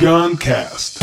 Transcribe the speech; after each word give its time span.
Guncast. 0.00 0.98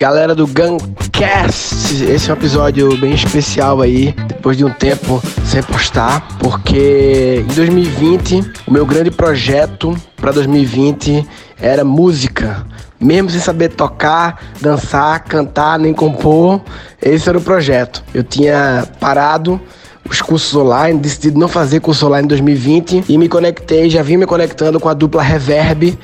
Galera 0.00 0.32
do 0.36 0.46
Guncast, 0.46 2.04
esse 2.04 2.30
é 2.30 2.32
um 2.32 2.36
episódio 2.36 2.96
bem 2.98 3.14
especial 3.14 3.82
aí, 3.82 4.12
depois 4.28 4.56
de 4.56 4.64
um 4.64 4.72
tempo 4.72 5.20
sem 5.44 5.60
postar, 5.64 6.38
porque 6.38 7.44
em 7.44 7.52
2020 7.52 8.52
o 8.68 8.72
meu 8.72 8.86
grande 8.86 9.10
projeto 9.10 10.00
para 10.16 10.30
2020 10.30 11.28
era 11.60 11.84
música. 11.84 12.64
Mesmo 13.00 13.30
sem 13.30 13.40
saber 13.40 13.70
tocar, 13.70 14.42
dançar, 14.60 15.24
cantar, 15.24 15.78
nem 15.78 15.94
compor, 15.94 16.60
esse 17.00 17.28
era 17.28 17.38
o 17.38 17.40
projeto. 17.40 18.04
Eu 18.12 18.22
tinha 18.22 18.86
parado 19.00 19.60
os 20.08 20.20
cursos 20.20 20.54
online, 20.54 20.98
decidi 20.98 21.30
não 21.30 21.48
fazer 21.48 21.80
curso 21.80 22.06
online 22.06 22.26
em 22.26 22.28
2020 22.28 23.04
e 23.08 23.16
me 23.16 23.28
conectei, 23.28 23.88
já 23.88 24.02
vim 24.02 24.16
me 24.16 24.26
conectando 24.26 24.78
com 24.78 24.88
a 24.88 24.94
dupla 24.94 25.22
Reverb 25.22 25.98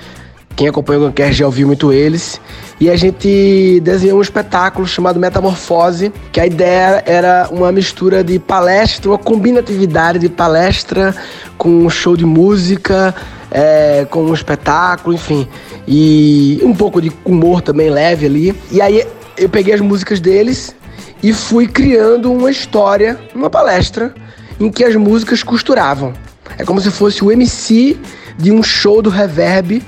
quem 0.56 0.69
acompanha 0.69 1.00
o 1.00 1.02
Guncast 1.05 1.34
já 1.34 1.45
ouviu 1.45 1.66
muito 1.66 1.92
eles. 1.92 2.41
E 2.80 2.88
a 2.88 2.97
gente 2.97 3.78
desenhou 3.84 4.19
um 4.19 4.22
espetáculo 4.22 4.86
chamado 4.86 5.20
Metamorfose, 5.20 6.10
que 6.33 6.41
a 6.41 6.47
ideia 6.47 7.02
era 7.05 7.48
uma 7.52 7.70
mistura 7.70 8.24
de 8.24 8.38
palestra, 8.38 9.10
uma 9.10 9.19
combinatividade 9.19 10.19
de 10.19 10.30
palestra 10.30 11.14
com 11.58 11.69
um 11.69 11.91
show 11.91 12.16
de 12.16 12.24
música, 12.24 13.14
é, 13.50 14.06
com 14.10 14.23
um 14.23 14.34
espetáculo, 14.34 15.14
enfim. 15.14 15.48
E 15.86 16.60
um 16.62 16.74
pouco 16.74 17.00
de 17.00 17.12
humor 17.24 17.60
também 17.60 17.91
leve 17.91 18.27
ali. 18.27 18.55
E 18.70 18.80
aí 18.80 19.06
eu 19.36 19.48
peguei 19.48 19.74
as 19.74 19.80
músicas 19.80 20.20
deles 20.20 20.74
e 21.22 21.32
fui 21.32 21.66
criando 21.66 22.32
uma 22.32 22.50
história, 22.50 23.19
uma 23.34 23.50
palestra, 23.50 24.14
em 24.58 24.70
que 24.70 24.84
as 24.84 24.97
músicas 24.97 25.42
costuravam. 25.42 26.12
É 26.58 26.64
como 26.64 26.80
se 26.80 26.91
fosse 26.91 27.24
o 27.24 27.30
MC 27.30 27.97
de 28.39 28.52
um 28.52 28.62
show 28.62 29.02
do 29.02 29.11
Reverb 29.11 29.83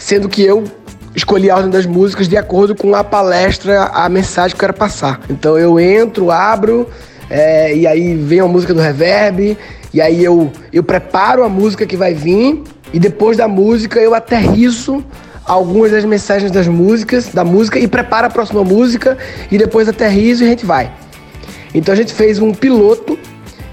sendo 0.00 0.28
que 0.28 0.42
eu 0.42 0.64
escolhi 1.14 1.50
a 1.50 1.56
ordem 1.56 1.70
das 1.70 1.86
músicas 1.86 2.26
de 2.26 2.36
acordo 2.36 2.74
com 2.74 2.94
a 2.94 3.04
palestra, 3.04 3.84
a 3.84 4.08
mensagem 4.08 4.50
que 4.50 4.64
eu 4.64 4.68
quero 4.68 4.74
passar. 4.74 5.20
Então 5.28 5.58
eu 5.58 5.78
entro, 5.78 6.30
abro, 6.30 6.88
é, 7.28 7.76
e 7.76 7.86
aí 7.86 8.14
vem 8.14 8.40
a 8.40 8.46
música 8.46 8.72
do 8.72 8.80
reverb, 8.80 9.56
e 9.92 10.00
aí 10.00 10.24
eu, 10.24 10.50
eu 10.72 10.82
preparo 10.82 11.44
a 11.44 11.48
música 11.48 11.86
que 11.86 11.96
vai 11.96 12.14
vir, 12.14 12.62
e 12.92 12.98
depois 12.98 13.36
da 13.36 13.48
música 13.48 14.00
eu 14.00 14.14
aterrizo 14.14 15.04
algumas 15.44 15.90
das 15.90 16.04
mensagens 16.04 16.50
das 16.50 16.68
músicas, 16.68 17.28
da 17.28 17.44
música, 17.44 17.78
e 17.78 17.88
preparo 17.88 18.26
a 18.26 18.30
próxima 18.30 18.62
música, 18.62 19.18
e 19.50 19.58
depois 19.58 19.88
aterrizo 19.88 20.44
e 20.44 20.46
a 20.46 20.50
gente 20.50 20.64
vai. 20.64 20.92
Então 21.74 21.92
a 21.92 21.96
gente 21.96 22.12
fez 22.12 22.38
um 22.38 22.52
piloto 22.52 23.18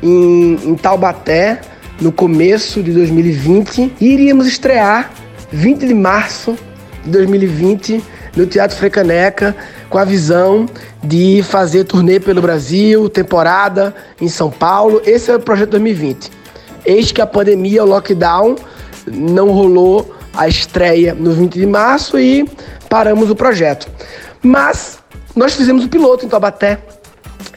em, 0.01 0.57
em 0.63 0.75
Taubaté, 0.75 1.61
no 1.99 2.11
começo 2.11 2.81
de 2.81 2.91
2020, 2.91 3.93
e 3.99 4.13
iríamos 4.13 4.47
estrear 4.47 5.11
20 5.51 5.87
de 5.87 5.93
março 5.93 6.57
de 7.03 7.11
2020, 7.11 8.03
no 8.35 8.45
Teatro 8.45 8.77
Frecaneca, 8.77 9.55
com 9.89 9.97
a 9.97 10.05
visão 10.05 10.67
de 11.03 11.41
fazer 11.43 11.85
turnê 11.85 12.19
pelo 12.19 12.41
Brasil, 12.41 13.09
temporada 13.09 13.95
em 14.21 14.27
São 14.27 14.51
Paulo. 14.51 15.01
Esse 15.05 15.31
é 15.31 15.35
o 15.35 15.39
projeto 15.39 15.71
2020. 15.71 16.29
Eis 16.85 17.11
que 17.11 17.21
a 17.21 17.25
pandemia, 17.25 17.83
o 17.83 17.87
lockdown, 17.87 18.55
não 19.11 19.51
rolou 19.51 20.13
a 20.33 20.47
estreia 20.47 21.13
no 21.13 21.31
20 21.31 21.53
de 21.53 21.65
março 21.65 22.19
e 22.19 22.45
paramos 22.89 23.29
o 23.29 23.35
projeto. 23.35 23.87
Mas 24.41 24.99
nós 25.35 25.55
fizemos 25.55 25.85
o 25.85 25.89
piloto 25.89 26.25
em 26.25 26.29
Taubaté 26.29 26.79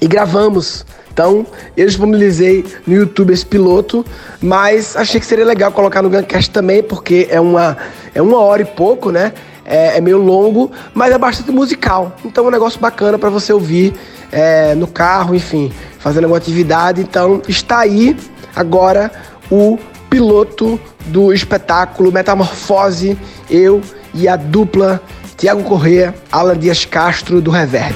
e 0.01 0.07
gravamos 0.07 0.85
então, 1.13 1.45
eu 1.77 1.87
disponibilizei 1.87 2.65
no 2.87 2.95
YouTube 2.95 3.33
esse 3.33 3.45
piloto, 3.45 4.07
mas 4.41 4.97
achei 4.97 5.21
que 5.21 5.27
seria 5.27 5.45
legal 5.45 5.71
colocar 5.73 6.01
no 6.01 6.09
Guncast 6.09 6.51
também, 6.51 6.83
porque 6.83 7.29
é 7.31 7.39
uma, 7.41 7.77
é 8.15 8.23
uma 8.23 8.39
hora 8.39 8.63
e 8.63 8.65
pouco, 8.65 9.11
né? 9.11 9.33
É, 9.65 9.99
é 9.99 10.01
meio 10.01 10.17
longo, 10.17 10.71
mas 10.95 11.13
é 11.13 11.19
bastante 11.19 11.51
musical. 11.51 12.17
Então, 12.25 12.45
é 12.45 12.49
um 12.49 12.51
negócio 12.51 12.81
bacana 12.81 13.19
para 13.19 13.29
você 13.29 13.53
ouvir 13.53 13.93
é, 14.33 14.75
no 14.75 14.87
carro, 14.87 15.35
enfim, 15.35 15.71
fazendo 15.99 16.25
alguma 16.25 16.39
atividade. 16.39 17.03
Então, 17.03 17.43
está 17.47 17.81
aí 17.81 18.17
agora 18.57 19.11
o 19.51 19.79
piloto 20.11 20.79
do 21.07 21.33
espetáculo 21.33 22.11
Metamorfose, 22.11 23.17
eu 23.49 23.81
e 24.13 24.27
a 24.27 24.35
dupla 24.35 25.01
Tiago 25.39 25.63
Corrêa, 25.63 26.13
Alan 26.31 26.59
Dias 26.59 26.85
Castro 26.85 27.41
do 27.41 27.51
Reverb. 27.51 27.95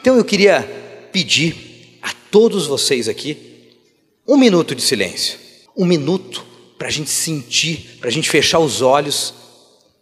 Então 0.00 0.16
eu 0.16 0.24
queria 0.24 0.62
pedir 1.10 1.98
a 2.02 2.10
todos 2.30 2.66
vocês 2.66 3.08
aqui 3.08 3.72
um 4.26 4.36
minuto 4.36 4.74
de 4.74 4.82
silêncio. 4.82 5.38
Um 5.74 5.86
minuto 5.86 6.44
para 6.78 6.88
a 6.88 6.90
gente 6.90 7.10
sentir, 7.10 7.96
para 7.98 8.08
a 8.08 8.12
gente 8.12 8.28
fechar 8.28 8.58
os 8.58 8.82
olhos 8.82 9.34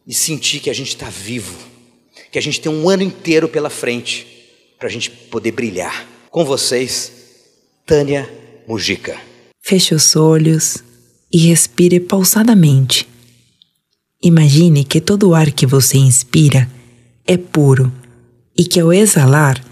e 0.06 0.12
sentir 0.12 0.60
que 0.60 0.69
a 0.69 0.75
gente 0.75 0.88
está 0.88 1.09
vivo, 1.09 1.56
que 2.31 2.38
a 2.38 2.43
gente 2.43 2.60
tem 2.60 2.71
um 2.71 2.88
ano 2.88 3.03
inteiro 3.03 3.48
pela 3.48 3.71
frente 3.71 4.27
para 4.78 4.88
a 4.88 4.91
gente 4.91 5.10
poder 5.10 5.53
brilhar. 5.53 6.16
Com 6.36 6.44
vocês, 6.44 7.10
Tânia 7.86 8.30
Mujica. 8.69 9.16
Feche 9.62 9.94
os 9.94 10.14
olhos 10.14 10.84
e 11.32 11.38
respire 11.38 11.98
pausadamente. 11.98 13.08
Imagine 14.22 14.84
que 14.84 15.00
todo 15.00 15.30
o 15.30 15.34
ar 15.34 15.50
que 15.50 15.64
você 15.64 15.97
inspira 15.97 16.70
é 17.26 17.38
puro 17.38 17.91
e 18.54 18.66
que 18.66 18.78
ao 18.78 18.92
exalar 18.92 19.64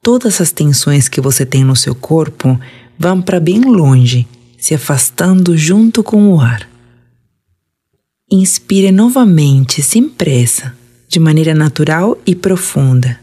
todas 0.00 0.40
as 0.40 0.52
tensões 0.52 1.08
que 1.08 1.20
você 1.20 1.44
tem 1.44 1.64
no 1.64 1.74
seu 1.74 1.96
corpo 1.96 2.60
vão 2.96 3.20
para 3.20 3.40
bem 3.40 3.62
longe, 3.62 4.24
se 4.56 4.72
afastando 4.72 5.56
junto 5.56 6.04
com 6.04 6.32
o 6.32 6.40
ar. 6.40 6.70
Inspire 8.30 8.92
novamente 8.92 9.82
sem 9.82 10.08
pressa, 10.08 10.76
de 11.08 11.18
maneira 11.18 11.56
natural 11.56 12.16
e 12.24 12.36
profunda. 12.36 13.18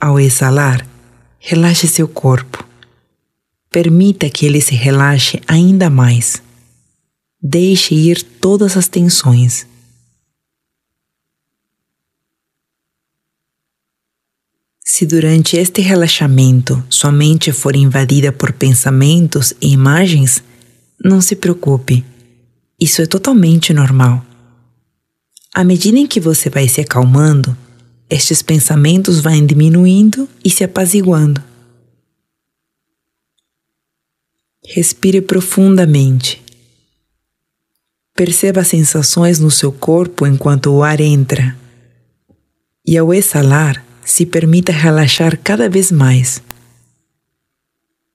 Ao 0.00 0.18
exalar, 0.18 0.90
relaxe 1.44 1.88
seu 1.88 2.06
corpo. 2.06 2.64
Permita 3.68 4.30
que 4.30 4.46
ele 4.46 4.60
se 4.60 4.76
relaxe 4.76 5.42
ainda 5.46 5.90
mais. 5.90 6.40
Deixe 7.42 7.94
ir 7.94 8.22
todas 8.22 8.76
as 8.76 8.86
tensões. 8.86 9.66
Se 14.84 15.04
durante 15.04 15.56
este 15.56 15.80
relaxamento 15.80 16.82
sua 16.88 17.10
mente 17.10 17.50
for 17.50 17.74
invadida 17.74 18.30
por 18.30 18.52
pensamentos 18.52 19.52
e 19.60 19.72
imagens, 19.72 20.44
não 21.02 21.20
se 21.20 21.34
preocupe. 21.34 22.04
Isso 22.78 23.02
é 23.02 23.06
totalmente 23.06 23.72
normal. 23.72 24.24
À 25.52 25.64
medida 25.64 25.98
em 25.98 26.06
que 26.06 26.20
você 26.20 26.48
vai 26.48 26.68
se 26.68 26.80
acalmando, 26.80 27.56
estes 28.12 28.42
pensamentos 28.42 29.20
vão 29.20 29.46
diminuindo 29.46 30.28
e 30.44 30.50
se 30.50 30.62
apaziguando. 30.62 31.42
Respire 34.62 35.22
profundamente. 35.22 36.42
Perceba 38.14 38.60
as 38.60 38.68
sensações 38.68 39.40
no 39.40 39.50
seu 39.50 39.72
corpo 39.72 40.26
enquanto 40.26 40.66
o 40.66 40.82
ar 40.82 41.00
entra. 41.00 41.56
E 42.86 42.98
ao 42.98 43.14
exalar, 43.14 43.82
se 44.04 44.26
permita 44.26 44.72
relaxar 44.72 45.38
cada 45.42 45.70
vez 45.70 45.90
mais. 45.90 46.42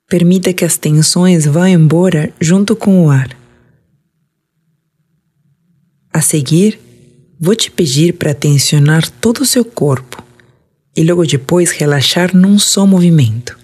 Permita 0.08 0.54
que 0.54 0.64
as 0.64 0.78
tensões 0.78 1.46
vão 1.46 1.68
embora 1.68 2.32
junto 2.40 2.76
com 2.76 3.04
o 3.04 3.10
ar. 3.10 3.36
A 6.14 6.22
seguir, 6.22 6.80
vou 7.40 7.56
te 7.56 7.70
pedir 7.72 8.14
para 8.14 8.34
tensionar 8.34 9.10
todo 9.10 9.42
o 9.42 9.46
seu 9.46 9.64
corpo 9.64 10.24
e 10.96 11.04
logo 11.04 11.26
depois 11.26 11.72
relaxar 11.72 12.36
num 12.36 12.58
só 12.58 12.86
movimento. 12.86 13.58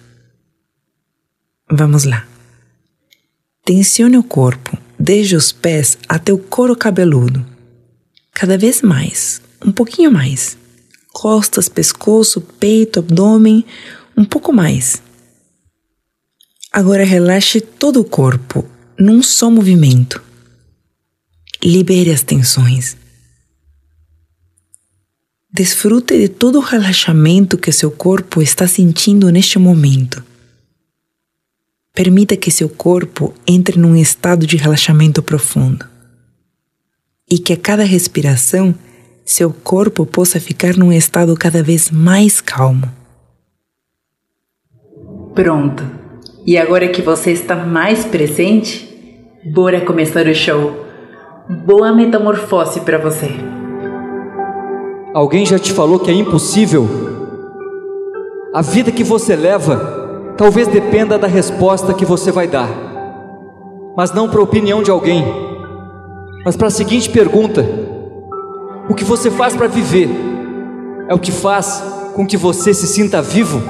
Vamos 1.72 2.04
lá. 2.04 2.28
Tensione 3.66 4.18
o 4.18 4.24
corpo, 4.24 4.78
desde 5.00 5.36
os 5.36 5.52
pés 5.52 5.98
até 6.08 6.32
o 6.32 6.38
couro 6.38 6.76
cabeludo. 6.76 7.46
Cada 8.34 8.58
vez 8.58 8.82
mais, 8.82 9.42
um 9.66 9.72
pouquinho 9.72 10.12
mais 10.12 10.58
costas, 11.14 11.70
pescoço, 11.70 12.42
peito, 12.42 13.00
abdômen, 13.00 13.64
um 14.18 14.26
pouco 14.26 14.52
mais. 14.52 15.02
Agora 16.72 17.06
relaxe 17.06 17.62
todo 17.62 18.02
o 18.02 18.04
corpo 18.04 18.66
num 19.00 19.22
só 19.22 19.50
movimento. 19.50 20.22
Libere 21.64 22.12
as 22.12 22.24
tensões. 22.24 22.98
Desfrute 25.56 26.18
de 26.18 26.30
todo 26.30 26.58
o 26.58 26.62
relaxamento 26.62 27.60
que 27.60 27.72
seu 27.72 27.92
corpo 27.92 28.42
está 28.42 28.68
sentindo 28.68 29.30
neste 29.30 29.60
momento. 29.60 30.24
Permita 31.94 32.36
que 32.36 32.50
seu 32.50 32.68
corpo 32.68 33.36
entre 33.46 33.78
num 33.78 33.96
estado 33.96 34.48
de 34.48 34.58
relaxamento 34.58 35.22
profundo 35.22 35.86
e 37.30 37.38
que 37.38 37.54
a 37.54 37.58
cada 37.58 37.84
respiração 37.84 38.74
seu 39.24 39.54
corpo 39.54 40.08
possa 40.08 40.40
ficar 40.40 40.76
num 40.76 40.92
estado 40.92 41.36
cada 41.36 41.62
vez 41.62 41.92
mais 41.92 42.42
calmo. 42.42 42.92
Pronto. 45.36 45.84
E 46.48 46.58
agora 46.58 46.88
que 46.88 47.04
você 47.04 47.32
está 47.32 47.56
mais 47.56 48.04
presente, 48.04 48.90
bora 49.54 49.82
começar 49.82 50.26
o 50.26 50.34
show. 50.34 50.84
Boa 51.64 51.94
metamorfose 51.94 52.80
para 52.80 52.98
você. 52.98 53.63
Alguém 55.14 55.46
já 55.46 55.60
te 55.60 55.72
falou 55.72 56.00
que 56.00 56.10
é 56.10 56.14
impossível? 56.14 56.88
A 58.52 58.64
vida 58.64 58.92
que 58.92 59.04
você 59.04 59.36
leva 59.36 60.34
talvez 60.36 60.68
dependa 60.68 61.20
da 61.20 61.28
resposta 61.28 61.94
que 61.94 62.04
você 62.04 62.32
vai 62.32 62.48
dar, 62.48 62.70
mas 63.96 64.12
não 64.12 64.28
para 64.28 64.40
a 64.40 64.44
opinião 64.44 64.82
de 64.82 64.90
alguém, 64.90 65.24
mas 66.44 66.58
para 66.58 66.68
a 66.68 66.72
seguinte 66.72 67.12
pergunta: 67.12 67.64
o 68.90 68.96
que 68.96 69.04
você 69.04 69.30
faz 69.30 69.56
para 69.56 69.68
viver 69.68 70.10
é 71.08 71.14
o 71.14 71.20
que 71.20 71.32
faz 71.32 71.84
com 72.16 72.26
que 72.26 72.36
você 72.36 72.74
se 72.74 72.88
sinta 72.88 73.22
vivo? 73.22 73.62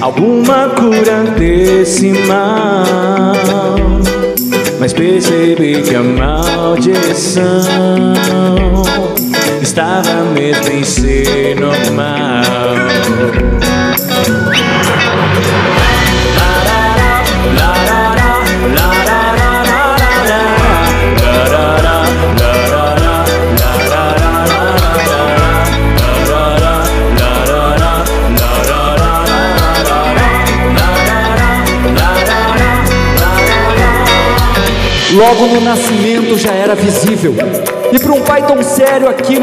alguma 0.00 0.68
cura 0.68 1.24
desse 1.36 2.12
mal. 2.28 3.34
Mas 4.78 4.92
percebi 4.92 5.82
que 5.82 5.96
a 5.96 6.02
maldição 6.04 7.42
estava 9.60 10.22
mesmo 10.32 10.68
em 10.68 10.84
ser 10.84 11.56
normal. 11.58 12.20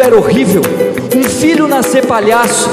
Era 0.08 0.18
horrível. 0.18 0.62
Um 1.14 1.24
filho 1.24 1.68
nascer 1.68 2.06
palhaço 2.06 2.70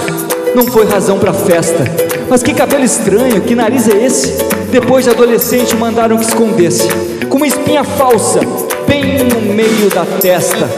não 0.55 0.65
foi 0.67 0.87
razão 0.87 1.19
para 1.19 1.33
festa. 1.33 1.85
Mas 2.31 2.43
que 2.43 2.55
cabelo 2.55 2.85
estranho, 2.85 3.41
que 3.41 3.57
nariz 3.57 3.89
é 3.89 4.07
esse? 4.07 4.39
Depois 4.71 5.05
de 5.05 5.11
adolescente 5.11 5.75
mandaram 5.77 6.17
que 6.17 6.25
escondesse, 6.25 6.89
com 7.29 7.37
uma 7.37 7.47
espinha 7.47 7.83
falsa, 7.83 8.41
bem 8.87 9.19
no 9.25 9.53
meio 9.53 9.91
da 9.91 10.05
testa. 10.21 10.69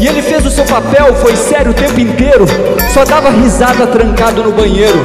E 0.00 0.06
ele 0.06 0.22
fez 0.22 0.44
o 0.46 0.50
seu 0.50 0.64
papel, 0.64 1.14
foi 1.16 1.36
sério 1.36 1.70
o 1.70 1.74
tempo 1.74 2.00
inteiro, 2.00 2.46
só 2.92 3.04
dava 3.04 3.30
risada 3.30 3.86
trancado 3.86 4.42
no 4.42 4.52
banheiro. 4.52 4.98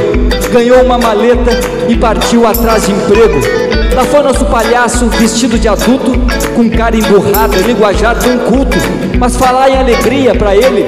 Ganhou 0.52 0.82
uma 0.84 0.98
maleta 0.98 1.52
e 1.90 1.98
partiu 1.98 2.48
atrás 2.48 2.86
de 2.86 2.94
emprego. 2.94 3.67
Lá 3.98 4.06
foi 4.06 4.22
nosso 4.22 4.46
palhaço 4.46 5.08
vestido 5.08 5.58
de 5.58 5.68
adulto, 5.68 6.12
com 6.56 6.70
cara 6.70 6.96
emburrada, 6.96 7.58
linguajar 7.58 8.16
tão 8.16 8.38
culto, 8.38 8.78
mas 9.18 9.36
falar 9.36 9.72
em 9.72 9.78
alegria 9.80 10.36
para 10.36 10.56
ele 10.56 10.86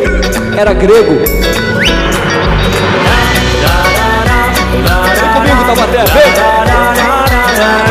era 0.55 0.73
grego. 0.73 1.15
Vem 5.15 5.33
comigo, 5.33 5.63
Taubaté, 5.65 6.05
vem! 6.05 7.88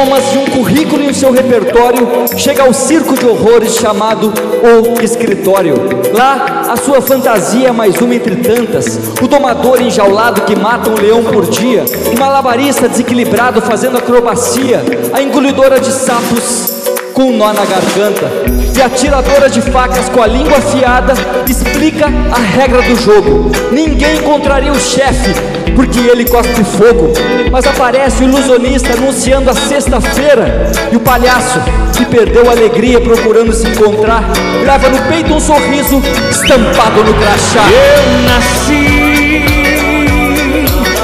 Diplomas 0.00 0.24
e 0.34 0.38
um 0.38 0.46
currículo 0.46 1.02
em 1.02 1.12
seu 1.12 1.30
repertório, 1.30 2.08
chega 2.36 2.62
ao 2.62 2.72
circo 2.72 3.14
de 3.18 3.26
horrores 3.26 3.74
chamado 3.74 4.32
O 4.62 5.02
Escritório. 5.02 5.74
Lá, 6.14 6.62
a 6.70 6.76
sua 6.76 7.02
fantasia 7.02 7.68
é 7.68 7.72
mais 7.72 7.96
uma 8.00 8.14
entre 8.14 8.36
tantas: 8.36 8.98
o 9.20 9.28
domador 9.28 9.80
enjaulado 9.82 10.42
que 10.42 10.56
mata 10.56 10.90
um 10.90 10.94
leão 10.94 11.22
por 11.24 11.46
dia, 11.46 11.84
o 12.14 12.18
malabarista 12.18 12.88
desequilibrado 12.88 13.60
fazendo 13.60 13.98
acrobacia, 13.98 14.82
a 15.12 15.20
engolidora 15.20 15.78
de 15.78 15.92
sapos 15.92 16.80
com 17.12 17.24
um 17.24 17.36
nó 17.36 17.52
na 17.52 17.64
garganta, 17.64 18.30
e 18.74 18.80
a 18.80 18.88
tiradora 18.88 19.50
de 19.50 19.60
facas 19.60 20.08
com 20.08 20.22
a 20.22 20.26
língua 20.26 20.56
afiada 20.56 21.12
explica 21.48 22.06
a 22.06 22.38
regra 22.38 22.80
do 22.80 22.96
jogo. 22.96 23.50
Ninguém 23.70 24.16
encontraria 24.16 24.72
o 24.72 24.80
chefe, 24.80 25.34
porque 25.74 25.98
ele 25.98 26.24
cospe 26.24 26.64
fogo. 26.64 27.12
Mas 27.50 27.66
aparece 27.66 28.22
o 28.22 28.28
ilusionista 28.28 28.92
anunciando 28.92 29.50
a 29.50 29.54
sexta-feira, 29.54 30.70
e 30.92 30.96
o 30.96 31.00
palhaço, 31.00 31.60
que 31.96 32.04
perdeu 32.04 32.48
a 32.48 32.52
alegria 32.52 33.00
procurando 33.00 33.52
se 33.52 33.66
encontrar, 33.66 34.24
leva 34.64 34.88
no 34.88 34.98
peito 35.08 35.34
um 35.34 35.40
sorriso 35.40 36.02
estampado 36.30 37.04
no 37.04 37.14
crachá. 37.14 37.64
Eu 37.70 38.22
nasci 38.28 39.44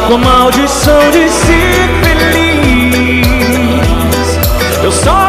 com 0.08 0.18
maldição 0.18 1.10
de 1.10 1.28
ser 1.28 1.88
feliz. 2.02 3.26
Eu 4.82 4.92
só 4.92 5.25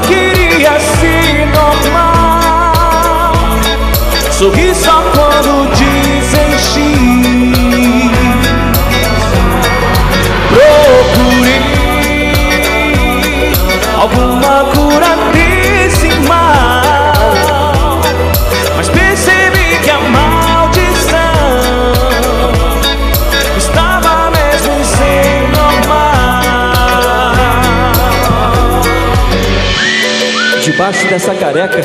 Debaixo 30.64 31.08
dessa 31.08 31.34
careca 31.34 31.82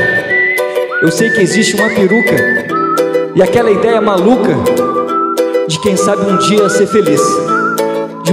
eu 1.02 1.10
sei 1.10 1.30
que 1.30 1.40
existe 1.40 1.74
uma 1.74 1.88
peruca 1.88 2.36
e 3.34 3.42
aquela 3.42 3.72
ideia 3.72 4.00
maluca 4.00 4.54
de 5.66 5.80
quem 5.80 5.96
sabe 5.96 6.30
um 6.30 6.36
dia 6.36 6.68
ser 6.68 6.86
feliz. 6.86 7.20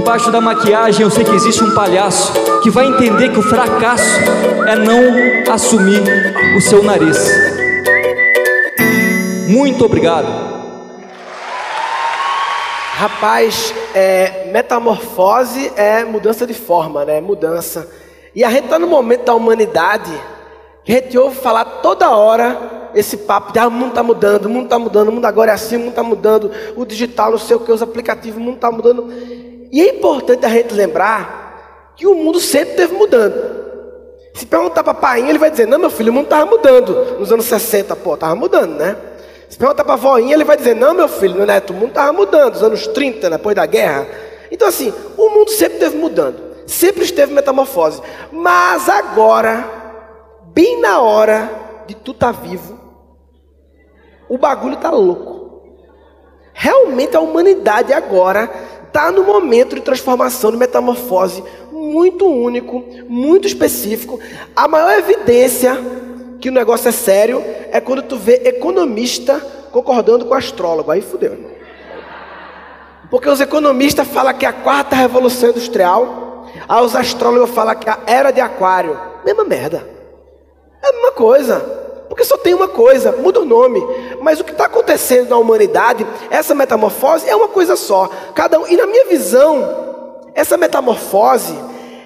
Debaixo 0.00 0.32
da 0.32 0.40
maquiagem 0.40 1.02
eu 1.02 1.10
sei 1.10 1.22
que 1.22 1.30
existe 1.34 1.62
um 1.62 1.74
palhaço 1.74 2.32
que 2.62 2.70
vai 2.70 2.86
entender 2.86 3.28
que 3.28 3.38
o 3.38 3.42
fracasso 3.42 4.18
é 4.66 4.74
não 4.74 5.52
assumir 5.52 6.02
o 6.56 6.60
seu 6.62 6.82
nariz. 6.82 7.18
Muito 9.46 9.84
obrigado. 9.84 10.26
Rapaz, 12.94 13.74
é, 13.94 14.50
metamorfose 14.50 15.70
é 15.76 16.02
mudança 16.02 16.46
de 16.46 16.54
forma, 16.54 17.04
né? 17.04 17.20
Mudança. 17.20 17.86
E 18.34 18.42
a 18.42 18.48
gente 18.48 18.64
está 18.64 18.78
no 18.78 18.86
momento 18.86 19.24
da 19.26 19.34
humanidade 19.34 20.10
que 20.82 20.92
a 20.92 20.94
gente 20.94 21.18
ouve 21.18 21.36
falar 21.36 21.66
toda 21.82 22.08
hora 22.08 22.88
esse 22.94 23.18
papo 23.18 23.52
de 23.52 23.58
ah, 23.58 23.68
o 23.68 23.70
mundo 23.70 23.90
está 23.90 24.02
mudando, 24.02 24.46
o 24.46 24.48
mundo 24.48 24.64
está 24.64 24.78
mudando, 24.78 25.08
o 25.08 25.12
mundo 25.12 25.24
agora 25.26 25.50
é 25.50 25.54
assim, 25.54 25.76
o 25.76 25.80
mundo 25.80 25.90
está 25.90 26.02
mudando, 26.02 26.50
o 26.74 26.86
digital, 26.86 27.32
não 27.32 27.38
sei 27.38 27.54
o 27.54 27.60
que, 27.60 27.70
os 27.70 27.82
aplicativos, 27.82 28.40
o 28.40 28.42
mundo 28.42 28.56
está 28.56 28.70
mudando. 28.72 29.12
E 29.70 29.80
é 29.80 29.94
importante 29.94 30.44
a 30.44 30.48
gente 30.48 30.74
lembrar 30.74 31.92
que 31.96 32.06
o 32.06 32.14
mundo 32.14 32.40
sempre 32.40 32.70
esteve 32.70 32.94
mudando. 32.94 33.60
Se 34.34 34.46
perguntar 34.46 34.82
para 34.82 34.94
pai, 34.94 35.28
ele 35.28 35.38
vai 35.38 35.50
dizer: 35.50 35.66
Não, 35.66 35.78
meu 35.78 35.90
filho, 35.90 36.10
o 36.10 36.14
mundo 36.14 36.24
estava 36.24 36.46
mudando. 36.46 37.18
Nos 37.18 37.32
anos 37.32 37.44
60, 37.46 37.94
pô, 37.96 38.14
estava 38.14 38.34
mudando, 38.34 38.76
né? 38.76 38.96
Se 39.48 39.58
perguntar 39.58 39.84
para 39.84 39.94
a 39.94 39.96
voinha, 39.96 40.34
ele 40.34 40.44
vai 40.44 40.56
dizer: 40.56 40.74
Não, 40.74 40.94
meu 40.94 41.08
filho, 41.08 41.34
meu 41.34 41.46
neto, 41.46 41.72
o 41.72 41.74
mundo 41.74 41.88
estava 41.90 42.12
mudando. 42.12 42.54
Nos 42.54 42.62
anos 42.62 42.86
30, 42.86 43.30
depois 43.30 43.54
da 43.54 43.66
guerra. 43.66 44.06
Então, 44.50 44.66
assim, 44.66 44.92
o 45.16 45.28
mundo 45.28 45.50
sempre 45.50 45.74
esteve 45.74 45.96
mudando. 45.96 46.50
Sempre 46.66 47.04
esteve 47.04 47.32
metamorfose. 47.32 48.00
Mas 48.32 48.88
agora, 48.88 49.68
bem 50.54 50.80
na 50.80 51.00
hora 51.00 51.50
de 51.86 51.94
tu 51.94 52.12
estar 52.12 52.32
tá 52.32 52.40
vivo, 52.40 52.78
o 54.28 54.38
bagulho 54.38 54.74
está 54.74 54.90
louco. 54.90 55.40
Realmente 56.52 57.16
a 57.16 57.20
humanidade 57.20 57.92
agora 57.92 58.50
está 58.90 59.12
no 59.12 59.22
momento 59.22 59.76
de 59.76 59.80
transformação, 59.80 60.50
de 60.50 60.56
metamorfose 60.56 61.42
muito 61.70 62.26
único, 62.26 62.84
muito 63.08 63.46
específico. 63.46 64.20
A 64.54 64.66
maior 64.66 64.98
evidência 64.98 65.78
que 66.40 66.48
o 66.48 66.52
negócio 66.52 66.88
é 66.88 66.92
sério 66.92 67.42
é 67.70 67.80
quando 67.80 68.02
tu 68.02 68.16
vê 68.16 68.42
economista 68.44 69.40
concordando 69.70 70.26
com 70.26 70.34
astrólogo. 70.34 70.90
Aí 70.90 71.00
fudeu. 71.00 71.38
Porque 73.10 73.28
os 73.28 73.40
economistas 73.40 74.06
falam 74.08 74.34
que 74.34 74.44
é 74.44 74.48
a 74.48 74.52
quarta 74.52 74.94
revolução 74.94 75.50
industrial, 75.50 76.46
aí 76.68 76.84
os 76.84 76.94
astrólogos 76.94 77.50
falam 77.50 77.74
que 77.74 77.88
é 77.88 77.92
a 77.92 77.98
era 78.06 78.30
de 78.30 78.40
aquário. 78.40 78.98
Mesma 79.24 79.44
merda. 79.44 79.86
É 80.82 80.88
a 80.88 80.92
mesma 80.92 81.12
coisa. 81.12 81.79
Porque 82.10 82.24
só 82.24 82.36
tem 82.36 82.52
uma 82.52 82.66
coisa, 82.66 83.12
muda 83.12 83.40
o 83.40 83.44
nome. 83.44 83.80
Mas 84.20 84.40
o 84.40 84.44
que 84.44 84.50
está 84.50 84.64
acontecendo 84.64 85.30
na 85.30 85.38
humanidade, 85.38 86.04
essa 86.28 86.56
metamorfose 86.56 87.28
é 87.28 87.36
uma 87.36 87.46
coisa 87.46 87.76
só. 87.76 88.10
Cada 88.34 88.58
um, 88.58 88.66
e 88.66 88.76
na 88.76 88.84
minha 88.84 89.06
visão, 89.06 90.28
essa 90.34 90.56
metamorfose 90.56 91.54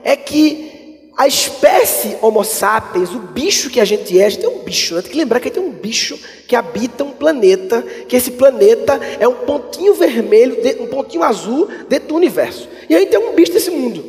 é 0.04 0.14
que 0.14 1.10
a 1.16 1.26
espécie 1.26 2.18
Homo 2.20 2.44
sapiens, 2.44 3.14
o 3.14 3.18
bicho 3.18 3.70
que 3.70 3.80
a 3.80 3.84
gente 3.84 4.20
é, 4.20 4.26
a 4.26 4.28
gente 4.28 4.44
é 4.44 4.48
um 4.48 4.58
bicho, 4.58 4.94
né? 4.94 5.00
tem 5.00 5.12
que 5.12 5.16
lembrar 5.16 5.40
que 5.40 5.50
tem 5.50 5.62
um 5.62 5.70
bicho 5.70 6.18
que 6.46 6.54
habita 6.54 7.02
um 7.02 7.12
planeta, 7.12 7.80
que 8.06 8.14
esse 8.14 8.32
planeta 8.32 9.00
é 9.18 9.26
um 9.26 9.36
pontinho 9.36 9.94
vermelho, 9.94 10.58
um 10.80 10.86
pontinho 10.88 11.22
azul 11.22 11.66
dentro 11.88 12.08
do 12.08 12.14
universo. 12.16 12.68
E 12.90 12.94
aí 12.94 13.06
tem 13.06 13.18
um 13.18 13.32
bicho 13.32 13.52
desse 13.52 13.70
mundo. 13.70 14.04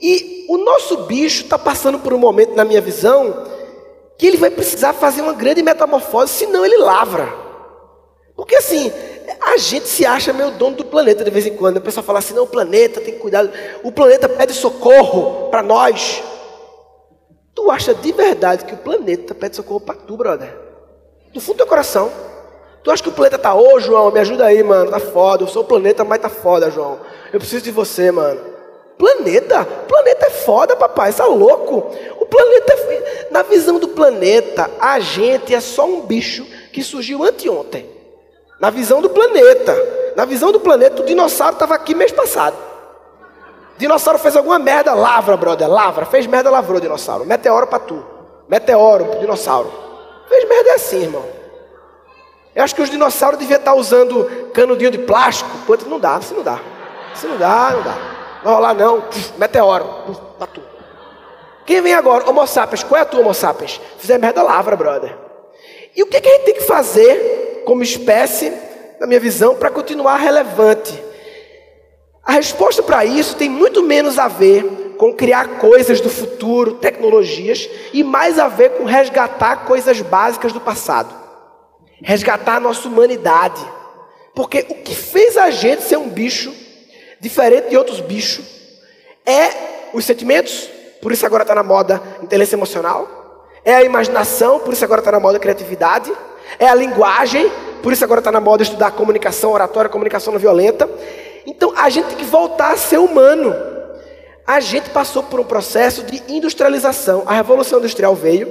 E 0.00 0.46
o 0.48 0.58
nosso 0.58 1.04
bicho 1.04 1.44
está 1.44 1.56
passando 1.56 2.00
por 2.00 2.12
um 2.12 2.18
momento, 2.18 2.56
na 2.56 2.64
minha 2.64 2.80
visão, 2.80 3.61
que 4.18 4.26
ele 4.26 4.36
vai 4.36 4.50
precisar 4.50 4.92
fazer 4.92 5.22
uma 5.22 5.32
grande 5.32 5.62
metamorfose, 5.62 6.32
senão 6.32 6.64
ele 6.64 6.76
lavra. 6.76 7.32
Porque 8.36 8.56
assim, 8.56 8.92
a 9.40 9.56
gente 9.56 9.88
se 9.88 10.06
acha 10.06 10.32
meio 10.32 10.50
dono 10.52 10.76
do 10.76 10.84
planeta 10.84 11.24
de 11.24 11.30
vez 11.30 11.46
em 11.46 11.56
quando. 11.56 11.76
A 11.76 11.80
pessoa 11.80 12.04
fala 12.04 12.18
assim: 12.18 12.34
não, 12.34 12.44
o 12.44 12.48
planeta 12.48 13.00
tem 13.00 13.14
que 13.14 13.20
cuidar. 13.20 13.48
O 13.82 13.92
planeta 13.92 14.28
pede 14.28 14.52
socorro 14.52 15.48
para 15.50 15.62
nós. 15.62 16.22
Tu 17.54 17.70
acha 17.70 17.94
de 17.94 18.12
verdade 18.12 18.64
que 18.64 18.74
o 18.74 18.78
planeta 18.78 19.34
pede 19.34 19.56
socorro 19.56 19.80
para 19.80 19.94
tu, 19.94 20.16
brother? 20.16 20.56
Do 21.32 21.40
fundo 21.40 21.56
do 21.56 21.58
teu 21.58 21.66
coração. 21.66 22.10
Tu 22.82 22.90
acha 22.90 23.02
que 23.02 23.08
o 23.08 23.12
planeta 23.12 23.38
tá, 23.38 23.54
ô 23.54 23.78
João, 23.78 24.10
me 24.10 24.18
ajuda 24.18 24.46
aí, 24.46 24.62
mano, 24.62 24.90
tá 24.90 24.98
foda. 24.98 25.44
Eu 25.44 25.48
sou 25.48 25.62
o 25.62 25.66
planeta, 25.66 26.02
mas 26.02 26.20
tá 26.20 26.28
foda, 26.28 26.70
João. 26.70 26.98
Eu 27.32 27.38
preciso 27.38 27.62
de 27.62 27.70
você, 27.70 28.10
mano. 28.10 28.40
Planeta? 28.98 29.64
Planeta 29.64 30.26
é 30.26 30.30
foda, 30.30 30.74
papai, 30.74 31.10
isso 31.10 31.22
é 31.22 31.26
louco. 31.26 31.90
Planeta, 32.32 33.28
na 33.30 33.42
visão 33.42 33.78
do 33.78 33.88
planeta, 33.88 34.70
a 34.80 34.98
gente 34.98 35.54
é 35.54 35.60
só 35.60 35.84
um 35.84 36.00
bicho 36.00 36.46
que 36.72 36.82
surgiu 36.82 37.22
anteontem. 37.22 37.86
Na 38.58 38.70
visão 38.70 39.02
do 39.02 39.10
planeta. 39.10 39.76
Na 40.16 40.24
visão 40.24 40.50
do 40.50 40.58
planeta, 40.58 41.02
o 41.02 41.04
dinossauro 41.04 41.52
estava 41.52 41.74
aqui 41.74 41.94
mês 41.94 42.10
passado. 42.10 42.56
O 43.76 43.78
dinossauro 43.78 44.18
fez 44.18 44.34
alguma 44.34 44.58
merda, 44.58 44.94
lavra, 44.94 45.36
brother, 45.36 45.68
lavra. 45.68 46.06
Fez 46.06 46.26
merda, 46.26 46.48
lavrou 46.48 46.78
o 46.78 46.80
dinossauro. 46.80 47.26
Meteoro 47.26 47.66
para 47.66 47.80
tu. 47.80 48.02
Meteoro 48.48 49.04
pro 49.04 49.20
dinossauro. 49.20 49.70
Fez 50.26 50.48
merda 50.48 50.70
é 50.70 50.74
assim, 50.74 51.02
irmão. 51.02 51.24
Eu 52.54 52.64
acho 52.64 52.74
que 52.74 52.80
os 52.80 52.88
dinossauros 52.88 53.38
deviam 53.38 53.58
estar 53.58 53.74
usando 53.74 54.24
canudinho 54.54 54.90
de 54.90 54.98
plástico. 54.98 55.50
Putz, 55.66 55.84
não 55.84 56.00
dá, 56.00 56.18
se 56.22 56.32
não 56.32 56.42
dá. 56.42 56.58
Se 57.14 57.26
não 57.26 57.36
dá, 57.36 57.72
não 57.72 57.82
dá. 57.82 57.94
Não 58.42 58.54
rolar 58.54 58.72
não. 58.72 59.04
meteoro. 59.36 59.84
para 60.38 60.46
tu. 60.46 60.71
Quem 61.72 61.80
vem 61.80 61.94
agora? 61.94 62.28
Homo 62.28 62.46
sapiens. 62.46 62.82
Qual 62.82 62.98
é 62.98 63.00
a 63.00 63.06
tua 63.06 63.20
Homo 63.20 63.32
sapiens? 63.32 63.80
Fizer 63.96 64.18
merda, 64.18 64.42
lavra, 64.42 64.76
brother. 64.76 65.16
E 65.96 66.02
o 66.02 66.06
que, 66.06 66.20
que 66.20 66.28
a 66.28 66.32
gente 66.32 66.44
tem 66.44 66.54
que 66.56 66.64
fazer 66.64 67.62
como 67.64 67.82
espécie, 67.82 68.52
na 69.00 69.06
minha 69.06 69.18
visão, 69.18 69.54
para 69.54 69.70
continuar 69.70 70.18
relevante? 70.18 70.92
A 72.22 72.32
resposta 72.32 72.82
para 72.82 73.06
isso 73.06 73.36
tem 73.36 73.48
muito 73.48 73.82
menos 73.82 74.18
a 74.18 74.28
ver 74.28 74.96
com 74.98 75.14
criar 75.14 75.60
coisas 75.60 75.98
do 75.98 76.10
futuro, 76.10 76.74
tecnologias, 76.74 77.66
e 77.90 78.04
mais 78.04 78.38
a 78.38 78.48
ver 78.48 78.72
com 78.72 78.84
resgatar 78.84 79.64
coisas 79.64 80.02
básicas 80.02 80.52
do 80.52 80.60
passado. 80.60 81.10
Resgatar 82.02 82.56
a 82.56 82.60
nossa 82.60 82.86
humanidade. 82.86 83.64
Porque 84.34 84.66
o 84.68 84.74
que 84.74 84.94
fez 84.94 85.38
a 85.38 85.48
gente 85.48 85.84
ser 85.84 85.96
um 85.96 86.10
bicho, 86.10 86.54
diferente 87.18 87.70
de 87.70 87.78
outros 87.78 87.98
bichos, 88.00 88.44
é 89.24 89.88
os 89.94 90.04
sentimentos, 90.04 90.68
por 91.02 91.10
isso 91.10 91.26
agora 91.26 91.42
está 91.42 91.54
na 91.54 91.64
moda 91.64 92.00
inteligência 92.22 92.54
emocional, 92.54 93.48
é 93.64 93.74
a 93.74 93.82
imaginação, 93.82 94.60
por 94.60 94.72
isso 94.72 94.84
agora 94.84 95.00
está 95.00 95.10
na 95.10 95.18
moda 95.18 95.38
criatividade, 95.38 96.12
é 96.60 96.68
a 96.68 96.74
linguagem, 96.74 97.50
por 97.82 97.92
isso 97.92 98.04
agora 98.04 98.20
está 98.20 98.30
na 98.30 98.40
moda 98.40 98.62
estudar 98.62 98.92
comunicação, 98.92 99.50
oratória, 99.50 99.90
comunicação 99.90 100.32
não 100.32 100.38
violenta. 100.38 100.88
Então 101.44 101.74
a 101.76 101.90
gente 101.90 102.06
tem 102.06 102.16
que 102.18 102.24
voltar 102.24 102.72
a 102.72 102.76
ser 102.76 102.98
humano. 102.98 103.52
A 104.46 104.60
gente 104.60 104.90
passou 104.90 105.24
por 105.24 105.40
um 105.40 105.44
processo 105.44 106.04
de 106.04 106.22
industrialização. 106.28 107.24
A 107.26 107.34
Revolução 107.34 107.80
Industrial 107.80 108.14
veio 108.14 108.48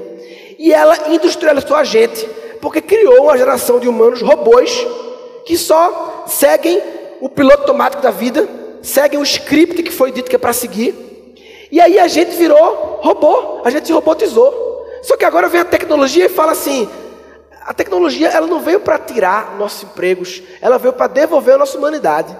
e 0.59 0.73
ela 0.73 1.09
industrializou 1.09 1.77
a 1.77 1.85
gente, 1.85 2.25
porque 2.61 2.81
criou 2.81 3.23
uma 3.23 3.37
geração 3.37 3.79
de 3.79 3.87
humanos 3.87 4.21
robôs 4.21 4.85
que 5.45 5.57
só 5.57 6.25
seguem 6.27 6.81
o 7.21 7.29
piloto 7.29 7.61
automático 7.61 8.03
da 8.03 8.11
vida, 8.11 8.47
seguem 8.81 9.19
o 9.19 9.23
script 9.23 9.83
que 9.83 9.91
foi 9.91 10.11
dito 10.11 10.29
que 10.29 10.35
é 10.35 10.39
para 10.39 10.51
seguir. 10.51 11.10
E 11.71 11.79
aí 11.79 11.97
a 11.97 12.07
gente 12.07 12.35
virou 12.35 12.99
robô, 13.01 13.61
a 13.63 13.69
gente 13.69 13.91
robotizou. 13.91 14.85
Só 15.01 15.15
que 15.15 15.25
agora 15.25 15.47
vem 15.47 15.61
a 15.61 15.65
tecnologia 15.65 16.25
e 16.25 16.29
fala 16.29 16.51
assim: 16.51 16.89
a 17.61 17.73
tecnologia 17.73 18.27
ela 18.27 18.47
não 18.47 18.59
veio 18.59 18.79
para 18.79 18.97
tirar 18.97 19.55
nossos 19.57 19.83
empregos, 19.83 20.41
ela 20.61 20.77
veio 20.77 20.93
para 20.93 21.07
devolver 21.07 21.55
a 21.55 21.57
nossa 21.59 21.77
humanidade. 21.77 22.35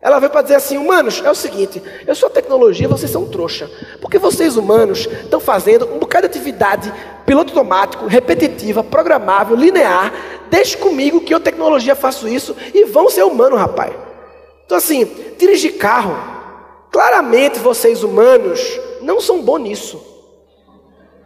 Ela 0.00 0.20
veio 0.20 0.30
para 0.30 0.42
dizer 0.42 0.54
assim, 0.54 0.76
humanos, 0.76 1.20
é 1.24 1.30
o 1.30 1.34
seguinte, 1.34 1.82
eu 2.06 2.14
sou 2.14 2.28
a 2.28 2.30
tecnologia, 2.30 2.86
vocês 2.86 3.10
são 3.10 3.26
trouxa. 3.26 3.68
Porque 4.00 4.18
vocês 4.18 4.56
humanos 4.56 5.08
estão 5.24 5.40
fazendo 5.40 5.86
um 5.86 5.98
bocado 5.98 6.28
de 6.28 6.36
atividade 6.38 6.92
piloto 7.24 7.50
automático, 7.50 8.06
repetitiva, 8.06 8.84
programável, 8.84 9.56
linear. 9.56 10.12
Deixe 10.48 10.76
comigo 10.76 11.22
que 11.22 11.34
eu 11.34 11.40
tecnologia 11.40 11.96
faço 11.96 12.28
isso 12.28 12.54
e 12.72 12.84
vão 12.84 13.10
ser 13.10 13.24
humanos, 13.24 13.58
rapaz. 13.58 13.92
Então 14.64 14.78
assim, 14.78 15.10
dirigir 15.36 15.76
carro, 15.76 16.35
claramente 16.96 17.58
vocês 17.58 18.02
humanos 18.02 18.80
não 19.02 19.20
são 19.20 19.42
bons 19.42 19.58
nisso. 19.58 20.02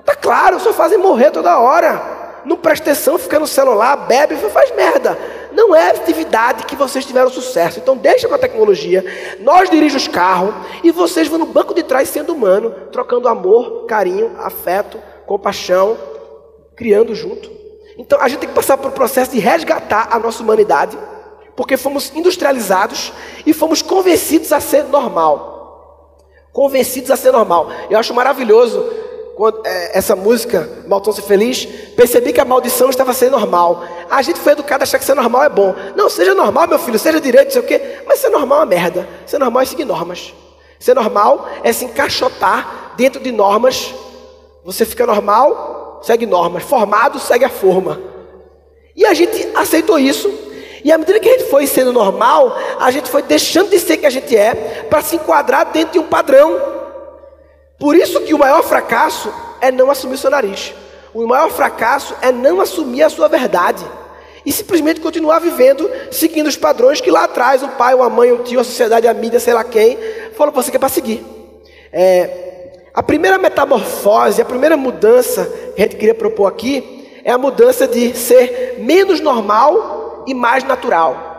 Tá 0.05 0.17
claro, 0.17 0.59
só 0.59 0.73
fazem 0.73 0.99
morrer 0.99 1.31
toda 1.31 1.61
hora 1.61 2.19
não 2.45 2.57
presta 2.57 2.91
atenção, 2.91 3.19
fica 3.19 3.39
no 3.39 3.47
celular, 3.47 3.97
bebe, 3.97 4.35
faz 4.37 4.75
merda. 4.75 5.19
Não 5.53 5.75
é 5.75 5.91
atividade 5.91 6.65
que 6.65 6.77
vocês 6.77 7.05
tiveram 7.05 7.31
sucesso. 7.31 7.79
Então 7.79 7.97
deixa 7.97 8.29
com 8.29 8.35
a 8.35 8.39
tecnologia. 8.39 9.05
Nós 9.41 9.69
dirigimos 9.69 10.09
carro 10.09 10.55
e 10.83 10.91
vocês 10.91 11.29
vão 11.29 11.39
no 11.39 11.47
banco 11.47 11.75
de 11.75 11.83
trás 11.83 12.09
sendo 12.09 12.33
humano, 12.33 12.71
trocando 12.91 13.29
amor, 13.29 13.85
carinho, 13.87 14.33
afeto, 14.39 14.99
compaixão, 15.27 15.97
criando 16.75 17.15
junto. 17.15 17.51
Então 17.99 18.19
a 18.21 18.29
gente 18.29 18.41
tem 18.41 18.49
que 18.49 18.55
passar 18.55 18.79
por 18.79 18.89
um 18.89 18.95
processo 18.95 19.33
de 19.33 19.39
resgatar 19.39 20.09
a 20.11 20.19
nossa 20.19 20.43
humanidade, 20.43 20.97
porque 21.55 21.77
fomos 21.77 22.11
industrializados 22.15 23.13
e 23.45 23.53
fomos 23.53 23.83
convencidos 23.83 24.53
a 24.53 24.61
ser 24.61 24.85
normal. 24.85 25.60
Convencidos 26.53 27.11
a 27.11 27.17
ser 27.17 27.33
normal. 27.33 27.69
Eu 27.89 27.99
acho 27.99 28.13
maravilhoso 28.13 28.85
quando, 29.37 29.65
é, 29.65 29.97
essa 29.97 30.15
música, 30.17 30.69
Maltão 30.87 31.13
Ser 31.13 31.23
Feliz, 31.23 31.65
percebi 31.97 32.33
que 32.33 32.41
a 32.41 32.45
maldição 32.45 32.91
estava 32.91 33.15
sendo 33.15 33.39
normal. 33.39 33.83
A 34.11 34.21
gente 34.21 34.39
foi 34.39 34.53
educado 34.53 34.83
a 34.83 34.85
achar 34.85 34.99
que 34.99 35.05
ser 35.05 35.15
normal 35.15 35.45
é 35.45 35.49
bom. 35.49 35.75
Não, 35.97 36.11
seja 36.11 36.35
normal, 36.35 36.69
meu 36.69 36.79
filho, 36.79 36.99
seja 36.99 37.21
direito, 37.21 37.47
não 37.47 37.53
sei 37.53 37.63
o 37.63 37.65
quê. 37.65 38.03
Mas 38.07 38.19
ser 38.19 38.29
normal 38.29 38.59
é 38.59 38.61
uma 38.61 38.67
merda. 38.67 39.09
Ser 39.27 39.39
normal 39.39 39.63
é 39.63 39.67
seguir 39.67 39.85
normas. 39.85 40.35
Ser 40.79 40.95
normal 40.95 41.49
é 41.63 41.73
se 41.73 41.85
encaixotar 41.85 42.95
dentro 42.97 43.21
de 43.21 43.31
normas. 43.31 43.95
Você 44.65 44.85
fica 44.85 45.07
normal, 45.07 46.01
segue 46.03 46.27
normas. 46.27 46.63
Formado, 46.65 47.19
segue 47.19 47.45
a 47.45 47.51
forma. 47.51 48.01
E 48.97 49.07
a 49.07 49.15
gente 49.15 49.51
aceitou 49.55 49.99
isso. 49.99 50.29
E 50.85 50.91
à 50.93 50.99
medida 50.99 51.21
que 51.21 51.29
a 51.29 51.33
gente 51.33 51.51
foi 51.51 51.67
sendo 51.67 51.93
normal, 51.93 52.57
a 52.79 52.91
gente 52.91 53.11
foi 53.11 53.23
deixando 53.23 53.71
de 53.71 53.79
ser 53.79 53.97
quem 53.97 54.07
a 54.07 54.11
gente 54.11 54.37
é 54.37 54.87
para 54.89 55.03
se 55.03 55.17
enquadrar 55.17 55.73
dentro 55.73 55.93
de 55.93 55.99
um 55.99 56.07
padrão. 56.07 56.61
Por 57.79 57.97
isso 57.97 58.21
que 58.21 58.35
o 58.35 58.39
maior 58.39 58.63
fracasso 58.63 59.33
é 59.61 59.71
não 59.71 59.91
assumir 59.91 60.19
seu 60.19 60.31
nariz. 60.31 60.75
O 61.13 61.27
maior 61.27 61.51
fracasso 61.51 62.15
é 62.23 62.31
não 62.31 62.61
assumir 62.61 63.03
a 63.03 63.11
sua 63.11 63.29
verdade. 63.29 63.85
E 64.45 64.53
simplesmente 64.53 65.01
continuar 65.01 65.39
vivendo, 65.39 65.91
seguindo 66.11 66.47
os 66.47 66.57
padrões 66.57 67.01
que 67.01 67.11
lá 67.11 67.25
atrás 67.25 67.63
o 67.63 67.69
pai, 67.69 67.93
a 67.93 68.09
mãe, 68.09 68.33
o 68.33 68.39
tio, 68.39 68.61
a 68.61 68.65
sociedade, 68.65 69.07
a 69.07 69.13
mídia, 69.13 69.39
sei 69.39 69.53
lá 69.53 69.65
quem, 69.65 69.99
falou 70.35 70.53
para 70.53 70.63
você 70.63 70.71
que 70.71 70.77
é 70.77 70.81
para 70.81 70.89
seguir. 70.89 71.23
É, 71.93 72.49
A 72.95 73.03
primeira 73.03 73.39
metamorfose, 73.39 74.43
a 74.43 74.45
primeira 74.45 74.77
mudança 74.77 75.45
que 75.77 75.81
a 75.83 75.85
gente 75.85 75.97
queria 75.97 76.15
propor 76.15 76.47
aqui 76.47 77.21
é 77.25 77.31
a 77.31 77.39
mudança 77.39 77.87
de 77.87 78.17
ser 78.17 78.77
menos 78.79 79.21
normal 79.21 80.10
e 80.27 80.35
mais 80.35 80.65
natural. 80.65 81.31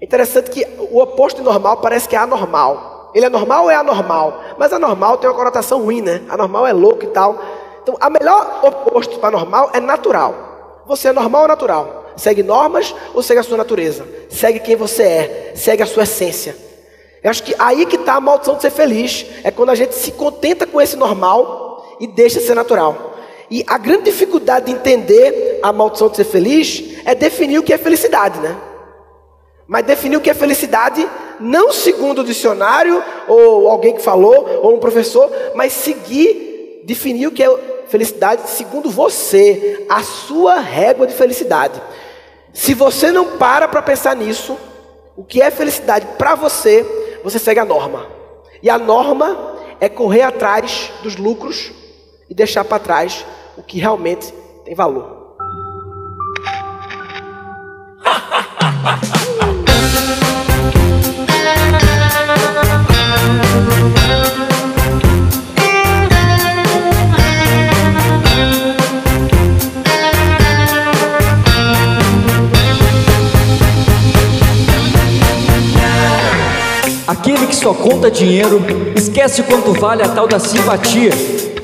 Interessante 0.00 0.50
que 0.50 0.66
o 0.90 1.00
oposto 1.00 1.38
de 1.38 1.44
normal 1.44 1.78
parece 1.78 2.08
que 2.08 2.14
é 2.14 2.18
anormal. 2.18 3.10
Ele 3.14 3.26
é 3.26 3.28
normal 3.28 3.64
ou 3.64 3.70
é 3.70 3.74
anormal? 3.74 4.40
Mas 4.58 4.72
anormal 4.72 5.16
tem 5.18 5.28
uma 5.28 5.36
conotação 5.36 5.82
ruim, 5.82 6.00
né? 6.00 6.22
Anormal 6.28 6.66
é 6.66 6.72
louco 6.72 7.04
e 7.04 7.08
tal. 7.08 7.36
Então, 7.82 7.96
a 8.00 8.10
melhor 8.10 8.60
oposto 8.62 9.18
para 9.18 9.30
normal 9.30 9.70
é 9.72 9.80
natural. 9.80 10.82
Você 10.86 11.08
é 11.08 11.12
normal 11.12 11.42
ou 11.42 11.48
natural? 11.48 12.04
Segue 12.16 12.42
normas 12.42 12.94
ou 13.14 13.22
segue 13.22 13.40
a 13.40 13.42
sua 13.42 13.56
natureza? 13.56 14.06
Segue 14.28 14.60
quem 14.60 14.76
você 14.76 15.02
é, 15.02 15.52
segue 15.54 15.82
a 15.82 15.86
sua 15.86 16.02
essência. 16.02 16.56
Eu 17.22 17.30
acho 17.30 17.42
que 17.42 17.54
aí 17.58 17.84
que 17.86 17.96
está 17.96 18.14
a 18.14 18.20
maldição 18.20 18.54
de 18.54 18.62
ser 18.62 18.70
feliz. 18.70 19.26
É 19.42 19.50
quando 19.50 19.70
a 19.70 19.74
gente 19.74 19.94
se 19.94 20.12
contenta 20.12 20.66
com 20.66 20.80
esse 20.80 20.96
normal 20.96 21.96
e 21.98 22.06
deixa 22.06 22.40
ser 22.40 22.54
natural. 22.54 23.14
E 23.50 23.64
a 23.66 23.78
grande 23.78 24.04
dificuldade 24.04 24.66
de 24.66 24.72
entender 24.72 25.58
a 25.62 25.72
maldição 25.72 26.08
de 26.08 26.16
ser 26.16 26.24
feliz 26.24 26.98
é 27.04 27.14
definir 27.14 27.58
o 27.58 27.62
que 27.62 27.72
é 27.72 27.78
felicidade, 27.78 28.38
né? 28.40 28.56
Mas 29.66 29.84
definir 29.84 30.16
o 30.16 30.20
que 30.20 30.30
é 30.30 30.34
felicidade 30.34 31.08
não 31.40 31.72
segundo 31.72 32.20
o 32.20 32.24
dicionário 32.24 33.02
ou 33.26 33.68
alguém 33.68 33.94
que 33.94 34.02
falou 34.02 34.60
ou 34.62 34.74
um 34.74 34.80
professor, 34.80 35.30
mas 35.54 35.72
seguir 35.72 36.82
definir 36.84 37.26
o 37.26 37.32
que 37.32 37.42
é 37.42 37.58
felicidade 37.88 38.48
segundo 38.50 38.90
você, 38.90 39.86
a 39.88 40.02
sua 40.02 40.58
régua 40.58 41.06
de 41.06 41.14
felicidade. 41.14 41.80
Se 42.52 42.74
você 42.74 43.10
não 43.10 43.38
para 43.38 43.68
para 43.68 43.82
pensar 43.82 44.16
nisso, 44.16 44.58
o 45.16 45.24
que 45.24 45.40
é 45.40 45.50
felicidade 45.50 46.06
para 46.18 46.34
você, 46.34 46.84
você 47.22 47.38
segue 47.38 47.60
a 47.60 47.64
norma. 47.64 48.06
E 48.62 48.68
a 48.68 48.78
norma 48.78 49.56
é 49.80 49.88
correr 49.88 50.22
atrás 50.22 50.92
dos 51.02 51.16
lucros 51.16 51.72
e 52.28 52.34
deixar 52.34 52.64
para 52.64 52.78
trás 52.78 53.24
o 53.56 53.62
que 53.62 53.78
realmente 53.78 54.32
tem 54.64 54.74
valor. 54.74 55.18
Aquele 77.06 77.46
que 77.46 77.56
só 77.56 77.72
conta 77.72 78.10
dinheiro 78.10 78.60
esquece 78.94 79.42
quanto 79.42 79.72
vale 79.72 80.02
a 80.02 80.08
tal 80.08 80.28
da 80.28 80.38
simpatia. 80.38 81.10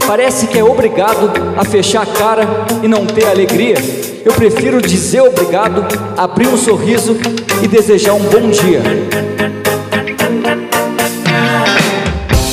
Parece 0.06 0.46
que 0.46 0.58
é 0.58 0.62
obrigado 0.62 1.30
a 1.56 1.64
fechar 1.64 2.02
a 2.02 2.06
cara 2.06 2.46
e 2.82 2.88
não 2.88 3.06
ter 3.06 3.26
alegria. 3.26 3.76
Eu 4.25 4.32
prefiro 4.34 4.80
dizer 4.80 5.23
obrigado, 5.23 5.87
abrir 6.16 6.46
um 6.46 6.58
sorriso 6.58 7.16
e 7.62 7.66
desejar 7.66 8.12
um 8.12 8.20
bom 8.20 8.50
dia. 8.50 8.82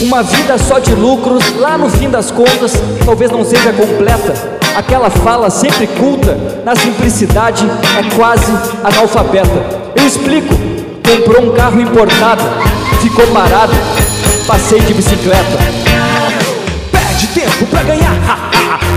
Uma 0.02 0.24
vida 0.24 0.58
só 0.58 0.80
de 0.80 0.96
lucros, 0.96 1.58
lá 1.58 1.78
no 1.78 1.90
fim 1.90 2.10
das 2.10 2.32
contas, 2.32 2.74
talvez 3.06 3.30
não 3.32 3.44
seja 3.44 3.74
completa. 3.74 4.34
Aquela 4.76 5.10
fala 5.10 5.50
sempre 5.50 5.88
culta, 5.88 6.38
na 6.66 6.76
simplicidade, 6.76 7.66
é 8.00 8.16
quase 8.16 8.52
analfabeta. 8.84 9.82
Eu 9.96 10.08
explico: 10.08 10.56
comprou 11.06 11.44
um 11.44 11.54
carro 11.54 11.82
importado, 11.82 12.44
ficou 13.02 13.28
parado, 13.28 13.74
passei 14.48 14.80
de 14.80 14.94
bicicleta. 14.94 15.81
Perde 17.22 17.28
tempo 17.40 17.68
pra 17.68 17.84
ganhar, 17.84 18.16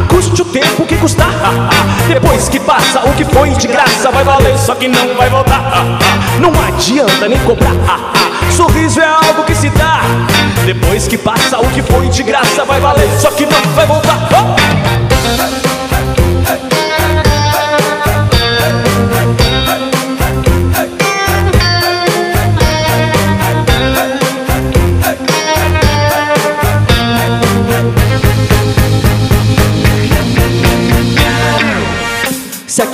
custe 0.08 0.40
o 0.40 0.44
tempo 0.46 0.86
que 0.86 0.96
custar. 0.96 1.30
Depois 2.08 2.48
que 2.48 2.58
passa 2.58 3.00
o 3.00 3.12
que 3.12 3.24
foi 3.24 3.50
de 3.50 3.66
graça, 3.66 4.10
vai 4.10 4.24
valer, 4.24 4.56
só 4.56 4.74
que 4.74 4.88
não 4.88 5.14
vai 5.14 5.28
voltar. 5.28 5.84
Não 6.40 6.50
adianta 6.66 7.28
nem 7.28 7.38
cobrar. 7.40 7.74
Sorriso 8.50 8.98
é 9.00 9.06
algo 9.06 9.42
que 9.44 9.54
se 9.54 9.68
dá. 9.70 10.00
Depois 10.64 11.06
que 11.06 11.18
passa 11.18 11.58
o 11.58 11.68
que 11.68 11.82
foi 11.82 12.08
de 12.08 12.22
graça, 12.22 12.64
vai 12.64 12.80
valer, 12.80 13.10
só 13.20 13.30
que 13.30 13.44
não 13.44 13.60
vai 13.74 13.86
voltar. 13.86 14.18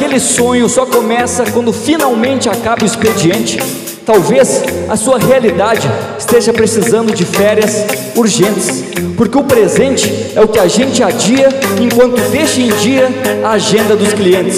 Aquele 0.00 0.18
sonho 0.18 0.66
só 0.66 0.86
começa 0.86 1.44
quando 1.52 1.74
finalmente 1.74 2.48
acaba 2.48 2.82
o 2.82 2.86
expediente, 2.86 3.58
talvez 4.06 4.62
a 4.88 4.96
sua 4.96 5.18
realidade 5.18 5.86
esteja 6.18 6.54
precisando 6.54 7.12
de 7.12 7.22
férias 7.26 7.84
urgentes, 8.16 8.82
porque 9.14 9.36
o 9.36 9.44
presente 9.44 10.32
é 10.34 10.40
o 10.40 10.48
que 10.48 10.58
a 10.58 10.66
gente 10.66 11.02
adia 11.02 11.50
enquanto 11.78 12.18
deixa 12.30 12.62
em 12.62 12.68
dia 12.78 13.10
a 13.44 13.50
agenda 13.50 13.94
dos 13.94 14.14
clientes. 14.14 14.56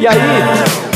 E 0.00 0.08
aí, 0.08 0.18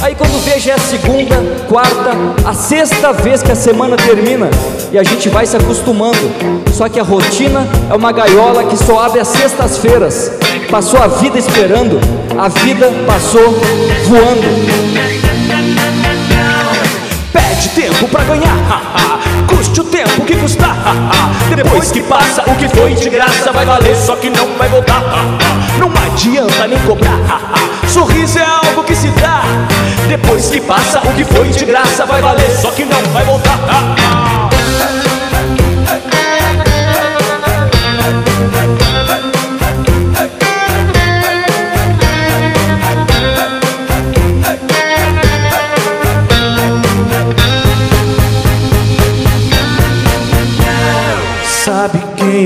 aí 0.02 0.14
quando 0.16 0.42
veja 0.44 0.72
é 0.72 0.74
a 0.74 0.78
segunda, 0.78 1.36
quarta, 1.68 2.10
a 2.44 2.54
sexta 2.54 3.12
vez 3.12 3.44
que 3.44 3.52
a 3.52 3.56
semana 3.56 3.96
termina 3.96 4.50
e 4.90 4.98
a 4.98 5.04
gente 5.04 5.28
vai 5.28 5.46
se 5.46 5.56
acostumando. 5.56 6.18
Só 6.74 6.88
que 6.88 6.98
a 6.98 7.04
rotina 7.04 7.64
é 7.88 7.94
uma 7.94 8.10
gaiola 8.10 8.64
que 8.64 8.76
só 8.76 9.04
abre 9.04 9.20
às 9.20 9.28
sextas-feiras. 9.28 10.47
Passou 10.70 11.02
a 11.02 11.08
vida 11.08 11.38
esperando, 11.38 11.98
a 12.38 12.48
vida 12.48 12.92
passou 13.06 13.58
voando. 14.04 14.46
Perde 17.32 17.68
tempo 17.70 18.06
pra 18.08 18.22
ganhar, 18.24 19.18
custe 19.46 19.80
o 19.80 19.84
tempo 19.84 20.26
que 20.26 20.36
custar. 20.36 20.76
Depois 21.56 21.90
que 21.90 22.02
passa 22.02 22.42
o 22.46 22.54
que 22.56 22.68
foi 22.68 22.92
de 22.92 23.08
graça, 23.08 23.50
vai 23.50 23.64
valer, 23.64 23.96
só 23.96 24.14
que 24.16 24.28
não 24.28 24.46
vai 24.58 24.68
voltar. 24.68 25.02
Não 25.78 25.90
adianta 26.06 26.66
nem 26.66 26.78
cobrar. 26.80 27.18
Sorriso 27.88 28.38
é 28.38 28.44
algo 28.44 28.84
que 28.84 28.94
se 28.94 29.08
dá. 29.08 29.42
Depois 30.06 30.50
que 30.50 30.60
passa 30.60 31.00
o 31.00 31.14
que 31.14 31.24
foi 31.24 31.48
de 31.48 31.64
graça, 31.64 32.04
vai 32.04 32.20
valer, 32.20 32.50
só 32.50 32.70
que 32.72 32.84
não 32.84 33.02
vai 33.14 33.24
voltar. 33.24 33.58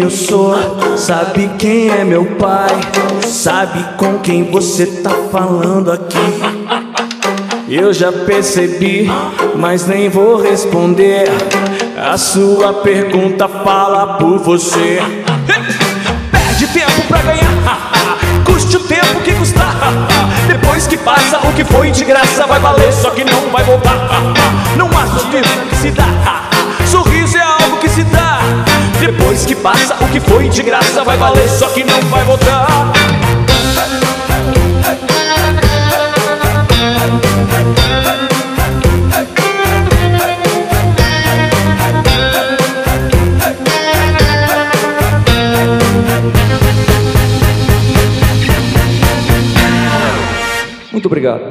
Eu 0.02 0.10
sou, 0.10 0.52
sabe 0.96 1.48
quem 1.58 1.88
é 1.88 2.02
meu 2.02 2.24
pai, 2.36 2.70
sabe 3.24 3.84
com 3.96 4.18
quem 4.18 4.50
você 4.50 4.84
tá 4.84 5.10
falando 5.30 5.92
aqui. 5.92 6.18
Eu 7.68 7.92
já 7.92 8.10
percebi, 8.10 9.08
mas 9.54 9.86
nem 9.86 10.08
vou 10.08 10.42
responder. 10.42 11.28
A 11.96 12.18
sua 12.18 12.72
pergunta 12.74 13.46
fala 13.46 14.18
por 14.18 14.38
você. 14.40 15.00
Perde 16.32 16.66
tempo 16.66 17.02
pra 17.06 17.22
ganhar, 17.22 17.78
custe 18.44 18.76
o 18.76 18.80
tempo 18.80 19.20
que 19.24 19.32
custar. 19.34 19.76
Depois 20.48 20.88
que 20.88 20.96
passa 20.96 21.38
o 21.46 21.52
que 21.52 21.64
foi 21.64 21.92
de 21.92 22.04
graça, 22.04 22.44
vai 22.46 22.58
valer, 22.58 22.92
só 22.92 23.10
que 23.10 23.22
não 23.22 23.50
vai 23.50 23.62
voltar. 23.62 24.08
Não 24.76 24.88
há 24.88 25.30
tempo 25.30 25.66
que 25.68 25.76
se 25.76 25.90
dá, 25.90 26.50
Depois 29.42 29.46
que 29.46 29.54
passa 29.56 29.96
o 30.04 30.08
que 30.08 30.20
foi 30.20 30.48
de 30.48 30.62
graça, 30.62 31.02
vai 31.02 31.16
valer, 31.16 31.48
só 31.48 31.68
que 31.70 31.82
não 31.82 32.00
vai 32.02 32.22
voltar. 32.24 32.92
Muito 50.92 51.06
obrigado. 51.06 51.42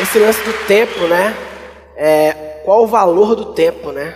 Esse 0.00 0.18
lance 0.20 0.40
do 0.44 0.52
tempo, 0.66 1.00
né? 1.08 1.34
É, 2.00 2.60
qual 2.64 2.84
o 2.84 2.86
valor 2.86 3.34
do 3.34 3.46
tempo, 3.46 3.90
né? 3.90 4.14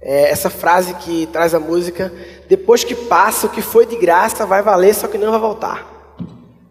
É, 0.00 0.30
essa 0.30 0.48
frase 0.48 0.94
que 0.94 1.26
traz 1.26 1.52
a 1.52 1.58
música, 1.58 2.12
depois 2.48 2.84
que 2.84 2.94
passa 2.94 3.48
o 3.48 3.50
que 3.50 3.60
foi 3.60 3.84
de 3.84 3.96
graça 3.96 4.46
vai 4.46 4.62
valer, 4.62 4.94
só 4.94 5.08
que 5.08 5.18
não 5.18 5.32
vai 5.32 5.40
voltar. 5.40 6.16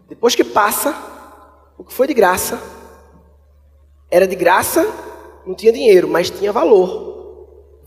Depois 0.08 0.34
que 0.34 0.42
passa, 0.42 0.96
o 1.76 1.84
que 1.84 1.92
foi 1.92 2.06
de 2.06 2.14
graça 2.14 2.58
era 4.10 4.26
de 4.26 4.34
graça, 4.34 4.88
não 5.46 5.54
tinha 5.54 5.72
dinheiro, 5.72 6.08
mas 6.08 6.30
tinha 6.30 6.52
valor. 6.52 7.10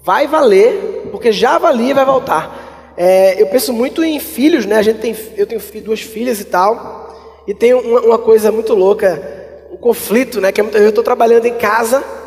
vai 0.03 0.27
valer, 0.27 1.07
porque 1.11 1.31
já 1.31 1.57
valia 1.57 1.89
e 1.89 1.93
vai 1.95 2.05
voltar. 2.05 2.93
É, 2.95 3.41
eu 3.41 3.47
penso 3.47 3.73
muito 3.73 4.03
em 4.03 4.19
filhos, 4.19 4.67
né? 4.67 4.75
A 4.75 4.83
gente 4.83 4.99
tem, 4.99 5.15
eu 5.35 5.47
tenho 5.47 5.59
duas 5.81 6.01
filhas 6.01 6.39
e 6.39 6.45
tal, 6.45 7.41
e 7.47 7.53
tem 7.53 7.73
uma, 7.73 7.99
uma 8.01 8.19
coisa 8.19 8.51
muito 8.51 8.75
louca, 8.75 9.67
um 9.71 9.77
conflito, 9.77 10.39
né? 10.39 10.51
Que 10.51 10.61
é 10.61 10.65
eu 10.73 10.89
estou 10.89 11.03
trabalhando 11.03 11.47
em 11.47 11.55
casa 11.55 12.21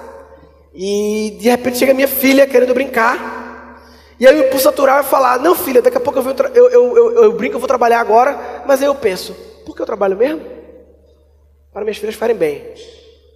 e 0.78 1.38
de 1.40 1.48
repente 1.48 1.78
chega 1.78 1.94
minha 1.94 2.06
filha 2.06 2.46
querendo 2.46 2.74
brincar. 2.74 3.80
E 4.20 4.26
aí 4.26 4.38
o 4.38 4.46
impulso 4.46 4.66
natural 4.66 4.98
é 4.98 5.02
falar, 5.02 5.40
não 5.40 5.54
filha, 5.54 5.80
daqui 5.80 5.96
a 5.96 6.00
pouco 6.00 6.18
eu, 6.18 6.36
eu, 6.54 6.70
eu, 6.70 6.96
eu, 6.96 7.22
eu 7.24 7.32
brinco, 7.32 7.56
eu 7.56 7.58
vou 7.58 7.66
trabalhar 7.66 7.98
agora, 7.98 8.62
mas 8.66 8.82
aí 8.82 8.86
eu 8.86 8.94
penso, 8.94 9.34
por 9.64 9.74
que 9.74 9.80
eu 9.80 9.86
trabalho 9.86 10.16
mesmo? 10.16 10.42
Para 11.72 11.82
minhas 11.82 11.96
filhas 11.96 12.14
ficarem 12.14 12.36
bem. 12.36 12.74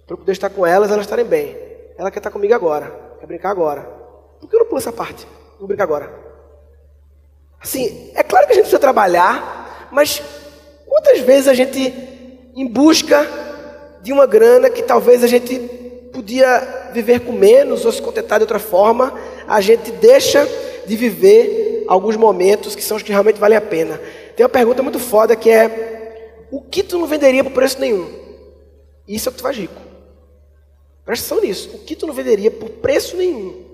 Para 0.05 0.13
eu 0.13 0.17
poder 0.17 0.31
estar 0.31 0.49
com 0.49 0.65
elas, 0.65 0.91
elas 0.91 1.05
estarem 1.05 1.25
bem. 1.25 1.57
Ela 1.97 2.11
quer 2.11 2.19
estar 2.19 2.29
comigo 2.29 2.53
agora, 2.53 2.91
quer 3.19 3.25
brincar 3.25 3.49
agora. 3.49 3.81
Por 4.39 4.47
que 4.47 4.55
eu 4.55 4.59
não 4.59 4.65
pulo 4.67 4.79
essa 4.79 4.91
parte? 4.91 5.27
Vou 5.57 5.67
brincar 5.67 5.83
agora. 5.83 6.11
Assim, 7.59 8.11
é 8.15 8.23
claro 8.23 8.45
que 8.45 8.53
a 8.53 8.55
gente 8.55 8.63
precisa 8.63 8.79
trabalhar, 8.79 9.87
mas 9.91 10.21
quantas 10.87 11.19
vezes 11.19 11.47
a 11.47 11.53
gente, 11.53 11.79
em 12.55 12.67
busca 12.67 13.25
de 14.01 14.11
uma 14.11 14.25
grana 14.25 14.69
que 14.69 14.81
talvez 14.81 15.23
a 15.23 15.27
gente 15.27 15.80
podia 16.11 16.89
viver 16.93 17.21
com 17.21 17.31
menos 17.31 17.85
ou 17.85 17.91
se 17.91 18.01
contentar 18.01 18.39
de 18.39 18.43
outra 18.43 18.59
forma, 18.59 19.13
a 19.47 19.61
gente 19.61 19.91
deixa 19.91 20.47
de 20.85 20.95
viver 20.95 21.85
alguns 21.87 22.15
momentos 22.15 22.75
que 22.75 22.83
são 22.83 22.97
os 22.97 23.03
que 23.03 23.11
realmente 23.11 23.39
valem 23.39 23.57
a 23.57 23.61
pena. 23.61 23.99
Tem 24.35 24.45
uma 24.45 24.49
pergunta 24.49 24.83
muito 24.83 24.99
foda 24.99 25.35
que 25.35 25.49
é: 25.49 26.45
o 26.51 26.61
que 26.61 26.83
tu 26.83 26.97
não 26.97 27.07
venderia 27.07 27.43
por 27.43 27.53
preço 27.53 27.79
nenhum? 27.79 28.09
Isso 29.07 29.27
é 29.27 29.29
o 29.29 29.33
que 29.33 29.39
tu 29.39 29.43
faz 29.43 29.57
rico. 29.57 29.81
Presta 31.05 31.33
atenção 31.33 31.47
nisso. 31.47 31.69
O 31.73 31.79
que 31.79 31.95
tu 31.95 32.07
não 32.07 32.13
venderia 32.13 32.51
por 32.51 32.69
preço 32.69 33.17
nenhum? 33.17 33.65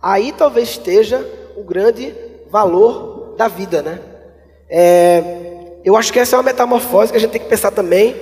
Aí 0.00 0.32
talvez 0.32 0.70
esteja 0.70 1.26
o 1.56 1.62
grande 1.62 2.14
valor 2.50 3.34
da 3.36 3.48
vida, 3.48 3.82
né? 3.82 4.00
É, 4.68 5.22
eu 5.84 5.96
acho 5.96 6.12
que 6.12 6.18
essa 6.18 6.36
é 6.36 6.38
uma 6.38 6.42
metamorfose 6.42 7.10
que 7.10 7.16
a 7.16 7.20
gente 7.20 7.30
tem 7.30 7.40
que 7.40 7.48
pensar 7.48 7.70
também 7.70 8.14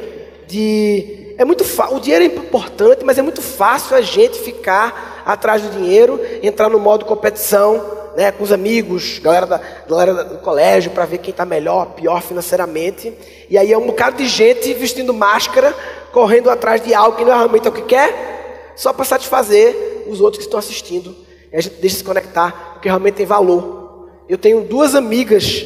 de 0.46 1.25
é 1.38 1.44
muito 1.44 1.64
o 1.90 2.00
dinheiro 2.00 2.24
é 2.24 2.28
importante, 2.28 3.04
mas 3.04 3.18
é 3.18 3.22
muito 3.22 3.42
fácil 3.42 3.96
a 3.96 4.00
gente 4.00 4.38
ficar 4.38 5.22
atrás 5.26 5.62
do 5.62 5.70
dinheiro, 5.70 6.20
entrar 6.42 6.68
no 6.70 6.78
modo 6.78 7.04
competição, 7.04 7.84
né, 8.16 8.32
com 8.32 8.42
os 8.42 8.50
amigos, 8.50 9.18
galera, 9.18 9.44
da, 9.44 9.60
galera 9.86 10.24
do 10.24 10.38
colégio, 10.38 10.90
para 10.90 11.04
ver 11.04 11.18
quem 11.18 11.30
está 11.30 11.44
melhor, 11.44 11.88
pior 11.94 12.22
financeiramente. 12.22 13.12
E 13.50 13.58
aí 13.58 13.70
é 13.70 13.76
um 13.76 13.86
bocado 13.86 14.16
de 14.16 14.26
gente 14.26 14.72
vestindo 14.72 15.12
máscara, 15.12 15.74
correndo 16.12 16.48
atrás 16.48 16.82
de 16.82 16.94
algo 16.94 17.18
que 17.18 17.24
não 17.24 17.32
é 17.32 17.36
realmente 17.36 17.68
o 17.68 17.72
que 17.72 17.82
quer, 17.82 18.72
só 18.74 18.92
para 18.92 19.04
satisfazer 19.04 20.04
os 20.08 20.22
outros 20.22 20.38
que 20.38 20.48
estão 20.48 20.58
assistindo. 20.58 21.14
E 21.52 21.56
a 21.56 21.60
gente 21.60 21.74
deixa 21.74 21.96
se 21.96 22.04
conectar, 22.04 22.70
porque 22.72 22.88
realmente 22.88 23.16
tem 23.16 23.26
valor. 23.26 24.08
Eu 24.26 24.38
tenho 24.38 24.62
duas 24.62 24.94
amigas, 24.94 25.64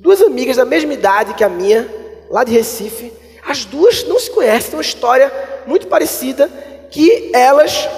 duas 0.00 0.20
amigas 0.20 0.56
da 0.56 0.64
mesma 0.64 0.92
idade 0.92 1.34
que 1.34 1.44
a 1.44 1.48
minha, 1.48 1.88
lá 2.28 2.42
de 2.42 2.50
Recife. 2.50 3.12
As 3.46 3.64
duas 3.64 4.02
não 4.04 4.18
se 4.18 4.30
conhecem, 4.30 4.70
tem 4.70 4.78
uma 4.78 4.82
história 4.82 5.32
muito 5.66 5.86
parecida, 5.86 6.48
que 6.90 7.30
elas 7.32 7.88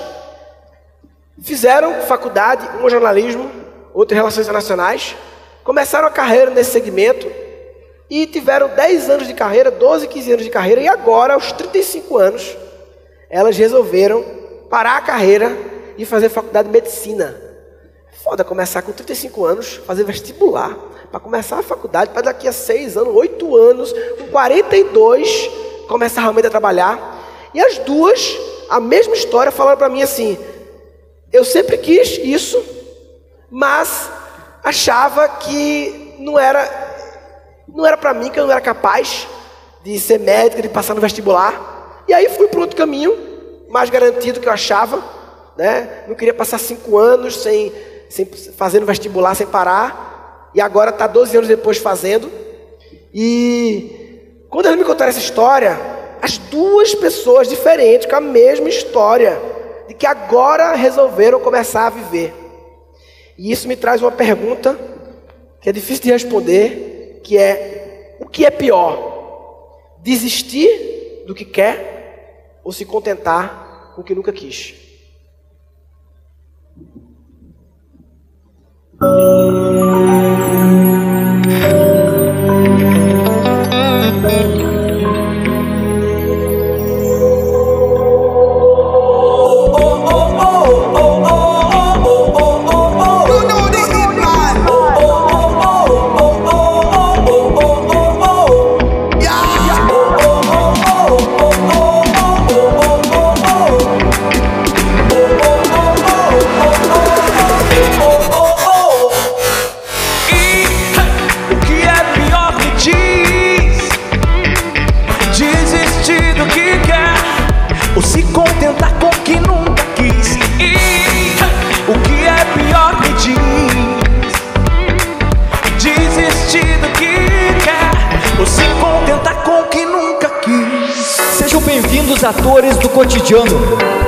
fizeram 1.42 2.02
faculdade, 2.02 2.68
uma 2.78 2.90
jornalismo, 2.90 3.50
outra 3.94 4.14
relações 4.14 4.44
internacionais, 4.44 5.16
começaram 5.64 6.06
a 6.06 6.10
carreira 6.10 6.50
nesse 6.50 6.72
segmento 6.72 7.30
e 8.10 8.26
tiveram 8.26 8.68
10 8.68 9.10
anos 9.10 9.26
de 9.26 9.34
carreira, 9.34 9.70
12, 9.70 10.08
15 10.08 10.32
anos 10.32 10.44
de 10.44 10.50
carreira, 10.50 10.80
e 10.80 10.88
agora, 10.88 11.34
aos 11.34 11.52
35 11.52 12.16
anos, 12.18 12.56
elas 13.30 13.56
resolveram 13.56 14.24
parar 14.68 14.96
a 14.96 15.02
carreira 15.02 15.56
e 15.96 16.04
fazer 16.04 16.28
faculdade 16.28 16.68
de 16.68 16.72
medicina. 16.72 17.40
Foda 18.22 18.44
começar 18.44 18.82
com 18.82 18.92
35 18.92 19.44
anos, 19.44 19.74
fazer 19.86 20.04
vestibular, 20.04 20.76
para 21.10 21.20
começar 21.20 21.58
a 21.58 21.62
faculdade, 21.62 22.10
para 22.10 22.22
daqui 22.22 22.46
a 22.46 22.52
6 22.52 22.96
anos, 22.96 23.14
8 23.14 23.56
anos, 23.56 23.92
com 24.18 24.28
42, 24.28 25.50
começar 25.88 26.20
realmente 26.20 26.46
a 26.46 26.50
trabalhar. 26.50 27.50
E 27.54 27.60
as 27.60 27.78
duas, 27.78 28.36
a 28.68 28.78
mesma 28.78 29.14
história, 29.14 29.50
falaram 29.50 29.78
para 29.78 29.88
mim 29.88 30.02
assim: 30.02 30.38
eu 31.32 31.44
sempre 31.44 31.78
quis 31.78 32.18
isso, 32.18 32.62
mas 33.50 34.10
achava 34.62 35.28
que 35.28 36.14
não 36.18 36.38
era 36.38 36.86
não 37.68 37.86
era 37.86 37.96
para 37.96 38.14
mim, 38.14 38.30
que 38.30 38.40
eu 38.40 38.44
não 38.44 38.52
era 38.52 38.60
capaz 38.60 39.26
de 39.84 39.98
ser 40.00 40.18
médica, 40.18 40.62
de 40.62 40.68
passar 40.68 40.94
no 40.94 41.00
vestibular. 41.00 42.02
E 42.08 42.14
aí 42.14 42.28
fui 42.30 42.48
para 42.48 42.60
outro 42.60 42.76
caminho, 42.76 43.16
mais 43.68 43.90
garantido 43.90 44.40
que 44.40 44.48
eu 44.48 44.52
achava. 44.52 45.02
Né? 45.56 46.04
Não 46.08 46.14
queria 46.14 46.32
passar 46.32 46.58
cinco 46.58 46.96
anos 46.96 47.36
sem, 47.36 47.72
sem 48.08 48.24
fazendo 48.56 48.86
vestibular, 48.86 49.34
sem 49.34 49.46
parar. 49.46 50.08
E 50.54 50.60
agora 50.60 50.90
está 50.90 51.06
12 51.06 51.36
anos 51.36 51.48
depois 51.48 51.78
fazendo. 51.78 52.30
E 53.12 54.44
quando 54.48 54.66
eles 54.66 54.78
me 54.78 54.84
contaram 54.84 55.10
essa 55.10 55.18
história, 55.18 55.78
as 56.20 56.38
duas 56.38 56.94
pessoas 56.94 57.48
diferentes, 57.48 58.06
com 58.06 58.16
a 58.16 58.20
mesma 58.20 58.68
história, 58.68 59.40
de 59.86 59.94
que 59.94 60.06
agora 60.06 60.74
resolveram 60.74 61.40
começar 61.40 61.86
a 61.86 61.90
viver. 61.90 62.34
E 63.36 63.52
isso 63.52 63.68
me 63.68 63.76
traz 63.76 64.02
uma 64.02 64.10
pergunta 64.10 64.78
que 65.60 65.68
é 65.68 65.72
difícil 65.72 66.04
de 66.04 66.12
responder, 66.12 67.20
que 67.22 67.36
é 67.36 68.16
o 68.20 68.26
que 68.26 68.44
é 68.44 68.50
pior? 68.50 69.96
Desistir 70.02 71.24
do 71.26 71.34
que 71.34 71.44
quer 71.44 72.60
ou 72.64 72.72
se 72.72 72.84
contentar 72.84 73.92
com 73.94 74.00
o 74.00 74.04
que 74.04 74.14
nunca 74.14 74.32
quis? 74.32 74.74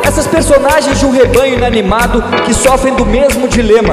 Essas 0.03 0.27
personagens 0.27 0.99
de 0.99 1.05
um 1.05 1.11
rebanho 1.11 1.59
inanimado 1.59 2.25
que 2.47 2.55
sofrem 2.55 2.95
do 2.95 3.05
mesmo 3.05 3.47
dilema. 3.49 3.93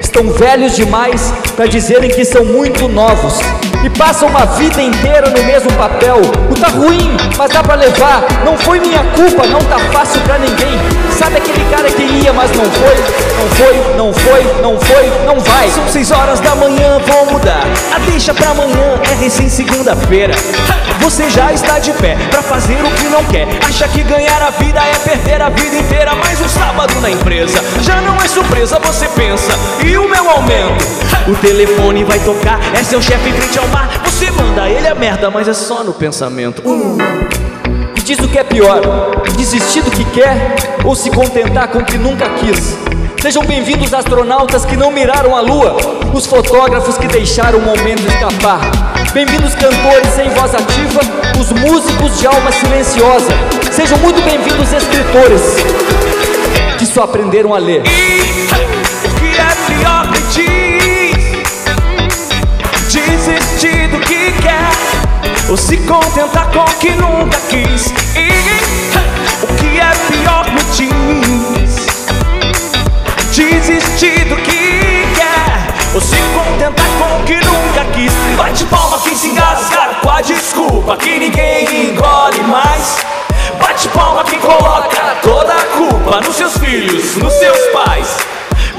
Estão 0.00 0.28
velhos 0.32 0.74
demais 0.74 1.32
para 1.54 1.66
dizerem 1.66 2.10
que 2.10 2.24
são 2.24 2.44
muito 2.44 2.88
novos 2.88 3.38
e 3.84 3.90
passam 3.90 4.28
uma 4.28 4.44
vida 4.46 4.82
inteira 4.82 5.30
no 5.30 5.44
mesmo 5.44 5.70
papel. 5.74 6.16
O 6.50 6.54
tá 6.58 6.66
ruim, 6.70 7.16
mas 7.38 7.52
dá 7.52 7.62
para 7.62 7.76
levar. 7.76 8.24
Não 8.44 8.58
foi 8.58 8.80
minha 8.80 8.98
culpa, 9.14 9.46
não 9.46 9.60
tá 9.60 9.78
fácil 9.92 10.20
para 10.22 10.38
ninguém. 10.38 10.76
Sabe 11.16 11.36
aquele 11.36 11.64
cara 11.70 11.88
que 11.90 12.02
ia, 12.02 12.32
mas 12.32 12.50
não 12.50 12.64
foi? 12.64 12.96
Não 13.38 13.48
foi, 13.50 13.96
não 13.96 14.12
foi, 14.12 14.62
não 14.62 14.80
foi, 14.80 15.12
não 15.26 15.40
vai. 15.40 15.70
São 15.70 15.88
seis 15.88 16.10
horas 16.10 16.40
da 16.40 16.54
manhã, 16.56 16.98
vou 17.06 17.32
mudar. 17.32 17.62
A 17.94 17.98
deixa 18.10 18.34
pra 18.34 18.50
amanhã 18.50 19.00
é 19.10 19.14
recém 19.14 19.48
segunda-feira. 19.48 20.34
Você 21.00 21.30
já 21.30 21.52
está 21.52 21.78
de 21.78 21.92
pé 21.92 22.16
pra 22.30 22.42
fazer 22.42 22.84
o 22.84 22.90
que 22.90 23.04
não 23.04 23.24
quer. 23.26 23.46
Acha 23.64 23.86
que 23.86 24.02
ganhar 24.02 24.42
a 24.42 24.50
vida 24.50 24.80
é 24.80 24.94
perder 25.08 25.40
a 25.40 25.50
vida 25.50 25.76
inteira. 25.76 26.14
Mais 26.16 26.40
um 26.40 26.48
sábado 26.48 27.00
na 27.00 27.10
empresa 27.10 27.62
já 27.82 28.00
não 28.00 28.16
é 28.20 28.26
surpresa, 28.26 28.78
você 28.80 29.06
pensa. 29.08 29.52
E 29.84 29.96
o 29.96 30.08
meu 30.08 30.28
aumento? 30.28 30.84
O 31.28 31.34
telefone 31.36 32.02
vai 32.02 32.18
tocar, 32.18 32.58
é 32.74 32.82
seu 32.82 33.00
chefe 33.00 33.28
em 33.28 33.32
frente 33.32 33.58
ao 33.58 33.68
mar. 33.68 33.88
Você 34.04 34.30
manda 34.30 34.68
ele 34.68 34.88
a 34.88 34.94
merda, 34.94 35.30
mas 35.30 35.46
é 35.46 35.54
só 35.54 35.84
no 35.84 35.92
pensamento. 35.92 36.60
Uh. 36.68 37.43
Diz 38.04 38.18
o 38.18 38.28
que 38.28 38.38
é 38.38 38.44
pior: 38.44 38.82
desistir 39.34 39.82
do 39.82 39.90
que 39.90 40.04
quer 40.04 40.54
ou 40.84 40.94
se 40.94 41.10
contentar 41.10 41.68
com 41.68 41.78
o 41.78 41.84
que 41.84 41.96
nunca 41.96 42.28
quis. 42.34 42.76
Sejam 43.22 43.42
bem-vindos 43.44 43.94
astronautas 43.94 44.66
que 44.66 44.76
não 44.76 44.90
miraram 44.90 45.34
a 45.34 45.40
lua, 45.40 45.74
os 46.12 46.26
fotógrafos 46.26 46.98
que 46.98 47.08
deixaram 47.08 47.60
o 47.60 47.62
momento 47.62 48.06
escapar. 48.06 48.60
Bem-vindos 49.14 49.54
cantores 49.54 50.08
sem 50.14 50.28
voz 50.28 50.54
ativa, 50.54 51.00
os 51.40 51.50
músicos 51.52 52.18
de 52.18 52.26
alma 52.26 52.52
silenciosa. 52.52 53.30
Sejam 53.72 53.96
muito 53.98 54.20
bem-vindos 54.20 54.70
escritores 54.70 55.40
que 56.78 56.84
só 56.84 57.04
aprenderam 57.04 57.54
a 57.54 57.58
ler. 57.58 57.82
Ou 65.48 65.56
se 65.56 65.76
contentar 65.78 66.50
com 66.50 66.60
o 66.60 66.78
que 66.78 66.90
nunca 66.92 67.38
quis. 67.48 67.92
E 68.16 68.28
o 69.42 69.46
que 69.56 69.80
é 69.80 69.90
pior 70.08 70.50
me 70.50 70.62
diz: 70.72 71.86
desistir 73.34 74.24
do 74.26 74.36
que 74.36 75.04
quer, 75.14 75.94
ou 75.94 76.00
se 76.00 76.16
contentar 76.34 76.86
com 76.98 77.20
o 77.20 77.24
que 77.24 77.36
nunca 77.36 77.84
quis. 77.92 78.12
Bate 78.36 78.64
palma 78.64 78.98
quem 79.00 79.14
se 79.14 79.28
engasga 79.28 79.96
com 80.02 80.10
a 80.10 80.20
desculpa 80.20 80.96
que 80.96 81.18
ninguém 81.18 81.90
engole 81.90 82.42
mais. 82.44 82.98
Bate 83.60 83.88
palma 83.88 84.24
quem 84.24 84.38
coloca 84.38 85.16
toda 85.22 85.52
a 85.52 85.64
culpa 85.76 86.20
nos 86.20 86.36
seus 86.36 86.56
filhos, 86.58 87.16
nos 87.16 87.32
seus 87.34 87.58
pais. 87.72 88.33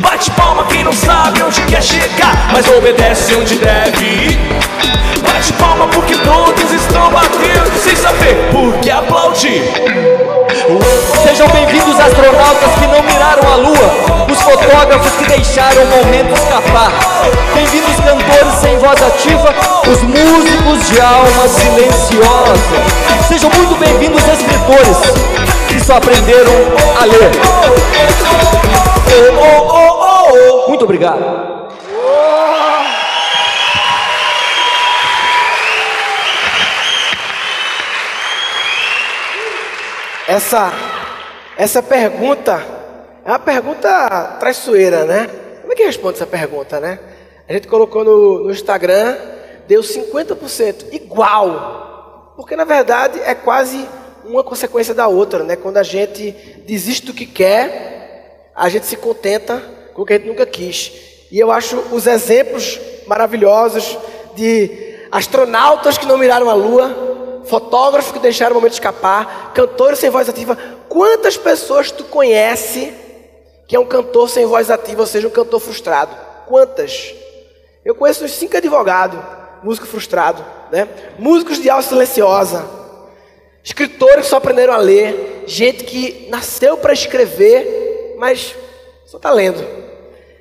Bate 0.05 0.29
palma 0.31 0.63
quem 0.65 0.83
não 0.83 0.93
sabe 0.93 1.41
onde 1.41 1.59
quer 1.63 1.81
chegar, 1.81 2.51
mas 2.53 2.67
obedece 2.67 3.35
onde 3.35 3.55
deve 3.55 4.05
ir. 4.05 4.39
Bate 5.23 5.51
palma 5.53 5.87
porque 5.87 6.15
todos 6.17 6.71
estão 6.71 7.09
batendo 7.09 7.75
sem 7.83 7.95
saber 7.95 8.35
por 8.51 8.71
que 8.81 8.91
aplaudir. 8.91 9.63
Sejam 11.23 11.47
bem-vindos 11.47 11.99
astronautas 11.99 12.71
que 12.75 12.85
não 12.85 13.01
miraram 13.01 13.51
a 13.51 13.55
lua, 13.55 14.25
os 14.31 14.39
fotógrafos 14.43 15.11
que 15.13 15.25
deixaram 15.25 15.81
o 15.81 15.87
momento 15.87 16.33
escapar. 16.35 16.91
Bem-vindos 17.55 17.95
cantores 17.95 18.53
sem 18.61 18.77
voz 18.77 19.01
ativa, 19.01 19.55
os 19.91 20.03
músicos 20.03 20.87
de 20.87 21.01
alma 21.01 21.47
silenciosa. 21.47 23.27
Sejam 23.27 23.49
muito 23.49 23.75
bem-vindos 23.79 24.21
escritores 24.27 24.97
que 25.67 25.83
só 25.83 25.97
aprenderam 25.97 26.53
a 27.01 27.05
ler. 27.05 28.94
Oh, 29.07 29.67
oh, 29.69 30.65
oh. 30.65 30.69
Muito 30.69 30.83
obrigado. 30.83 31.23
Essa, 40.27 40.73
essa 41.55 41.83
pergunta 41.83 42.61
é 43.23 43.29
uma 43.29 43.39
pergunta 43.39 44.37
traiçoeira, 44.39 45.05
né? 45.05 45.29
Como 45.61 45.71
é 45.71 45.75
que 45.75 45.83
responde 45.83 46.15
essa 46.15 46.25
pergunta, 46.25 46.79
né? 46.79 46.99
A 47.47 47.53
gente 47.53 47.67
colocou 47.67 48.03
no, 48.03 48.43
no 48.45 48.51
Instagram, 48.51 49.15
deu 49.67 49.81
50% 49.81 50.93
igual. 50.93 52.33
Porque 52.35 52.55
na 52.55 52.65
verdade 52.65 53.19
é 53.21 53.35
quase 53.35 53.87
uma 54.25 54.43
consequência 54.43 54.93
da 54.93 55.07
outra, 55.07 55.43
né? 55.43 55.55
Quando 55.55 55.77
a 55.77 55.83
gente 55.83 56.31
desiste 56.65 57.05
do 57.05 57.13
que 57.13 57.25
quer, 57.25 57.94
a 58.55 58.69
gente 58.69 58.85
se 58.85 58.95
contenta 58.95 59.61
com 59.93 60.01
o 60.01 60.05
que 60.05 60.13
a 60.13 60.17
gente 60.17 60.27
nunca 60.27 60.45
quis. 60.45 60.91
E 61.29 61.39
eu 61.39 61.51
acho 61.51 61.77
os 61.91 62.07
exemplos 62.07 62.79
maravilhosos 63.05 63.97
de 64.35 64.95
astronautas 65.11 65.97
que 65.97 66.05
não 66.05 66.17
miraram 66.17 66.49
a 66.49 66.53
lua, 66.53 67.43
fotógrafos 67.45 68.11
que 68.11 68.19
deixaram 68.19 68.53
o 68.53 68.55
momento 68.55 68.73
escapar, 68.73 69.51
cantores 69.53 69.99
sem 69.99 70.09
voz 70.09 70.29
ativa. 70.29 70.57
Quantas 70.87 71.37
pessoas 71.37 71.91
tu 71.91 72.05
conhece 72.05 72.93
que 73.67 73.75
é 73.75 73.79
um 73.79 73.85
cantor 73.85 74.29
sem 74.29 74.45
voz 74.45 74.69
ativa, 74.71 75.01
ou 75.01 75.07
seja, 75.07 75.27
um 75.27 75.31
cantor 75.31 75.59
frustrado? 75.59 76.15
Quantas? 76.47 77.13
Eu 77.83 77.95
conheço 77.95 78.23
uns 78.23 78.31
cinco 78.31 78.55
advogados, 78.55 79.19
músico 79.63 79.87
frustrado, 79.87 80.45
né? 80.71 80.87
Músicos 81.19 81.61
de 81.61 81.69
alma 81.69 81.83
silenciosa, 81.83 82.65
escritores 83.63 84.25
que 84.25 84.29
só 84.29 84.37
aprenderam 84.37 84.73
a 84.73 84.77
ler, 84.77 85.43
gente 85.47 85.83
que 85.83 86.27
nasceu 86.29 86.77
para 86.77 86.93
escrever, 86.93 87.84
mas 88.17 88.55
só 89.05 89.17
está 89.17 89.31
lendo. 89.31 89.63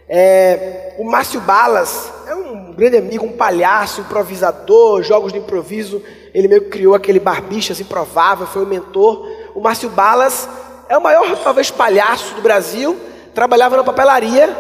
É, 0.08 0.94
o 0.98 1.04
Márcio 1.04 1.40
Balas 1.40 2.12
é 2.26 2.34
um 2.34 2.72
grande 2.72 2.96
amigo, 2.96 3.24
um 3.24 3.32
palhaço, 3.32 4.00
improvisador, 4.00 5.02
jogos 5.02 5.32
de 5.32 5.38
improviso. 5.38 6.02
Ele 6.34 6.48
meio 6.48 6.62
que 6.62 6.70
criou 6.70 6.94
aquele 6.94 7.20
barbichas 7.20 7.80
improvável, 7.80 8.46
foi 8.46 8.62
o 8.62 8.66
mentor. 8.66 9.26
O 9.54 9.60
Márcio 9.60 9.88
Balas 9.88 10.48
é 10.88 10.96
o 10.96 11.02
maior, 11.02 11.36
talvez, 11.42 11.70
palhaço 11.70 12.34
do 12.34 12.42
Brasil. 12.42 12.98
Trabalhava 13.34 13.76
na 13.76 13.84
papelaria, 13.84 14.56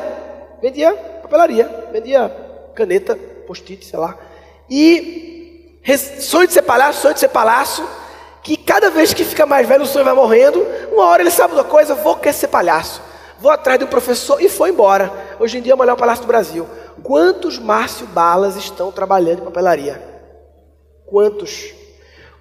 vendia 0.60 0.92
papelaria, 1.22 1.88
vendia 1.92 2.28
caneta, 2.74 3.16
post-it, 3.46 3.84
sei 3.84 3.98
lá. 3.98 4.16
E 4.68 5.80
sonho 6.20 6.46
de 6.46 6.52
ser 6.52 6.62
palhaço, 6.62 7.00
sonho 7.00 7.14
de 7.14 7.20
ser 7.20 7.28
palhaço, 7.28 7.86
que 8.44 8.58
cada 8.58 8.90
vez 8.90 9.14
que 9.14 9.24
fica 9.24 9.46
mais 9.46 9.66
velho 9.66 9.82
o 9.82 9.86
sonho 9.86 10.04
vai 10.04 10.14
morrendo. 10.14 10.64
Uma 10.92 11.06
hora 11.06 11.22
ele 11.22 11.30
sabe 11.30 11.54
uma 11.54 11.64
coisa, 11.64 11.94
vou 11.94 12.14
querer 12.16 12.34
ser 12.34 12.48
palhaço. 12.48 13.00
Vou 13.40 13.50
atrás 13.50 13.78
de 13.78 13.86
um 13.86 13.88
professor 13.88 14.40
e 14.40 14.48
foi 14.50 14.68
embora. 14.68 15.10
Hoje 15.40 15.58
em 15.58 15.62
dia 15.62 15.72
é 15.72 15.74
o 15.74 15.78
melhor 15.78 15.96
palhaço 15.96 16.20
do 16.20 16.28
Brasil. 16.28 16.68
Quantos 17.02 17.58
Márcio 17.58 18.06
Balas 18.06 18.54
estão 18.56 18.92
trabalhando 18.92 19.40
em 19.40 19.44
papelaria? 19.44 20.00
Quantos? 21.06 21.72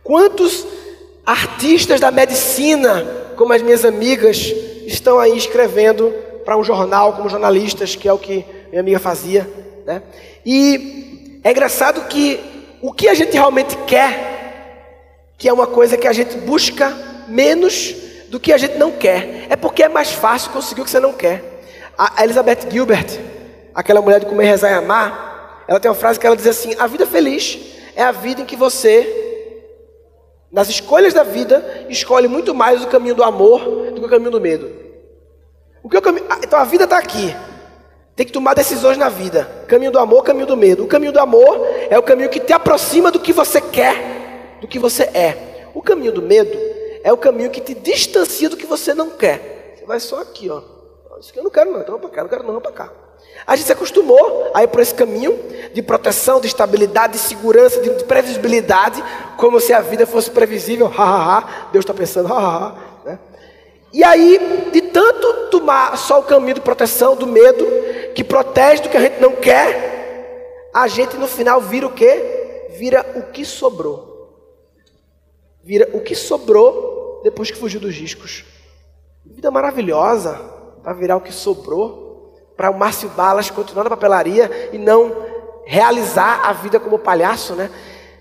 Quantos 0.03 0.65
artistas 1.25 2.01
da 2.01 2.11
medicina, 2.11 3.05
como 3.37 3.53
as 3.53 3.61
minhas 3.61 3.85
amigas, 3.85 4.37
estão 4.85 5.19
aí 5.19 5.37
escrevendo 5.37 6.13
para 6.43 6.57
um 6.57 6.63
jornal 6.63 7.13
como 7.13 7.29
jornalistas, 7.29 7.95
que 7.95 8.09
é 8.09 8.13
o 8.13 8.17
que 8.17 8.45
minha 8.69 8.81
amiga 8.81 8.99
fazia, 8.99 9.49
né? 9.85 10.03
E 10.45 11.39
é 11.43 11.51
engraçado 11.51 12.07
que 12.07 12.39
o 12.81 12.91
que 12.91 13.07
a 13.07 13.13
gente 13.13 13.31
realmente 13.31 13.77
quer, 13.87 14.33
que 15.43 15.49
é 15.49 15.51
uma 15.51 15.67
coisa 15.67 15.97
que 15.97 16.07
a 16.07 16.13
gente 16.13 16.37
busca 16.37 16.97
menos 17.27 17.93
do 18.29 18.39
que 18.39 18.53
a 18.53 18.57
gente 18.57 18.77
não 18.77 18.93
quer, 18.93 19.45
é 19.49 19.57
porque 19.57 19.83
é 19.83 19.89
mais 19.89 20.09
fácil 20.09 20.51
conseguir 20.51 20.79
o 20.79 20.85
que 20.85 20.89
você 20.89 21.01
não 21.01 21.11
quer. 21.11 21.43
A 21.97 22.23
Elizabeth 22.23 22.71
Gilbert, 22.71 23.19
aquela 23.75 24.01
mulher 24.01 24.21
de 24.21 24.25
comer, 24.25 24.45
rezar 24.45 24.71
e 24.71 24.75
amar, 24.75 25.65
ela 25.67 25.81
tem 25.81 25.91
uma 25.91 25.97
frase 25.97 26.17
que 26.17 26.25
ela 26.25 26.37
diz 26.37 26.47
assim: 26.47 26.73
a 26.79 26.87
vida 26.87 27.05
feliz 27.05 27.59
é 27.93 28.01
a 28.01 28.13
vida 28.13 28.41
em 28.41 28.45
que 28.45 28.55
você, 28.55 29.65
nas 30.49 30.69
escolhas 30.69 31.13
da 31.13 31.23
vida, 31.23 31.87
escolhe 31.89 32.29
muito 32.29 32.55
mais 32.55 32.81
o 32.81 32.87
caminho 32.87 33.15
do 33.15 33.21
amor 33.21 33.91
do 33.91 33.99
que 33.99 34.05
o 34.05 34.09
caminho 34.09 34.31
do 34.31 34.39
medo. 34.39 34.71
O 35.83 35.89
que 35.89 35.97
é 35.97 35.99
o 35.99 36.01
caminho? 36.01 36.25
Então 36.41 36.57
a 36.57 36.63
vida 36.63 36.85
está 36.85 36.97
aqui. 36.97 37.35
Tem 38.15 38.25
que 38.25 38.31
tomar 38.31 38.53
decisões 38.53 38.97
na 38.97 39.09
vida. 39.09 39.45
Caminho 39.67 39.91
do 39.91 39.99
amor, 39.99 40.23
caminho 40.23 40.47
do 40.47 40.55
medo. 40.55 40.85
O 40.85 40.87
caminho 40.87 41.11
do 41.11 41.19
amor 41.19 41.67
é 41.89 41.99
o 41.99 42.03
caminho 42.03 42.29
que 42.29 42.39
te 42.39 42.53
aproxima 42.53 43.11
do 43.11 43.19
que 43.19 43.33
você 43.33 43.59
quer, 43.59 44.13
do 44.63 44.67
que 44.67 44.79
você 44.79 45.03
é. 45.03 45.67
O 45.73 45.81
caminho 45.81 46.13
do 46.13 46.21
medo 46.21 46.57
é 47.03 47.11
o 47.11 47.17
caminho 47.17 47.49
que 47.49 47.59
te 47.59 47.73
distancia 47.73 48.49
do 48.49 48.55
que 48.55 48.65
você 48.65 48.93
não 48.93 49.09
quer. 49.09 49.75
Você 49.77 49.85
vai 49.85 49.99
só 49.99 50.21
aqui, 50.21 50.49
ó. 50.49 50.61
Isso 51.19 51.31
aqui 51.31 51.39
eu 51.39 51.43
não 51.43 51.51
quero 51.51 51.69
não, 51.69 51.81
então 51.81 51.95
vamos 51.95 52.09
para 52.09 52.15
cá, 52.15 52.21
não 52.23 52.29
quero 52.29 52.43
não, 52.43 52.53
vamos 52.53 52.63
para 52.63 52.71
cá. 52.71 52.93
A 53.45 53.57
gente 53.57 53.65
se 53.65 53.73
acostumou 53.73 54.51
a 54.53 54.63
ir 54.63 54.67
por 54.67 54.79
esse 54.79 54.93
caminho 54.93 55.37
de 55.73 55.81
proteção, 55.81 56.39
de 56.39 56.47
estabilidade, 56.47 57.13
de 57.13 57.19
segurança, 57.19 57.81
de 57.81 57.89
previsibilidade, 58.05 59.03
como 59.35 59.59
se 59.59 59.73
a 59.73 59.81
vida 59.81 60.07
fosse 60.07 60.31
previsível. 60.31 60.87
Ha, 60.87 61.03
ha, 61.03 61.37
ha. 61.37 61.69
Deus 61.73 61.83
está 61.83 61.93
pensando, 61.93 62.31
ha, 62.31 62.37
ha, 62.37 62.67
ha. 62.67 62.75
Né? 63.03 63.19
E 63.91 64.01
aí, 64.01 64.69
de 64.71 64.81
tanto 64.81 65.49
tomar 65.49 65.97
só 65.97 66.19
o 66.19 66.23
caminho 66.23 66.55
de 66.55 66.61
proteção, 66.61 67.17
do 67.17 67.27
medo, 67.27 67.65
que 68.15 68.23
protege 68.23 68.83
do 68.83 68.87
que 68.87 68.95
a 68.95 69.01
gente 69.01 69.19
não 69.19 69.33
quer, 69.33 70.69
a 70.73 70.87
gente 70.87 71.17
no 71.17 71.27
final 71.27 71.59
vira 71.59 71.85
o 71.85 71.91
quê? 71.91 72.69
Vira 72.77 73.05
o 73.15 73.23
que 73.23 73.43
sobrou. 73.43 74.12
Vira 75.63 75.89
o 75.93 76.01
que 76.01 76.13
sobrou 76.13 77.21
depois 77.23 77.49
que 77.49 77.57
fugiu 77.57 77.79
dos 77.79 77.95
riscos. 77.95 78.43
Vida 79.25 79.49
maravilhosa 79.49 80.33
para 80.83 80.93
virar 80.93 81.15
o 81.15 81.21
que 81.21 81.31
sobrou, 81.31 82.35
para 82.57 82.69
o 82.69 82.77
Márcio 82.77 83.07
Balas 83.09 83.49
continuar 83.49 83.85
na 83.85 83.89
papelaria 83.89 84.69
e 84.73 84.77
não 84.77 85.15
realizar 85.65 86.41
a 86.43 86.51
vida 86.51 86.79
como 86.79 86.99
palhaço, 86.99 87.55
né? 87.55 87.71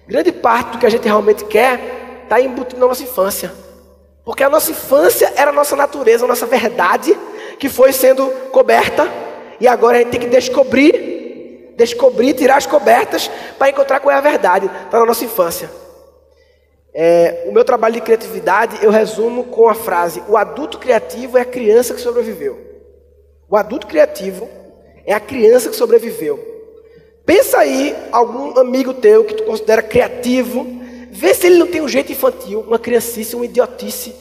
Grande 0.06 0.30
parte 0.30 0.70
do 0.70 0.78
que 0.78 0.86
a 0.86 0.90
gente 0.90 1.04
realmente 1.04 1.44
quer 1.44 2.22
está 2.22 2.40
embutido 2.40 2.80
na 2.80 2.86
nossa 2.86 3.02
infância. 3.02 3.52
Porque 4.24 4.44
a 4.44 4.48
nossa 4.48 4.70
infância 4.70 5.32
era 5.34 5.50
a 5.50 5.54
nossa 5.54 5.74
natureza, 5.74 6.24
a 6.24 6.28
nossa 6.28 6.46
verdade, 6.46 7.18
que 7.58 7.68
foi 7.68 7.92
sendo 7.92 8.28
coberta, 8.52 9.08
e 9.58 9.66
agora 9.66 9.96
a 9.96 10.00
gente 10.00 10.12
tem 10.12 10.20
que 10.20 10.28
descobrir, 10.28 11.74
descobrir, 11.76 12.34
tirar 12.34 12.56
as 12.56 12.66
cobertas 12.66 13.28
para 13.58 13.70
encontrar 13.70 13.98
qual 13.98 14.14
é 14.14 14.18
a 14.18 14.20
verdade. 14.20 14.66
Está 14.66 15.00
na 15.00 15.06
nossa 15.06 15.24
infância. 15.24 15.81
É, 16.94 17.44
o 17.46 17.52
meu 17.52 17.64
trabalho 17.64 17.94
de 17.94 18.02
criatividade 18.02 18.84
eu 18.84 18.90
resumo 18.90 19.44
com 19.44 19.68
a 19.68 19.74
frase: 19.74 20.22
o 20.28 20.36
adulto 20.36 20.78
criativo 20.78 21.38
é 21.38 21.40
a 21.40 21.46
criança 21.46 21.94
que 21.94 22.00
sobreviveu. 22.00 22.58
O 23.48 23.56
adulto 23.56 23.86
criativo 23.86 24.48
é 25.06 25.14
a 25.14 25.20
criança 25.20 25.70
que 25.70 25.76
sobreviveu. 25.76 26.52
Pensa 27.24 27.58
aí 27.58 27.94
algum 28.10 28.58
amigo 28.58 28.92
teu 28.94 29.24
que 29.24 29.34
tu 29.34 29.44
considera 29.44 29.82
criativo, 29.82 30.66
vê 31.10 31.32
se 31.34 31.46
ele 31.46 31.58
não 31.58 31.66
tem 31.66 31.80
um 31.80 31.88
jeito 31.88 32.12
infantil, 32.12 32.60
uma 32.60 32.78
criancice, 32.78 33.36
uma 33.36 33.44
idiotice. 33.44 34.14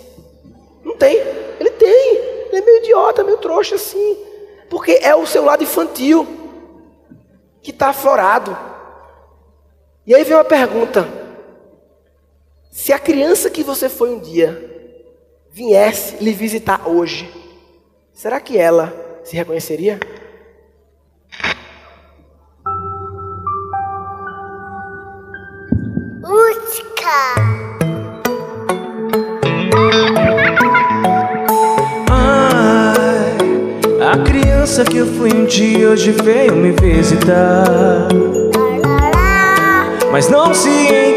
Não 0.84 0.96
tem. 0.96 1.18
Ele 1.60 1.72
tem. 1.72 2.18
Ele 2.18 2.58
é 2.58 2.62
meio 2.62 2.78
idiota, 2.78 3.24
meio 3.24 3.38
trouxa 3.38 3.76
assim. 3.76 4.18
Porque 4.70 5.00
é 5.02 5.16
o 5.16 5.26
seu 5.26 5.44
lado 5.44 5.64
infantil 5.64 6.28
que 7.62 7.72
está 7.72 7.90
aflorado. 7.90 8.58
E 10.06 10.16
aí 10.16 10.24
vem 10.24 10.36
uma 10.36 10.44
pergunta: 10.44 11.08
se 12.72 12.94
a 12.94 12.98
criança 12.98 13.50
que 13.50 13.64
você 13.64 13.90
foi 13.90 14.16
um 14.16 14.20
dia 14.20 14.70
viesse 15.52 16.16
lhe 16.24 16.32
visitar 16.32 16.88
hoje, 16.88 17.30
será 18.14 18.40
que 18.40 18.58
ela 18.58 19.20
se 19.26 19.36
reconheceria? 19.36 20.00
Música 26.22 27.36
Ai, 32.10 33.38
a 34.02 34.18
criança 34.24 34.86
que 34.86 34.98
eu 34.98 35.08
fui 35.08 35.34
um 35.34 35.44
dia 35.44 35.90
hoje 35.90 36.14
veio 36.14 36.56
me 36.56 36.72
visitar. 36.72 38.08
Mas 40.10 40.30
não 40.30 40.54
se 40.54 40.70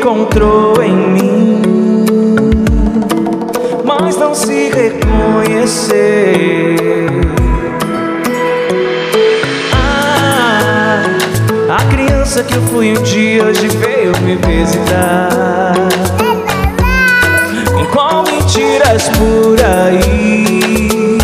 encontrou 0.05 0.83
em 0.83 0.95
mim. 0.95 1.62
Mas 3.87 4.19
não 4.19 4.35
se 4.35 4.71
reconhecer. 4.71 5.97
Ai, 9.73 11.17
a 11.71 11.85
criança 11.90 12.45
que 12.45 12.55
eu 12.55 12.61
fui 12.64 12.93
um 12.93 13.03
dia 13.03 13.45
hoje 13.45 13.67
veio 13.69 14.12
me 14.21 14.37
visitar. 14.37 15.73
Em 17.81 17.87
qual 17.87 18.25
mentiras 18.25 19.09
por 19.09 19.57
aí 19.64 21.19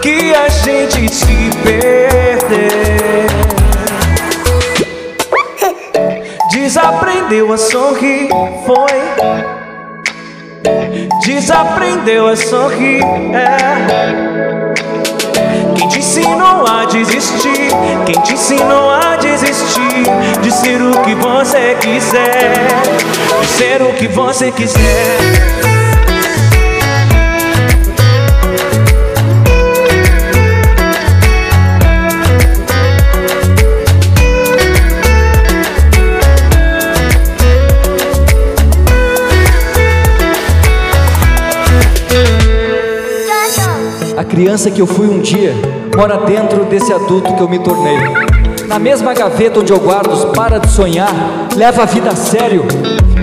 que 0.00 0.32
a 0.32 0.48
gente 0.48 1.12
se 1.12 1.50
perdeu? 1.64 2.01
Desaprendeu 7.32 7.52
a 7.54 7.56
sorrir, 7.56 8.28
foi. 8.66 8.92
Desaprendeu 11.24 12.28
a 12.28 12.36
sorrir, 12.36 13.02
é. 13.32 14.74
Quem 15.74 15.88
te 15.88 15.98
ensinou 16.00 16.66
a 16.66 16.84
desistir? 16.84 17.70
Quem 18.04 18.20
te 18.20 18.34
ensinou 18.34 18.90
a 18.90 19.16
desistir? 19.16 20.42
De 20.42 20.50
ser 20.50 20.82
o 20.82 20.90
que 21.00 21.14
você 21.14 21.74
quiser, 21.80 22.52
de 23.40 23.46
ser 23.46 23.80
o 23.80 23.94
que 23.94 24.08
você 24.08 24.52
quiser. 24.52 25.71
Criança 44.32 44.70
que 44.70 44.80
eu 44.80 44.86
fui 44.86 45.06
um 45.06 45.20
dia 45.20 45.54
mora 45.94 46.16
dentro 46.16 46.64
desse 46.64 46.90
adulto 46.90 47.34
que 47.34 47.42
eu 47.42 47.46
me 47.46 47.58
tornei. 47.58 47.98
Na 48.66 48.78
mesma 48.78 49.12
gaveta 49.12 49.60
onde 49.60 49.70
eu 49.70 49.78
guardo 49.78 50.10
os 50.10 50.24
para 50.34 50.56
de 50.58 50.70
sonhar, 50.70 51.12
leva 51.54 51.82
a 51.82 51.84
vida 51.84 52.08
a 52.08 52.16
sério 52.16 52.64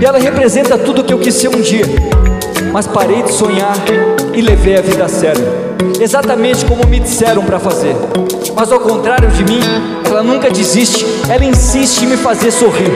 e 0.00 0.04
ela 0.04 0.20
representa 0.20 0.78
tudo 0.78 1.02
que 1.02 1.12
eu 1.12 1.18
quis 1.18 1.34
ser 1.34 1.48
um 1.48 1.60
dia. 1.60 1.84
Mas 2.72 2.86
parei 2.86 3.24
de 3.24 3.32
sonhar 3.32 3.74
e 4.32 4.40
levei 4.40 4.78
a 4.78 4.80
vida 4.80 5.04
a 5.04 5.08
sério, 5.08 5.44
exatamente 6.00 6.64
como 6.64 6.86
me 6.86 7.00
disseram 7.00 7.42
para 7.44 7.58
fazer. 7.58 7.96
Mas 8.54 8.70
ao 8.70 8.78
contrário 8.78 9.28
de 9.30 9.42
mim, 9.42 9.60
ela 10.06 10.22
nunca 10.22 10.48
desiste, 10.48 11.04
ela 11.28 11.44
insiste 11.44 12.04
em 12.04 12.06
me 12.06 12.16
fazer 12.16 12.52
sorrir. 12.52 12.92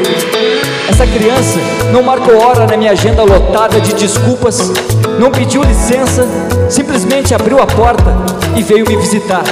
Essa 0.89 1.05
criança 1.05 1.59
não 1.93 2.05
marcou 2.05 2.37
hora 2.37 2.65
na 2.65 2.77
minha 2.77 2.93
agenda 2.93 3.25
lotada 3.25 3.81
de 3.81 3.93
desculpas, 3.93 4.71
não 5.19 5.31
pediu 5.31 5.63
licença, 5.63 6.27
simplesmente 6.69 7.35
abriu 7.35 7.61
a 7.61 7.67
porta 7.67 8.15
e 8.57 8.63
veio 8.63 8.87
me 8.89 8.97
visitar. 8.97 9.43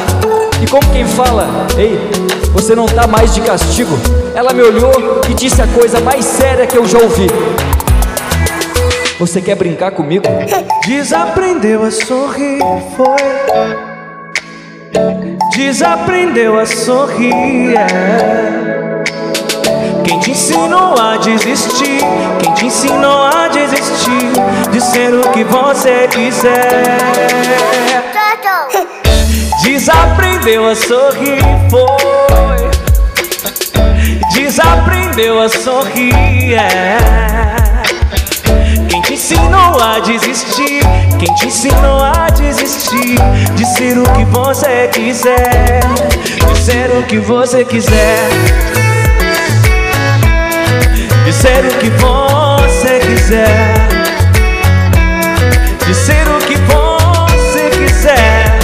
E 0.62 0.66
como 0.66 0.86
quem 0.92 1.04
fala, 1.04 1.48
ei, 1.76 1.98
você 2.52 2.74
não 2.74 2.86
tá 2.86 3.06
mais 3.06 3.34
de 3.34 3.40
castigo, 3.40 3.96
ela 4.34 4.52
me 4.52 4.62
olhou 4.62 5.20
e 5.28 5.34
disse 5.34 5.60
a 5.60 5.66
coisa 5.66 6.00
mais 6.00 6.24
séria 6.24 6.66
que 6.66 6.76
eu 6.76 6.86
já 6.86 6.98
ouvi. 6.98 7.26
Você 9.18 9.40
quer 9.40 9.56
brincar 9.56 9.92
comigo? 9.92 10.24
Desaprendeu 10.86 11.84
a 11.84 11.90
sorrir, 11.90 12.58
foi. 12.96 13.16
Desaprendeu 15.56 16.58
a 16.58 16.66
sorrir, 16.66 17.76
é. 17.76 18.61
Te 20.32 20.38
ensinou 20.38 20.94
a 20.98 21.18
desistir? 21.18 22.00
Quem 22.40 22.54
te 22.54 22.64
ensinou 22.64 23.22
a 23.22 23.48
desistir 23.48 24.32
de 24.70 24.80
ser 24.80 25.12
o 25.12 25.30
que 25.30 25.44
você 25.44 26.08
quiser? 26.08 26.96
Desaprendeu 29.62 30.70
a 30.70 30.74
sorrir, 30.74 31.42
foi. 31.68 32.70
Desaprendeu 34.32 35.38
a 35.38 35.50
sorrir, 35.50 36.54
é. 36.54 36.96
Quem 38.88 39.02
te 39.02 39.12
ensinou 39.12 39.82
a 39.82 40.00
desistir? 40.00 40.80
Quem 41.18 41.34
te 41.34 41.48
ensinou 41.48 42.02
a 42.02 42.30
desistir 42.30 43.18
de 43.54 43.66
ser 43.66 43.98
o 43.98 44.04
que 44.14 44.24
você 44.24 44.88
quiser? 44.94 45.80
De 46.50 46.58
ser 46.58 46.90
o 46.90 47.02
que 47.02 47.18
você 47.18 47.66
quiser. 47.66 48.81
De 51.32 51.38
ser 51.38 51.64
o 51.64 51.78
que 51.78 51.88
você 51.88 53.00
quiser. 53.00 53.88
De 55.86 55.94
ser 55.94 56.28
o 56.28 56.38
que 56.40 56.56
você 56.56 57.70
quiser. 57.70 58.58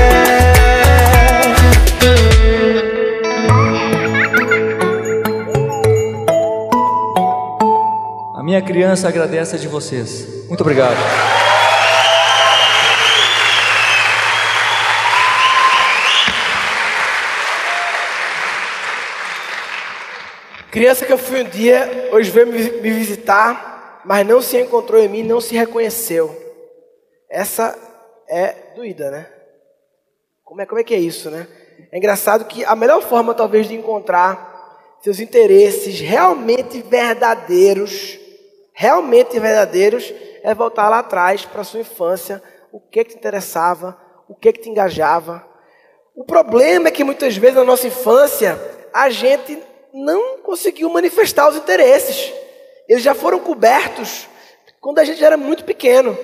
A 8.35 8.43
minha 8.43 8.61
criança 8.61 9.07
agradece 9.07 9.55
a 9.55 9.57
de 9.59 9.69
vocês. 9.69 10.27
Muito 10.49 10.59
obrigado. 10.59 11.30
Criança 20.71 21.05
que 21.05 21.11
eu 21.11 21.17
fui 21.17 21.41
um 21.41 21.49
dia, 21.49 22.07
hoje 22.13 22.31
veio 22.31 22.47
me 22.47 22.91
visitar, 22.91 24.01
mas 24.05 24.25
não 24.25 24.41
se 24.41 24.57
encontrou 24.57 25.01
em 25.01 25.09
mim, 25.09 25.21
não 25.21 25.41
se 25.41 25.53
reconheceu. 25.53 26.33
Essa 27.29 27.77
é 28.25 28.55
doída, 28.73 29.11
né? 29.11 29.27
Como 30.45 30.61
é, 30.61 30.65
como 30.65 30.79
é 30.79 30.83
que 30.85 30.93
é 30.93 30.97
isso, 30.97 31.29
né? 31.29 31.45
É 31.91 31.97
engraçado 31.97 32.45
que 32.45 32.63
a 32.63 32.73
melhor 32.73 33.01
forma, 33.01 33.33
talvez, 33.33 33.67
de 33.67 33.75
encontrar 33.75 34.97
seus 35.01 35.19
interesses 35.19 35.99
realmente 35.99 36.81
verdadeiros, 36.81 38.17
realmente 38.71 39.37
verdadeiros, 39.41 40.13
é 40.41 40.55
voltar 40.55 40.87
lá 40.87 40.99
atrás 40.99 41.43
para 41.43 41.65
sua 41.65 41.81
infância, 41.81 42.41
o 42.71 42.79
que, 42.79 43.03
que 43.03 43.11
te 43.11 43.17
interessava, 43.17 43.99
o 44.25 44.33
que, 44.33 44.53
que 44.53 44.61
te 44.61 44.69
engajava. 44.69 45.45
O 46.15 46.23
problema 46.23 46.87
é 46.87 46.91
que 46.91 47.03
muitas 47.03 47.35
vezes 47.35 47.57
na 47.57 47.65
nossa 47.65 47.87
infância 47.87 48.57
a 48.93 49.09
gente 49.09 49.69
não 49.93 50.39
conseguiu 50.39 50.89
manifestar 50.89 51.49
os 51.49 51.55
interesses. 51.55 52.33
Eles 52.87 53.03
já 53.03 53.13
foram 53.13 53.39
cobertos 53.39 54.27
quando 54.79 54.99
a 54.99 55.03
gente 55.03 55.23
era 55.23 55.37
muito 55.37 55.63
pequeno. 55.63 56.17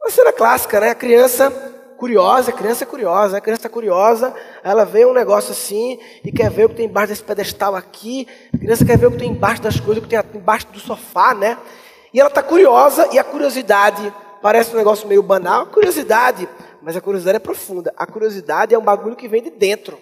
Uma 0.00 0.10
cena 0.10 0.32
clássica, 0.32 0.80
né? 0.80 0.90
A 0.90 0.94
criança 0.94 1.50
curiosa, 1.96 2.50
a 2.50 2.54
criança 2.54 2.86
curiosa, 2.86 3.36
a 3.36 3.40
criança 3.42 3.68
curiosa, 3.68 4.34
ela 4.64 4.84
vê 4.84 5.04
um 5.04 5.12
negócio 5.12 5.52
assim 5.52 5.98
e 6.24 6.32
quer 6.32 6.50
ver 6.50 6.64
o 6.64 6.68
que 6.70 6.76
tem 6.76 6.86
embaixo 6.86 7.08
desse 7.08 7.22
pedestal 7.22 7.76
aqui, 7.76 8.26
a 8.54 8.56
criança 8.56 8.86
quer 8.86 8.96
ver 8.96 9.06
o 9.06 9.10
que 9.10 9.18
tem 9.18 9.28
embaixo 9.30 9.60
das 9.60 9.78
coisas, 9.78 10.02
o 10.02 10.06
que 10.06 10.16
tem 10.16 10.40
embaixo 10.40 10.66
do 10.68 10.80
sofá, 10.80 11.34
né? 11.34 11.58
E 12.14 12.18
ela 12.18 12.30
está 12.30 12.42
curiosa 12.42 13.06
e 13.12 13.18
a 13.18 13.24
curiosidade 13.24 14.12
parece 14.40 14.72
um 14.72 14.78
negócio 14.78 15.06
meio 15.06 15.22
banal, 15.22 15.66
curiosidade, 15.66 16.48
mas 16.80 16.96
a 16.96 17.02
curiosidade 17.02 17.36
é 17.36 17.40
profunda. 17.40 17.92
A 17.96 18.06
curiosidade 18.06 18.74
é 18.74 18.78
um 18.78 18.82
bagulho 18.82 19.14
que 19.14 19.28
vem 19.28 19.42
de 19.42 19.50
dentro. 19.50 19.98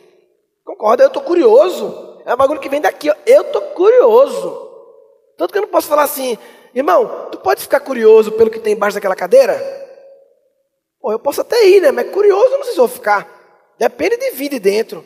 Concorda? 0.64 1.02
Eu 1.02 1.08
estou 1.08 1.22
curioso. 1.22 2.17
É 2.24 2.34
um 2.34 2.36
bagulho 2.36 2.60
que 2.60 2.68
vem 2.68 2.80
daqui. 2.80 3.08
Eu 3.26 3.42
estou 3.42 3.62
curioso. 3.72 4.68
Tanto 5.36 5.52
que 5.52 5.58
eu 5.58 5.62
não 5.62 5.68
posso 5.68 5.88
falar 5.88 6.02
assim, 6.02 6.36
irmão, 6.74 7.28
tu 7.30 7.38
pode 7.38 7.62
ficar 7.62 7.80
curioso 7.80 8.32
pelo 8.32 8.50
que 8.50 8.58
tem 8.58 8.74
embaixo 8.74 8.94
daquela 8.94 9.14
cadeira? 9.16 9.56
Pô, 11.00 11.12
eu 11.12 11.18
posso 11.18 11.40
até 11.40 11.66
ir, 11.66 11.80
né? 11.80 11.92
Mas 11.92 12.10
curioso 12.10 12.52
eu 12.52 12.58
não 12.58 12.64
sei 12.64 12.72
se 12.72 12.78
vou 12.78 12.88
ficar. 12.88 13.26
Depende 13.78 14.16
de 14.16 14.30
vir 14.32 14.50
de 14.50 14.58
dentro. 14.58 15.04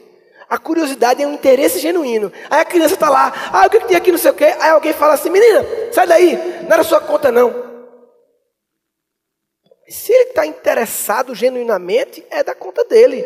A 0.48 0.58
curiosidade 0.58 1.22
é 1.22 1.26
um 1.26 1.34
interesse 1.34 1.78
genuíno. 1.78 2.32
Aí 2.50 2.60
a 2.60 2.64
criança 2.64 2.94
está 2.94 3.08
lá, 3.08 3.32
ah, 3.52 3.66
o 3.66 3.70
que, 3.70 3.80
que 3.80 3.88
tem 3.88 3.96
aqui, 3.96 4.10
não 4.10 4.18
sei 4.18 4.30
o 4.30 4.34
quê. 4.34 4.44
Aí 4.44 4.70
alguém 4.70 4.92
fala 4.92 5.14
assim, 5.14 5.30
menina, 5.30 5.64
sai 5.92 6.06
daí, 6.06 6.36
não 6.62 6.72
era 6.72 6.82
sua 6.82 7.00
conta 7.00 7.32
não. 7.32 7.72
Se 9.88 10.12
ele 10.12 10.30
está 10.30 10.46
interessado 10.46 11.34
genuinamente, 11.34 12.24
é 12.30 12.42
da 12.42 12.54
conta 12.54 12.84
dele. 12.84 13.24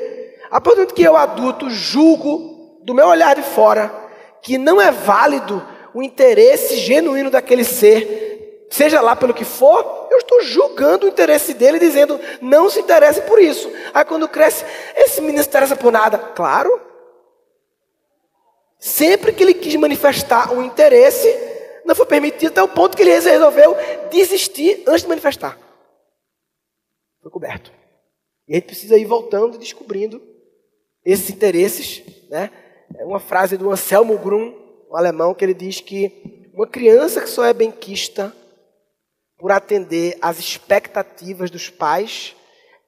A 0.51 0.61
partir 0.61 0.77
do 0.77 0.81
momento 0.83 0.95
que 0.95 1.03
eu, 1.03 1.17
adulto, 1.17 1.71
julgo 1.71 2.56
do 2.87 2.95
meu 2.95 3.09
olhar 3.09 3.35
de 3.35 3.43
fora 3.43 3.93
que 4.41 4.57
não 4.57 4.81
é 4.81 4.93
válido 4.93 5.61
o 5.93 6.01
interesse 6.01 6.77
genuíno 6.77 7.31
daquele 7.31 7.65
ser, 7.65 8.69
seja 8.71 9.01
lá 9.01 9.17
pelo 9.17 9.35
que 9.35 9.45
for, 9.45 10.07
eu 10.09 10.19
estou 10.19 10.41
julgando 10.43 11.05
o 11.05 11.09
interesse 11.09 11.53
dele, 11.53 11.81
dizendo, 11.81 12.21
não 12.41 12.71
se 12.71 12.79
interesse 12.79 13.23
por 13.23 13.43
isso. 13.43 13.69
Aí 13.93 14.05
quando 14.05 14.29
cresce, 14.29 14.65
esse 14.95 15.21
menino 15.21 15.43
se 15.43 15.49
interessa 15.49 15.75
por 15.75 15.91
nada. 15.91 16.17
Claro. 16.17 16.81
Sempre 18.79 19.33
que 19.33 19.43
ele 19.43 19.55
quis 19.55 19.75
manifestar 19.75 20.53
um 20.53 20.63
interesse, 20.63 21.27
não 21.85 21.95
foi 21.95 22.07
permitido 22.07 22.51
até 22.51 22.63
o 22.63 22.69
ponto 22.69 22.97
que 22.97 23.03
ele 23.03 23.19
resolveu 23.19 23.77
desistir 24.11 24.85
antes 24.87 25.03
de 25.03 25.09
manifestar. 25.09 25.59
Foi 27.21 27.33
coberto. 27.33 27.73
E 28.47 28.53
a 28.53 28.55
gente 28.57 28.67
precisa 28.67 28.97
ir 28.97 29.07
voltando 29.07 29.57
e 29.57 29.59
descobrindo 29.59 30.23
esses 31.05 31.31
interesses. 31.31 32.03
Né? 32.31 32.51
Uma 33.01 33.21
frase 33.21 33.57
do 33.57 33.71
Anselmo 33.71 34.19
Grum, 34.19 34.55
um 34.91 34.97
alemão, 34.97 35.35
que 35.35 35.45
ele 35.45 35.55
diz 35.55 35.81
que 35.81 36.51
uma 36.55 36.67
criança 36.67 37.21
que 37.21 37.29
só 37.29 37.45
é 37.45 37.53
benquista 37.53 38.35
por 39.39 39.53
atender 39.53 40.17
às 40.23 40.39
expectativas 40.39 41.51
dos 41.51 41.69
pais, 41.69 42.35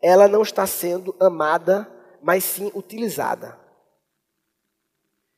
ela 0.01 0.27
não 0.27 0.43
está 0.43 0.67
sendo 0.67 1.15
amada, 1.21 1.87
mas 2.23 2.45
sim 2.45 2.71
utilizada. 2.75 3.59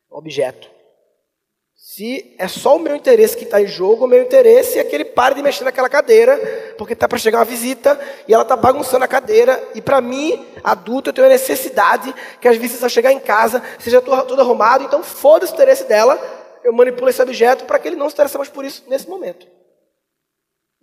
Objeto. 0.08 0.69
Se 1.92 2.36
é 2.38 2.46
só 2.46 2.76
o 2.76 2.78
meu 2.78 2.94
interesse 2.94 3.36
que 3.36 3.42
está 3.42 3.60
em 3.60 3.66
jogo, 3.66 4.04
o 4.04 4.08
meu 4.08 4.22
interesse 4.22 4.78
é 4.78 4.84
que 4.84 4.94
ele 4.94 5.04
pare 5.04 5.34
de 5.34 5.42
mexer 5.42 5.64
naquela 5.64 5.88
cadeira, 5.88 6.36
porque 6.78 6.92
está 6.92 7.08
para 7.08 7.18
chegar 7.18 7.38
uma 7.38 7.44
visita 7.44 8.00
e 8.28 8.32
ela 8.32 8.44
está 8.44 8.54
bagunçando 8.54 9.04
a 9.04 9.08
cadeira. 9.08 9.60
E 9.74 9.82
para 9.82 10.00
mim, 10.00 10.46
adulto, 10.62 11.10
eu 11.10 11.12
tenho 11.12 11.26
a 11.26 11.30
necessidade 11.30 12.14
que 12.40 12.46
as 12.46 12.56
visitas 12.56 12.92
chegar 12.92 13.10
em 13.10 13.18
casa 13.18 13.60
seja 13.80 14.00
tudo, 14.00 14.40
arrumado. 14.40 14.84
Então, 14.84 15.02
foda-se 15.02 15.52
o 15.52 15.54
interesse 15.56 15.82
dela, 15.82 16.16
eu 16.62 16.72
manipulo 16.72 17.10
esse 17.10 17.20
objeto 17.20 17.64
para 17.64 17.76
que 17.76 17.88
ele 17.88 17.96
não 17.96 18.08
se 18.08 18.14
interesse 18.14 18.36
mais 18.36 18.48
por 18.48 18.64
isso 18.64 18.84
nesse 18.86 19.08
momento. 19.08 19.48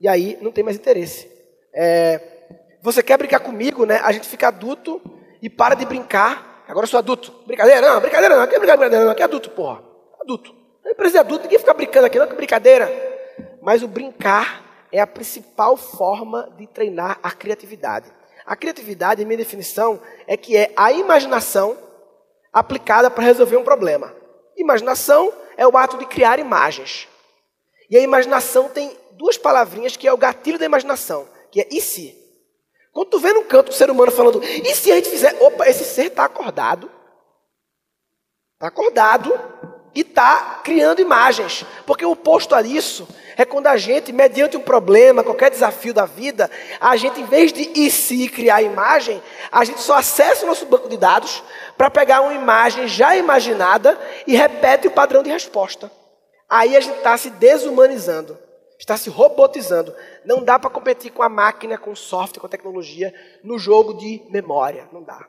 E 0.01 0.10
aí 0.10 0.38
não 0.41 0.51
tem 0.51 0.62
mais 0.62 0.76
interesse. 0.76 1.32
É, 1.74 2.20
você 2.82 3.01
quer 3.01 3.18
brincar 3.18 3.39
comigo, 3.39 3.86
né? 3.86 4.01
A 4.03 4.12
gente 4.12 4.28
fica 4.28 4.49
adulto 4.49 5.01
e 5.41 5.49
para 5.49 5.74
de 5.74 5.86
brincar. 5.86 6.66
Agora 6.68 6.84
eu 6.84 6.89
sou 6.89 6.97
adulto. 6.97 7.34
Brincadeira? 7.47 7.80
Não, 7.80 8.01
brincadeira 8.01 8.36
não. 8.36 8.43
É 8.43 8.60
brincadeira 8.60 9.05
não. 9.05 9.12
Aqui 9.12 9.22
é 9.22 9.26
adulto, 9.26 9.51
porra. 9.51 9.82
Adulto. 10.22 10.57
É 10.88 10.92
empresa 10.92 11.20
adulto, 11.20 11.44
ninguém 11.44 11.60
fica 11.60 11.74
brincando 11.74 12.06
aqui, 12.06 12.18
não, 12.18 12.28
que 12.28 12.34
brincadeira. 12.34 12.90
Mas 13.62 13.84
o 13.84 13.90
brincar 13.90 14.88
é 14.90 15.02
a 15.02 15.06
principal 15.06 15.76
forma 15.76 16.50
de 16.58 16.66
treinar 16.66 17.20
a 17.22 17.30
criatividade. 17.30 18.10
A 18.46 18.56
criatividade, 18.56 19.26
minha 19.26 19.38
definição, 19.38 20.02
é 20.26 20.38
que 20.38 20.56
é 20.56 20.72
a 20.78 20.90
imaginação 20.94 21.78
aplicada 22.54 23.12
para 23.12 23.26
resolver 23.26 23.58
um 23.58 23.66
problema. 23.66 24.16
Imaginação 24.56 25.34
é 25.58 25.68
o 25.68 25.78
ato 25.78 25.98
de 25.98 26.06
criar 26.06 26.40
imagens. 26.40 27.06
E 27.90 27.98
a 27.98 28.02
imaginação 28.02 28.70
tem 28.70 28.98
duas 29.12 29.38
palavrinhas 29.38 29.98
que 29.98 30.08
é 30.08 30.14
o 30.14 30.18
gatilho 30.18 30.58
da 30.58 30.66
imaginação, 30.66 31.28
que 31.52 31.60
é 31.60 31.68
e 31.70 31.82
se. 31.82 32.18
Quando 32.94 33.10
tu 33.10 33.20
vê 33.20 33.34
num 33.34 33.44
canto 33.44 33.72
o 33.72 33.74
ser 33.74 33.92
humano 33.92 34.12
falando, 34.12 34.42
e 34.42 34.74
se 34.74 34.90
a 34.90 34.96
gente 34.96 35.10
fizer, 35.10 35.36
opa, 35.42 35.68
esse 35.68 35.84
ser 35.84 36.06
está 36.06 36.24
acordado. 36.24 36.90
Está 38.54 38.70
acordado 38.70 39.57
e 39.98 40.02
está 40.02 40.62
criando 40.64 41.02
imagens. 41.02 41.66
Porque 41.84 42.06
o 42.06 42.12
oposto 42.12 42.54
a 42.54 42.62
isso 42.62 43.08
é 43.36 43.43
quando 43.43 43.66
a 43.66 43.78
gente, 43.78 44.14
mediante 44.14 44.56
um 44.56 44.62
problema, 44.62 45.24
qualquer 45.24 45.50
desafio 45.50 45.91
da 45.91 46.06
vida, 46.06 46.52
a 46.80 46.95
gente, 46.95 47.20
em 47.20 47.26
vez 47.26 47.52
de 47.52 47.72
e 47.74 47.89
se 47.89 48.30
criar 48.30 48.62
imagem, 48.62 49.22
a 49.52 49.66
gente 49.66 49.82
só 49.82 49.95
acessa 49.95 50.45
o 50.45 50.48
nosso 50.48 50.68
banco 50.68 50.88
de 50.88 50.98
dados 50.98 51.43
para 51.76 51.89
pegar 51.89 52.22
uma 52.22 52.36
imagem 52.36 52.88
já 52.88 53.16
imaginada 53.16 54.00
e 54.28 54.36
repete 54.36 54.88
o 54.88 54.91
padrão 54.91 55.24
de 55.24 55.32
resposta. 55.32 55.91
Aí 56.48 56.78
a 56.78 56.80
gente 56.80 56.98
está 56.98 57.18
se 57.18 57.32
desumanizando 57.32 58.38
está 58.80 58.95
se 58.95 59.10
robotizando. 59.10 59.91
Não 60.24 60.43
dá 60.43 60.60
para 60.60 60.70
competir 60.70 61.12
com 61.12 61.24
a 61.24 61.28
máquina, 61.28 61.80
com 61.80 61.89
o 61.89 61.95
software, 61.95 62.39
com 62.39 62.45
a 62.45 62.50
tecnologia 62.50 63.12
no 63.43 63.58
jogo 63.58 63.95
de 63.95 64.24
memória. 64.30 64.88
Não 64.93 65.02
dá. 65.02 65.28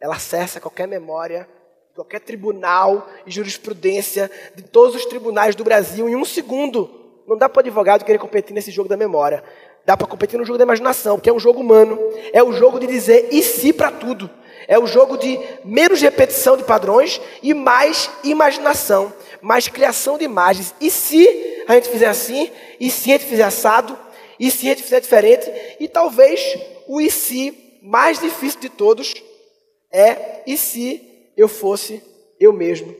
Ela 0.00 0.16
acessa 0.16 0.60
qualquer 0.60 0.88
memória, 0.88 1.48
qualquer 1.94 2.20
tribunal 2.20 3.08
e 3.26 3.30
jurisprudência 3.30 4.30
de 4.54 4.62
todos 4.62 4.94
os 4.94 5.04
tribunais 5.04 5.54
do 5.54 5.64
Brasil 5.64 6.08
em 6.08 6.16
um 6.16 6.24
segundo. 6.24 6.90
Não 7.26 7.36
dá 7.36 7.48
para 7.48 7.58
o 7.58 7.60
advogado 7.60 8.04
querer 8.04 8.18
competir 8.18 8.54
nesse 8.54 8.70
jogo 8.70 8.88
da 8.88 8.96
memória. 8.96 9.42
Dá 9.84 9.96
para 9.96 10.06
competir 10.06 10.38
no 10.38 10.44
jogo 10.44 10.58
da 10.58 10.64
imaginação, 10.64 11.16
porque 11.16 11.30
é 11.30 11.32
um 11.32 11.40
jogo 11.40 11.60
humano. 11.60 11.98
É 12.32 12.42
o 12.42 12.52
jogo 12.52 12.78
de 12.78 12.86
dizer 12.86 13.28
e 13.30 13.42
se 13.42 13.72
para 13.72 13.90
tudo. 13.90 14.30
É 14.68 14.78
o 14.78 14.86
jogo 14.86 15.16
de 15.16 15.38
menos 15.64 16.00
repetição 16.00 16.56
de 16.56 16.64
padrões 16.64 17.20
e 17.42 17.52
mais 17.52 18.10
imaginação, 18.22 19.12
mais 19.40 19.68
criação 19.68 20.16
de 20.16 20.24
imagens. 20.24 20.74
E 20.80 20.90
se 20.90 21.64
a 21.66 21.74
gente 21.74 21.88
fizer 21.88 22.06
assim? 22.06 22.50
E 22.78 22.90
se 22.90 23.10
a 23.10 23.18
gente 23.18 23.28
fizer 23.28 23.42
assado? 23.42 23.98
E 24.38 24.50
se 24.50 24.66
a 24.66 24.70
gente 24.70 24.82
fizer 24.82 25.00
diferente? 25.00 25.50
E 25.80 25.88
talvez 25.88 26.56
o 26.86 27.00
e 27.00 27.10
se 27.10 27.78
mais 27.82 28.20
difícil 28.20 28.60
de 28.60 28.68
todos 28.68 29.14
é 29.92 30.42
e 30.46 30.56
se 30.56 31.09
eu 31.40 31.48
fosse 31.48 32.02
eu 32.38 32.52
mesmo. 32.52 32.94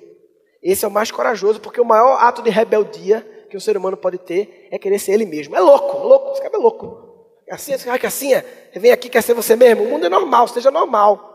Esse 0.63 0.85
é 0.85 0.89
o 0.89 0.91
mais 0.91 1.11
corajoso, 1.11 1.61
porque 1.61 1.81
o 1.81 1.85
maior 1.85 2.17
ato 2.23 2.43
de 2.43 2.51
rebeldia 2.51 3.21
que 3.51 3.57
um 3.57 3.61
ser 3.61 3.77
humano 3.77 3.97
pode 3.97 4.19
ter 4.19 4.69
é 4.71 4.79
querer 4.79 4.99
ser 4.99 5.13
ele 5.13 5.27
mesmo. 5.27 5.55
É 5.55 5.61
louco, 5.61 5.99
é 5.99 6.01
louco, 6.01 6.33
esse 6.33 6.43
cara 6.43 6.55
é 6.55 6.59
louco. 6.59 7.11
É 7.47 7.55
assim, 7.55 7.73
esse 7.73 7.85
cara 7.85 7.99
que 7.99 8.07
é 8.07 8.09
assim 8.09 8.33
é, 8.33 8.45
vem 8.77 8.93
aqui 8.93 9.09
quer 9.09 9.23
ser 9.23 9.35
você 9.35 9.57
mesmo. 9.57 9.85
O 9.85 9.89
mundo 9.89 10.07
é 10.07 10.09
normal, 10.09 10.49
seja 10.49 10.71
normal. 10.71 11.27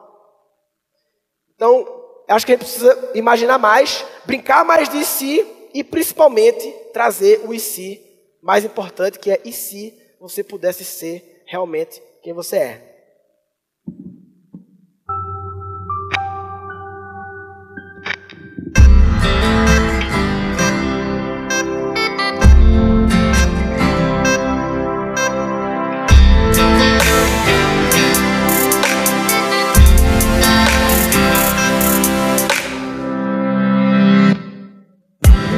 Então, 1.55 1.85
acho 2.27 2.45
que 2.45 2.53
a 2.53 2.55
gente 2.55 2.65
precisa 2.65 3.11
imaginar 3.13 3.57
mais, 3.57 4.05
brincar 4.25 4.65
mais 4.65 4.89
de 4.89 5.03
si 5.05 5.45
e 5.73 5.83
principalmente 5.83 6.71
trazer 6.93 7.41
o 7.45 7.53
e 7.53 7.59
si 7.59 8.01
mais 8.41 8.63
importante, 8.63 9.19
que 9.19 9.31
é 9.31 9.41
e 9.43 9.51
se 9.51 9.93
você 10.19 10.43
pudesse 10.43 10.85
ser 10.85 11.43
realmente 11.45 12.01
quem 12.23 12.33
você 12.33 12.57
é. 12.57 12.94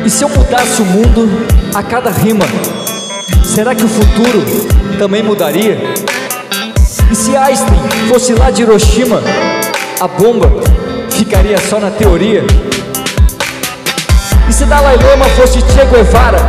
E 0.08 0.10
se 0.10 0.24
eu 0.24 0.30
mudasse 0.30 0.82
o 0.82 0.86
mundo 0.86 1.30
a 1.76 1.84
cada 1.84 2.10
rima, 2.10 2.46
será 3.44 3.76
que 3.76 3.84
o 3.84 3.90
futuro 3.90 4.42
também 4.98 5.22
mudaria? 5.22 5.78
E 7.12 7.14
se 7.14 7.36
Einstein 7.36 7.78
fosse 8.08 8.34
lá 8.34 8.50
de 8.50 8.62
Hiroshima, 8.62 9.22
a 10.00 10.08
bomba 10.08 10.50
ficaria 11.12 11.58
só 11.58 11.78
na 11.78 11.92
teoria? 11.92 12.46
Se 14.58 14.66
Dalai 14.66 14.98
Lama 14.98 15.26
fosse 15.36 15.60
Che 15.60 15.86
Guevara, 15.86 16.40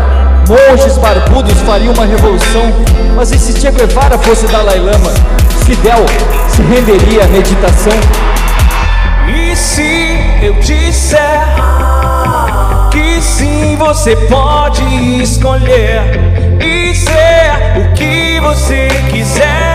monges 0.48 0.96
barbudos 0.96 1.60
fariam 1.60 1.92
uma 1.92 2.06
revolução? 2.06 2.72
Mas 3.14 3.30
e 3.32 3.38
se 3.38 3.52
Che 3.52 3.70
Guevara 3.70 4.16
fosse 4.16 4.46
Dalai 4.46 4.78
Lama, 4.78 5.12
Fidel 5.66 6.06
se 6.48 6.62
renderia 6.62 7.24
à 7.24 7.28
meditação? 7.28 7.92
E 9.28 9.54
se 9.54 10.22
eu 10.40 10.54
disser 10.54 11.42
que 12.90 13.20
sim 13.20 13.76
você 13.76 14.16
pode 14.16 14.82
escolher 15.20 16.00
e 16.64 16.94
ser 16.94 17.52
o 17.76 17.92
que 17.92 18.40
você 18.40 18.88
quiser. 19.10 19.67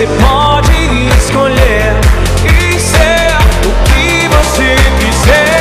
Você 0.00 0.06
pode 0.06 0.72
escolher 1.18 1.92
e 2.46 2.80
ser 2.80 3.36
o 3.66 3.72
que 3.84 4.28
você 4.34 4.74
quiser. 4.98 5.60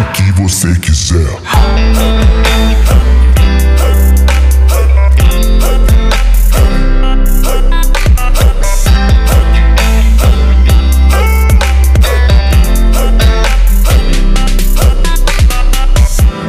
O 0.00 0.04
que 0.12 0.32
você 0.32 0.74
quiser. 0.80 1.38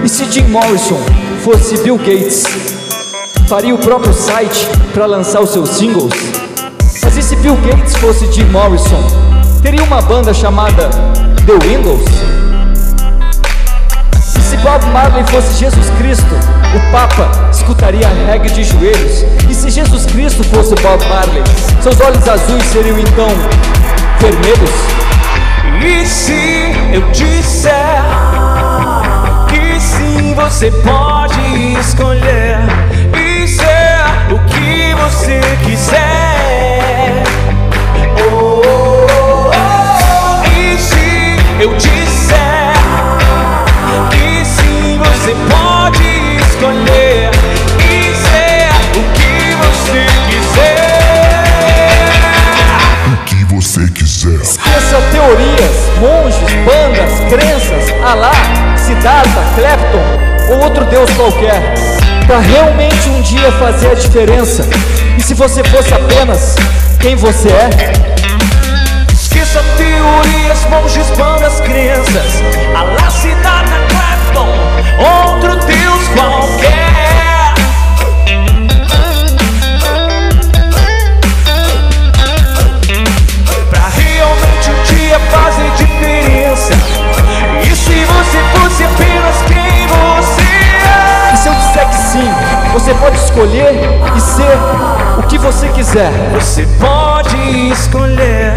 E 0.03 0.09
se 0.09 0.31
Jim 0.31 0.47
Morrison 0.47 0.99
fosse 1.43 1.77
Bill 1.83 1.97
Gates, 1.97 2.78
faria 3.49 3.73
o 3.73 3.79
próprio 3.79 4.13
site 4.13 4.67
para 4.93 5.07
lançar 5.07 5.41
os 5.41 5.49
seus 5.49 5.69
singles? 5.69 6.13
Mas 7.01 7.17
e 7.17 7.23
se 7.23 7.35
Bill 7.37 7.55
Gates 7.55 7.95
fosse 7.95 8.31
Jim 8.31 8.45
Morrison, 8.45 9.01
teria 9.63 9.83
uma 9.83 9.99
banda 10.03 10.31
chamada 10.35 10.87
The 11.47 11.67
Windows? 11.67 12.05
E 14.37 14.39
se 14.39 14.55
Bob 14.57 14.85
Marley 14.93 15.23
fosse 15.31 15.57
Jesus 15.57 15.89
Cristo, 15.97 16.35
o 16.75 16.91
Papa 16.91 17.49
escutaria 17.51 18.07
reggae 18.27 18.51
de 18.51 18.63
joelhos? 18.63 19.25
E 19.49 19.55
se 19.55 19.71
Jesus 19.71 20.05
Cristo 20.05 20.43
fosse 20.43 20.75
Bob 20.75 21.03
Marley, 21.09 21.41
seus 21.81 21.99
olhos 22.01 22.27
azuis 22.29 22.63
seriam 22.65 22.99
então 22.99 23.29
vermelhos? 24.19 24.69
E 25.83 26.05
se 26.05 26.71
eu 26.93 27.01
disser 27.09 28.03
que 29.47 29.79
sim 29.79 30.35
você 30.35 30.69
pode 30.69 31.79
escolher 31.79 32.59
ser 33.49 33.89
você 35.09 35.41
quiser. 35.65 37.23
Oh, 38.31 38.61
oh, 38.63 39.51
oh. 39.51 40.49
E 40.51 40.77
se 40.77 41.37
eu 41.59 41.73
disser 41.75 42.73
que 44.11 44.45
sim, 44.45 44.99
você 44.99 45.35
pode 45.49 46.37
escolher 46.47 47.31
e 47.79 48.15
ser 48.15 48.69
o 48.97 49.03
que 49.13 49.55
você 49.55 50.05
quiser. 50.29 51.03
O 53.11 53.15
que 53.25 53.43
você 53.45 53.89
quiser. 53.91 54.41
Esqueça 54.41 55.01
teorias, 55.11 55.77
monges, 55.99 56.51
bandas, 56.65 57.19
crenças, 57.29 57.93
Alá, 58.03 58.31
Siddhartha, 58.77 59.41
Clapton 59.55 60.29
ou 60.51 60.63
outro 60.63 60.85
deus 60.85 61.09
qualquer, 61.11 61.75
para 62.29 62.37
realmente 62.41 63.09
um 63.09 63.21
dia 63.23 63.51
fazer 63.53 63.89
a 63.89 63.93
diferença. 63.95 64.61
E 65.17 65.21
se 65.23 65.33
você 65.33 65.63
fosse 65.63 65.91
apenas 65.91 66.55
quem 67.01 67.15
você 67.15 67.49
é, 67.49 67.69
Esqueça 69.11 69.63
teorias, 69.75 70.63
monges, 70.69 71.09
bandas, 71.17 71.59
crenças 71.61 72.43
Alá, 72.75 73.09
Siddhartha, 73.09 73.75
Clapton 73.89 74.53
você 92.89 92.95
pode 92.95 93.17
escolher 93.17 93.75
e 94.15 94.21
ser 94.21 94.57
o 95.19 95.23
que 95.27 95.37
você 95.37 95.67
quiser. 95.69 96.11
Você 96.33 96.67
pode 96.79 97.37
escolher 97.71 98.53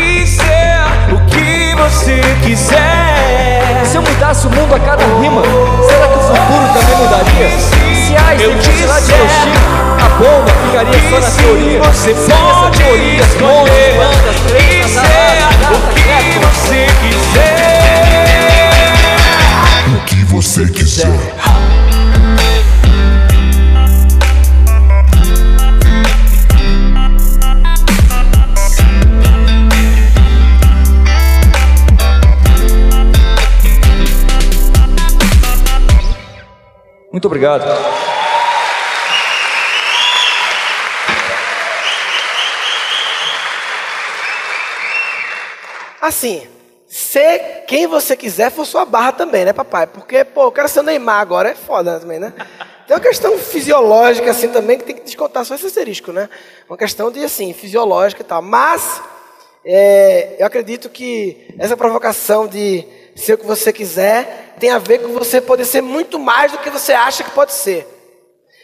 e 0.00 0.24
ser 0.26 0.76
o 1.12 1.18
que 1.26 1.74
você 1.74 2.20
quiser 2.44 3.82
Se 3.84 3.96
eu 3.96 4.02
mudasse 4.02 4.46
o 4.46 4.50
mundo 4.50 4.74
a 4.74 4.78
cada 4.78 5.02
rima, 5.20 5.42
será 5.88 6.06
que 6.06 6.18
o 6.18 6.22
futuro 6.22 6.68
também 6.72 6.96
mudaria? 6.98 7.50
Se 7.58 8.16
Einstein 8.16 8.50
Eu 8.50 8.56
fosse 8.62 8.84
lá 8.86 9.00
de 9.00 9.10
Hiroshima, 9.10 9.58
a 10.04 10.08
bomba 10.18 10.52
ficaria 10.66 11.00
só 11.10 11.18
na 11.20 11.30
teoria. 11.30 11.82
Você 11.82 12.14
pode 12.14 12.78
teoria, 12.78 13.20
escolher 13.22 13.98
bandas, 13.98 14.36
e 14.36 14.42
crenças, 14.52 15.02
ser 15.02 15.42
o 15.72 15.76
que 15.94 16.38
você 16.38 16.86
quiser. 17.02 17.74
O 19.88 19.98
que 20.04 20.24
você 20.24 20.66
quiser. 20.66 21.43
Muito 37.24 37.32
obrigado. 37.32 37.64
Assim, 46.02 46.46
ser 46.86 47.64
quem 47.66 47.86
você 47.86 48.14
quiser 48.14 48.50
for 48.50 48.66
sua 48.66 48.84
barra 48.84 49.12
também, 49.12 49.46
né, 49.46 49.54
papai? 49.54 49.86
Porque, 49.86 50.22
pô, 50.22 50.42
eu 50.42 50.52
quero 50.52 50.68
ser 50.68 50.80
o 50.80 50.82
Neymar 50.82 51.20
agora, 51.20 51.48
é 51.48 51.54
foda 51.54 51.98
também, 51.98 52.18
né? 52.18 52.34
Tem 52.86 52.94
uma 52.94 53.02
questão 53.02 53.38
fisiológica, 53.38 54.30
assim, 54.30 54.48
também, 54.48 54.76
que 54.76 54.84
tem 54.84 54.96
que 54.96 55.04
descontar 55.04 55.46
só 55.46 55.54
esse 55.54 55.64
asterisco, 55.64 56.12
né? 56.12 56.28
Uma 56.68 56.76
questão 56.76 57.10
de, 57.10 57.24
assim, 57.24 57.54
fisiológica 57.54 58.20
e 58.20 58.26
tal. 58.26 58.42
Mas, 58.42 59.00
é, 59.64 60.36
eu 60.38 60.46
acredito 60.46 60.90
que 60.90 61.54
essa 61.58 61.74
provocação 61.74 62.46
de 62.46 62.86
ser 63.14 63.34
o 63.34 63.38
que 63.38 63.46
você 63.46 63.72
quiser 63.72 64.54
tem 64.58 64.70
a 64.70 64.78
ver 64.78 64.98
com 64.98 65.08
você 65.08 65.40
poder 65.40 65.64
ser 65.64 65.80
muito 65.80 66.18
mais 66.18 66.52
do 66.52 66.58
que 66.58 66.70
você 66.70 66.92
acha 66.92 67.24
que 67.24 67.30
pode 67.30 67.52
ser. 67.52 67.86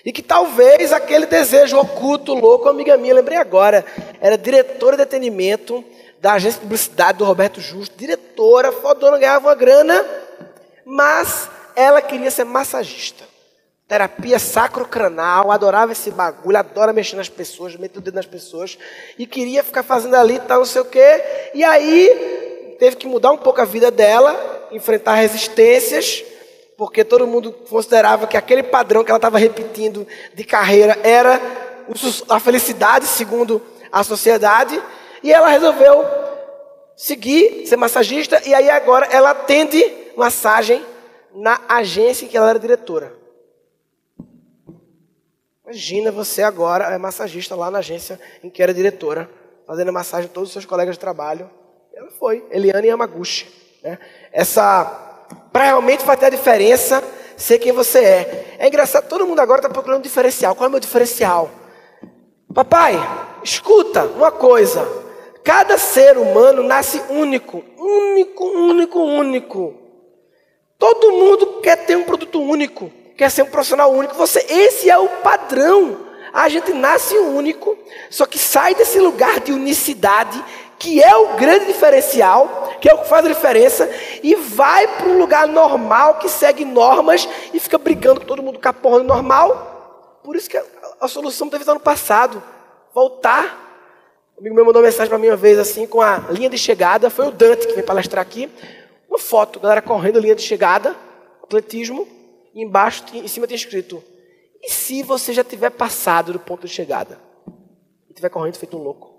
E 0.04 0.12
que 0.12 0.22
talvez 0.22 0.92
aquele 0.92 1.26
desejo 1.26 1.78
oculto, 1.78 2.34
louco, 2.34 2.68
amiga 2.68 2.96
minha, 2.96 3.14
lembrei 3.14 3.36
agora, 3.36 3.84
era 4.20 4.38
diretora 4.38 4.96
de 4.96 5.02
atendimento 5.02 5.84
da 6.20 6.32
agência 6.34 6.58
de 6.58 6.64
publicidade 6.64 7.18
do 7.18 7.24
Roberto 7.24 7.60
Justo, 7.60 7.96
diretora, 7.96 8.72
fodona, 8.72 9.18
ganhava 9.18 9.48
uma 9.48 9.54
grana, 9.54 10.04
mas 10.84 11.48
ela 11.76 12.00
queria 12.00 12.30
ser 12.30 12.44
massagista. 12.44 13.24
Terapia 13.86 14.38
sacrocranal, 14.38 15.50
adorava 15.50 15.92
esse 15.92 16.10
bagulho, 16.10 16.56
adora 16.56 16.92
mexer 16.92 17.16
nas 17.16 17.28
pessoas, 17.28 17.74
meter 17.76 17.98
o 17.98 18.02
dedo 18.02 18.14
nas 18.14 18.26
pessoas, 18.26 18.78
e 19.18 19.26
queria 19.26 19.64
ficar 19.64 19.82
fazendo 19.82 20.14
ali 20.14 20.38
tal, 20.38 20.58
não 20.58 20.64
sei 20.64 20.80
o 20.80 20.84
quê. 20.84 21.22
E 21.54 21.64
aí 21.64 22.49
teve 22.80 22.96
que 22.96 23.06
mudar 23.06 23.30
um 23.30 23.36
pouco 23.36 23.60
a 23.60 23.64
vida 23.66 23.90
dela, 23.90 24.68
enfrentar 24.72 25.14
resistências, 25.16 26.24
porque 26.78 27.04
todo 27.04 27.26
mundo 27.26 27.52
considerava 27.52 28.26
que 28.26 28.38
aquele 28.38 28.62
padrão 28.62 29.04
que 29.04 29.10
ela 29.10 29.18
estava 29.18 29.38
repetindo 29.38 30.06
de 30.32 30.42
carreira 30.44 30.98
era 31.04 31.38
a 32.26 32.40
felicidade, 32.40 33.06
segundo 33.06 33.60
a 33.92 34.02
sociedade, 34.02 34.82
e 35.22 35.30
ela 35.30 35.48
resolveu 35.48 36.06
seguir, 36.96 37.66
ser 37.66 37.76
massagista, 37.76 38.40
e 38.48 38.54
aí 38.54 38.70
agora 38.70 39.06
ela 39.10 39.32
atende 39.32 39.84
massagem 40.16 40.82
na 41.34 41.60
agência 41.68 42.24
em 42.24 42.28
que 42.28 42.36
ela 42.36 42.48
era 42.48 42.58
diretora. 42.58 43.14
Imagina 45.64 46.10
você 46.10 46.42
agora 46.42 46.84
é 46.86 46.96
massagista 46.96 47.54
lá 47.54 47.70
na 47.70 47.80
agência 47.80 48.18
em 48.42 48.48
que 48.48 48.62
era 48.62 48.72
diretora, 48.72 49.30
fazendo 49.66 49.92
massagem 49.92 50.30
a 50.30 50.32
todos 50.32 50.48
os 50.48 50.52
seus 50.54 50.64
colegas 50.64 50.94
de 50.94 51.00
trabalho. 51.00 51.59
Ela 52.00 52.10
foi, 52.12 52.42
Eliane 52.50 52.88
Yamaguchi. 52.88 53.46
Né? 53.82 53.98
Essa, 54.32 54.84
para 55.52 55.64
realmente 55.64 56.02
fazer 56.02 56.24
a 56.24 56.30
diferença, 56.30 57.04
ser 57.36 57.58
quem 57.58 57.72
você 57.72 57.98
é. 57.98 58.56
É 58.58 58.68
engraçado, 58.68 59.06
todo 59.06 59.26
mundo 59.26 59.40
agora 59.40 59.58
está 59.58 59.68
procurando 59.68 59.98
um 59.98 60.02
diferencial. 60.02 60.54
Qual 60.54 60.64
é 60.64 60.68
o 60.68 60.70
meu 60.70 60.80
diferencial? 60.80 61.50
Papai, 62.54 62.94
escuta 63.44 64.04
uma 64.04 64.32
coisa. 64.32 64.82
Cada 65.44 65.76
ser 65.76 66.16
humano 66.16 66.62
nasce 66.62 67.02
único, 67.10 67.62
único, 67.76 68.44
único, 68.46 68.98
único. 68.98 69.74
Todo 70.78 71.12
mundo 71.12 71.60
quer 71.60 71.84
ter 71.84 71.96
um 71.96 72.04
produto 72.04 72.40
único, 72.40 72.90
quer 73.14 73.30
ser 73.30 73.42
um 73.42 73.50
profissional 73.50 73.92
único. 73.92 74.14
Você, 74.14 74.38
esse 74.48 74.88
é 74.88 74.96
o 74.96 75.06
padrão. 75.06 76.08
A 76.32 76.48
gente 76.48 76.72
nasce 76.72 77.18
único, 77.18 77.76
só 78.08 78.24
que 78.24 78.38
sai 78.38 78.74
desse 78.74 78.98
lugar 79.00 79.40
de 79.40 79.52
unicidade, 79.52 80.42
que 80.80 81.02
é 81.02 81.14
o 81.14 81.36
grande 81.36 81.66
diferencial, 81.66 82.78
que 82.80 82.88
é 82.88 82.94
o 82.94 83.02
que 83.02 83.08
faz 83.08 83.26
a 83.26 83.28
diferença, 83.28 83.86
e 84.22 84.34
vai 84.34 84.88
para 84.96 85.08
um 85.08 85.18
lugar 85.18 85.46
normal 85.46 86.14
que 86.14 86.26
segue 86.26 86.64
normas 86.64 87.28
e 87.52 87.60
fica 87.60 87.76
brigando 87.76 88.20
com 88.20 88.26
todo 88.26 88.42
mundo 88.42 88.58
com 88.58 88.66
a 88.66 88.72
porra 88.72 89.02
normal. 89.02 90.20
Por 90.24 90.34
isso 90.36 90.48
que 90.48 90.56
a, 90.56 90.64
a 91.02 91.06
solução 91.06 91.48
deve 91.48 91.64
estar 91.64 91.74
no 91.74 91.80
passado. 91.80 92.42
Voltar. 92.94 93.68
Um 94.38 94.40
amigo 94.40 94.54
meu 94.54 94.64
mandou 94.64 94.80
uma 94.80 94.86
mensagem 94.86 95.10
para 95.10 95.18
mim 95.18 95.26
uma 95.26 95.36
vez 95.36 95.58
assim, 95.58 95.86
com 95.86 96.00
a 96.00 96.16
linha 96.30 96.48
de 96.48 96.56
chegada. 96.56 97.10
Foi 97.10 97.28
o 97.28 97.30
Dante 97.30 97.66
que 97.66 97.74
veio 97.74 97.86
palestrar 97.86 98.22
aqui. 98.22 98.50
Uma 99.06 99.18
foto, 99.18 99.60
galera 99.60 99.82
correndo 99.82 100.16
a 100.16 100.20
linha 100.22 100.34
de 100.34 100.42
chegada, 100.42 100.96
atletismo, 101.42 102.08
e 102.54 102.62
embaixo, 102.62 103.04
em 103.12 103.28
cima 103.28 103.46
tem 103.46 103.54
escrito: 103.54 104.02
E 104.62 104.70
se 104.70 105.02
você 105.02 105.34
já 105.34 105.44
tiver 105.44 105.70
passado 105.70 106.32
do 106.32 106.38
ponto 106.38 106.66
de 106.66 106.72
chegada? 106.72 107.20
E 108.08 108.14
tiver 108.14 108.30
correndo 108.30 108.56
feito 108.56 108.78
um 108.78 108.82
louco? 108.82 109.12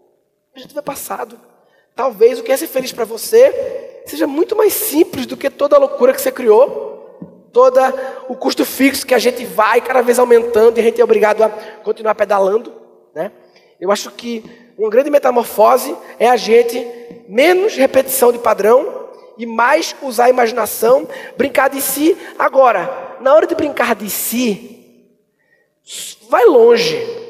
Já 0.56 0.68
tiver 0.68 0.82
passado. 0.82 1.51
Talvez 1.96 2.40
o 2.40 2.44
que 2.44 2.52
é 2.52 2.58
ser 2.58 2.68
feliz 2.68 2.92
para 2.92 3.06
você 3.06 4.02
seja 4.06 4.26
muito 4.26 4.56
mais 4.56 4.74
simples 4.74 5.26
do 5.26 5.38
que 5.38 5.50
toda 5.50 5.76
a 5.76 5.80
loucura 5.80 6.14
que 6.14 6.22
você 6.22 6.32
criou, 6.32 7.48
todo 7.52 7.80
o 8.28 8.36
custo 8.36 8.66
fixo 8.66 9.06
que 9.06 9.14
a 9.14 9.20
gente 9.20 9.46
vai 9.46 9.82
cada 9.82 10.02
vez 10.02 10.18
aumentando 10.18 10.78
e 10.78 10.82
a 10.82 10.84
gente 10.84 11.00
é 11.00 11.04
obrigado 11.04 11.44
a 11.44 11.50
continuar 11.84 12.16
pedalando, 12.16 12.74
né? 13.14 13.32
Eu 13.80 13.92
acho 13.92 14.12
que 14.12 14.44
uma 14.78 14.90
grande 14.90 15.10
metamorfose 15.10 15.96
é 16.20 16.30
a 16.30 16.38
gente 16.38 16.86
menos 17.28 17.76
repetição 17.76 18.32
de 18.32 18.40
padrão 18.40 19.10
e 19.38 19.46
mais 19.46 19.96
usar 20.02 20.26
a 20.26 20.30
imaginação, 20.30 21.08
brincar 21.36 21.70
de 21.70 21.82
si. 21.82 22.18
Agora, 22.38 23.18
na 23.22 23.34
hora 23.34 23.48
de 23.48 23.56
brincar 23.56 23.96
de 23.96 24.10
si, 24.10 25.08
vai 26.30 26.46
longe. 26.46 27.21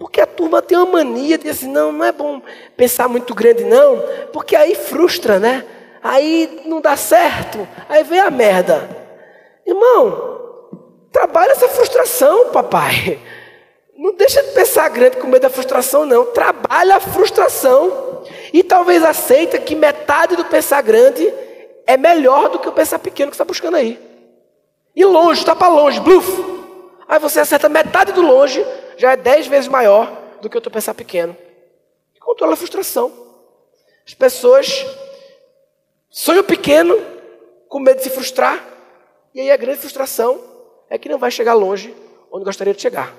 Porque 0.00 0.18
a 0.18 0.26
turma 0.26 0.62
tem 0.62 0.78
uma 0.78 0.86
mania 0.86 1.36
de 1.36 1.46
assim, 1.50 1.68
não, 1.68 1.92
não 1.92 2.02
é 2.02 2.10
bom 2.10 2.40
pensar 2.74 3.06
muito 3.06 3.34
grande, 3.34 3.64
não, 3.64 4.02
porque 4.32 4.56
aí 4.56 4.74
frustra, 4.74 5.38
né? 5.38 5.62
Aí 6.02 6.62
não 6.64 6.80
dá 6.80 6.96
certo, 6.96 7.68
aí 7.86 8.02
vem 8.02 8.18
a 8.18 8.30
merda. 8.30 8.88
Irmão, 9.66 10.70
trabalha 11.12 11.52
essa 11.52 11.68
frustração, 11.68 12.48
papai. 12.48 13.20
Não 13.94 14.14
deixa 14.14 14.42
de 14.42 14.52
pensar 14.52 14.88
grande 14.88 15.18
com 15.18 15.26
medo 15.26 15.42
da 15.42 15.50
frustração, 15.50 16.06
não. 16.06 16.24
Trabalha 16.24 16.96
a 16.96 17.00
frustração. 17.00 18.24
E 18.54 18.62
talvez 18.62 19.04
aceita 19.04 19.58
que 19.58 19.74
metade 19.74 20.34
do 20.34 20.46
pensar 20.46 20.80
grande 20.80 21.30
é 21.86 21.98
melhor 21.98 22.48
do 22.48 22.58
que 22.58 22.68
o 22.70 22.72
pensar 22.72 22.98
pequeno 22.98 23.30
que 23.30 23.34
está 23.34 23.44
buscando 23.44 23.76
aí. 23.76 24.00
E 24.96 25.04
longe, 25.04 25.40
está 25.40 25.54
para 25.54 25.68
longe, 25.68 26.00
bluf. 26.00 26.59
Aí 27.10 27.18
você 27.18 27.40
acerta 27.40 27.68
metade 27.68 28.12
do 28.12 28.22
longe, 28.22 28.64
já 28.96 29.14
é 29.14 29.16
dez 29.16 29.48
vezes 29.48 29.66
maior 29.66 30.16
do 30.40 30.48
que 30.48 30.56
o 30.56 30.60
teu 30.60 30.70
pensar 30.70 30.94
pequeno. 30.94 31.36
Controla 32.20 32.52
a 32.52 32.56
frustração. 32.56 33.12
As 34.06 34.14
pessoas 34.14 34.86
sonham 36.08 36.44
pequeno, 36.44 36.96
com 37.68 37.80
medo 37.80 37.96
de 37.96 38.04
se 38.04 38.10
frustrar, 38.10 38.64
e 39.34 39.40
aí 39.40 39.50
a 39.50 39.56
grande 39.56 39.80
frustração 39.80 40.40
é 40.88 40.96
que 40.96 41.08
não 41.08 41.18
vai 41.18 41.32
chegar 41.32 41.54
longe 41.54 41.92
onde 42.30 42.44
gostaria 42.44 42.72
de 42.72 42.80
chegar. 42.80 43.12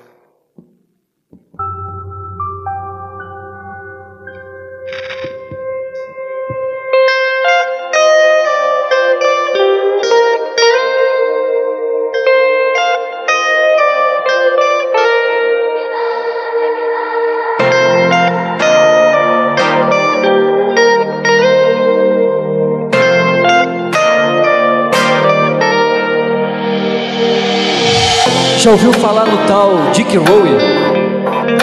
Já 28.61 28.69
ouviu 28.69 28.93
falar 28.93 29.25
no 29.25 29.37
tal 29.47 29.71
Dick 29.91 30.15
Rowe? 30.15 30.55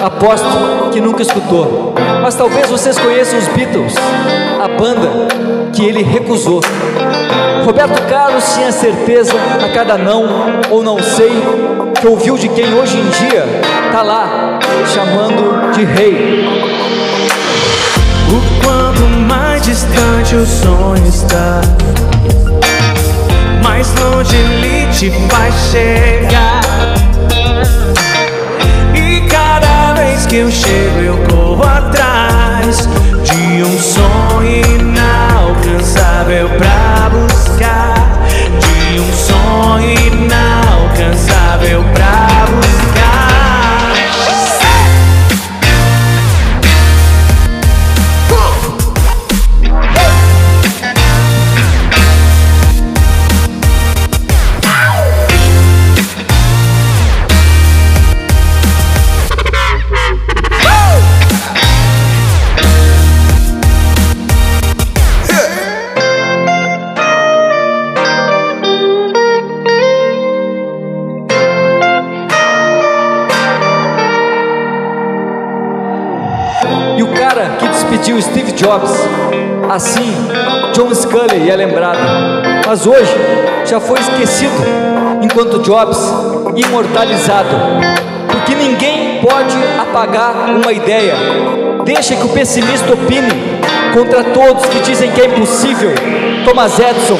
Aposto 0.02 0.90
que 0.90 1.00
nunca 1.00 1.22
escutou. 1.22 1.94
Mas 2.20 2.34
talvez 2.34 2.68
vocês 2.68 2.98
conheçam 2.98 3.38
os 3.38 3.46
Beatles, 3.46 3.94
a 4.60 4.66
banda 4.66 5.08
que 5.72 5.84
ele 5.84 6.02
recusou. 6.02 6.60
Roberto 7.64 8.02
Carlos 8.08 8.52
tinha 8.52 8.72
certeza 8.72 9.32
a 9.64 9.68
cada 9.72 9.96
não 9.96 10.24
ou 10.70 10.82
não 10.82 11.00
sei 11.00 11.30
que 12.00 12.08
ouviu 12.08 12.36
de 12.36 12.48
quem 12.48 12.74
hoje 12.74 12.96
em 12.96 13.08
dia 13.10 13.46
tá 13.92 14.02
lá 14.02 14.58
chamando 14.92 15.70
de 15.70 15.84
rei. 15.84 16.48
O 18.28 18.64
quanto 18.64 19.02
mais 19.28 19.62
distante 19.62 20.34
o 20.34 20.44
sonho 20.44 21.06
está, 21.06 21.60
mais 23.78 23.94
longe 24.00 24.34
ele 24.34 24.88
te 24.92 25.08
vai 25.08 25.52
chegar. 25.70 26.60
E 28.92 29.20
cada 29.28 29.92
vez 29.92 30.26
que 30.26 30.34
eu 30.36 30.50
chego, 30.50 30.98
eu 30.98 31.16
corro 31.28 31.62
atrás 31.62 32.88
de 33.22 33.62
um 33.62 33.78
sonho 33.78 34.64
inalcançável 34.80 36.48
pra 36.58 37.08
buscar. 37.10 38.26
De 38.58 38.98
um 38.98 39.12
sonho 39.12 39.94
inalcançável 40.12 41.84
pra 41.94 42.46
buscar. 42.50 43.17
Jobs, 78.58 78.90
assim, 79.70 80.12
John 80.72 80.92
Scully 80.92 81.48
é 81.48 81.54
lembrado. 81.54 82.00
Mas 82.66 82.88
hoje 82.88 83.14
já 83.64 83.78
foi 83.78 84.00
esquecido, 84.00 84.52
enquanto 85.22 85.60
Jobs 85.60 85.96
imortalizado. 86.56 87.54
Porque 88.28 88.56
ninguém 88.56 89.20
pode 89.20 89.56
apagar 89.80 90.34
uma 90.50 90.72
ideia. 90.72 91.14
Deixa 91.84 92.16
que 92.16 92.24
o 92.24 92.30
pessimista 92.30 92.94
opine 92.94 93.30
contra 93.94 94.24
todos 94.24 94.66
que 94.66 94.80
dizem 94.80 95.12
que 95.12 95.20
é 95.20 95.26
impossível. 95.26 95.92
Thomas 96.44 96.80
Edison 96.80 97.18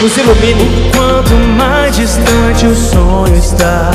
nos 0.00 0.16
ilumine. 0.16 0.90
Quanto 0.96 1.34
mais 1.58 1.94
distante 1.94 2.64
o 2.66 2.74
sonho 2.74 3.36
está, 3.36 3.90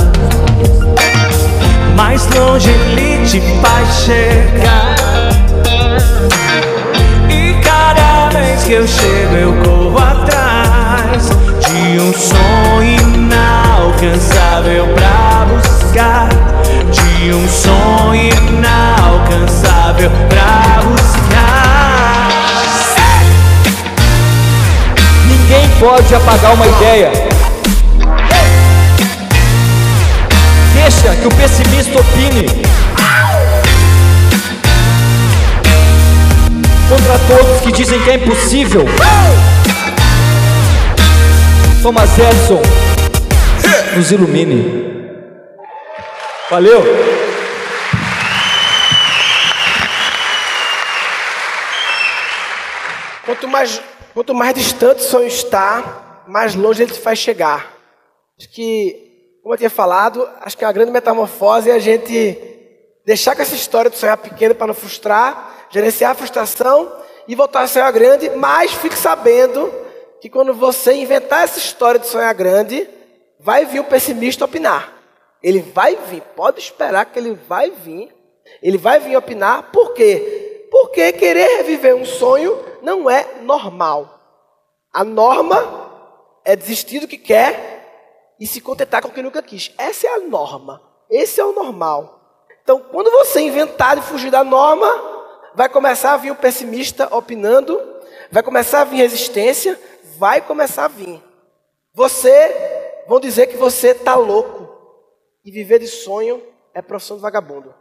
mais 1.95 2.27
longe 2.35 2.69
ele 2.69 3.25
te 3.25 3.41
faz 3.61 4.05
chegar. 4.05 4.93
Que 8.65 8.73
eu 8.73 8.87
chego, 8.87 9.35
eu 9.35 9.53
corro 9.61 9.97
atrás 9.97 11.27
de 11.67 11.99
um 11.99 12.13
sonho 12.13 12.97
inalcançável 13.13 14.87
pra 14.95 15.45
buscar. 15.45 16.29
De 16.89 17.33
um 17.33 17.45
sonho 17.49 18.29
inalcançável 18.47 20.09
pra 20.29 20.81
buscar. 20.81 22.29
Ninguém 25.27 25.69
pode 25.79 26.15
apagar 26.15 26.53
uma 26.53 26.65
ideia. 26.65 27.11
Deixa 30.73 31.13
que 31.15 31.27
o 31.27 31.31
pessimista 31.31 31.99
opine. 31.99 32.62
Contra 36.93 37.17
todos 37.27 37.61
que 37.61 37.71
dizem 37.71 37.99
que 38.03 38.11
é 38.11 38.13
impossível. 38.13 38.81
Thomas 41.81 42.11
Edison 42.19 42.61
nos 43.95 44.11
ilumine. 44.11 45.09
Valeu! 46.51 46.83
Quanto 53.25 53.47
mais, 53.47 53.81
quanto 54.13 54.35
mais 54.35 54.53
distante 54.53 54.99
o 54.99 55.03
sonho 55.03 55.25
está, 55.25 56.21
mais 56.27 56.53
longe 56.53 56.83
ele 56.83 56.93
faz 56.93 57.17
chegar. 57.17 57.73
Acho 58.37 58.49
que, 58.51 59.39
como 59.41 59.55
eu 59.55 59.57
tinha 59.57 59.69
falado, 59.71 60.29
acho 60.41 60.55
que 60.55 60.63
é 60.63 60.67
uma 60.67 60.73
grande 60.73 60.91
metamorfose 60.91 61.71
é 61.71 61.73
a 61.73 61.79
gente 61.79 62.37
deixar 63.03 63.35
com 63.35 63.41
essa 63.41 63.55
história 63.55 63.89
de 63.89 63.97
sonhar 63.97 64.15
pequeno 64.17 64.53
para 64.53 64.67
não 64.67 64.75
frustrar, 64.75 65.62
gerenciar 65.73 66.11
a 66.11 66.15
frustração 66.15 66.91
e 67.27 67.33
voltar 67.33 67.61
a 67.61 67.67
sonhar 67.67 67.91
grande, 67.91 68.29
mas 68.29 68.71
fique 68.71 68.95
sabendo 68.95 69.73
que 70.21 70.29
quando 70.29 70.53
você 70.53 70.93
inventar 70.93 71.43
essa 71.43 71.57
história 71.57 71.99
de 71.99 72.07
sonhar 72.07 72.33
grande, 72.35 72.87
vai 73.39 73.65
vir 73.65 73.79
o 73.79 73.85
pessimista 73.85 74.45
opinar. 74.45 74.93
Ele 75.41 75.61
vai 75.61 75.95
vir, 75.95 76.21
pode 76.35 76.59
esperar 76.59 77.05
que 77.05 77.17
ele 77.17 77.33
vai 77.33 77.71
vir. 77.71 78.15
Ele 78.61 78.77
vai 78.77 78.99
vir 78.99 79.17
opinar, 79.17 79.71
por 79.71 79.93
quê? 79.93 80.67
Porque 80.69 81.11
querer 81.13 81.57
reviver 81.57 81.95
um 81.95 82.05
sonho 82.05 82.57
não 82.81 83.09
é 83.09 83.41
normal. 83.41 84.19
A 84.93 85.03
norma 85.03 85.91
é 86.45 86.55
desistir 86.55 86.99
do 86.99 87.07
que 87.07 87.17
quer 87.17 88.35
e 88.39 88.45
se 88.45 88.61
contentar 88.61 89.01
com 89.01 89.07
o 89.07 89.11
que 89.11 89.23
nunca 89.23 89.41
quis. 89.41 89.73
Essa 89.77 90.05
é 90.07 90.09
a 90.11 90.19
norma. 90.19 90.81
Esse 91.09 91.41
é 91.41 91.45
o 91.45 91.51
normal. 91.51 92.21
Então, 92.61 92.79
quando 92.79 93.09
você 93.09 93.41
inventar 93.41 93.97
e 93.97 94.01
fugir 94.01 94.29
da 94.29 94.43
norma, 94.43 95.12
vai 95.55 95.69
começar 95.69 96.13
a 96.13 96.17
vir 96.17 96.31
o 96.31 96.35
pessimista 96.35 97.13
opinando, 97.15 97.79
vai 98.31 98.43
começar 98.43 98.81
a 98.81 98.85
vir 98.85 98.97
resistência, 98.97 99.79
vai 100.17 100.41
começar 100.41 100.85
a 100.85 100.89
vir. 100.89 101.21
Você, 101.93 103.03
vão 103.07 103.19
dizer 103.19 103.47
que 103.47 103.57
você 103.57 103.89
está 103.89 104.15
louco. 104.15 104.71
E 105.45 105.51
viver 105.51 105.79
de 105.79 105.87
sonho 105.87 106.41
é 106.73 106.81
profissão 106.81 107.17
de 107.17 107.21
vagabundo. 107.21 107.73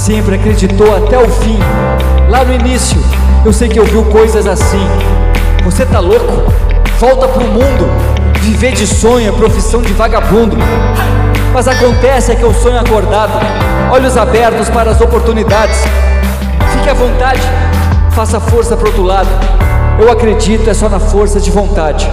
Sempre 0.00 0.36
acreditou 0.36 0.96
até 0.96 1.18
o 1.18 1.28
fim. 1.28 1.58
Lá 2.30 2.42
no 2.42 2.54
início, 2.54 2.98
eu 3.44 3.52
sei 3.52 3.68
que 3.68 3.78
ouviu 3.78 4.02
coisas 4.06 4.46
assim. 4.46 4.86
Você 5.62 5.84
tá 5.84 6.00
louco? 6.00 6.50
Volta 6.98 7.28
pro 7.28 7.44
mundo. 7.44 7.86
Viver 8.40 8.72
de 8.72 8.86
sonho 8.86 9.28
é 9.28 9.32
profissão 9.32 9.82
de 9.82 9.92
vagabundo. 9.92 10.56
Mas 11.52 11.68
acontece 11.68 12.32
é 12.32 12.34
que 12.34 12.42
eu 12.42 12.54
sonho 12.54 12.80
acordado, 12.80 13.32
olhos 13.92 14.16
abertos 14.16 14.70
para 14.70 14.90
as 14.90 15.00
oportunidades. 15.02 15.78
Fique 16.72 16.88
à 16.88 16.94
vontade, 16.94 17.42
faça 18.12 18.40
força 18.40 18.76
pro 18.76 18.86
outro 18.86 19.02
lado. 19.02 19.28
Eu 19.98 20.10
acredito 20.10 20.70
é 20.70 20.72
só 20.72 20.88
na 20.88 20.98
força 20.98 21.38
de 21.38 21.50
vontade. 21.50 22.10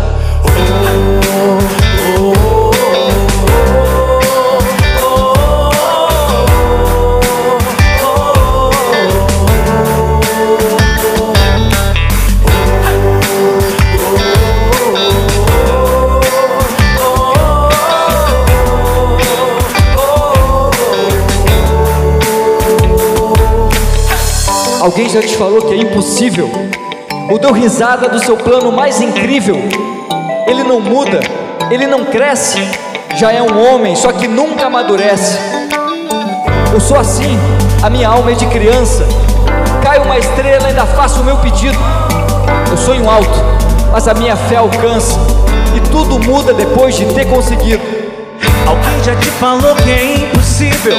Alguém 24.88 25.10
já 25.10 25.20
te 25.20 25.36
falou 25.36 25.64
que 25.64 25.74
é 25.74 25.76
impossível? 25.76 26.50
Ou 27.30 27.38
deu 27.38 27.52
risada 27.52 28.08
do 28.08 28.24
seu 28.24 28.38
plano 28.38 28.72
mais 28.72 29.02
incrível? 29.02 29.58
Ele 30.48 30.64
não 30.64 30.80
muda, 30.80 31.20
ele 31.70 31.86
não 31.86 32.06
cresce, 32.06 32.58
já 33.18 33.34
é 33.34 33.42
um 33.42 33.68
homem, 33.68 33.98
só 33.98 34.14
que 34.14 34.30
nunca 34.30 34.68
amadurece. 34.68 35.38
Eu 36.72 36.80
sou 36.80 36.98
assim, 36.98 37.38
a 37.84 37.90
minha 37.90 38.08
alma 38.08 38.32
é 38.32 38.36
de 38.36 38.46
criança. 38.46 39.06
Cai 39.84 40.00
uma 40.00 40.18
estrela, 40.18 40.68
ainda 40.68 40.86
faço 40.86 41.20
o 41.20 41.26
meu 41.26 41.36
pedido. 41.36 41.78
Eu 42.72 42.78
sonho 42.78 43.10
alto, 43.10 43.44
mas 43.92 44.08
a 44.08 44.14
minha 44.14 44.38
fé 44.38 44.56
alcança. 44.56 45.20
E 45.76 45.82
tudo 45.92 46.18
muda 46.18 46.54
depois 46.54 46.96
de 46.96 47.06
ter 47.08 47.26
conseguido. 47.26 47.84
Alguém 48.66 49.04
já 49.04 49.14
te 49.18 49.28
falou 49.32 49.76
que 49.76 49.92
é 49.92 50.16
impossível 50.16 50.96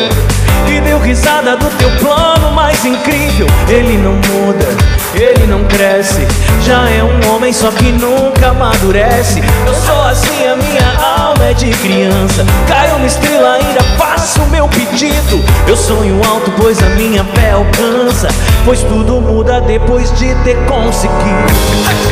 E 0.66 0.80
deu 0.80 0.98
risada 0.98 1.56
do 1.56 1.66
teu 1.78 1.90
plano 1.98 2.52
mais 2.52 2.84
incrível. 2.84 3.46
Ele 3.68 3.96
não 3.98 4.12
muda, 4.12 4.66
ele 5.14 5.46
não 5.46 5.64
cresce. 5.64 6.26
Já 6.62 6.88
é 6.90 7.02
um 7.02 7.34
homem 7.34 7.52
só 7.52 7.70
que 7.70 7.90
nunca 7.92 8.48
amadurece. 8.48 9.42
Eu 9.66 9.74
sou 9.74 10.02
assim, 10.02 10.46
a 10.46 10.56
minha 10.56 11.18
alma 11.18 11.46
é 11.46 11.54
de 11.54 11.70
criança. 11.70 12.44
Cai 12.66 12.90
uma 12.92 13.06
estrela, 13.06 13.54
ainda 13.54 13.82
faço 13.96 14.42
o 14.42 14.46
meu 14.48 14.68
pedido. 14.68 15.42
Eu 15.66 15.76
sonho 15.76 16.20
alto, 16.28 16.52
pois 16.60 16.82
a 16.82 16.88
minha 16.90 17.24
fé 17.34 17.52
alcança. 17.52 18.28
Pois 18.64 18.80
tudo 18.82 19.20
muda 19.20 19.60
depois 19.62 20.12
de 20.18 20.34
ter 20.44 20.56
conseguido. 20.66 21.52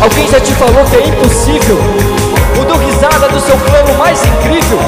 Alguém 0.01 0.29
já 0.29 0.41
te 0.41 0.53
falou 0.55 0.85
que 0.87 0.97
é 0.97 1.07
impossível? 1.07 1.79
Ou 2.59 2.65
deu 2.65 2.79
risada 2.79 3.29
do 3.29 3.41
seu 3.41 3.57
plano 3.59 3.99
mais 3.99 4.19
incrível? 4.25 4.79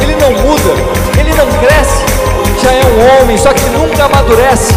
Ele 0.00 0.16
não 0.16 0.32
muda, 0.42 0.70
ele 1.18 1.32
não 1.34 1.46
cresce, 1.58 2.04
já 2.62 2.72
é 2.72 2.84
um 2.84 3.22
homem, 3.22 3.36
só 3.36 3.52
que 3.52 3.64
nunca 3.70 4.04
amadurece. 4.04 4.72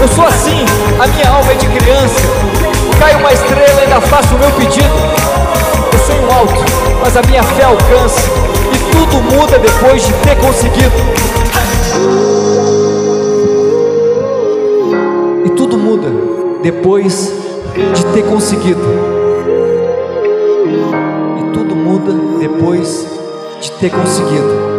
Eu 0.00 0.08
sou 0.08 0.26
assim, 0.26 0.64
a 0.98 1.06
minha 1.06 1.28
alma 1.28 1.52
é 1.52 1.54
de 1.54 1.66
criança. 1.66 2.20
Cai 2.98 3.14
uma 3.14 3.32
estrela, 3.32 3.80
ainda 3.82 4.00
faço 4.00 4.34
o 4.34 4.38
meu 4.38 4.50
pedido. 4.52 4.94
Eu 5.92 5.98
sonho 5.98 6.30
alto, 6.32 6.64
mas 7.02 7.16
a 7.16 7.22
minha 7.22 7.42
fé 7.42 7.64
alcança. 7.64 8.20
E 8.72 8.78
tudo 8.90 9.20
muda 9.22 9.58
depois 9.58 10.06
de 10.06 10.12
ter 10.14 10.36
conseguido. 10.36 10.92
E 15.44 15.50
tudo 15.50 15.76
muda 15.76 16.08
depois 16.62 17.32
de 17.94 18.04
ter 18.06 18.22
conseguido. 18.22 18.80
E 21.38 21.52
tudo 21.52 21.76
muda 21.76 22.12
depois 22.40 23.06
de 23.60 23.70
ter 23.72 23.90
conseguido. 23.90 24.71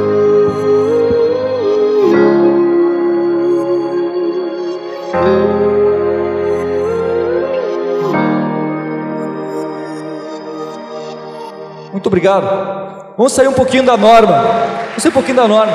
Muito 12.03 12.07
obrigado. 12.07 13.15
Vamos 13.17 13.31
sair 13.31 13.47
um 13.47 13.53
pouquinho 13.53 13.83
da 13.83 13.95
norma. 13.95 14.33
Vamos 14.33 15.01
sair 15.01 15.09
um 15.09 15.13
pouquinho 15.13 15.37
da 15.37 15.47
norma. 15.47 15.71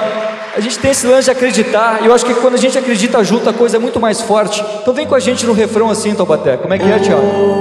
A 0.55 0.61
gente 0.61 0.79
tem 0.79 0.91
esse 0.91 1.07
lance 1.07 1.25
de 1.25 1.31
acreditar, 1.31 2.01
e 2.03 2.07
eu 2.07 2.13
acho 2.13 2.27
que 2.27 2.35
quando 2.35 2.53
a 2.53 2.59
gente 2.59 2.77
acredita 2.77 3.25
junto, 3.25 3.49
a 3.49 3.53
coisa 3.55 3.79
é 3.79 3.81
muito 3.81 3.99
mais 3.99 4.21
forte. 4.21 4.63
Então 4.83 4.93
vem 4.93 5.07
com 5.07 5.15
a 5.15 5.21
gente 5.21 5.47
no 5.47 5.55
refrão 5.55 5.89
assim, 5.89 6.15
Taubaté. 6.15 6.59
Como 6.59 6.75
é 6.75 6.79
que 6.79 6.85
é, 6.85 6.99
Tiago? 6.99 7.61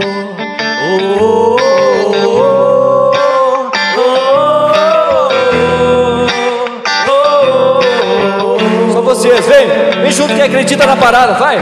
Só 8.92 9.02
vocês, 9.02 9.46
vem, 9.46 10.02
vem 10.02 10.12
junto 10.12 10.34
quem 10.34 10.44
acredita 10.44 10.86
na 10.86 10.98
parada, 10.98 11.36
vai. 11.36 11.58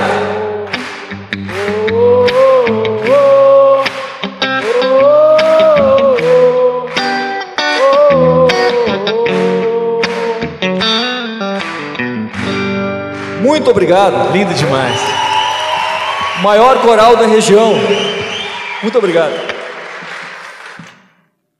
Obrigado. 13.75 14.31
Lindo 14.31 14.53
demais 14.53 14.97
Maior 16.41 16.81
coral 16.81 17.17
da 17.17 17.25
região. 17.25 17.73
Muito 18.81 18.97
obrigado. 18.97 19.33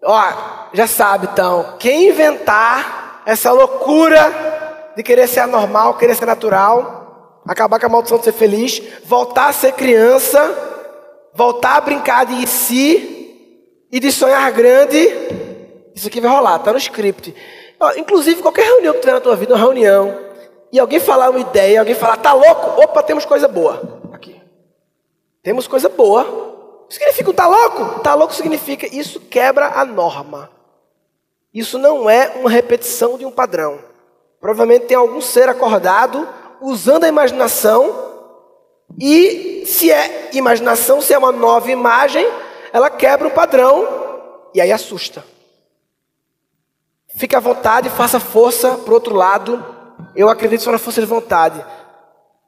Ó, 0.03 0.33
já 0.73 0.87
sabe 0.87 1.27
então, 1.31 1.75
quem 1.79 2.09
inventar 2.09 3.21
essa 3.25 3.51
loucura 3.51 4.93
de 4.95 5.03
querer 5.03 5.27
ser 5.27 5.41
anormal, 5.41 5.95
querer 5.95 6.15
ser 6.15 6.25
natural, 6.25 7.41
acabar 7.47 7.79
com 7.79 7.85
a 7.85 7.89
maldição 7.89 8.17
de 8.17 8.25
ser 8.25 8.33
feliz, 8.33 8.81
voltar 9.05 9.47
a 9.47 9.53
ser 9.53 9.71
criança, 9.73 10.39
voltar 11.33 11.77
a 11.77 11.81
brincar 11.81 12.25
de 12.25 12.45
si 12.45 13.87
e 13.91 13.99
de 13.99 14.11
sonhar 14.11 14.51
grande, 14.51 15.09
isso 15.95 16.07
aqui 16.07 16.21
vai 16.21 16.29
rolar, 16.29 16.59
tá 16.59 16.71
no 16.71 16.77
script. 16.77 17.33
Ó, 17.79 17.93
inclusive, 17.95 18.41
qualquer 18.41 18.65
reunião 18.65 18.93
que 18.93 18.99
tiver 18.99 19.13
na 19.13 19.21
tua 19.21 19.35
vida, 19.35 19.53
uma 19.53 19.59
reunião, 19.59 20.25
e 20.71 20.79
alguém 20.79 20.99
falar 20.99 21.29
uma 21.29 21.39
ideia, 21.39 21.79
alguém 21.79 21.95
falar, 21.95 22.17
tá 22.17 22.33
louco? 22.33 22.81
Opa, 22.81 23.03
temos 23.03 23.25
coisa 23.25 23.47
boa. 23.47 24.01
Aqui. 24.11 24.41
Temos 25.41 25.67
coisa 25.67 25.89
boa. 25.89 26.85
Significa 26.89 27.29
um 27.29 27.33
tá 27.33 27.47
louco? 27.47 27.99
Tá 28.01 28.13
louco 28.13 28.33
significa 28.33 28.87
isso 28.87 29.19
quebra 29.19 29.67
a 29.79 29.85
norma. 29.85 30.49
Isso 31.53 31.77
não 31.77 32.09
é 32.09 32.33
uma 32.35 32.49
repetição 32.49 33.17
de 33.17 33.25
um 33.25 33.31
padrão. 33.31 33.79
Provavelmente 34.39 34.87
tem 34.87 34.97
algum 34.97 35.21
ser 35.21 35.49
acordado 35.49 36.27
usando 36.61 37.05
a 37.05 37.07
imaginação 37.07 38.13
e 38.99 39.63
se 39.65 39.91
é 39.91 40.29
imaginação, 40.33 41.01
se 41.01 41.13
é 41.13 41.17
uma 41.17 41.31
nova 41.31 41.71
imagem, 41.71 42.25
ela 42.71 42.89
quebra 42.89 43.27
o 43.27 43.31
padrão 43.31 43.87
e 44.53 44.61
aí 44.61 44.71
assusta. 44.71 45.23
Fique 47.15 47.35
à 47.35 47.39
vontade, 47.39 47.89
faça 47.89 48.19
força 48.19 48.77
para 48.77 48.93
outro 48.93 49.15
lado. 49.15 49.74
Eu 50.15 50.29
acredito 50.29 50.63
só 50.63 50.71
na 50.71 50.77
força 50.77 51.01
de 51.01 51.07
vontade. 51.07 51.63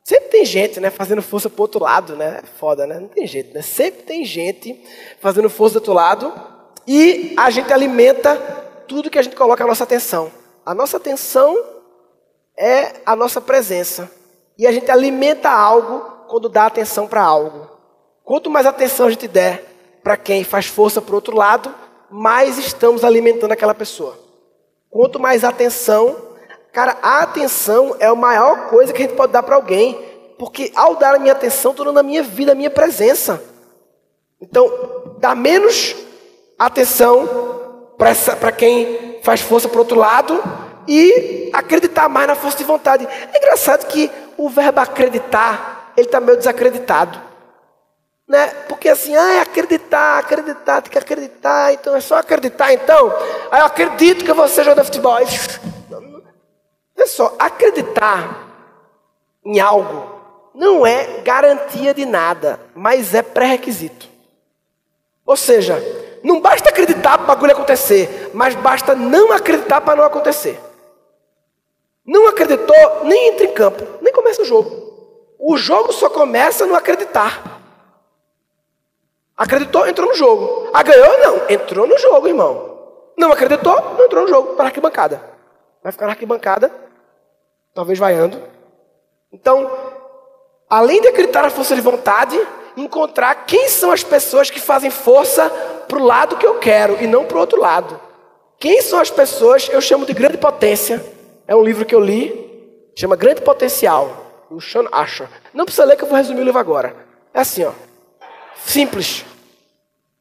Sempre 0.04 0.30
tem 0.30 0.46
gente, 0.46 0.80
né, 0.80 0.90
fazendo 0.90 1.22
força 1.22 1.50
pro 1.50 1.64
outro 1.64 1.84
lado, 1.84 2.16
né? 2.16 2.42
É 2.44 2.48
foda, 2.58 2.88
né? 2.88 3.00
Não 3.00 3.10
tem 3.10 3.28
jeito, 3.28 3.54
né? 3.54 3.62
Sempre 3.62 4.04
tem 4.04 4.24
gente 4.24 4.82
fazendo 5.20 5.50
força 5.50 5.74
do 5.74 5.78
outro 5.78 5.94
lado 5.94 6.34
e 6.88 7.34
a 7.38 7.50
gente 7.50 7.74
alimenta 7.74 8.36
tudo 8.88 9.10
que 9.10 9.20
a 9.20 9.22
gente 9.22 9.36
coloca 9.36 9.64
a 9.64 9.68
nossa 9.68 9.84
atenção. 9.84 10.32
A 10.66 10.74
nossa 10.74 10.96
atenção 10.96 11.62
é 12.58 12.94
a 13.06 13.16
nossa 13.16 13.42
presença. 13.42 14.10
E 14.58 14.66
a 14.66 14.72
gente 14.72 14.90
alimenta 14.90 15.50
algo 15.50 16.26
quando 16.28 16.48
dá 16.50 16.66
atenção 16.66 17.08
para 17.08 17.22
algo. 17.22 17.70
Quanto 18.24 18.50
mais 18.50 18.66
atenção 18.66 19.08
a 19.08 19.10
gente 19.10 19.28
der 19.28 19.64
para 20.04 20.18
quem 20.18 20.44
faz 20.44 20.66
força 20.66 21.02
para 21.02 21.12
o 21.12 21.16
outro 21.16 21.36
lado, 21.36 21.74
mais 22.10 22.58
estamos 22.58 23.04
alimentando 23.04 23.52
aquela 23.52 23.74
pessoa. 23.74 24.18
Quanto 24.90 25.20
mais 25.20 25.44
atenção 25.44 26.16
Cara, 26.78 26.96
a 27.02 27.24
atenção 27.24 27.96
é 28.00 28.06
a 28.06 28.14
maior 28.14 28.70
coisa 28.70 28.94
que 28.94 29.02
a 29.02 29.06
gente 29.08 29.18
pode 29.18 29.34
dar 29.34 29.42
para 29.42 29.56
alguém, 29.56 30.00
porque 30.38 30.72
ao 30.76 30.96
dar 30.96 31.16
a 31.16 31.18
minha 31.18 31.34
atenção, 31.34 31.72
estou 31.72 31.84
dando 31.88 31.98
a 31.98 32.04
minha 32.04 32.22
vida, 32.22 32.52
a 32.52 32.56
minha 32.56 32.70
presença. 32.70 33.42
Então, 34.40 34.72
dá 35.18 35.34
menos 35.34 35.96
atenção 36.56 37.88
para 37.98 38.52
quem 38.52 39.20
faz 39.24 39.42
força 39.42 39.68
para 39.68 39.78
o 39.78 39.80
outro 39.80 39.98
lado 39.98 40.40
e 40.88 41.50
acreditar 41.52 42.08
mais 42.08 42.28
na 42.28 42.36
força 42.36 42.60
de 42.60 42.64
vontade. 42.64 43.08
É 43.34 43.38
engraçado 43.40 43.88
que 43.88 44.12
o 44.38 44.48
verbo 44.48 44.80
acreditar, 44.80 45.94
ele 45.98 46.06
está 46.06 46.20
meio 46.20 46.38
desacreditado. 46.38 47.20
Né? 48.28 48.50
Porque 48.70 48.88
assim, 48.88 49.16
ah, 49.16 49.34
é 49.34 49.40
acreditar, 49.40 50.20
acreditar, 50.20 50.84
tem 50.84 50.92
que 50.92 51.00
acreditar, 51.00 51.74
então 51.74 51.96
é 51.96 52.02
só 52.02 52.18
acreditar 52.18 52.72
então. 52.72 53.12
Aí 53.50 53.62
eu 53.62 53.66
acredito 53.66 54.24
que 54.24 54.32
você 54.32 54.64
joga 54.64 54.84
futebol. 54.84 55.18
Olha 56.98 57.08
só, 57.08 57.36
acreditar 57.38 58.48
em 59.46 59.60
algo 59.60 60.18
não 60.54 60.86
é 60.86 61.22
garantia 61.22 61.94
de 61.94 62.04
nada, 62.04 62.60
mas 62.74 63.14
é 63.14 63.22
pré-requisito. 63.22 64.10
Ou 65.24 65.38
seja, 65.38 65.80
não 66.24 66.42
basta 66.42 66.70
acreditar 66.70 67.18
para 67.18 67.24
o 67.24 67.28
bagulho 67.28 67.52
acontecer, 67.52 68.32
mas 68.34 68.56
basta 68.56 68.96
não 68.96 69.32
acreditar 69.32 69.82
para 69.82 69.96
não 69.96 70.04
acontecer. 70.04 70.60
Não 72.04 72.28
acreditou, 72.28 73.04
nem 73.04 73.28
entra 73.30 73.46
em 73.46 73.54
campo, 73.54 73.86
nem 74.02 74.12
começa 74.12 74.42
o 74.42 74.46
jogo. 74.46 74.88
O 75.38 75.58
jogo 75.58 75.94
só 75.94 76.10
começa 76.10 76.66
no 76.66 76.74
acreditar. 76.74 77.62
Acreditou, 79.36 79.88
entrou 79.88 80.10
no 80.10 80.16
jogo. 80.16 80.72
Ah, 80.74 80.82
ganhou? 80.82 81.20
Não. 81.20 81.50
Entrou 81.50 81.86
no 81.86 81.98
jogo, 82.00 82.28
irmão. 82.28 82.80
Não 83.16 83.32
acreditou? 83.32 83.76
Não 83.96 84.06
entrou 84.06 84.24
no 84.24 84.30
jogo. 84.30 84.56
Para 84.56 84.64
na 84.64 84.70
arquibancada. 84.70 85.22
Vai 85.84 85.92
ficar 85.92 86.08
na 86.08 86.14
arquibancada, 86.14 86.72
talvez 87.78 88.00
vaiando. 88.00 88.42
Então, 89.32 89.70
além 90.68 91.00
de 91.00 91.10
acreditar 91.10 91.44
na 91.44 91.52
força 91.52 91.76
de 91.76 91.82
vontade, 91.82 92.36
encontrar 92.76 93.46
quem 93.46 93.70
são 93.70 93.92
as 93.92 94.04
pessoas 94.04 94.50
que 94.50 94.60
fazem 94.60 94.90
força 94.90 95.48
para 95.88 96.00
o 96.00 96.04
lado 96.04 96.38
que 96.38 96.46
eu 96.46 96.56
quero 96.56 96.98
e 97.00 97.06
não 97.06 97.26
para 97.26 97.38
o 97.38 97.40
outro 97.40 97.62
lado. 97.62 98.02
Quem 98.60 98.82
são 98.82 99.00
as 99.00 99.12
pessoas, 99.12 99.70
eu 99.70 99.80
chamo 99.80 100.08
de 100.08 100.14
grande 100.14 100.40
potência. 100.40 101.06
É 101.48 101.56
um 101.56 101.62
livro 101.62 101.86
que 101.86 101.94
eu 101.94 102.00
li, 102.00 102.90
chama 102.98 103.16
Grande 103.16 103.42
Potencial, 103.42 104.48
do 104.50 104.60
Sean 104.60 104.88
Asher. 104.92 105.28
Não 105.54 105.64
precisa 105.64 105.86
ler 105.86 105.98
que 105.98 106.04
eu 106.04 106.08
vou 106.08 106.18
resumir 106.18 106.42
o 106.42 106.46
livro 106.46 106.60
agora. 106.60 106.96
É 107.32 107.42
assim, 107.42 107.64
ó. 107.64 107.74
Simples. 108.66 109.24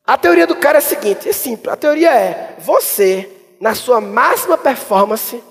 A 0.06 0.18
teoria 0.18 0.46
do 0.46 0.56
cara 0.56 0.76
é 0.76 0.80
a 0.80 0.82
seguinte, 0.82 1.26
é 1.26 1.32
simples. 1.32 1.72
A 1.72 1.76
teoria 1.76 2.14
é, 2.14 2.54
você, 2.58 3.30
na 3.58 3.74
sua 3.74 3.98
máxima 3.98 4.58
performance, 4.58 5.42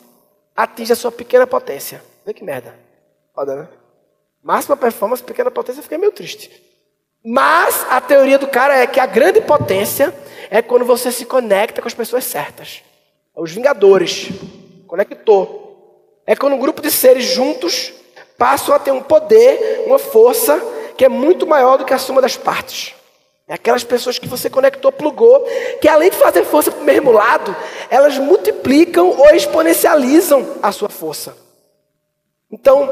atinge 0.56 0.94
a 0.94 0.96
sua 0.96 1.12
pequena 1.12 1.46
potência. 1.46 2.02
Vê 2.26 2.34
que 2.34 2.44
merda. 2.44 2.74
Foda, 3.34 3.56
né? 3.56 3.68
Máxima 4.42 4.78
performance, 4.78 5.24
pequena 5.24 5.52
potência, 5.52 5.84
fiquei 5.84 5.98
meio 5.98 6.12
triste. 6.12 6.52
Mas 7.24 7.86
a 7.90 8.00
teoria 8.00 8.38
do 8.38 8.48
cara 8.48 8.78
é 8.78 8.86
que 8.86 9.00
a 9.00 9.06
grande 9.06 9.42
potência 9.42 10.14
é 10.50 10.62
quando 10.62 10.86
você 10.86 11.12
se 11.12 11.26
conecta 11.26 11.82
com 11.82 11.88
as 11.88 11.94
pessoas 11.94 12.24
certas. 12.24 12.84
Os 13.36 13.52
Vingadores. 13.52 14.30
Conectou. 14.88 16.22
É 16.26 16.36
quando 16.36 16.54
um 16.54 16.60
grupo 16.60 16.82
de 16.82 16.92
seres 16.92 17.26
juntos 17.26 17.94
passam 18.38 18.74
a 18.76 18.80
ter 18.80 18.92
um 18.92 19.02
poder, 19.02 19.84
uma 19.88 20.00
força 20.00 20.60
que 20.98 21.04
é 21.04 21.10
muito 21.10 21.46
maior 21.46 21.78
do 21.78 21.86
que 21.86 21.94
a 21.94 21.98
soma 21.98 22.22
das 22.22 22.38
partes. 22.38 22.94
É 23.48 23.54
aquelas 23.54 23.84
pessoas 23.84 24.18
que 24.18 24.28
você 24.28 24.50
conectou, 24.50 24.92
plugou, 24.92 25.40
que 25.80 25.88
além 25.88 26.10
de 26.10 26.18
fazer 26.18 26.44
força 26.44 26.72
para 26.72 26.82
o 26.82 26.86
mesmo 26.86 27.12
lado, 27.12 27.56
elas 27.90 28.18
multiplicam 28.18 29.08
ou 29.08 29.36
exponencializam 29.36 30.58
a 30.64 30.72
sua 30.72 30.90
força. 30.90 31.38
Então, 32.52 32.90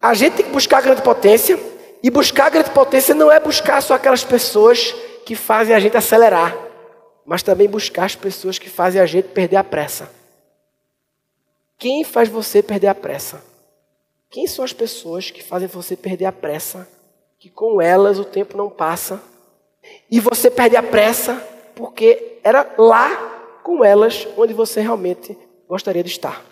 a 0.00 0.14
gente 0.14 0.34
tem 0.34 0.46
que 0.46 0.52
buscar 0.52 0.80
grande 0.80 1.02
potência, 1.02 1.58
e 2.02 2.10
buscar 2.10 2.50
grande 2.50 2.70
potência 2.70 3.14
não 3.16 3.32
é 3.32 3.40
buscar 3.40 3.82
só 3.82 3.94
aquelas 3.94 4.22
pessoas 4.22 4.92
que 5.24 5.34
fazem 5.34 5.74
a 5.74 5.80
gente 5.80 5.96
acelerar, 5.96 6.56
mas 7.24 7.42
também 7.42 7.68
buscar 7.68 8.04
as 8.04 8.14
pessoas 8.14 8.60
que 8.60 8.70
fazem 8.70 9.00
a 9.00 9.06
gente 9.06 9.28
perder 9.28 9.56
a 9.56 9.64
pressa. 9.64 10.08
Quem 11.76 12.04
faz 12.04 12.28
você 12.28 12.62
perder 12.62 12.86
a 12.86 12.94
pressa? 12.94 13.42
Quem 14.30 14.46
são 14.46 14.64
as 14.64 14.72
pessoas 14.72 15.32
que 15.32 15.42
fazem 15.42 15.66
você 15.66 15.96
perder 15.96 16.26
a 16.26 16.32
pressa? 16.32 16.88
Que 17.38 17.50
com 17.50 17.80
elas 17.80 18.18
o 18.18 18.24
tempo 18.24 18.56
não 18.56 18.70
passa 18.70 19.20
e 20.10 20.20
você 20.20 20.50
perde 20.50 20.76
a 20.76 20.82
pressa 20.82 21.34
porque 21.74 22.38
era 22.42 22.74
lá 22.78 23.60
com 23.62 23.84
elas 23.84 24.26
onde 24.36 24.54
você 24.54 24.80
realmente 24.80 25.36
gostaria 25.68 26.02
de 26.02 26.10
estar. 26.10 26.44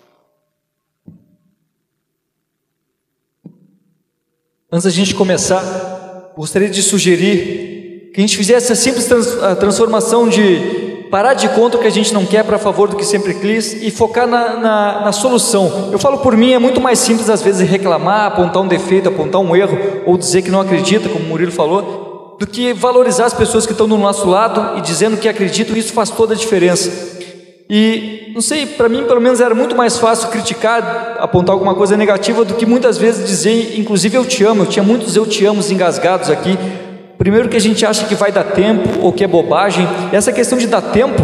Antes 4.70 4.84
da 4.84 4.90
gente 4.90 5.14
começar, 5.14 6.32
gostaria 6.36 6.68
de 6.68 6.82
sugerir 6.82 8.10
que 8.12 8.20
a 8.20 8.20
gente 8.20 8.36
fizesse 8.36 8.72
a 8.72 8.76
simples 8.76 9.06
trans 9.06 9.26
transformação 9.58 10.28
de 10.28 10.73
parar 11.14 11.34
de 11.34 11.48
conta 11.50 11.76
o 11.76 11.80
que 11.80 11.86
a 11.86 11.90
gente 11.90 12.12
não 12.12 12.26
quer 12.26 12.42
para 12.42 12.58
favor 12.58 12.88
do 12.88 12.96
que 12.96 13.04
sempre 13.04 13.34
quis 13.34 13.72
e 13.72 13.88
focar 13.88 14.26
na, 14.26 14.56
na, 14.56 15.00
na, 15.02 15.12
solução. 15.12 15.90
Eu 15.92 15.98
falo 16.00 16.18
por 16.18 16.36
mim, 16.36 16.52
é 16.54 16.58
muito 16.58 16.80
mais 16.80 16.98
simples 16.98 17.30
às 17.30 17.40
vezes 17.40 17.70
reclamar, 17.70 18.26
apontar 18.26 18.60
um 18.60 18.66
defeito, 18.66 19.08
apontar 19.08 19.40
um 19.40 19.54
erro 19.54 19.78
ou 20.06 20.18
dizer 20.18 20.42
que 20.42 20.50
não 20.50 20.60
acredita, 20.60 21.08
como 21.08 21.24
o 21.24 21.28
Murilo 21.28 21.52
falou, 21.52 22.36
do 22.36 22.44
que 22.44 22.72
valorizar 22.72 23.26
as 23.26 23.32
pessoas 23.32 23.64
que 23.64 23.70
estão 23.70 23.86
do 23.86 23.96
nosso 23.96 24.28
lado 24.28 24.76
e 24.76 24.80
dizendo 24.80 25.16
que 25.16 25.28
acreditam, 25.28 25.76
isso 25.76 25.92
faz 25.92 26.10
toda 26.10 26.34
a 26.34 26.36
diferença. 26.36 26.90
E 27.70 28.32
não 28.34 28.40
sei, 28.40 28.66
para 28.66 28.88
mim 28.88 29.04
pelo 29.04 29.20
menos 29.20 29.40
era 29.40 29.54
muito 29.54 29.76
mais 29.76 29.96
fácil 29.96 30.30
criticar, 30.30 31.16
apontar 31.20 31.52
alguma 31.52 31.76
coisa 31.76 31.96
negativa 31.96 32.44
do 32.44 32.54
que 32.54 32.66
muitas 32.66 32.98
vezes 32.98 33.24
dizer, 33.24 33.78
inclusive 33.78 34.16
eu 34.16 34.24
te 34.24 34.42
amo. 34.42 34.64
Eu 34.64 34.66
tinha 34.66 34.82
muitos 34.82 35.14
eu 35.14 35.24
te 35.24 35.46
amo 35.46 35.62
engasgados 35.70 36.28
aqui. 36.28 36.58
Primeiro 37.18 37.48
que 37.48 37.56
a 37.56 37.60
gente 37.60 37.84
acha 37.86 38.06
que 38.06 38.14
vai 38.14 38.32
dar 38.32 38.44
tempo 38.44 39.00
ou 39.00 39.12
que 39.12 39.24
é 39.24 39.26
bobagem. 39.26 39.86
Essa 40.12 40.32
questão 40.32 40.58
de 40.58 40.66
dar 40.66 40.82
tempo 40.82 41.22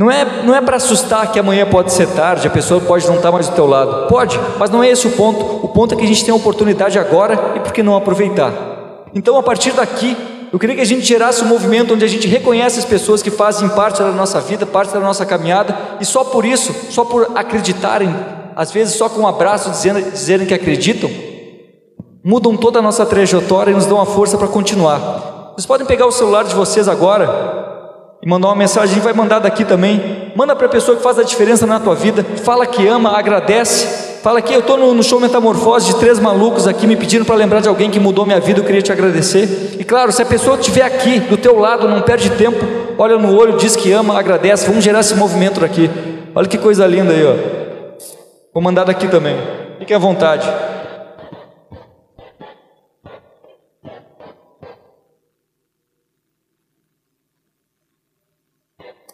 não 0.00 0.10
é, 0.10 0.24
não 0.44 0.54
é 0.54 0.62
para 0.62 0.76
assustar 0.76 1.30
que 1.30 1.38
amanhã 1.38 1.66
pode 1.66 1.92
ser 1.92 2.08
tarde, 2.08 2.46
a 2.46 2.50
pessoa 2.50 2.80
pode 2.80 3.06
não 3.06 3.16
estar 3.16 3.30
mais 3.30 3.48
do 3.48 3.54
teu 3.54 3.66
lado. 3.66 4.08
Pode, 4.08 4.40
mas 4.58 4.70
não 4.70 4.82
é 4.82 4.88
esse 4.88 5.06
o 5.06 5.10
ponto. 5.10 5.44
O 5.62 5.68
ponto 5.68 5.94
é 5.94 5.98
que 5.98 6.04
a 6.04 6.06
gente 6.06 6.24
tem 6.24 6.32
a 6.32 6.36
oportunidade 6.36 6.98
agora 6.98 7.38
e 7.56 7.60
por 7.60 7.70
que 7.70 7.82
não 7.82 7.94
aproveitar? 7.94 8.50
Então, 9.14 9.36
a 9.36 9.42
partir 9.42 9.72
daqui, 9.72 10.16
eu 10.52 10.58
queria 10.58 10.74
que 10.74 10.80
a 10.80 10.86
gente 10.86 11.02
gerasse 11.02 11.44
um 11.44 11.48
movimento 11.48 11.94
onde 11.94 12.04
a 12.04 12.08
gente 12.08 12.26
reconhece 12.26 12.78
as 12.78 12.84
pessoas 12.84 13.22
que 13.22 13.30
fazem 13.30 13.68
parte 13.68 14.00
da 14.00 14.10
nossa 14.10 14.40
vida, 14.40 14.64
parte 14.64 14.92
da 14.92 15.00
nossa 15.00 15.26
caminhada, 15.26 15.76
e 16.00 16.04
só 16.04 16.24
por 16.24 16.46
isso, 16.46 16.74
só 16.90 17.04
por 17.04 17.32
acreditarem, 17.34 18.14
às 18.56 18.72
vezes 18.72 18.94
só 18.94 19.08
com 19.08 19.20
um 19.20 19.28
abraço 19.28 19.70
dizendo, 19.70 20.00
dizerem 20.10 20.46
que 20.46 20.54
acreditam, 20.54 21.10
mudam 22.24 22.56
toda 22.56 22.78
a 22.78 22.82
nossa 22.82 23.04
trajetória 23.06 23.70
e 23.70 23.74
nos 23.74 23.86
dão 23.86 24.00
a 24.00 24.06
força 24.06 24.36
para 24.36 24.48
continuar. 24.48 25.52
Vocês 25.54 25.66
podem 25.66 25.86
pegar 25.86 26.06
o 26.06 26.12
celular 26.12 26.44
de 26.44 26.54
vocês 26.54 26.88
agora 26.88 28.16
e 28.22 28.28
mandar 28.28 28.48
uma 28.48 28.56
mensagem, 28.56 29.00
vai 29.00 29.12
mandar 29.12 29.38
daqui 29.38 29.64
também. 29.64 30.32
Manda 30.36 30.54
para 30.54 30.66
a 30.66 30.70
pessoa 30.70 30.96
que 30.96 31.02
faz 31.02 31.18
a 31.18 31.22
diferença 31.22 31.66
na 31.66 31.80
tua 31.80 31.94
vida, 31.94 32.24
fala 32.44 32.66
que 32.66 32.86
ama, 32.86 33.16
agradece 33.16 34.10
Fala 34.22 34.40
aqui, 34.40 34.52
eu 34.52 34.60
estou 34.60 34.76
no, 34.76 34.92
no, 34.92 35.02
show 35.02 35.18
Metamorfose 35.18 35.86
de 35.86 35.96
três 35.98 36.18
malucos 36.18 36.66
aqui 36.66 36.86
me 36.86 36.94
pedindo 36.94 37.24
para 37.24 37.34
lembrar 37.34 37.60
de 37.60 37.68
alguém 37.68 37.90
que 37.90 37.98
mudou 37.98 38.26
minha 38.26 38.38
vida, 38.38 38.60
eu 38.60 38.64
queria 38.64 38.82
te 38.82 38.92
agradecer. 38.92 39.76
E 39.78 39.84
claro, 39.84 40.12
se 40.12 40.20
a 40.20 40.26
pessoa 40.26 40.58
estiver 40.58 40.82
aqui 40.82 41.20
do 41.20 41.38
teu 41.38 41.58
lado, 41.58 41.88
não 41.88 42.02
perde 42.02 42.28
tempo, 42.28 42.58
olha 42.98 43.16
no 43.16 43.34
olho, 43.34 43.56
diz 43.56 43.74
que 43.74 43.90
ama, 43.90 44.18
agradece, 44.18 44.66
vamos 44.66 44.84
gerar 44.84 45.00
esse 45.00 45.14
movimento 45.14 45.60
daqui. 45.60 45.90
Olha 46.34 46.46
que 46.46 46.58
coisa 46.58 46.86
linda 46.86 47.14
aí, 47.14 47.24
ó. 47.24 47.34
Vou 48.52 48.62
mandar 48.62 48.84
daqui 48.84 49.08
também. 49.08 49.38
Fique 49.78 49.94
à 49.94 49.98
vontade. 49.98 50.46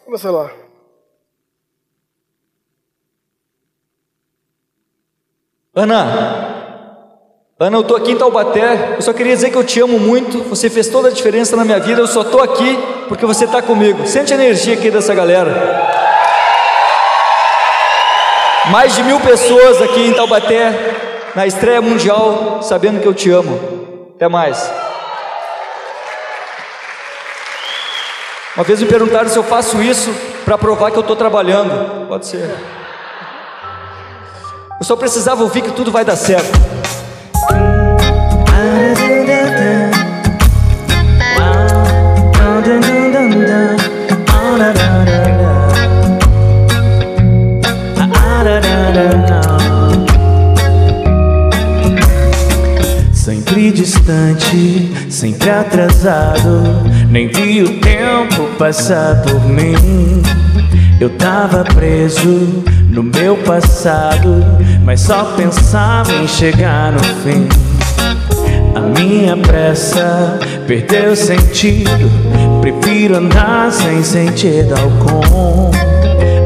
Meu 0.07 0.17
celular. 0.17 0.53
Ana, 5.75 6.57
Ana, 7.59 7.77
eu 7.77 7.81
estou 7.81 7.97
aqui 7.97 8.11
em 8.11 8.17
Taubaté, 8.17 8.95
eu 8.95 9.01
só 9.01 9.11
queria 9.11 9.35
dizer 9.35 9.51
que 9.51 9.57
eu 9.57 9.63
te 9.63 9.81
amo 9.81 9.99
muito, 9.99 10.43
você 10.43 10.69
fez 10.69 10.87
toda 10.87 11.09
a 11.09 11.11
diferença 11.11 11.55
na 11.55 11.65
minha 11.65 11.79
vida, 11.79 11.99
eu 11.99 12.07
só 12.07 12.21
estou 12.21 12.41
aqui 12.41 12.77
porque 13.09 13.25
você 13.25 13.45
está 13.45 13.61
comigo. 13.61 14.07
Sente 14.07 14.33
a 14.33 14.35
energia 14.35 14.75
aqui 14.75 14.89
dessa 14.89 15.13
galera. 15.13 15.51
Mais 18.71 18.95
de 18.95 19.03
mil 19.03 19.19
pessoas 19.19 19.81
aqui 19.81 20.07
em 20.07 20.13
Taubaté, 20.13 21.31
na 21.35 21.45
estreia 21.45 21.81
mundial, 21.81 22.63
sabendo 22.63 23.01
que 23.01 23.07
eu 23.07 23.13
te 23.13 23.29
amo. 23.29 24.11
Até 24.15 24.27
mais. 24.27 24.86
Uma 28.57 28.63
vez 28.63 28.81
me 28.81 28.87
perguntaram 28.87 29.29
se 29.29 29.37
eu 29.37 29.43
faço 29.43 29.79
isso 29.83 30.11
para 30.43 30.57
provar 30.57 30.89
que 30.89 30.97
eu 30.97 31.01
estou 31.01 31.15
trabalhando. 31.15 32.07
Pode 32.07 32.25
ser. 32.25 32.49
Eu 34.79 34.83
só 34.83 34.95
precisava 34.95 35.43
ouvir 35.43 35.61
que 35.61 35.71
tudo 35.71 35.91
vai 35.91 36.03
dar 36.03 36.15
certo. 36.15 36.57
Distante, 53.77 54.91
sempre 55.07 55.51
atrasado, 55.51 56.63
nem 57.11 57.27
vi 57.27 57.61
o 57.61 57.79
tempo 57.79 58.49
passar 58.57 59.21
por 59.21 59.45
mim. 59.45 60.23
Eu 60.99 61.11
tava 61.11 61.63
preso 61.63 62.63
no 62.89 63.03
meu 63.03 63.37
passado, 63.37 64.43
mas 64.83 65.01
só 65.01 65.25
pensava 65.37 66.11
em 66.11 66.27
chegar 66.27 66.91
no 66.91 67.03
fim. 67.03 67.47
A 68.73 68.79
minha 68.79 69.37
pressa 69.37 70.39
perdeu 70.65 71.15
sentido, 71.15 72.09
prefiro 72.61 73.17
andar 73.17 73.71
sem 73.71 74.03
sentido 74.03 74.73
algum. 74.73 75.69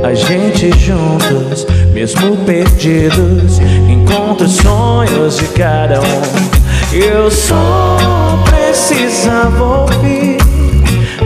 A 0.03 0.13
gente 0.13 0.77
juntos, 0.77 1.65
mesmo 1.93 2.35
perdidos, 2.45 3.59
encontra 3.89 4.45
os 4.45 4.57
sonhos 4.57 5.37
de 5.37 5.45
cada 5.47 6.01
um. 6.01 6.60
Eu 6.93 7.31
só 7.31 7.97
precisava 8.43 9.63
ouvir. 9.63 10.37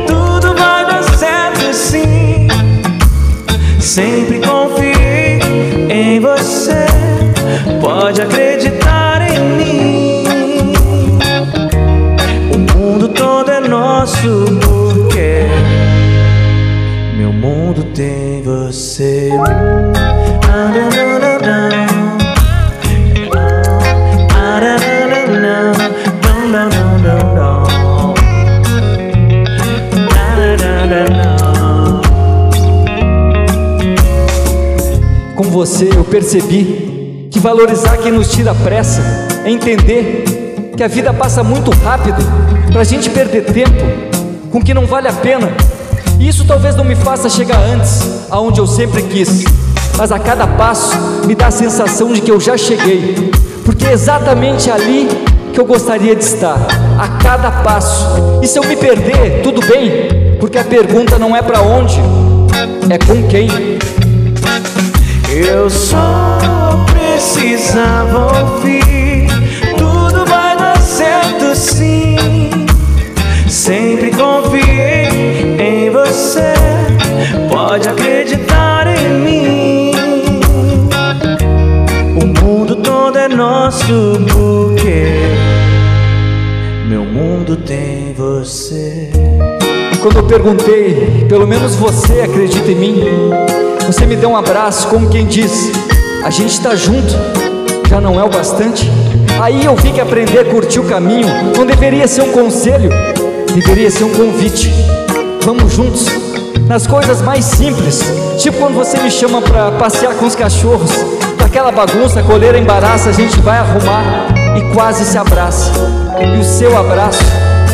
Tudo 0.06 0.54
vai 0.56 0.86
dar 0.86 1.04
certo 1.18 1.74
sim. 1.74 2.48
Sempre 3.80 4.40
confiei 4.40 4.55
você 35.66 35.90
eu 35.96 36.04
percebi 36.04 37.28
que 37.32 37.40
valorizar 37.40 37.98
quem 37.98 38.12
nos 38.12 38.30
tira 38.30 38.52
a 38.52 38.54
pressa 38.54 39.02
é 39.44 39.50
entender 39.50 40.72
que 40.78 40.84
a 40.84 40.88
vida 40.88 41.12
passa 41.12 41.44
muito 41.44 41.72
rápido 41.72 42.24
para 42.72 42.82
a 42.82 42.84
gente 42.84 43.10
perder 43.10 43.46
tempo 43.46 43.84
com 44.52 44.62
que 44.62 44.76
não 44.76 44.86
vale 44.86 45.08
a 45.08 45.14
pena. 45.14 45.52
Isso 46.20 46.46
talvez 46.46 46.76
não 46.76 46.84
me 46.84 46.96
faça 46.96 47.28
chegar 47.30 47.60
antes, 47.60 48.28
aonde 48.30 48.60
eu 48.60 48.68
sempre 48.68 49.02
quis, 49.02 49.44
mas 49.98 50.12
a 50.12 50.20
cada 50.20 50.46
passo 50.46 50.96
me 51.26 51.34
dá 51.34 51.48
a 51.48 51.52
sensação 51.52 52.14
de 52.14 52.22
que 52.22 52.30
eu 52.30 52.40
já 52.40 52.56
cheguei, 52.56 53.32
porque 53.66 53.88
é 53.88 53.94
exatamente 53.94 54.70
ali 54.70 55.10
que 55.52 55.60
eu 55.60 55.66
gostaria 55.66 56.16
de 56.16 56.24
estar, 56.24 56.60
a 57.00 57.08
cada 57.24 57.50
passo. 57.50 58.06
E 58.44 58.48
se 58.48 58.60
eu 58.60 58.64
me 58.66 58.76
perder, 58.76 59.42
tudo 59.42 59.66
bem, 59.66 60.38
porque 60.40 60.60
a 60.60 60.64
pergunta 60.64 61.18
não 61.18 61.36
é 61.36 61.42
para 61.42 61.60
onde, 61.62 62.00
é 62.88 63.00
com 63.00 63.28
quem. 63.28 63.75
Eu 65.38 65.70
só 65.70 66.86
precisava 66.94 68.42
ouvir. 68.42 69.28
Tudo 69.78 70.26
vai 70.26 70.56
dar 70.56 70.80
certo 70.80 71.54
sim. 71.54 72.16
Sempre 73.46 74.12
confiei 74.12 75.58
em 75.60 75.90
você. 75.90 76.54
Pode 77.50 77.90
acreditar 77.90 78.88
em 78.88 79.10
mim. 79.20 79.92
O 82.16 82.26
mundo 82.42 82.78
todo 82.78 83.18
é 83.18 83.28
nosso 83.28 84.14
porque 84.32 85.18
meu 86.88 87.04
mundo 87.04 87.58
tem 87.58 88.14
você. 88.14 89.15
Quando 90.06 90.18
eu 90.18 90.24
perguntei, 90.24 91.26
pelo 91.28 91.48
menos 91.48 91.74
você 91.74 92.22
acredita 92.22 92.70
em 92.72 92.76
mim, 92.76 93.04
você 93.88 94.06
me 94.06 94.16
deu 94.16 94.30
um 94.30 94.38
abraço, 94.38 94.88
como 94.88 95.10
quem 95.10 95.26
diz: 95.26 95.72
a 96.24 96.30
gente 96.30 96.52
está 96.52 96.76
junto, 96.76 97.12
já 97.90 98.00
não 98.00 98.20
é 98.20 98.24
o 98.24 98.30
bastante. 98.30 98.88
Aí 99.42 99.66
eu 99.66 99.76
vi 99.76 99.92
que 99.92 100.00
aprender 100.00 100.38
a 100.38 100.46
curtir 100.46 100.80
o 100.80 100.84
caminho 100.84 101.28
não 101.58 101.66
deveria 101.66 102.08
ser 102.08 102.22
um 102.22 102.32
conselho, 102.32 102.92
deveria 103.52 103.90
ser 103.90 104.04
um 104.04 104.14
convite. 104.14 104.72
Vamos 105.42 105.74
juntos, 105.74 106.06
nas 106.68 106.86
coisas 106.86 107.24
mais 107.24 107.44
simples, 107.44 108.00
tipo 108.38 108.60
quando 108.60 108.76
você 108.76 109.00
me 109.00 109.10
chama 109.10 109.42
para 109.42 109.72
passear 109.72 110.14
com 110.14 110.28
os 110.28 110.36
cachorros, 110.36 110.92
daquela 111.40 111.72
bagunça, 111.72 112.22
coleira 112.22 112.60
embaraça, 112.60 113.10
a 113.10 113.12
gente 113.12 113.40
vai 113.40 113.58
arrumar 113.58 114.28
e 114.56 114.72
quase 114.72 115.04
se 115.04 115.18
abraça. 115.18 115.72
E 116.22 116.40
o 116.40 116.44
seu 116.44 116.78
abraço 116.78 117.24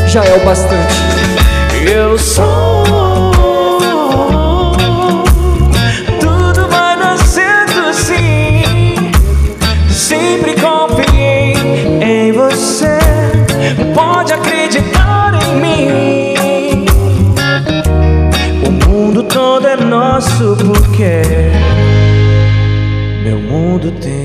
já 0.07 0.23
é 0.23 0.33
o 0.33 0.45
bastante. 0.45 1.10
Eu 1.93 2.17
sou. 2.17 2.85
Tudo 6.21 6.69
vai 6.69 6.97
dar 6.97 7.17
certo 7.17 7.93
sim. 7.93 9.11
Sempre 9.89 10.55
confiei 10.55 11.53
em 12.01 12.31
você. 12.31 12.97
Pode 13.93 14.31
acreditar 14.31 15.33
em 15.43 15.55
mim. 15.59 16.85
O 18.65 18.71
mundo 18.87 19.23
todo 19.23 19.67
é 19.67 19.75
nosso 19.75 20.55
porque 20.65 21.23
meu 23.25 23.37
mundo 23.37 23.91
tem 23.99 24.20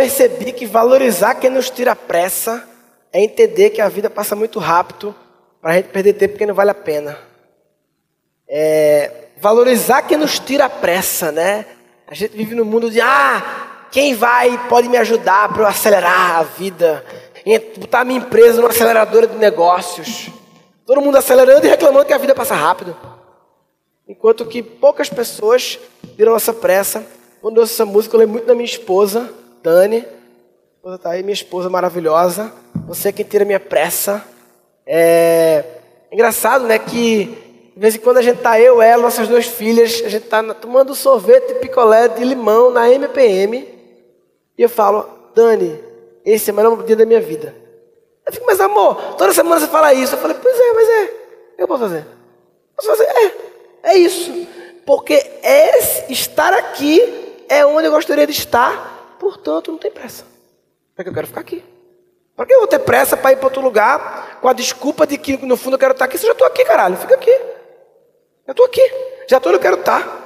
percebi 0.00 0.50
que 0.50 0.64
valorizar 0.64 1.34
quem 1.34 1.50
nos 1.50 1.68
tira 1.68 1.94
pressa 1.94 2.66
é 3.12 3.22
entender 3.22 3.68
que 3.68 3.82
a 3.82 3.88
vida 3.88 4.08
passa 4.08 4.34
muito 4.34 4.58
rápido 4.58 5.14
para 5.60 5.72
a 5.72 5.74
gente 5.74 5.90
perder 5.90 6.14
tempo 6.14 6.32
porque 6.32 6.46
não 6.46 6.54
vale 6.54 6.70
a 6.70 6.74
pena. 6.74 7.18
É, 8.48 9.26
valorizar 9.38 10.00
quem 10.00 10.16
nos 10.16 10.38
tira 10.38 10.70
pressa, 10.70 11.30
né? 11.30 11.66
A 12.06 12.14
gente 12.14 12.34
vive 12.34 12.54
no 12.54 12.64
mundo 12.64 12.90
de 12.90 12.98
ah, 12.98 13.88
quem 13.92 14.14
vai 14.14 14.58
pode 14.70 14.88
me 14.88 14.96
ajudar 14.96 15.52
para 15.52 15.64
eu 15.64 15.66
acelerar 15.66 16.38
a 16.38 16.42
vida, 16.44 17.04
botar 17.76 18.02
minha 18.02 18.20
empresa 18.20 18.58
numa 18.58 18.70
aceleradora 18.70 19.26
de 19.26 19.36
negócios. 19.36 20.30
Todo 20.86 21.02
mundo 21.02 21.18
acelerando 21.18 21.66
e 21.66 21.68
reclamando 21.68 22.06
que 22.06 22.14
a 22.14 22.18
vida 22.18 22.34
passa 22.34 22.54
rápido. 22.54 22.96
Enquanto 24.08 24.46
que 24.46 24.62
poucas 24.62 25.10
pessoas 25.10 25.78
viram 26.16 26.34
essa 26.34 26.54
pressa. 26.54 27.04
Quando 27.42 27.56
eu 27.56 27.60
ouço 27.62 27.74
essa 27.74 27.84
música, 27.84 28.16
eu 28.16 28.20
lembro 28.20 28.32
muito 28.32 28.46
da 28.46 28.54
minha 28.54 28.64
esposa, 28.64 29.30
Dani. 29.62 30.06
Esposa 30.76 30.98
tá 30.98 31.10
aí, 31.10 31.22
minha 31.22 31.34
esposa 31.34 31.68
maravilhosa. 31.68 32.52
Você 32.86 33.08
é 33.08 33.12
quem 33.12 33.24
tira 33.24 33.44
minha 33.44 33.60
pressa. 33.60 34.24
É 34.86 35.64
engraçado, 36.12 36.64
né, 36.64 36.78
que 36.78 37.26
de 37.74 37.80
vez 37.80 37.94
em 37.94 37.98
quando 37.98 38.18
a 38.18 38.22
gente 38.22 38.40
tá 38.40 38.60
eu, 38.60 38.82
ela, 38.82 39.02
nossas 39.02 39.28
duas 39.28 39.46
filhas, 39.46 40.02
a 40.04 40.08
gente 40.08 40.26
tá 40.26 40.42
tomando 40.54 40.94
sorvete 40.94 41.54
picolé 41.54 42.08
de 42.08 42.24
limão 42.24 42.70
na 42.70 42.90
MPM. 42.90 43.66
E 44.58 44.62
eu 44.62 44.68
falo, 44.68 45.08
Dani, 45.34 45.82
esse 46.24 46.50
é 46.50 46.52
o 46.52 46.56
melhor 46.56 46.82
dia 46.82 46.96
da 46.96 47.06
minha 47.06 47.20
vida. 47.20 47.54
Eu 48.26 48.32
fico, 48.32 48.44
mas 48.46 48.60
amor, 48.60 49.14
toda 49.16 49.32
semana 49.32 49.60
você 49.60 49.66
fala 49.66 49.94
isso. 49.94 50.14
Eu 50.14 50.18
falei, 50.18 50.36
pois 50.42 50.58
é, 50.58 50.72
mas 50.72 50.88
é. 50.88 51.14
Eu 51.58 51.68
posso 51.68 51.84
fazer? 51.84 52.06
Posso 52.76 52.88
fazer? 52.88 53.04
É, 53.04 53.92
é 53.92 53.96
isso. 53.96 54.46
Porque 54.84 55.14
esse, 55.42 56.12
estar 56.12 56.52
aqui 56.52 57.00
é 57.48 57.64
onde 57.64 57.86
eu 57.86 57.92
gostaria 57.92 58.26
de 58.26 58.32
estar, 58.32 58.89
portanto, 59.20 59.70
não 59.70 59.78
tem 59.78 59.90
pressa. 59.90 60.24
Para 60.96 61.04
que 61.04 61.10
eu 61.10 61.14
quero 61.14 61.26
ficar 61.28 61.40
aqui? 61.40 61.62
Para 62.34 62.46
que 62.46 62.54
eu 62.54 62.58
vou 62.58 62.66
ter 62.66 62.78
pressa 62.78 63.16
para 63.16 63.32
ir 63.32 63.36
para 63.36 63.46
outro 63.46 63.60
lugar 63.60 64.40
com 64.40 64.48
a 64.48 64.52
desculpa 64.54 65.06
de 65.06 65.18
que 65.18 65.36
no 65.44 65.56
fundo 65.56 65.74
eu 65.74 65.78
quero 65.78 65.92
estar 65.92 66.06
aqui? 66.06 66.16
Se 66.16 66.24
eu 66.24 66.28
já 66.28 66.32
estou 66.32 66.46
aqui, 66.46 66.64
caralho, 66.64 66.96
fica 66.96 67.14
aqui. 67.14 67.30
Eu 68.46 68.52
estou 68.52 68.64
aqui, 68.66 68.80
já 69.28 69.36
estou 69.36 69.52
onde 69.52 69.58
eu 69.58 69.62
quero 69.62 69.78
estar. 69.78 70.20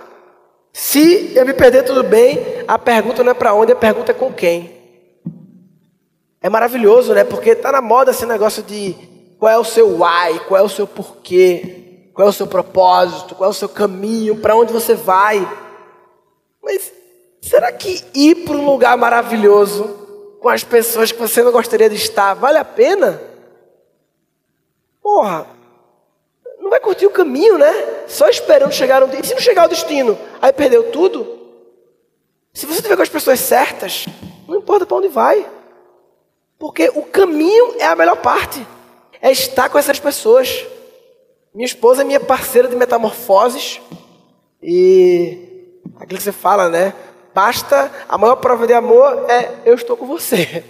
Se 0.73 1.37
eu 1.37 1.45
me 1.45 1.53
perder, 1.53 1.83
tudo 1.83 2.03
bem. 2.03 2.39
A 2.67 2.79
pergunta 2.79 3.23
não 3.23 3.33
é 3.33 3.35
para 3.35 3.53
onde, 3.53 3.73
a 3.73 3.77
pergunta 3.77 4.13
é 4.13 4.15
com 4.15 4.33
quem. 4.33 4.73
É 6.41 6.49
maravilhoso, 6.49 7.15
né? 7.15 7.25
Porque 7.25 7.55
tá 7.55 7.73
na 7.73 7.81
moda 7.81 8.13
esse 8.13 8.27
negócio 8.27 8.63
de 8.63 8.95
qual 9.39 9.53
é 9.53 9.59
o 9.59 9.65
seu 9.65 9.89
why, 9.89 10.41
qual 10.47 10.61
é 10.61 10.63
o 10.63 10.69
seu 10.69 10.87
porquê, 10.87 12.11
qual 12.15 12.27
é 12.27 12.31
o 12.31 12.33
seu 12.33 12.47
propósito, 12.47 13.35
qual 13.35 13.49
é 13.49 13.51
o 13.51 13.55
seu 13.55 13.69
caminho, 13.69 14.37
para 14.41 14.57
onde 14.57 14.73
você 14.73 14.95
vai. 14.95 15.47
Mas 16.63 16.93
será 17.45 17.71
que 17.71 18.03
ir 18.15 18.45
para 18.45 18.57
um 18.57 18.65
lugar 18.65 18.97
maravilhoso 18.97 20.39
com 20.41 20.49
as 20.49 20.65
pessoas 20.65 21.13
que 21.13 21.19
você 21.19 21.43
não 21.43 21.53
gostaria 21.53 21.91
de 21.91 21.97
estar 21.97 22.35
vale 22.35 22.59
a 22.59 22.65
pena? 22.65 23.21
Porra, 25.03 25.47
não 26.59 26.71
vai 26.71 26.81
curtir 26.81 27.05
o 27.05 27.11
caminho, 27.11 27.59
né? 27.59 28.05
Só 28.09 28.29
esperando 28.29 28.73
chegar 28.73 29.03
um 29.03 29.09
dia. 29.09 29.21
E 29.21 29.27
se 29.27 29.35
não 29.35 29.41
chegar 29.41 29.63
ao 29.63 29.69
destino? 29.69 30.19
Aí 30.41 30.53
perdeu 30.53 30.91
tudo? 30.91 31.39
Se 32.55 32.65
você 32.65 32.79
estiver 32.79 32.97
com 32.97 33.03
as 33.03 33.09
pessoas 33.11 33.41
certas, 33.41 34.07
não 34.49 34.57
importa 34.57 34.87
para 34.87 34.97
onde 34.97 35.09
vai. 35.09 35.47
Porque 36.59 36.91
o 36.95 37.03
caminho 37.03 37.75
é 37.79 37.85
a 37.85 37.95
melhor 37.95 38.17
parte. 38.17 38.67
É 39.21 39.31
estar 39.31 39.69
com 39.69 39.79
essas 39.79 39.99
pessoas. 39.99 40.65
Minha 41.53 41.67
esposa 41.67 42.01
é 42.01 42.05
minha 42.05 42.21
parceira 42.21 42.69
de 42.69 42.77
metamorfoses. 42.77 43.83
E 44.63 45.79
aquilo 45.97 46.19
que 46.19 46.25
você 46.25 46.33
fala, 46.33 46.71
né? 46.71 46.95
Basta, 47.35 47.91
a 48.09 48.17
maior 48.17 48.37
prova 48.37 48.65
de 48.65 48.73
amor 48.73 49.29
é 49.29 49.51
eu 49.65 49.75
estou 49.75 49.97
com 49.97 50.07
você. 50.07 50.63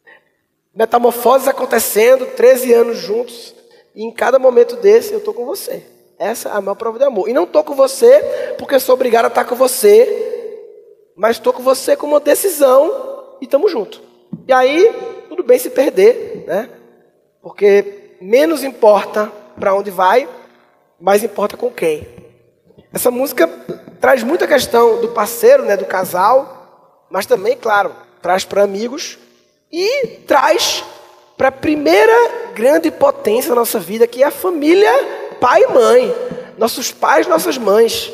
Metamorfoses 0.74 1.46
acontecendo, 1.46 2.24
13 2.26 2.72
anos 2.72 2.96
juntos, 2.98 3.54
e 3.94 4.02
em 4.02 4.10
cada 4.10 4.38
momento 4.38 4.76
desse 4.76 5.12
eu 5.12 5.18
estou 5.18 5.34
com 5.34 5.44
você. 5.44 5.84
Essa 6.18 6.48
é 6.48 6.52
a 6.52 6.60
maior 6.60 6.74
prova 6.74 6.98
de 6.98 7.04
amor. 7.04 7.28
E 7.28 7.34
não 7.34 7.44
estou 7.44 7.62
com 7.62 7.74
você 7.74 8.54
porque 8.58 8.78
sou 8.78 8.94
obrigado 8.94 9.26
a 9.26 9.28
estar 9.28 9.44
com 9.44 9.54
você, 9.54 10.62
mas 11.14 11.36
estou 11.36 11.52
com 11.52 11.62
você 11.62 11.94
com 11.96 12.06
uma 12.06 12.20
decisão 12.20 13.36
e 13.40 13.44
estamos 13.44 13.70
juntos. 13.70 14.00
E 14.48 14.52
aí, 14.52 14.92
tudo 15.28 15.42
bem 15.42 15.58
se 15.58 15.70
perder, 15.70 16.44
né? 16.46 16.70
Porque 17.42 18.16
menos 18.20 18.64
importa 18.64 19.30
para 19.58 19.74
onde 19.74 19.90
vai, 19.90 20.28
mais 20.98 21.22
importa 21.22 21.56
com 21.56 21.70
quem. 21.70 22.19
Essa 22.92 23.10
música 23.10 23.46
traz 24.00 24.22
muita 24.22 24.46
questão 24.46 25.00
do 25.00 25.08
parceiro, 25.08 25.64
né, 25.64 25.76
do 25.76 25.84
casal, 25.84 27.06
mas 27.08 27.24
também, 27.24 27.56
claro, 27.56 27.94
traz 28.20 28.44
para 28.44 28.64
amigos 28.64 29.18
e 29.70 30.06
traz 30.26 30.82
para 31.36 31.48
a 31.48 31.52
primeira 31.52 32.12
grande 32.54 32.90
potência 32.90 33.50
da 33.50 33.56
nossa 33.56 33.78
vida, 33.78 34.06
que 34.06 34.22
é 34.22 34.26
a 34.26 34.30
família 34.30 34.90
pai 35.40 35.62
e 35.62 35.66
mãe, 35.68 36.14
nossos 36.58 36.90
pais, 36.90 37.26
nossas 37.26 37.56
mães. 37.56 38.12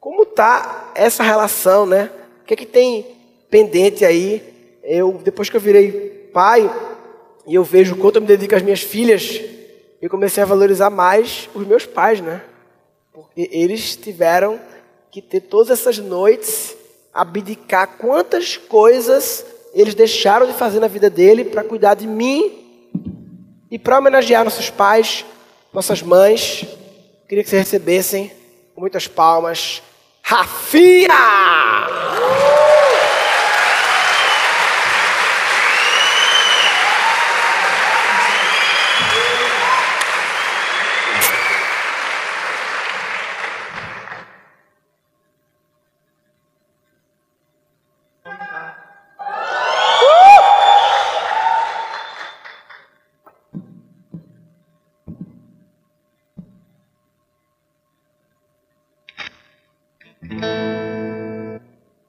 Como 0.00 0.24
tá 0.24 0.92
essa 0.94 1.22
relação, 1.22 1.84
né? 1.84 2.10
O 2.42 2.44
que 2.44 2.54
é 2.54 2.56
que 2.56 2.64
tem 2.64 3.16
pendente 3.50 4.04
aí? 4.04 4.78
Eu 4.82 5.20
depois 5.22 5.50
que 5.50 5.56
eu 5.56 5.60
virei 5.60 6.30
pai 6.32 6.70
e 7.46 7.56
eu 7.56 7.64
vejo 7.64 7.96
quanto 7.96 8.16
eu 8.16 8.22
me 8.22 8.28
dedico 8.28 8.54
às 8.54 8.62
minhas 8.62 8.80
filhas, 8.80 9.40
eu 10.00 10.08
comecei 10.08 10.42
a 10.42 10.46
valorizar 10.46 10.90
mais 10.90 11.50
os 11.54 11.66
meus 11.66 11.84
pais, 11.84 12.20
né? 12.20 12.40
Porque 13.18 13.48
eles 13.50 13.96
tiveram 13.96 14.60
que 15.10 15.20
ter 15.20 15.40
todas 15.40 15.70
essas 15.70 15.98
noites, 15.98 16.76
abdicar 17.12 17.98
quantas 17.98 18.56
coisas 18.56 19.44
eles 19.74 19.92
deixaram 19.92 20.46
de 20.46 20.52
fazer 20.52 20.78
na 20.78 20.86
vida 20.86 21.10
dele 21.10 21.44
para 21.44 21.64
cuidar 21.64 21.94
de 21.94 22.06
mim 22.06 22.64
e 23.68 23.76
para 23.76 23.98
homenagear 23.98 24.44
nossos 24.44 24.70
pais, 24.70 25.24
nossas 25.72 26.00
mães. 26.00 26.64
Queria 27.28 27.42
que 27.42 27.50
vocês 27.50 27.64
recebessem 27.64 28.30
com 28.72 28.82
muitas 28.82 29.08
palmas. 29.08 29.82
Rafinha! 30.22 31.08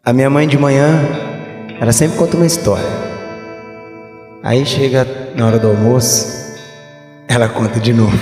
A 0.10 0.14
minha 0.14 0.28
mãe 0.28 0.48
de 0.48 0.58
manhã, 0.58 1.08
ela 1.80 1.92
sempre 1.92 2.18
conta 2.18 2.36
uma 2.36 2.48
história. 2.48 2.90
Aí 4.42 4.66
chega 4.66 5.06
na 5.36 5.46
hora 5.46 5.60
do 5.60 5.68
almoço, 5.68 6.26
ela 7.28 7.48
conta 7.48 7.80
de 7.80 7.94
novo. 7.94 8.18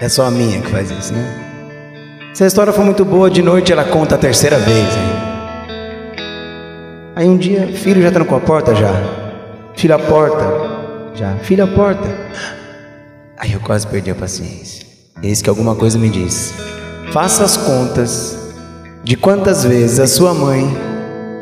É 0.00 0.08
só 0.08 0.24
a 0.24 0.30
minha 0.30 0.62
que 0.62 0.70
faz 0.70 0.90
isso, 0.90 1.12
né? 1.12 2.32
Se 2.32 2.42
a 2.42 2.46
história 2.46 2.72
for 2.72 2.86
muito 2.86 3.04
boa, 3.04 3.30
de 3.30 3.42
noite 3.42 3.70
ela 3.70 3.84
conta 3.84 4.14
a 4.14 4.18
terceira 4.18 4.58
vez 4.58 4.86
hein? 4.96 5.12
Aí 7.14 7.28
um 7.28 7.36
dia, 7.36 7.66
filho 7.66 8.00
já 8.00 8.10
trancou 8.10 8.38
a 8.38 8.40
porta 8.40 8.74
já. 8.74 8.94
Filho 9.76 9.94
a 9.94 9.98
porta. 9.98 11.12
Já. 11.16 11.36
Filho 11.42 11.64
a 11.64 11.66
porta. 11.66 12.08
Aí 13.36 13.52
eu 13.52 13.60
quase 13.60 13.86
perdi 13.86 14.10
a 14.10 14.14
paciência. 14.14 14.86
Eis 15.22 15.42
que 15.42 15.50
alguma 15.50 15.74
coisa 15.74 15.98
me 15.98 16.08
disse. 16.08 16.54
Faça 17.12 17.44
as 17.44 17.58
contas 17.58 18.37
de 19.08 19.16
quantas 19.16 19.64
vezes 19.64 19.98
a 19.98 20.06
sua 20.06 20.34
mãe 20.34 20.68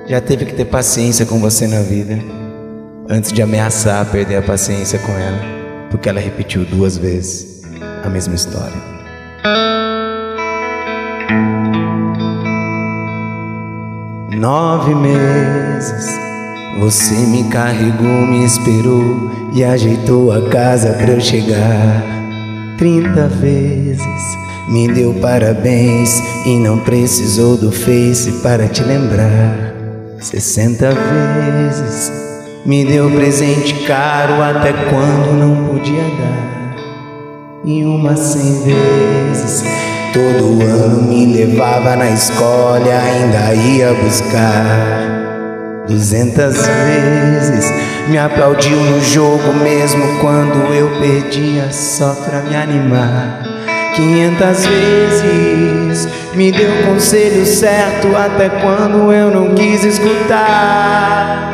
já 0.06 0.20
teve 0.20 0.44
que 0.44 0.54
ter 0.54 0.66
paciência 0.66 1.26
com 1.26 1.40
você 1.40 1.66
na 1.66 1.80
vida 1.80 2.16
antes 3.10 3.32
de 3.32 3.42
ameaçar 3.42 4.06
perder 4.06 4.36
a 4.36 4.42
paciência 4.42 5.00
com 5.00 5.10
ela, 5.10 5.40
porque 5.90 6.08
ela 6.08 6.20
repetiu 6.20 6.64
duas 6.64 6.96
vezes 6.96 7.62
a 8.04 8.08
mesma 8.08 8.36
história. 8.36 8.72
Nove 14.38 14.94
meses 14.94 16.06
você 16.78 17.14
me 17.14 17.50
carregou, 17.50 18.28
me 18.28 18.44
esperou 18.44 19.28
e 19.52 19.64
ajeitou 19.64 20.30
a 20.30 20.48
casa 20.50 20.92
para 20.92 21.10
eu 21.10 21.20
chegar. 21.20 22.04
Trinta 22.78 23.26
vezes 23.26 24.45
me 24.68 24.88
deu 24.88 25.14
parabéns 25.14 26.20
e 26.44 26.58
não 26.58 26.78
precisou 26.78 27.56
do 27.56 27.70
Face 27.70 28.30
para 28.42 28.66
te 28.66 28.82
lembrar. 28.82 29.74
Sessenta 30.20 30.90
vezes 30.92 32.12
me 32.64 32.84
deu 32.84 33.08
presente 33.10 33.74
caro 33.86 34.42
até 34.42 34.72
quando 34.72 35.38
não 35.38 35.66
podia 35.66 36.02
dar. 36.02 36.56
E 37.64 37.84
umas 37.84 38.18
cem 38.18 38.62
vezes 38.64 39.64
todo 40.12 40.62
ano 40.62 41.02
me 41.02 41.26
levava 41.26 41.94
na 41.94 42.10
escola 42.10 42.80
e 42.84 42.90
ainda 42.90 43.54
ia 43.54 43.94
buscar. 43.94 45.84
Duzentas 45.86 46.56
vezes 46.66 47.72
me 48.08 48.18
aplaudiu 48.18 48.76
no 48.76 49.00
jogo 49.00 49.52
mesmo 49.62 50.02
quando 50.20 50.74
eu 50.74 50.90
perdia 51.00 51.70
só 51.70 52.12
pra 52.14 52.40
me 52.40 52.56
animar. 52.56 53.42
Quinhentas 53.96 54.66
vezes 54.66 56.06
me 56.34 56.52
deu 56.52 56.70
o 56.70 56.86
conselho 56.92 57.46
certo 57.46 58.14
até 58.14 58.50
quando 58.50 59.10
eu 59.10 59.30
não 59.30 59.54
quis 59.54 59.82
escutar. 59.84 61.50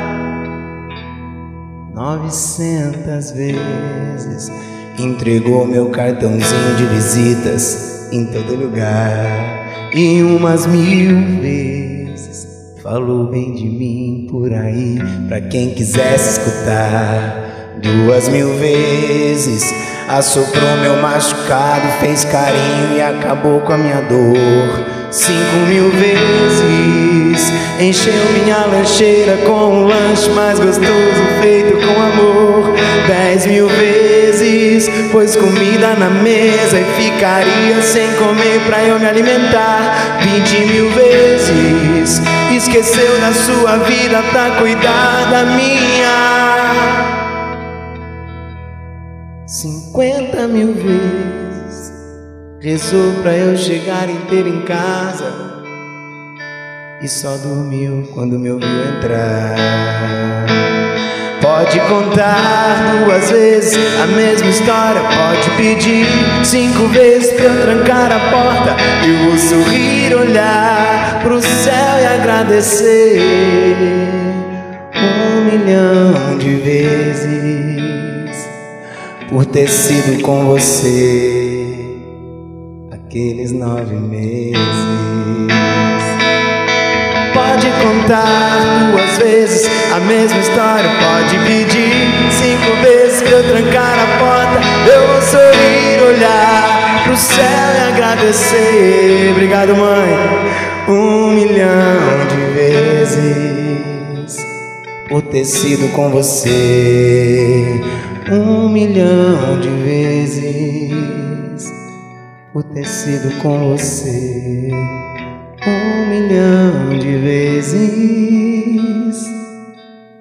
Novecentas 1.95 3.31
vezes 3.31 4.51
entregou 4.99 5.65
meu 5.69 5.91
cartãozinho 5.91 6.75
de 6.77 6.85
visitas 6.87 8.09
em 8.11 8.27
todo 8.27 8.57
lugar. 8.57 9.91
E 9.95 10.21
umas 10.25 10.67
mil 10.67 11.41
vezes 11.41 12.75
falou 12.83 13.29
bem 13.29 13.55
de 13.55 13.67
mim 13.67 14.27
por 14.29 14.53
aí 14.53 14.99
pra 15.29 15.41
quem 15.43 15.71
quisesse 15.71 16.41
escutar. 16.41 17.79
Duas 17.81 18.29
mil 18.29 18.49
vezes 18.59 19.92
Assoprou 20.09 20.77
meu 20.81 20.97
machucado, 20.97 21.89
fez 22.01 22.25
carinho 22.25 22.97
e 22.97 23.01
acabou 23.01 23.61
com 23.61 23.73
a 23.73 23.79
minha 23.79 24.01
dor. 24.03 25.03
Cinco 25.11 25.57
mil 25.69 25.91
vezes 25.91 27.53
encheu 27.81 28.15
minha 28.33 28.65
lancheira 28.67 29.37
com 29.47 29.53
um 29.53 29.87
lanche 29.87 30.31
mais 30.31 30.59
gostoso 30.59 31.23
feito 31.41 31.75
com 31.75 32.01
amor. 32.01 32.75
Dez 33.07 33.47
mil 33.47 33.69
vezes 33.69 34.89
pôs 35.11 35.37
comida 35.37 35.95
na 35.99 36.09
mesa 36.09 36.79
e 36.79 36.85
ficaria 37.03 37.83
sem 37.83 38.11
comer 38.15 38.61
pra 38.67 38.83
eu 38.83 38.99
me 38.99 39.07
alimentar. 39.07 40.19
Vinte 40.21 40.59
mil 40.67 40.91
vezes 40.91 42.23
esqueceu 42.55 43.19
da 43.21 43.33
sua 43.33 43.79
vida 43.79 44.23
pra 44.31 44.51
cuidar 44.59 45.29
da 45.31 45.45
minha 45.45 46.72
cinquenta 49.63 50.49
mil 50.49 50.75
vezes 50.75 51.93
rezou 52.61 53.13
pra 53.23 53.33
eu 53.33 53.57
chegar 53.57 54.11
inteiro 54.11 54.49
em 54.49 54.63
casa 54.63 55.33
e 57.01 57.07
só 57.07 57.37
dormiu 57.37 58.09
quando 58.13 58.41
me 58.41 58.51
ouviu 58.51 58.69
entrar. 58.69 59.55
Pode 61.41 61.79
contar 61.79 63.05
duas 63.05 63.31
vezes 63.31 63.79
a 64.03 64.07
mesma 64.09 64.49
história, 64.49 65.01
pode 65.01 65.49
pedir 65.57 66.07
cinco 66.45 66.89
vezes 66.89 67.33
pra 67.35 67.45
eu 67.45 67.63
trancar 67.63 68.11
a 68.11 68.19
porta. 68.31 68.77
Eu 69.07 69.29
vou 69.29 69.39
sorrir, 69.39 70.13
olhar 70.13 71.21
pro 71.23 71.41
céu 71.41 72.01
e 72.01 72.07
agradecer 72.21 73.21
um 74.97 75.45
milhão 75.45 76.37
de 76.37 76.55
vezes 76.57 78.02
por 79.33 79.47
ter 79.47 79.69
sido 79.69 80.21
com 80.21 80.45
você 80.45 81.67
aqueles 82.93 83.51
nove 83.51 83.95
meses. 83.95 84.93
contar 87.83 88.91
duas 88.91 89.19
vezes 89.19 89.69
a 89.93 89.99
mesma 90.01 90.39
história. 90.39 90.89
Pode 91.01 91.39
pedir 91.47 91.93
cinco 92.31 92.77
vezes 92.83 93.23
pra 93.23 93.31
eu 93.31 93.43
trancar 93.49 93.99
a 93.99 94.07
porta. 94.19 94.61
Eu 94.87 95.07
vou 95.09 95.23
sorrir, 95.23 96.03
olhar 96.15 97.03
pro 97.05 97.17
céu 97.17 97.43
e 97.43 97.81
agradecer. 97.93 99.31
Obrigado, 99.33 99.75
mãe. 99.75 100.11
Um 100.89 101.31
milhão 101.33 102.27
de 102.29 102.37
vezes 102.55 104.37
por 105.09 105.23
ter 105.23 105.45
sido 105.45 105.91
com 105.93 106.11
você. 106.11 107.81
Um 108.31 108.69
milhão 108.69 109.61
de 109.61 109.69
vezes 109.69 110.93
por 112.53 112.63
ter 112.65 112.87
sido 112.87 113.43
com 113.43 113.77
você 113.77 114.71
um 115.67 116.07
milhão 116.09 116.99
de 116.99 117.17
vezes 117.19 118.43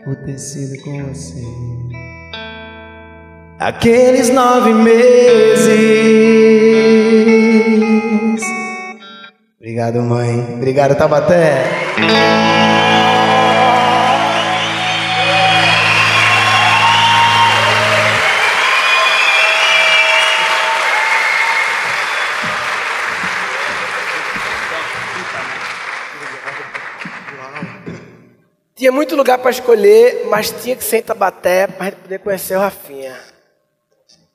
por 0.03 0.15
ter 0.15 0.38
sido 0.38 0.82
com 0.84 1.03
você. 1.06 1.44
Aqueles 3.60 4.30
nove 4.30 4.73
meses. 4.73 5.61
Obrigado, 9.60 10.02
mãe. 10.02 10.56
Obrigado, 10.56 10.95
Tabaté. 10.95 11.64
Muito 29.02 29.15
lugar 29.15 29.40
para 29.40 29.49
escolher, 29.49 30.28
mas 30.30 30.52
tinha 30.52 30.76
que 30.76 30.84
ser 30.84 30.98
em 30.98 31.02
Tabaté 31.02 31.65
para 31.65 31.91
poder 31.91 32.19
conhecer 32.19 32.56
o 32.56 32.60
Rafinha. 32.60 33.19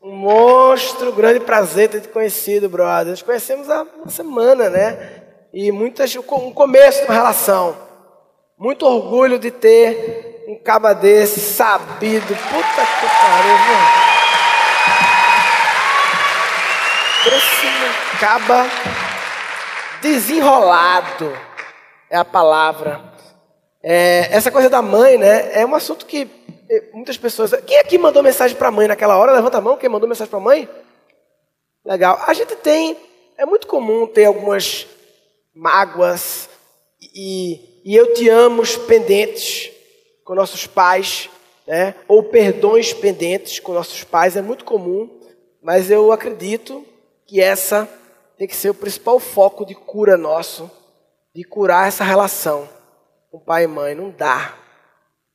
Um 0.02 0.10
monstro, 0.10 1.12
grande 1.12 1.38
prazer 1.38 1.88
ter 1.88 2.00
te 2.00 2.08
conhecido, 2.08 2.68
brother. 2.68 3.10
Nós 3.10 3.22
conhecemos 3.22 3.70
há 3.70 3.84
uma 3.84 4.10
semana, 4.10 4.68
né? 4.68 5.22
E 5.54 5.70
muitas, 5.70 6.12
um 6.16 6.52
começo 6.52 6.98
de 6.98 7.04
uma 7.04 7.14
relação. 7.14 7.76
Muito 8.58 8.84
orgulho 8.84 9.38
de 9.38 9.52
ter 9.52 10.44
um 10.48 10.56
caba 10.56 10.92
desse, 10.92 11.38
sabido. 11.38 12.26
Puta 12.26 12.86
que 12.98 13.06
pariu, 13.06 13.56
viu? 13.66 13.78
Esse 17.36 18.18
caba 18.18 18.66
desenrolado 20.02 21.32
é 22.10 22.16
a 22.16 22.24
palavra. 22.24 23.14
É, 23.88 24.26
essa 24.32 24.50
coisa 24.50 24.68
da 24.68 24.82
mãe, 24.82 25.16
né, 25.16 25.60
é 25.60 25.64
um 25.64 25.72
assunto 25.72 26.06
que 26.06 26.28
eh, 26.68 26.88
muitas 26.92 27.16
pessoas. 27.16 27.52
Quem 27.64 27.78
aqui 27.78 27.96
mandou 27.96 28.20
mensagem 28.20 28.56
para 28.56 28.66
a 28.66 28.72
mãe 28.72 28.88
naquela 28.88 29.16
hora? 29.16 29.30
Levanta 29.30 29.58
a 29.58 29.60
mão. 29.60 29.76
Quem 29.76 29.88
mandou 29.88 30.08
mensagem 30.08 30.28
para 30.28 30.40
a 30.40 30.42
mãe? 30.42 30.68
Legal. 31.84 32.20
A 32.26 32.34
gente 32.34 32.56
tem. 32.56 32.96
É 33.38 33.46
muito 33.46 33.68
comum 33.68 34.04
ter 34.04 34.24
algumas 34.24 34.88
mágoas 35.54 36.48
e, 37.14 37.60
e 37.84 37.94
eu 37.94 38.12
te 38.12 38.28
amo 38.28 38.64
pendentes 38.88 39.70
com 40.24 40.34
nossos 40.34 40.66
pais, 40.66 41.30
né? 41.64 41.94
ou 42.08 42.24
perdões 42.24 42.92
pendentes 42.92 43.60
com 43.60 43.72
nossos 43.72 44.02
pais. 44.02 44.36
É 44.36 44.42
muito 44.42 44.64
comum, 44.64 45.08
mas 45.62 45.92
eu 45.92 46.10
acredito 46.10 46.84
que 47.24 47.40
essa 47.40 47.88
tem 48.36 48.48
que 48.48 48.56
ser 48.56 48.70
o 48.70 48.74
principal 48.74 49.20
foco 49.20 49.64
de 49.64 49.76
cura 49.76 50.16
nosso, 50.16 50.68
de 51.32 51.44
curar 51.44 51.86
essa 51.86 52.02
relação 52.02 52.74
com 53.36 53.38
pai 53.38 53.64
e 53.64 53.66
mãe. 53.66 53.94
Não 53.94 54.10
dá. 54.10 54.54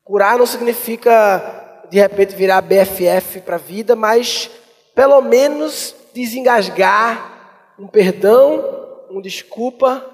Curar 0.03 0.39
não 0.39 0.45
significa, 0.45 1.85
de 1.89 1.99
repente, 1.99 2.35
virar 2.35 2.61
BFF 2.61 3.41
para 3.41 3.55
a 3.55 3.59
vida, 3.59 3.95
mas 3.95 4.49
pelo 4.95 5.21
menos 5.21 5.95
desengasgar 6.13 7.73
um 7.77 7.87
perdão, 7.87 9.05
um 9.09 9.21
desculpa, 9.21 10.05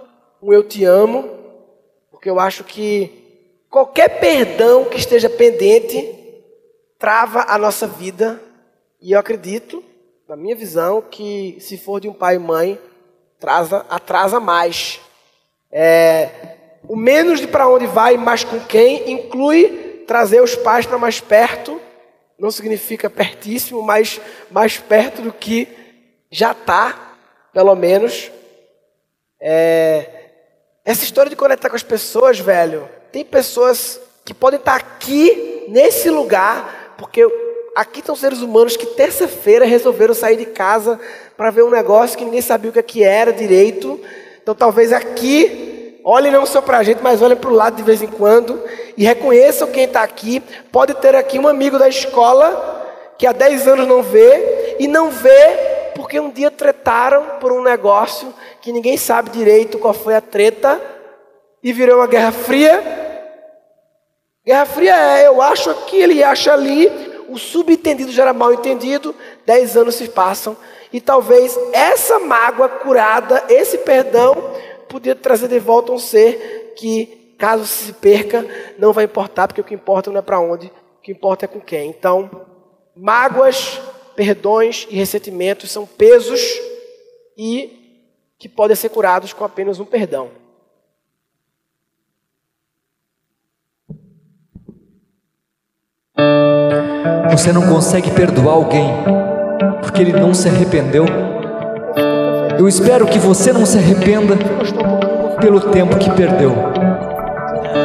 um 0.41 0.51
eu 0.51 0.63
te 0.63 0.83
amo, 0.83 1.29
porque 2.11 2.29
eu 2.29 2.39
acho 2.39 2.63
que 2.63 3.63
qualquer 3.69 4.19
perdão 4.19 4.85
que 4.85 4.97
esteja 4.97 5.29
pendente 5.29 6.13
trava 6.99 7.45
a 7.47 7.57
nossa 7.57 7.87
vida, 7.87 8.41
e 8.99 9.13
eu 9.13 9.19
acredito, 9.19 9.83
na 10.27 10.35
minha 10.35 10.55
visão, 10.55 11.01
que 11.01 11.57
se 11.59 11.77
for 11.77 12.01
de 12.01 12.09
um 12.09 12.13
pai 12.13 12.35
e 12.35 12.39
mãe, 12.39 12.79
atrasa, 13.37 13.85
atrasa 13.89 14.39
mais. 14.39 14.99
É, 15.71 16.56
o 16.87 16.95
menos 16.95 17.39
de 17.39 17.47
para 17.47 17.67
onde 17.67 17.85
vai, 17.85 18.17
mais 18.17 18.43
com 18.43 18.59
quem, 18.59 19.11
inclui 19.11 20.03
trazer 20.07 20.41
os 20.41 20.55
pais 20.55 20.85
para 20.85 20.97
mais 20.97 21.19
perto. 21.19 21.79
Não 22.37 22.51
significa 22.51 23.09
pertíssimo, 23.09 23.81
mas 23.81 24.21
mais 24.51 24.77
perto 24.77 25.21
do 25.21 25.31
que 25.31 25.67
já 26.29 26.51
está, 26.51 27.15
pelo 27.53 27.75
menos. 27.75 28.31
É... 29.39 30.09
Essa 30.85 31.03
história 31.03 31.29
de 31.29 31.35
conectar 31.35 31.69
com 31.69 31.75
as 31.75 31.83
pessoas, 31.83 32.39
velho, 32.39 32.87
tem 33.11 33.25
pessoas 33.25 33.99
que 34.23 34.33
podem 34.33 34.59
estar 34.59 34.79
tá 34.79 34.85
aqui, 34.85 35.65
nesse 35.67 36.09
lugar, 36.09 36.95
porque 36.97 37.27
aqui 37.75 37.99
estão 37.99 38.15
seres 38.15 38.41
humanos 38.41 38.75
que 38.75 38.85
terça-feira 38.85 39.65
resolveram 39.65 40.13
sair 40.13 40.37
de 40.37 40.45
casa 40.45 40.99
para 41.35 41.51
ver 41.51 41.63
um 41.63 41.69
negócio 41.69 42.17
que 42.17 42.25
ninguém 42.25 42.41
sabia 42.41 42.71
o 42.71 42.73
que 42.73 43.03
é 43.03 43.07
era 43.07 43.33
direito. 43.33 43.99
Então 44.41 44.55
talvez 44.55 44.91
aqui 44.93 45.76
Olhem 46.09 46.31
não 46.31 46.45
só 46.45 46.61
para 46.61 46.77
a 46.77 46.83
gente, 46.83 47.03
mas 47.03 47.21
olhem 47.21 47.35
para 47.35 47.49
o 47.49 47.53
lado 47.53 47.75
de 47.75 47.83
vez 47.83 48.01
em 48.01 48.07
quando 48.07 48.63
e 48.95 49.03
reconheçam 49.03 49.67
quem 49.67 49.83
está 49.83 50.03
aqui. 50.03 50.41
Pode 50.71 50.93
ter 50.93 51.13
aqui 51.13 51.37
um 51.37 51.49
amigo 51.49 51.77
da 51.77 51.89
escola 51.89 53.11
que 53.17 53.27
há 53.27 53.33
10 53.33 53.67
anos 53.67 53.85
não 53.85 54.01
vê 54.01 54.77
e 54.79 54.87
não 54.87 55.09
vê 55.09 55.91
porque 55.95 56.17
um 56.17 56.29
dia 56.29 56.49
tretaram 56.49 57.25
por 57.41 57.51
um 57.51 57.61
negócio 57.61 58.33
que 58.61 58.71
ninguém 58.71 58.95
sabe 58.95 59.31
direito 59.31 59.79
qual 59.79 59.93
foi 59.93 60.15
a 60.15 60.21
treta 60.21 60.79
e 61.61 61.73
virou 61.73 61.97
uma 61.97 62.07
guerra 62.07 62.31
fria. 62.31 62.81
Guerra 64.45 64.65
fria 64.65 64.95
é 64.95 65.27
eu 65.27 65.41
acho 65.41 65.69
aqui, 65.69 65.97
ele 65.97 66.23
acha 66.23 66.53
ali, 66.53 66.89
o 67.27 67.37
subentendido 67.37 68.13
já 68.13 68.21
era 68.21 68.33
mal 68.33 68.53
entendido, 68.53 69.13
10 69.45 69.75
anos 69.75 69.95
se 69.95 70.07
passam 70.07 70.55
e 70.93 71.01
talvez 71.01 71.59
essa 71.73 72.17
mágoa 72.17 72.69
curada, 72.69 73.43
esse 73.49 73.79
perdão 73.79 74.55
podia 74.87 75.15
trazer 75.15 75.47
de 75.47 75.59
volta 75.59 75.91
um 75.91 75.99
ser 75.99 76.73
que, 76.77 77.35
caso 77.37 77.65
se 77.65 77.93
perca, 77.93 78.45
não 78.77 78.93
vai 78.93 79.05
importar, 79.05 79.47
porque 79.47 79.61
o 79.61 79.63
que 79.63 79.73
importa 79.73 80.11
não 80.11 80.19
é 80.19 80.21
para 80.21 80.39
onde, 80.39 80.67
o 80.67 81.01
que 81.01 81.11
importa 81.11 81.45
é 81.45 81.47
com 81.47 81.59
quem. 81.59 81.89
Então, 81.89 82.29
mágoas, 82.95 83.79
perdões 84.15 84.87
e 84.89 84.95
ressentimentos 84.95 85.71
são 85.71 85.85
pesos 85.85 86.41
e 87.37 87.77
que 88.39 88.49
podem 88.49 88.75
ser 88.75 88.89
curados 88.89 89.33
com 89.33 89.43
apenas 89.43 89.79
um 89.79 89.85
perdão. 89.85 90.31
Você 97.31 97.51
não 97.51 97.67
consegue 97.71 98.09
perdoar 98.11 98.55
alguém 98.55 98.89
porque 99.83 100.01
ele 100.01 100.13
não 100.13 100.33
se 100.33 100.47
arrependeu 100.47 101.05
eu 102.57 102.67
espero 102.67 103.05
que 103.05 103.19
você 103.19 103.53
não 103.53 103.65
se 103.65 103.77
arrependa 103.77 104.35
pelo 105.39 105.59
tempo 105.59 105.97
que 105.97 106.09
perdeu. 106.11 106.55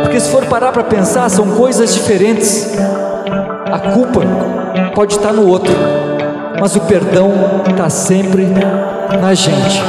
Porque 0.03 0.19
se 0.19 0.31
for 0.31 0.44
parar 0.47 0.73
para 0.73 0.85
pensar, 0.85 1.28
são 1.28 1.51
coisas 1.53 1.94
diferentes. 1.94 2.77
A 3.70 3.78
culpa 3.93 4.20
pode 4.94 5.15
estar 5.15 5.32
no 5.32 5.47
outro, 5.47 5.74
mas 6.61 6.74
o 6.77 6.81
perdão 6.81 7.32
está 7.69 7.90
sempre 7.90 8.47
na 9.20 9.35
gente. 9.35 9.82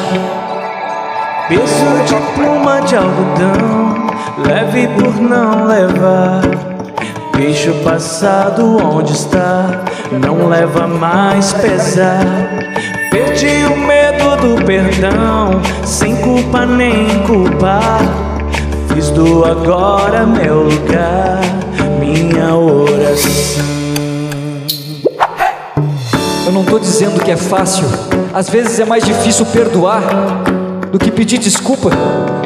Peso 1.48 2.04
de 2.06 2.16
pluma 2.36 2.82
de 2.82 2.96
algodão, 2.96 4.08
leve 4.46 4.88
por 4.88 5.22
não 5.22 5.66
levar. 5.66 6.73
Deixa 7.38 7.72
o 7.72 7.84
passado 7.84 8.78
onde 8.78 9.12
está, 9.12 9.84
não 10.12 10.48
leva 10.48 10.88
mais 10.88 11.52
pesar. 11.54 12.24
Perdi 13.10 13.66
o 13.66 13.76
medo 13.76 14.36
do 14.38 14.66
perdão, 14.66 15.60
sem 15.84 16.16
culpa 16.18 16.66
nem 16.66 17.24
culpar. 17.24 18.02
Fiz 18.94 19.10
do 19.10 19.44
agora 19.44 20.26
meu 20.26 20.64
lugar, 20.64 21.42
minha 22.00 22.56
oração. 22.56 23.66
Eu 26.46 26.52
não 26.52 26.62
estou 26.62 26.80
dizendo 26.80 27.20
que 27.24 27.32
é 27.32 27.38
fácil, 27.38 27.86
às 28.34 28.48
vezes 28.48 28.80
é 28.80 28.86
mais 28.86 29.04
difícil 29.04 29.46
perdoar 29.48 30.02
do 30.92 31.00
que 31.00 31.10
pedir 31.10 31.40
desculpa. 31.40 31.90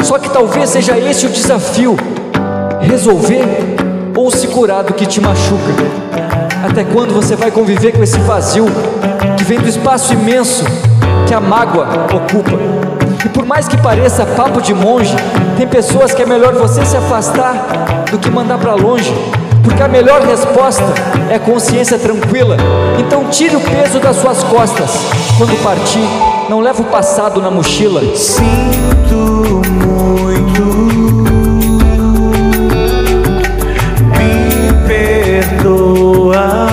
Só 0.01 0.17
que 0.17 0.29
talvez 0.29 0.69
seja 0.69 0.97
esse 0.97 1.25
o 1.25 1.29
desafio: 1.29 1.97
resolver 2.79 3.76
ou 4.17 4.31
se 4.31 4.47
curar 4.47 4.83
do 4.83 4.93
que 4.93 5.05
te 5.05 5.21
machuca. 5.21 5.73
Até 6.67 6.83
quando 6.83 7.13
você 7.13 7.35
vai 7.35 7.51
conviver 7.51 7.91
com 7.91 8.01
esse 8.01 8.17
vazio 8.21 8.65
que 9.37 9.43
vem 9.43 9.59
do 9.59 9.69
espaço 9.69 10.11
imenso 10.11 10.65
que 11.27 11.33
a 11.33 11.39
mágoa 11.39 11.87
ocupa. 12.13 12.57
E 13.23 13.29
por 13.29 13.45
mais 13.45 13.67
que 13.67 13.77
pareça 13.77 14.25
papo 14.25 14.59
de 14.59 14.73
monge, 14.73 15.15
tem 15.55 15.67
pessoas 15.67 16.13
que 16.13 16.23
é 16.23 16.25
melhor 16.25 16.53
você 16.55 16.83
se 16.83 16.97
afastar 16.97 18.05
do 18.09 18.17
que 18.17 18.29
mandar 18.29 18.57
para 18.57 18.73
longe, 18.73 19.13
porque 19.63 19.83
a 19.83 19.87
melhor 19.87 20.21
resposta 20.21 20.83
é 21.29 21.37
consciência 21.37 21.99
tranquila. 21.99 22.57
Então 22.97 23.25
tire 23.29 23.55
o 23.55 23.61
peso 23.61 23.99
das 23.99 24.15
suas 24.15 24.41
costas. 24.43 24.89
Quando 25.37 25.61
partir, 25.61 26.07
não 26.49 26.59
leva 26.59 26.81
o 26.81 26.85
passado 26.85 27.39
na 27.39 27.51
mochila. 27.51 28.01
Sinto 28.15 29.66
तो 35.63 36.31
आ 36.31 36.66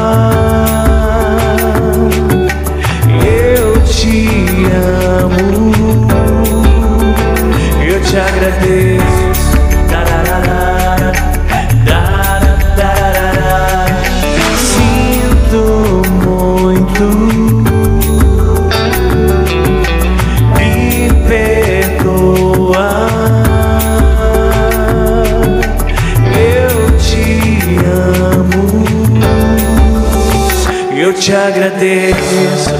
agradeço. 31.46 32.70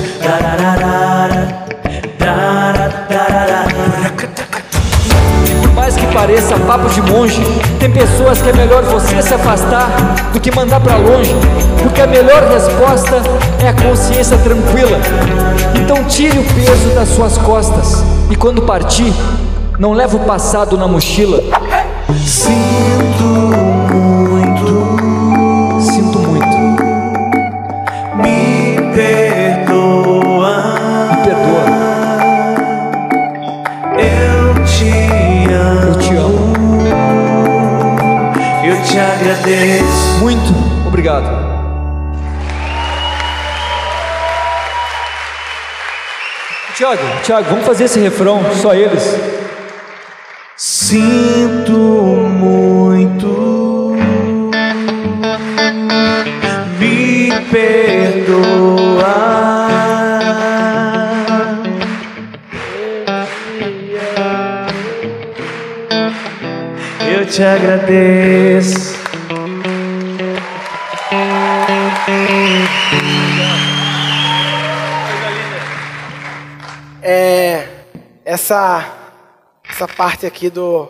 Por 5.60 5.72
mais 5.72 5.96
que 5.96 6.06
pareça 6.06 6.58
papo 6.60 6.88
de 6.88 7.02
monge, 7.02 7.42
tem 7.78 7.90
pessoas 7.90 8.40
que 8.40 8.48
é 8.48 8.52
melhor 8.52 8.82
você 8.84 9.20
se 9.20 9.34
afastar 9.34 9.88
do 10.32 10.40
que 10.40 10.50
mandar 10.54 10.80
para 10.80 10.96
longe, 10.96 11.34
porque 11.82 12.00
a 12.00 12.06
melhor 12.06 12.42
resposta 12.50 13.22
é 13.62 13.68
a 13.68 13.74
consciência 13.74 14.38
tranquila. 14.38 14.98
Então 15.74 16.04
tire 16.04 16.38
o 16.38 16.44
peso 16.54 16.94
das 16.94 17.08
suas 17.08 17.36
costas 17.38 18.02
e 18.30 18.36
quando 18.36 18.62
partir, 18.62 19.12
não 19.78 19.92
leva 19.92 20.16
o 20.16 20.20
passado 20.20 20.78
na 20.78 20.88
mochila. 20.88 21.42
Sinto 22.24 22.73
Tiago, 47.24 47.48
vamos 47.48 47.64
fazer 47.64 47.84
esse 47.84 47.98
refrão, 47.98 48.42
só 48.60 48.74
eles. 48.74 49.18
Sinto 50.58 51.72
muito. 51.72 53.96
Me 56.78 57.30
perdoa. 57.50 59.14
Eu 67.10 67.24
te 67.24 67.42
agradeço. 67.42 68.93
Parte 79.96 80.26
aqui 80.26 80.50
do. 80.50 80.88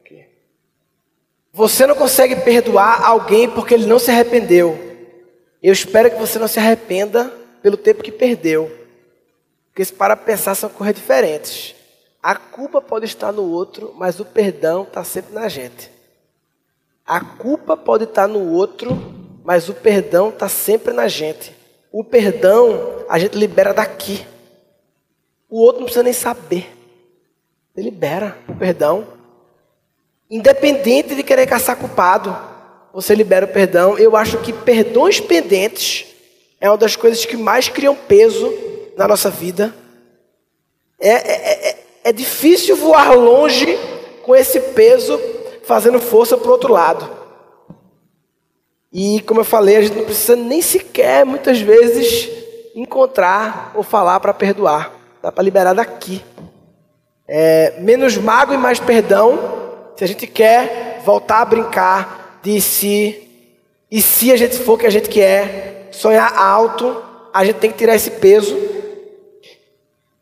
Aqui. 0.00 0.24
Você 1.52 1.86
não 1.86 1.94
consegue 1.94 2.36
perdoar 2.36 3.04
alguém 3.04 3.48
porque 3.48 3.74
ele 3.74 3.86
não 3.86 3.98
se 3.98 4.10
arrependeu. 4.10 4.78
Eu 5.62 5.72
espero 5.72 6.10
que 6.10 6.16
você 6.18 6.38
não 6.38 6.48
se 6.48 6.58
arrependa 6.58 7.32
pelo 7.62 7.76
tempo 7.76 8.02
que 8.02 8.12
perdeu. 8.12 8.70
Porque 9.68 9.84
se 9.84 9.92
para 9.92 10.16
pensar 10.16 10.54
são 10.54 10.68
coisas 10.70 10.94
diferentes. 10.94 11.74
A 12.22 12.34
culpa 12.34 12.80
pode 12.80 13.04
estar 13.06 13.32
no 13.32 13.42
outro, 13.50 13.94
mas 13.96 14.20
o 14.20 14.24
perdão 14.24 14.82
está 14.82 15.04
sempre 15.04 15.34
na 15.34 15.48
gente. 15.48 15.90
A 17.06 17.20
culpa 17.20 17.76
pode 17.76 18.04
estar 18.04 18.26
no 18.26 18.52
outro, 18.52 18.96
mas 19.44 19.68
o 19.68 19.74
perdão 19.74 20.30
está 20.30 20.48
sempre 20.48 20.92
na 20.92 21.06
gente. 21.06 21.54
O 21.92 22.02
perdão 22.02 23.04
a 23.08 23.18
gente 23.18 23.38
libera 23.38 23.72
daqui. 23.72 24.26
O 25.48 25.60
outro 25.60 25.80
não 25.80 25.84
precisa 25.86 26.02
nem 26.02 26.12
saber. 26.12 26.76
Ele 27.76 27.90
libera 27.90 28.36
o 28.48 28.54
perdão. 28.54 29.06
Independente 30.30 31.14
de 31.14 31.22
querer 31.22 31.46
caçar 31.46 31.76
culpado, 31.76 32.36
você 32.92 33.14
libera 33.14 33.46
o 33.46 33.48
perdão. 33.48 33.96
Eu 33.98 34.16
acho 34.16 34.38
que 34.38 34.52
perdões 34.52 35.20
pendentes 35.20 36.06
é 36.60 36.68
uma 36.68 36.78
das 36.78 36.96
coisas 36.96 37.24
que 37.24 37.36
mais 37.36 37.68
criam 37.68 37.94
peso 37.94 38.52
na 38.96 39.06
nossa 39.06 39.30
vida. 39.30 39.74
É, 40.98 41.10
é, 41.10 41.68
é, 41.68 41.86
é 42.04 42.12
difícil 42.12 42.74
voar 42.74 43.14
longe 43.14 43.78
com 44.22 44.34
esse 44.34 44.58
peso 44.58 45.20
fazendo 45.64 46.00
força 46.00 46.36
para 46.36 46.48
o 46.48 46.52
outro 46.52 46.72
lado. 46.72 47.08
E 48.92 49.20
como 49.22 49.40
eu 49.40 49.44
falei, 49.44 49.76
a 49.76 49.82
gente 49.82 49.96
não 49.96 50.04
precisa 50.04 50.34
nem 50.34 50.62
sequer, 50.62 51.26
muitas 51.26 51.60
vezes, 51.60 52.30
encontrar 52.74 53.72
ou 53.74 53.82
falar 53.82 54.18
para 54.20 54.32
perdoar. 54.32 54.95
Dá 55.26 55.32
para 55.32 55.42
liberar 55.42 55.74
daqui. 55.74 56.24
É, 57.26 57.80
menos 57.80 58.16
mágoa 58.16 58.54
e 58.54 58.58
mais 58.58 58.78
perdão. 58.78 59.36
Se 59.96 60.04
a 60.04 60.06
gente 60.06 60.24
quer 60.24 61.02
voltar 61.04 61.40
a 61.40 61.44
brincar 61.44 62.38
de 62.44 62.60
se 62.60 63.28
e 63.90 64.00
se 64.00 64.30
a 64.30 64.36
gente 64.36 64.56
for 64.56 64.78
que 64.78 64.86
a 64.86 64.90
gente 64.90 65.08
quer, 65.08 65.88
sonhar 65.90 66.32
alto, 66.32 67.02
a 67.34 67.44
gente 67.44 67.56
tem 67.56 67.72
que 67.72 67.76
tirar 67.76 67.96
esse 67.96 68.08
peso. 68.08 68.56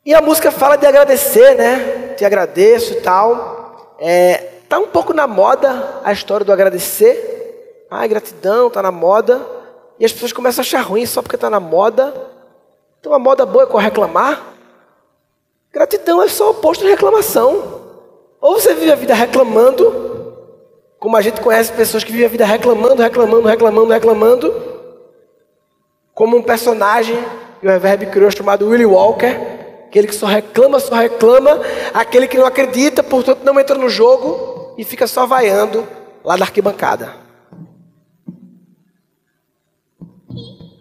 E 0.06 0.14
a 0.14 0.22
música 0.22 0.50
fala 0.50 0.76
de 0.76 0.86
agradecer, 0.86 1.54
né? 1.54 2.14
Te 2.16 2.24
agradeço 2.24 2.94
e 2.94 3.00
tal. 3.02 3.96
É, 4.00 4.36
tá 4.70 4.78
um 4.78 4.86
pouco 4.86 5.12
na 5.12 5.26
moda 5.26 6.00
a 6.02 6.14
história 6.14 6.46
do 6.46 6.52
agradecer. 6.52 7.84
Ai, 7.90 8.08
gratidão, 8.08 8.70
tá 8.70 8.82
na 8.82 8.90
moda. 8.90 9.46
E 10.00 10.06
as 10.06 10.12
pessoas 10.14 10.32
começam 10.32 10.62
a 10.62 10.64
achar 10.64 10.80
ruim 10.80 11.04
só 11.04 11.20
porque 11.20 11.36
tá 11.36 11.50
na 11.50 11.60
moda. 11.60 12.14
Então 12.98 13.12
a 13.12 13.18
moda 13.18 13.44
boa 13.44 13.64
é 13.64 13.66
com 13.66 13.76
reclamar. 13.76 14.53
Gratidão 15.74 16.22
é 16.22 16.28
só 16.28 16.46
o 16.46 16.50
oposto 16.50 16.84
de 16.84 16.90
reclamação. 16.90 17.82
Ou 18.40 18.60
você 18.60 18.74
vive 18.74 18.92
a 18.92 18.94
vida 18.94 19.12
reclamando, 19.12 20.36
como 21.00 21.16
a 21.16 21.20
gente 21.20 21.40
conhece 21.40 21.72
pessoas 21.72 22.04
que 22.04 22.12
vivem 22.12 22.26
a 22.26 22.30
vida 22.30 22.46
reclamando, 22.46 23.02
reclamando, 23.02 23.48
reclamando, 23.48 23.92
reclamando, 23.92 24.54
como 26.14 26.36
um 26.36 26.42
personagem 26.42 27.18
que 27.60 27.66
o 27.66 27.70
Reverb 27.70 28.06
criou 28.06 28.30
chamado 28.30 28.68
Willie 28.68 28.86
Walker, 28.86 29.36
aquele 29.88 30.06
que 30.06 30.14
só 30.14 30.26
reclama, 30.26 30.78
só 30.78 30.94
reclama, 30.94 31.60
aquele 31.92 32.28
que 32.28 32.38
não 32.38 32.46
acredita, 32.46 33.02
portanto 33.02 33.42
não 33.42 33.58
entra 33.58 33.76
no 33.76 33.88
jogo 33.88 34.74
e 34.78 34.84
fica 34.84 35.08
só 35.08 35.26
vaiando 35.26 35.84
lá 36.22 36.36
da 36.36 36.44
arquibancada. 36.44 37.14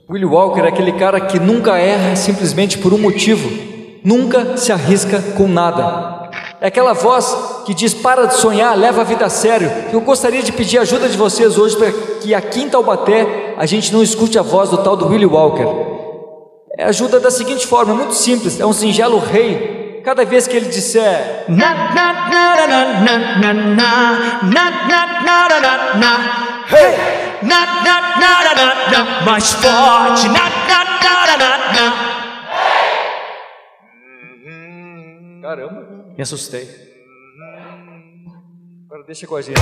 Willie 0.07 0.25
Walker 0.25 0.61
é 0.61 0.67
aquele 0.67 0.91
cara 0.91 1.19
que 1.19 1.39
nunca 1.39 1.79
erra 1.79 2.15
simplesmente 2.15 2.77
por 2.77 2.93
um 2.93 2.99
motivo, 2.99 3.72
nunca 4.03 4.57
se 4.57 4.71
arrisca 4.71 5.21
com 5.35 5.47
nada. 5.47 6.29
É 6.59 6.67
aquela 6.67 6.93
voz 6.93 7.35
que 7.65 7.73
diz: 7.73 7.93
para 7.93 8.25
de 8.25 8.35
sonhar, 8.35 8.77
leva 8.77 9.01
a 9.01 9.03
vida 9.03 9.25
a 9.25 9.29
sério. 9.29 9.71
Eu 9.91 10.01
gostaria 10.01 10.41
de 10.41 10.51
pedir 10.51 10.77
ajuda 10.77 11.07
de 11.07 11.17
vocês 11.17 11.57
hoje 11.57 11.75
para 11.75 11.91
que 11.91 12.33
aqui 12.33 12.61
em 12.61 12.69
Taubaté 12.69 13.55
a 13.57 13.65
gente 13.65 13.93
não 13.93 14.01
escute 14.01 14.37
a 14.39 14.41
voz 14.41 14.69
do 14.69 14.77
tal 14.77 14.95
do 14.95 15.07
Willie 15.07 15.25
Walker. 15.25 15.67
É 16.77 16.85
ajuda 16.85 17.19
da 17.19 17.29
seguinte 17.29 17.67
forma: 17.67 17.93
é 17.93 17.95
muito 17.97 18.13
simples, 18.13 18.59
é 18.59 18.65
um 18.65 18.73
singelo 18.73 19.19
rei. 19.19 20.01
Cada 20.03 20.25
vez 20.25 20.47
que 20.47 20.57
ele 20.57 20.67
disser 20.67 21.45
Na, 21.47 21.73
na, 21.93 22.13
na, 31.73 32.22
Caramba! 35.43 35.85
Me 36.15 36.21
assustei. 36.23 36.69
Agora 38.85 39.03
deixa 39.05 39.27
com 39.27 39.35
a 39.35 39.41
gente. 39.41 39.59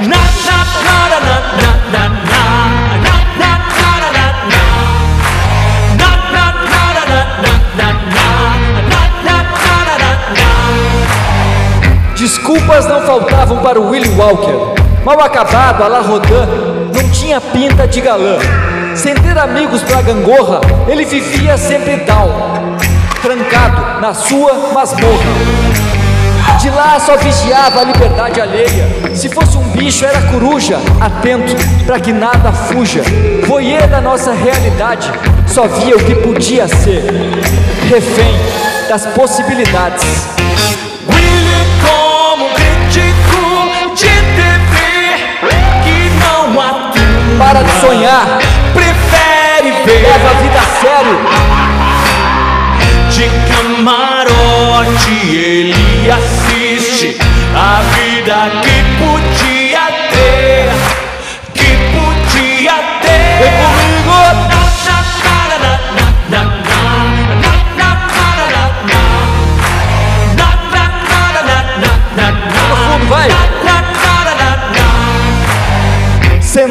Na, 0.00 0.16
na, 0.46 0.58
na, 0.84 1.08
na, 1.10 1.30
na, 1.56 1.70
na, 1.90 2.08
na. 2.24 2.29
Assustei. 12.24 12.56
Agora 12.58 12.80
deixa 12.80 13.46
com 13.46 13.68
a 13.68 13.98
gente. 13.98 14.10
Walker. 14.16 14.80
Mal 15.04 15.18
acabado, 15.20 15.82
a 15.82 15.88
la 15.88 16.00
Rodin, 16.00 16.34
não 16.94 17.08
tinha 17.10 17.40
pinta 17.40 17.88
de 17.88 18.02
galã. 18.02 18.38
Sem 18.94 19.14
ter 19.14 19.38
amigos 19.38 19.82
pra 19.82 20.02
gangorra, 20.02 20.60
ele 20.86 21.06
vivia 21.06 21.56
sempre 21.56 21.96
down, 21.98 22.76
trancado 23.22 24.00
na 24.00 24.12
sua 24.12 24.72
masmorra. 24.74 25.70
De 26.60 26.68
lá 26.68 27.00
só 27.00 27.16
vigiava 27.16 27.80
a 27.80 27.84
liberdade 27.84 28.40
alheia. 28.42 29.16
Se 29.16 29.30
fosse 29.30 29.56
um 29.56 29.70
bicho, 29.70 30.04
era 30.04 30.20
coruja, 30.30 30.78
atento 31.00 31.56
para 31.86 31.98
que 31.98 32.12
nada 32.12 32.52
fuja. 32.52 33.00
Voyeur 33.46 33.88
da 33.88 34.02
nossa 34.02 34.32
realidade, 34.32 35.10
só 35.46 35.66
via 35.66 35.96
o 35.96 36.04
que 36.04 36.14
podia 36.16 36.68
ser. 36.68 37.02
Refém 37.88 38.34
das 38.90 39.06
possibilidades. 39.06 40.04
Para 47.40 47.62
de 47.62 47.70
sonhar, 47.80 48.38
Prefere 48.74 49.72
ver 49.86 50.02
leva 50.02 50.30
a 50.30 50.34
vida 50.42 50.58
a 50.58 50.64
sério. 50.78 51.18
de 53.10 53.28
camarote 53.50 55.14
ele 55.34 56.10
assiste 56.10 57.16
a 57.56 57.80
vida 57.94 58.60
que 58.60 58.76
podia 59.02 59.19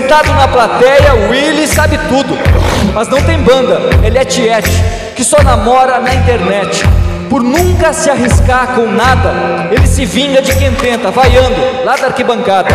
Sentado 0.10 0.34
na 0.34 0.48
plateia, 0.48 1.14
o 1.14 1.30
Willy 1.30 1.68
sabe 1.68 1.96
tudo, 2.10 2.36
mas 2.96 3.08
não 3.10 3.22
tem 3.22 3.38
banda, 3.38 3.80
ele 4.04 4.18
é 4.18 4.26
tiete, 4.26 4.84
que 5.16 5.24
só 5.24 5.40
namora 5.44 6.00
na 6.00 6.12
internet. 6.16 6.84
Por 7.30 7.44
nunca 7.44 7.94
se 7.94 8.10
arriscar 8.10 8.70
com 8.70 8.88
nada, 8.88 9.68
ele 9.70 9.86
se 9.86 10.06
vinga 10.06 10.42
de 10.42 10.52
quem 10.56 10.74
tenta, 10.74 11.12
vaiando 11.12 11.62
lá 11.86 11.96
da 11.96 12.08
arquibancada. 12.08 12.70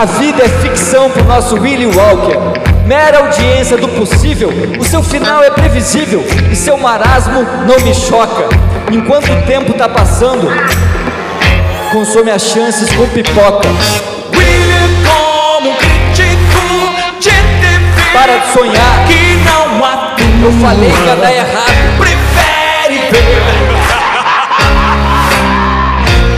A 0.00 0.04
vida 0.04 0.44
é 0.44 0.48
ficção 0.48 1.10
pro 1.10 1.24
nosso 1.24 1.56
Willy 1.56 1.86
Walker, 1.86 2.38
mera 2.86 3.18
audiência 3.18 3.76
do 3.76 3.88
possível, 3.88 4.50
o 4.78 4.84
seu 4.84 5.02
final 5.02 5.42
é 5.42 5.50
previsível 5.50 6.24
e 6.48 6.54
seu 6.54 6.78
marasmo 6.78 7.44
não 7.66 7.80
me 7.84 7.92
choca. 7.92 8.48
Enquanto 8.92 9.32
o 9.32 9.42
tempo 9.42 9.72
tá 9.72 9.88
passando, 9.88 10.46
consome 11.90 12.30
as 12.30 12.42
chances 12.42 12.88
com 12.92 13.04
pipoca. 13.08 13.66
Para 18.16 18.38
de 18.38 18.50
sonhar, 18.50 19.04
que 19.06 19.36
não 19.44 19.84
atua. 19.84 20.24
eu 20.42 20.52
falei 20.52 20.90
que 20.90 21.02
ia 21.06 21.16
dar 21.16 21.32
errado. 21.34 21.98
prefere 21.98 23.10
ver 23.10 23.42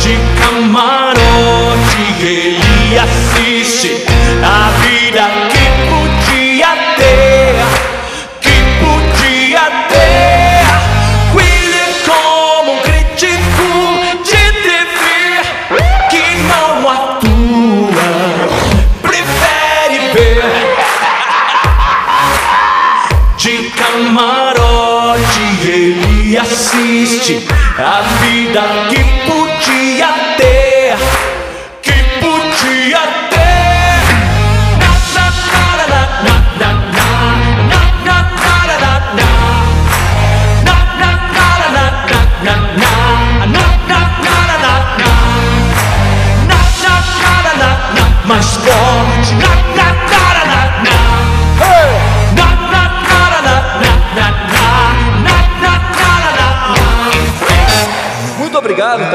de 0.01 0.19
camarote 0.41 2.03
ele 2.21 2.99
assiste 2.99 4.05
a 4.43 4.78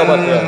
Taubaté. 0.05 0.39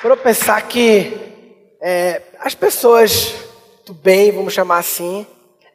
Para 0.00 0.10
eu 0.10 0.16
pensar 0.16 0.60
que 0.62 1.16
é, 1.80 2.22
as 2.40 2.54
pessoas 2.54 3.34
do 3.86 3.94
bem, 3.94 4.32
vamos 4.32 4.52
chamar 4.52 4.78
assim, 4.78 5.26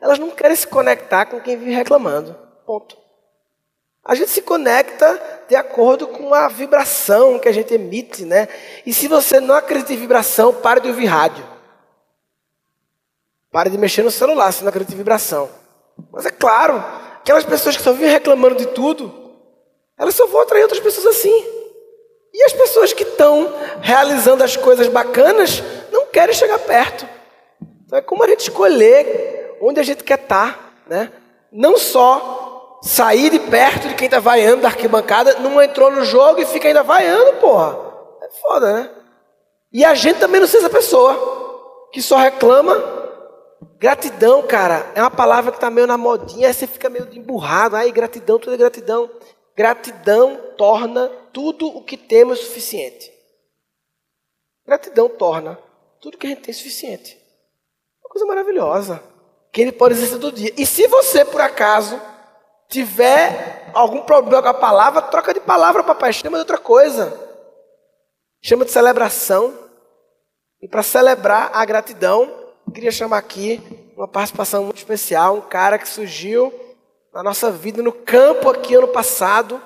elas 0.02 0.20
não 0.20 0.30
querem 0.32 0.56
se 0.56 0.68
conectar 0.68 1.26
com 1.26 1.40
quem 1.40 1.58
vive 1.58 1.72
reclamando. 1.72 2.36
Ponto. 2.66 2.98
A 4.04 4.16
gente 4.16 4.32
se 4.32 4.42
conecta 4.42 5.22
de 5.48 5.56
acordo 5.56 6.08
com 6.08 6.34
a 6.34 6.48
vibração 6.50 7.40
que 7.40 7.48
a 7.48 7.54
gente 7.54 7.74
emite, 7.74 8.26
né? 8.26 8.48
E 8.86 8.94
se 8.94 9.08
você 9.08 9.40
não 9.40 9.56
acredita 9.56 9.94
em 9.94 9.98
vibração, 9.98 10.54
pare 10.54 10.82
de 10.82 10.90
ouvir 10.90 11.06
rádio. 11.06 11.46
Pare 13.50 13.70
de 13.70 13.78
mexer 13.78 14.04
no 14.04 14.12
celular 14.12 14.52
se 14.52 14.62
não 14.64 14.70
acredita 14.70 14.94
em 14.94 14.98
vibração. 14.98 15.50
Mas 16.12 16.26
é 16.26 16.32
claro, 16.32 16.84
aquelas 17.20 17.44
pessoas 17.44 17.78
que 17.78 17.84
só 17.84 17.92
vivem 17.92 18.10
reclamando 18.10 18.56
de 18.56 18.68
tudo, 18.68 19.14
elas 19.98 20.16
só 20.16 20.26
vão 20.28 20.42
atrair 20.42 20.64
outras 20.64 20.80
pessoas 20.80 21.08
assim. 21.08 21.46
E 22.34 22.44
as 22.44 22.54
pessoas 22.54 22.94
que 22.94 23.04
estão 23.04 23.54
realizando 23.82 24.44
as 24.44 24.56
coisas 24.56 24.88
bacanas 24.88 25.64
não 25.92 26.06
querem 26.06 26.36
chegar 26.36 26.60
perto. 26.60 27.08
Então 27.86 27.98
é 27.98 28.02
como 28.02 28.24
a 28.24 28.28
gente 28.28 28.42
escolher 28.42 29.58
onde 29.62 29.80
a 29.80 29.84
gente 29.84 30.04
quer 30.04 30.20
estar, 30.20 30.84
né? 30.88 31.12
Não 31.52 31.78
só 31.78 32.80
sair 32.84 33.30
de 33.30 33.40
perto 33.40 33.88
de 33.88 33.96
quem 33.96 34.06
está 34.06 34.20
vaiando 34.20 34.62
da 34.62 34.68
arquibancada, 34.68 35.36
não 35.40 35.62
entrou 35.62 35.90
no 35.90 36.04
jogo 36.04 36.42
e 36.42 36.46
fica 36.46 36.68
ainda 36.68 36.84
vaiando, 36.84 37.34
porra. 37.40 37.78
É 38.22 38.30
foda, 38.42 38.74
né? 38.74 38.92
E 39.72 39.84
a 39.84 39.94
gente 39.94 40.20
também 40.20 40.40
não 40.40 40.48
ser 40.48 40.58
essa 40.58 40.70
pessoa 40.70 41.90
que 41.92 42.02
só 42.02 42.18
reclama. 42.18 42.97
Gratidão, 43.80 44.46
cara, 44.46 44.92
é 44.96 45.02
uma 45.02 45.12
palavra 45.12 45.52
que 45.52 45.58
está 45.58 45.70
meio 45.70 45.88
na 45.88 45.98
modinha, 45.98 46.48
aí 46.48 46.54
você 46.54 46.68
fica 46.68 46.90
meio 46.90 47.08
emburrado. 47.14 47.76
Ai, 47.76 47.92
gratidão, 47.92 48.40
tudo 48.40 48.54
é 48.54 48.58
gratidão. 48.58 49.10
Gratidão 49.56 50.40
torna 50.58 51.10
tudo 51.34 51.68
o 51.68 51.84
que 51.84 51.98
temos 51.98 52.40
suficiente. 52.40 53.12
Gratidão 54.66 55.10
torna 55.10 55.58
tudo 56.00 56.18
que 56.18 56.28
a 56.28 56.30
gente 56.30 56.42
tem 56.42 56.54
suficiente. 56.54 57.18
Uma 58.04 58.10
coisa 58.10 58.26
maravilhosa. 58.26 59.02
Que 59.52 59.62
ele 59.62 59.72
pode 59.72 59.96
exercer 59.96 60.20
todo 60.20 60.36
dia. 60.36 60.54
E 60.58 60.66
se 60.66 60.88
você, 60.88 61.26
por 61.26 61.42
acaso, 61.42 62.00
tiver 62.68 63.72
algum 63.74 64.02
problema 64.02 64.44
com 64.44 64.50
a 64.50 64.54
palavra, 64.54 65.02
troca 65.02 65.34
de 65.34 65.40
palavra, 65.40 65.84
papai. 65.84 66.14
Chama 66.14 66.38
de 66.38 66.42
outra 66.42 66.58
coisa. 66.58 67.18
Chama 68.42 68.66
de 68.66 68.72
celebração. 68.72 69.54
E 70.62 70.68
para 70.68 70.84
celebrar 70.84 71.50
a 71.54 71.66
gratidão, 71.66 72.47
queria 72.74 72.92
chamar 72.92 73.18
aqui 73.18 73.62
uma 73.96 74.08
participação 74.08 74.64
muito 74.64 74.78
especial, 74.78 75.38
um 75.38 75.42
cara 75.42 75.78
que 75.78 75.88
surgiu 75.88 76.54
na 77.14 77.24
nossa 77.24 77.50
vida 77.50 77.82
no 77.82 77.92
campo 77.92 78.50
aqui 78.50 78.76
ano 78.76 78.88
passado. 78.88 79.62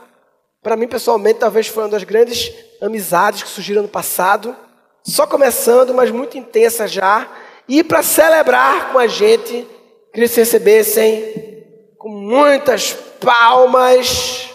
Para 0.62 0.78
mim, 0.78 0.88
pessoalmente, 0.88 1.40
talvez 1.40 1.68
foi 1.68 1.84
uma 1.84 1.90
das 1.90 2.04
grandes 2.04 2.54
amizades 2.82 3.44
que 3.44 3.50
surgiram 3.50 3.82
ano 3.82 3.90
passado. 3.90 4.56
Só 5.04 5.26
começando, 5.26 5.94
mas 5.94 6.12
muito 6.12 6.38
intensa 6.38 6.88
já. 6.88 7.28
E 7.68 7.84
para 7.84 8.04
celebrar 8.04 8.92
com 8.92 9.00
a 9.00 9.08
gente, 9.08 9.68
queria 10.14 10.30
que 10.30 10.36
recebessem 10.36 11.66
com 11.98 12.10
muitas 12.10 12.94
palmas. 13.20 14.50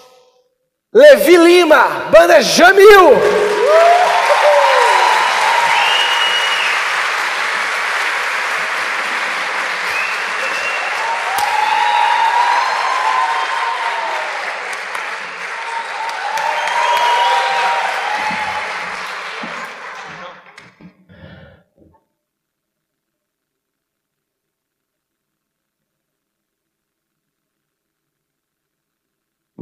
Levi 0.93 1.37
Lima, 1.37 2.09
banda 2.11 2.41
Jamil. 2.41 3.46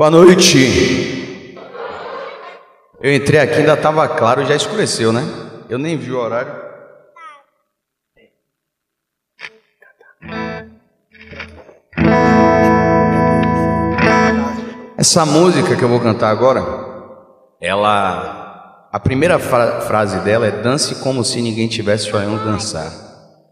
Boa 0.04 0.10
noite. 0.10 1.56
Eu 3.00 3.14
entrei 3.14 3.40
aqui, 3.40 3.60
ainda 3.60 3.72
estava 3.72 4.06
claro, 4.06 4.44
já 4.44 4.54
escureceu, 4.54 5.10
né? 5.10 5.22
Eu 5.66 5.78
nem 5.78 5.96
vi 5.96 6.12
o 6.12 6.18
horário. 6.18 6.52
Essa 14.98 15.24
música 15.24 15.74
que 15.74 15.82
eu 15.82 15.88
vou 15.88 16.00
cantar 16.00 16.28
agora, 16.28 16.62
ela. 17.58 18.88
A 18.92 19.00
primeira 19.00 19.38
fra- 19.38 19.80
frase 19.80 20.18
dela 20.20 20.46
é 20.46 20.50
dance 20.50 20.96
como 20.96 21.24
se 21.24 21.40
ninguém 21.40 21.66
tivesse 21.66 22.14
olhando 22.14 22.44
dançar. 22.44 22.92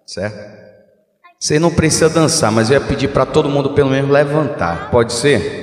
Certo? 0.07 0.53
Você 1.41 1.59
não 1.59 1.71
precisa 1.71 2.11
dançar, 2.11 2.53
mas 2.53 2.69
eu 2.71 2.79
ia 2.79 2.87
pedir 2.87 3.09
para 3.09 3.25
todo 3.25 3.49
mundo 3.49 3.71
pelo 3.71 3.89
menos 3.89 4.11
levantar. 4.11 4.91
Pode 4.91 5.15
ser? 5.15 5.62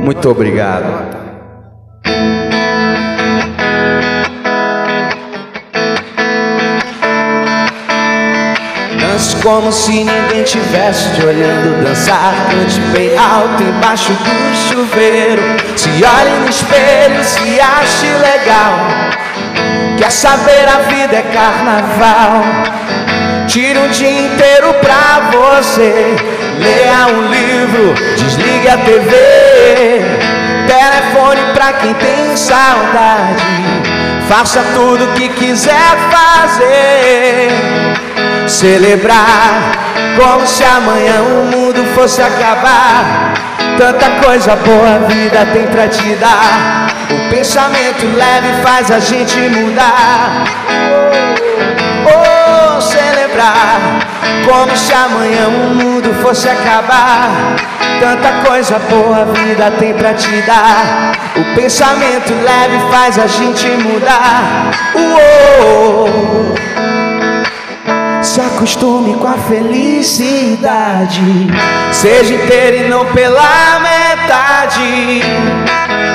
Muito 0.00 0.28
obrigado. 0.28 0.84
Dance 9.00 9.36
como 9.36 9.72
se 9.72 10.04
ninguém 10.04 10.42
tivesse 10.44 11.08
te 11.14 11.24
olhando 11.24 11.82
dançar. 11.84 12.34
Cante 12.50 12.80
bem 12.92 13.16
alto 13.16 13.62
embaixo 13.62 14.12
do 14.12 14.56
chuveiro. 14.68 15.42
Se 15.76 15.88
olhe 15.88 16.40
no 16.40 16.48
espelho, 16.48 17.24
se 17.24 17.60
ache 17.60 18.06
legal. 18.06 18.74
Quer 19.96 20.10
saber, 20.10 20.68
a 20.68 20.80
vida 20.80 21.16
é 21.16 21.22
carnaval. 21.22 22.42
Tire 23.46 23.78
um 23.78 23.88
dia 23.88 24.26
inteiro 24.26 24.74
pra 24.74 25.30
você. 25.32 26.14
Leia 26.58 27.06
um 27.08 27.30
livro, 27.30 27.94
desligue 28.16 28.68
a 28.68 28.78
TV. 28.78 30.02
Telefone 30.66 31.40
pra 31.52 31.72
quem 31.74 31.94
tem 31.94 32.36
saudade. 32.36 33.42
Faça 34.28 34.62
tudo 34.74 35.04
o 35.04 35.12
que 35.14 35.28
quiser 35.28 35.96
fazer 36.10 37.50
celebrar 38.48 39.72
como 40.16 40.46
se 40.46 40.64
amanhã 40.64 41.20
o 41.22 41.44
mundo 41.44 41.84
fosse 41.94 42.22
acabar. 42.22 43.34
Tanta 43.76 44.08
coisa 44.24 44.54
boa 44.56 44.94
a 44.94 44.98
vida 45.08 45.46
tem 45.52 45.66
pra 45.66 45.88
te 45.88 46.14
dar. 46.14 46.86
O 47.10 47.30
pensamento 47.30 48.06
leve 48.16 48.62
faz 48.62 48.90
a 48.90 49.00
gente 49.00 49.36
mudar. 49.36 50.44
Oh, 52.06 52.80
como 54.48 54.76
se 54.76 54.92
amanhã 54.92 55.48
o 55.48 55.74
mundo 55.74 56.14
fosse 56.22 56.48
acabar. 56.48 57.30
Tanta 58.00 58.32
coisa 58.46 58.78
boa 58.90 59.22
a 59.22 59.24
vida 59.24 59.70
tem 59.78 59.94
pra 59.94 60.14
te 60.14 60.42
dar. 60.42 61.12
O 61.36 61.54
pensamento 61.54 62.32
leve 62.32 62.78
faz 62.90 63.18
a 63.18 63.26
gente 63.26 63.66
mudar. 63.66 64.70
Oh, 64.94 66.06
se 68.22 68.40
acostume 68.40 69.14
com 69.14 69.28
a 69.28 69.34
felicidade. 69.34 71.20
Seja 71.92 72.34
inteiro 72.34 72.86
e 72.86 72.88
não 72.88 73.06
pela 73.06 73.80
metade. 73.80 75.22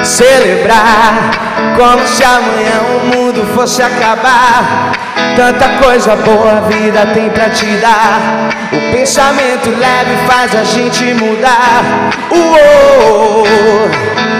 Celebrar 0.03 1.31
como 1.77 2.07
se 2.07 2.23
amanhã 2.23 2.81
o 2.95 3.15
mundo 3.15 3.45
fosse 3.55 3.81
acabar. 3.81 5.08
Tanta 5.39 5.69
coisa 5.81 6.17
boa 6.17 6.57
a 6.57 6.59
vida 6.67 7.05
tem 7.13 7.29
pra 7.29 7.49
te 7.49 7.65
dar. 7.77 8.49
O 8.73 8.91
pensamento 8.91 9.69
leve 9.69 10.17
faz 10.27 10.53
a 10.53 10.65
gente 10.65 11.13
mudar. 11.13 12.11
Uou, 12.29 13.45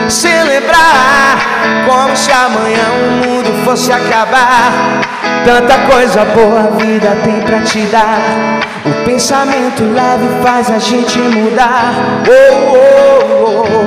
celebrar 0.10 1.38
como 1.88 2.18
se 2.18 2.30
amanhã 2.30 2.84
o 2.92 3.12
mundo 3.12 3.64
fosse 3.64 3.94
acabar. 3.94 4.74
Tanta 5.46 5.78
coisa 5.90 6.26
boa 6.26 6.68
a 6.68 6.84
vida 6.84 7.18
tem 7.24 7.40
pra 7.44 7.62
te 7.62 7.80
dar. 7.86 8.60
O 8.86 9.06
pensamento 9.06 9.84
leve 9.84 10.28
faz 10.44 10.70
a 10.70 10.80
gente 10.80 11.18
mudar. 11.18 11.94
Oh, 12.28 12.76
oh, 12.76 13.64
oh. 13.74 13.79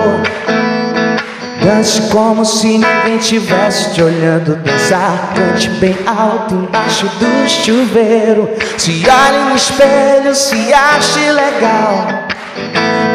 Dance 1.63 2.03
como 2.11 2.45
se 2.45 2.67
ninguém 2.67 3.19
tivesse 3.19 3.95
te 3.95 4.03
olhando 4.03 4.57
dançar. 4.57 5.33
Cante 5.35 5.69
bem 5.71 5.97
alto 6.05 6.55
embaixo 6.55 7.07
do 7.07 7.49
chuveiro. 7.49 8.51
Se 8.77 9.05
olhe 9.09 9.49
no 9.49 9.55
espelho, 9.55 10.35
se 10.35 10.75
ache 10.75 11.31
legal. 11.31 12.07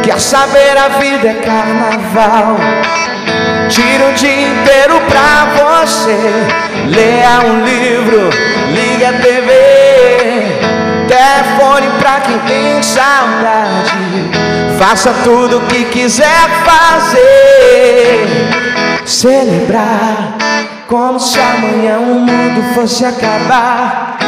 Quer 0.02 0.22
saber, 0.22 0.78
a 0.78 0.88
vida 0.98 1.28
é 1.28 1.34
carnaval. 1.34 2.58
Tira 3.70 4.06
um 4.06 4.14
dia 4.14 4.48
inteiro 4.48 5.02
pra 5.10 5.84
você. 5.84 6.18
Leia 6.88 7.42
um 7.42 7.66
livro, 7.66 8.30
liga 8.74 9.10
a 9.10 9.14
TV. 9.14 9.52
Telefone 11.08 11.88
pra 12.00 12.22
quem 12.22 12.40
tem 12.40 12.82
saudade. 12.82 14.47
Faça 14.78 15.12
tudo 15.24 15.58
o 15.58 15.62
que 15.68 15.86
quiser 15.86 16.48
fazer. 16.64 18.28
Celebrar 19.06 20.38
como 20.88 21.20
se 21.20 21.40
amanhã 21.40 21.98
o 21.98 22.20
mundo 22.20 22.76
fosse 22.76 23.04
acabar. 23.04 24.20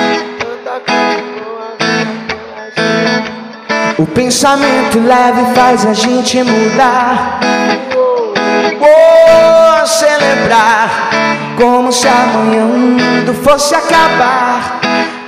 O 3.98 4.06
pensamento 4.08 5.00
leve 5.00 5.54
faz 5.54 5.86
a 5.86 5.94
gente 5.94 6.42
mudar. 6.42 7.40
Oh, 8.82 9.86
celebrar 9.86 11.12
como 11.58 11.92
se 11.92 12.08
amanhã 12.08 12.64
o 12.66 12.78
mundo 12.78 13.34
fosse 13.44 13.76
acabar. 13.76 14.80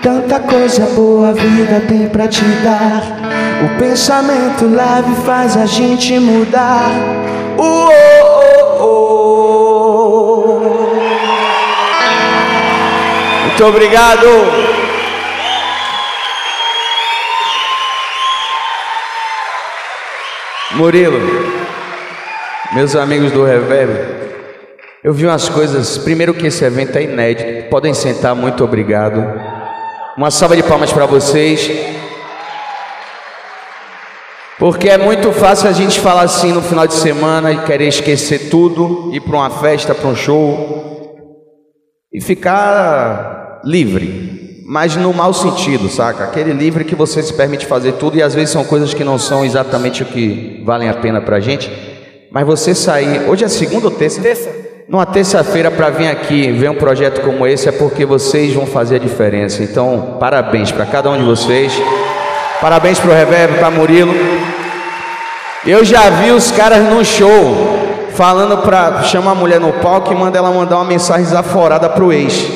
Tanta 0.01 0.39
coisa 0.39 0.83
boa 0.95 1.29
a 1.29 1.33
vida 1.33 1.83
tem 1.87 2.09
pra 2.09 2.27
te 2.27 2.43
dar. 2.63 3.30
O 3.63 3.77
pensamento 3.77 4.65
leve 4.65 5.15
faz 5.23 5.55
a 5.55 5.67
gente 5.67 6.17
mudar. 6.19 6.89
Oh, 7.59 7.89
oh, 8.79 8.83
oh. 8.83 9.11
Muito 13.45 13.65
obrigado. 13.65 14.27
Murilo, 20.71 21.19
meus 22.73 22.95
amigos 22.95 23.31
do 23.31 23.43
Reverb, 23.43 23.91
eu 25.03 25.13
vi 25.13 25.27
umas 25.27 25.49
coisas. 25.49 25.99
Primeiro, 25.99 26.33
que 26.33 26.47
esse 26.47 26.63
evento 26.65 26.97
é 26.97 27.03
inédito. 27.03 27.69
Podem 27.69 27.93
sentar, 27.93 28.33
muito 28.33 28.63
obrigado. 28.63 29.23
Uma 30.17 30.31
salva 30.31 30.55
de 30.55 30.63
palmas 30.63 30.91
para 30.91 31.05
vocês. 31.05 31.69
Porque 34.61 34.87
é 34.87 34.95
muito 34.95 35.31
fácil 35.31 35.67
a 35.67 35.71
gente 35.71 35.99
falar 35.99 36.21
assim 36.21 36.53
no 36.53 36.61
final 36.61 36.85
de 36.85 36.93
semana 36.93 37.51
e 37.51 37.63
querer 37.63 37.87
esquecer 37.87 38.51
tudo, 38.51 39.09
ir 39.11 39.19
para 39.19 39.35
uma 39.35 39.49
festa, 39.49 39.95
para 39.95 40.07
um 40.07 40.15
show 40.15 41.17
e 42.13 42.21
ficar 42.21 43.59
livre, 43.65 44.61
mas 44.67 44.95
no 44.95 45.11
mau 45.15 45.33
sentido, 45.33 45.89
saca? 45.89 46.25
Aquele 46.25 46.53
livre 46.53 46.83
que 46.85 46.93
você 46.93 47.23
se 47.23 47.33
permite 47.33 47.65
fazer 47.65 47.93
tudo 47.93 48.19
e 48.19 48.21
às 48.21 48.35
vezes 48.35 48.51
são 48.51 48.63
coisas 48.63 48.93
que 48.93 49.03
não 49.03 49.17
são 49.17 49.43
exatamente 49.43 50.03
o 50.03 50.05
que 50.05 50.61
valem 50.63 50.89
a 50.89 50.93
pena 50.93 51.19
pra 51.19 51.39
gente. 51.39 51.71
Mas 52.31 52.45
você 52.45 52.75
sair, 52.75 53.27
hoje 53.27 53.43
é 53.43 53.47
segunda 53.47 53.87
ou 53.87 53.91
terça? 53.91 54.21
Terça. 54.21 54.51
Numa 54.87 55.07
terça-feira 55.07 55.71
para 55.71 55.89
vir 55.89 56.07
aqui 56.07 56.51
ver 56.51 56.69
um 56.69 56.75
projeto 56.75 57.21
como 57.21 57.47
esse 57.47 57.67
é 57.67 57.71
porque 57.71 58.05
vocês 58.05 58.53
vão 58.53 58.67
fazer 58.67 58.97
a 58.97 58.99
diferença. 58.99 59.63
Então, 59.63 60.17
parabéns 60.19 60.71
para 60.71 60.85
cada 60.85 61.09
um 61.09 61.17
de 61.17 61.23
vocês. 61.23 61.73
Parabéns 62.61 62.99
pro 62.99 63.11
Reverb, 63.11 63.57
para 63.57 63.71
Murilo. 63.71 64.13
Eu 65.63 65.85
já 65.85 66.09
vi 66.09 66.31
os 66.31 66.49
caras 66.49 66.83
no 66.89 67.05
show 67.05 67.55
falando 68.15 68.57
pra 68.63 69.03
chamar 69.03 69.31
a 69.31 69.35
mulher 69.35 69.59
no 69.59 69.71
palco 69.73 70.11
e 70.11 70.15
manda 70.15 70.35
ela 70.35 70.49
mandar 70.49 70.77
uma 70.77 70.85
mensagem 70.85 71.23
desaforada 71.23 71.87
pro 71.87 72.11
ex. 72.11 72.47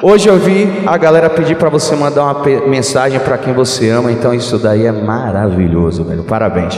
Hoje 0.00 0.30
eu 0.30 0.38
vi 0.38 0.82
a 0.86 0.96
galera 0.96 1.28
pedir 1.28 1.56
para 1.56 1.68
você 1.68 1.94
mandar 1.94 2.22
uma 2.24 2.42
mensagem 2.66 3.20
para 3.20 3.36
quem 3.36 3.52
você 3.52 3.90
ama, 3.90 4.10
então 4.10 4.32
isso 4.32 4.58
daí 4.58 4.86
é 4.86 4.92
maravilhoso, 4.92 6.04
velho. 6.04 6.24
Parabéns. 6.24 6.74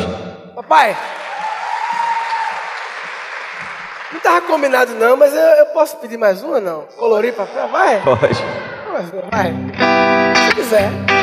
Papai. 0.57 0.97
Não 4.13 4.19
tava 4.21 4.41
combinado 4.41 4.93
não, 4.95 5.17
mas 5.17 5.33
eu, 5.33 5.41
eu 5.41 5.67
posso 5.67 5.97
pedir 5.99 6.17
mais 6.17 6.43
uma 6.43 6.59
não? 6.59 6.83
Colorir 6.99 7.33
papel? 7.33 7.69
Vai. 7.69 8.01
Pode. 8.01 8.45
Vai. 9.31 9.55
Se 10.49 10.55
quiser. 10.57 11.14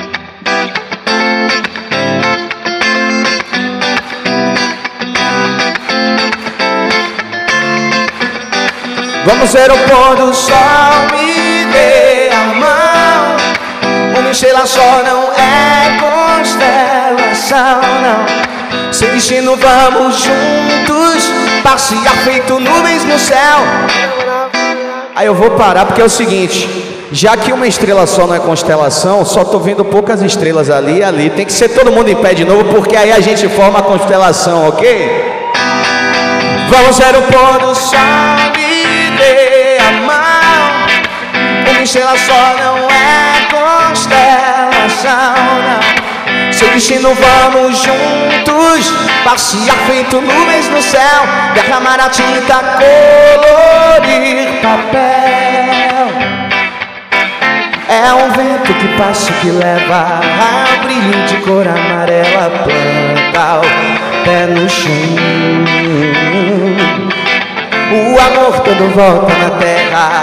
Vamos 9.25 9.53
ver 9.53 9.71
o 9.71 9.77
pôr 9.77 10.15
do 10.15 10.33
sol, 10.33 10.55
me 11.11 11.65
dê 11.71 12.29
a 12.33 12.53
mão. 12.55 14.19
Uma 14.19 14.31
estrela 14.31 14.65
só 14.65 15.03
não 15.03 15.31
é 15.33 15.99
constelação, 15.99 17.81
não. 18.01 18.41
Sem 18.91 19.09
destino 19.11 19.55
vamos 19.55 20.15
juntos 20.21 21.31
Passear 21.63 22.13
feito 22.23 22.59
nuvens 22.59 23.05
no 23.05 23.17
céu 23.17 23.37
Aí 25.15 25.25
eu 25.25 25.33
vou 25.33 25.51
parar 25.51 25.85
porque 25.85 26.01
é 26.01 26.03
o 26.03 26.09
seguinte 26.09 26.67
Já 27.11 27.37
que 27.37 27.53
uma 27.53 27.67
estrela 27.67 28.05
só 28.05 28.27
não 28.27 28.35
é 28.35 28.39
constelação 28.39 29.23
Só 29.23 29.45
tô 29.45 29.59
vendo 29.59 29.85
poucas 29.85 30.21
estrelas 30.21 30.69
ali 30.69 30.99
e 30.99 31.03
ali 31.03 31.29
Tem 31.29 31.45
que 31.45 31.53
ser 31.53 31.69
todo 31.69 31.91
mundo 31.91 32.09
em 32.09 32.15
pé 32.15 32.33
de 32.33 32.43
novo 32.43 32.65
Porque 32.65 32.95
aí 32.95 33.11
a 33.11 33.21
gente 33.21 33.47
forma 33.49 33.79
a 33.79 33.81
constelação, 33.81 34.67
ok? 34.67 35.41
Vamos 36.69 36.97
ver 36.97 37.15
o 37.15 37.21
pôr 37.23 37.67
do 37.67 37.75
sol 37.75 38.40
estrela 41.83 42.17
só 42.17 42.55
não 42.57 42.77
é 42.89 43.47
constelação 43.49 45.11
não. 45.67 46.53
Seu 46.53 46.69
destino 46.69 47.13
vamos 47.15 47.77
juntos. 47.77 48.93
Passear 49.23 49.77
feito 49.87 50.21
nuvens 50.21 50.67
no 50.69 50.81
céu. 50.81 51.23
Derramar 51.53 51.99
a 51.99 52.09
tinta, 52.09 52.55
colorir 52.77 54.61
papel. 54.61 55.11
É 57.89 58.13
um 58.13 58.31
vento 58.31 58.73
que 58.73 58.87
passa 58.97 59.33
que 59.41 59.49
leva 59.49 60.21
Ao 60.21 60.83
brilho 60.85 61.25
de 61.25 61.35
cor 61.41 61.67
amarela 61.67 62.49
Planta 62.63 63.59
o 63.59 64.23
pé 64.23 64.47
no 64.47 64.69
chão. 64.69 64.91
O 67.91 68.17
amor 68.17 68.59
todo 68.61 68.89
volta 68.95 69.33
na 69.33 69.49
terra 69.57 70.21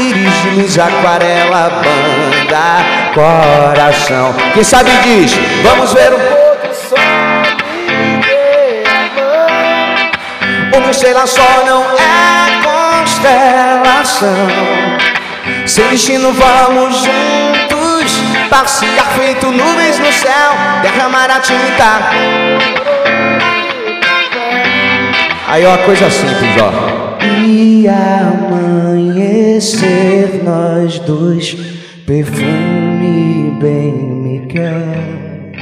Arco-íris 0.00 0.78
aquarela, 0.78 1.70
banda, 1.82 2.82
coração. 3.14 4.34
Quem 4.54 4.64
sabe 4.64 4.90
diz, 5.02 5.32
vamos 5.62 5.92
ver 5.92 6.14
o 6.14 6.18
pôr 6.18 6.56
do 6.66 6.74
sol 6.74 6.96
mão 10.72 10.80
Uma 10.80 10.90
estrela 10.90 11.26
só 11.26 11.64
não 11.66 11.84
é 11.92 12.62
constelação. 13.02 14.48
Sem 15.66 15.86
destino 15.88 16.32
vamos 16.32 16.96
juntos. 16.96 17.10
Passear 18.48 19.06
feito 19.16 19.52
nuvens 19.52 19.98
no 19.98 20.12
céu 20.12 20.54
Derramar 20.82 21.30
a 21.30 21.40
tinta. 21.40 22.00
Aí 25.46 25.66
uma 25.66 25.78
coisa 25.78 26.10
simples, 26.10 26.56
ó. 26.62 26.99
E 27.22 27.86
amanhecer 27.88 29.60
nós 30.42 30.98
dois, 31.00 31.54
perfume 32.06 33.56
bem 33.60 33.92
me 33.92 34.46
quer. 34.46 35.52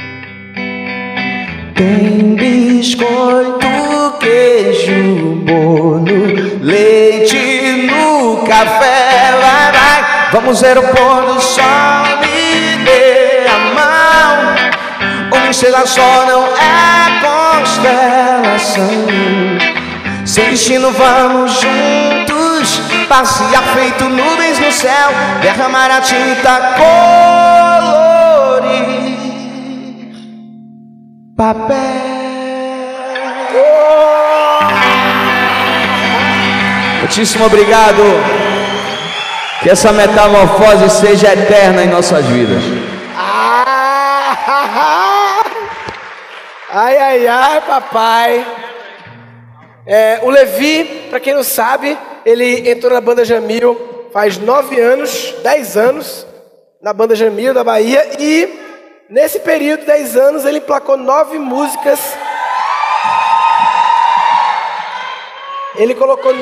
Tem 1.75 2.35
biscoito, 2.35 3.67
queijo, 4.19 5.43
bolo, 5.45 6.05
leite 6.61 7.87
no 7.87 8.37
café, 8.45 9.31
vai, 9.41 9.71
vai. 9.71 10.29
Vamos 10.31 10.61
ver 10.61 10.77
o 10.77 10.83
pôr 10.83 11.25
do 11.25 11.41
sol, 11.41 12.19
me 12.21 12.83
dê 12.85 13.45
a 13.47 13.59
mão. 13.75 14.55
Uma 15.31 15.49
estrela 15.49 15.85
só 15.85 16.25
não 16.25 16.45
é 16.45 16.99
constelação. 17.59 18.89
Sem 20.29 20.51
destino 20.51 20.91
vamos 20.91 21.53
juntos. 21.53 22.79
Passear 23.07 23.63
feito 23.73 24.03
nuvens 24.03 24.59
no 24.59 24.71
céu. 24.71 25.09
Derramar 25.41 25.89
a 25.89 26.01
tinta, 26.01 26.75
colorir 28.59 29.09
Papel. 31.35 31.79
Muitíssimo 36.99 37.45
obrigado. 37.45 38.03
Que 39.63 39.71
essa 39.71 39.91
metamorfose 39.91 40.91
seja 40.91 41.33
eterna 41.33 41.83
em 41.83 41.87
nossas 41.87 42.23
vidas. 42.27 42.63
Ai, 46.71 46.97
ai, 46.97 47.27
ai, 47.27 47.61
papai 47.61 48.45
é, 49.91 50.19
o 50.21 50.29
Levi, 50.29 51.07
para 51.09 51.19
quem 51.19 51.33
não 51.33 51.41
sabe, 51.41 51.97
ele 52.23 52.69
entrou 52.69 52.93
na 52.93 53.01
banda 53.01 53.25
Jamil 53.25 54.07
faz 54.13 54.37
nove 54.37 54.79
anos, 54.79 55.33
dez 55.41 55.75
anos, 55.75 56.27
na 56.79 56.93
banda 56.93 57.15
Jamil 57.15 57.55
da 57.55 57.63
Bahia, 57.63 58.07
e 58.19 58.47
nesse 59.09 59.39
período, 59.39 59.87
dez 59.87 60.15
anos, 60.15 60.45
ele 60.45 60.59
emplacou 60.59 60.95
nove 60.95 61.39
músicas. 61.39 61.99
Ele 65.75 65.95
colocou 65.95 66.35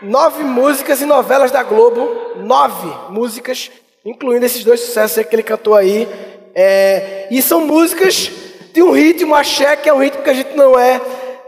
nove 0.00 0.44
músicas 0.44 1.02
em 1.02 1.06
novelas 1.06 1.50
da 1.50 1.64
Globo, 1.64 2.34
nove 2.36 2.94
músicas, 3.10 3.72
incluindo 4.04 4.46
esses 4.46 4.62
dois 4.62 4.78
sucessos 4.78 5.26
que 5.26 5.34
ele 5.34 5.42
cantou 5.42 5.74
aí. 5.74 6.08
É, 6.54 7.26
e 7.28 7.42
são 7.42 7.62
músicas 7.62 8.30
de 8.72 8.84
um 8.84 8.92
ritmo 8.92 9.34
axé, 9.34 9.74
que 9.74 9.88
é 9.88 9.92
um 9.92 9.98
ritmo 9.98 10.22
que 10.22 10.30
a 10.30 10.34
gente 10.34 10.54
não 10.54 10.78
é 10.78 11.00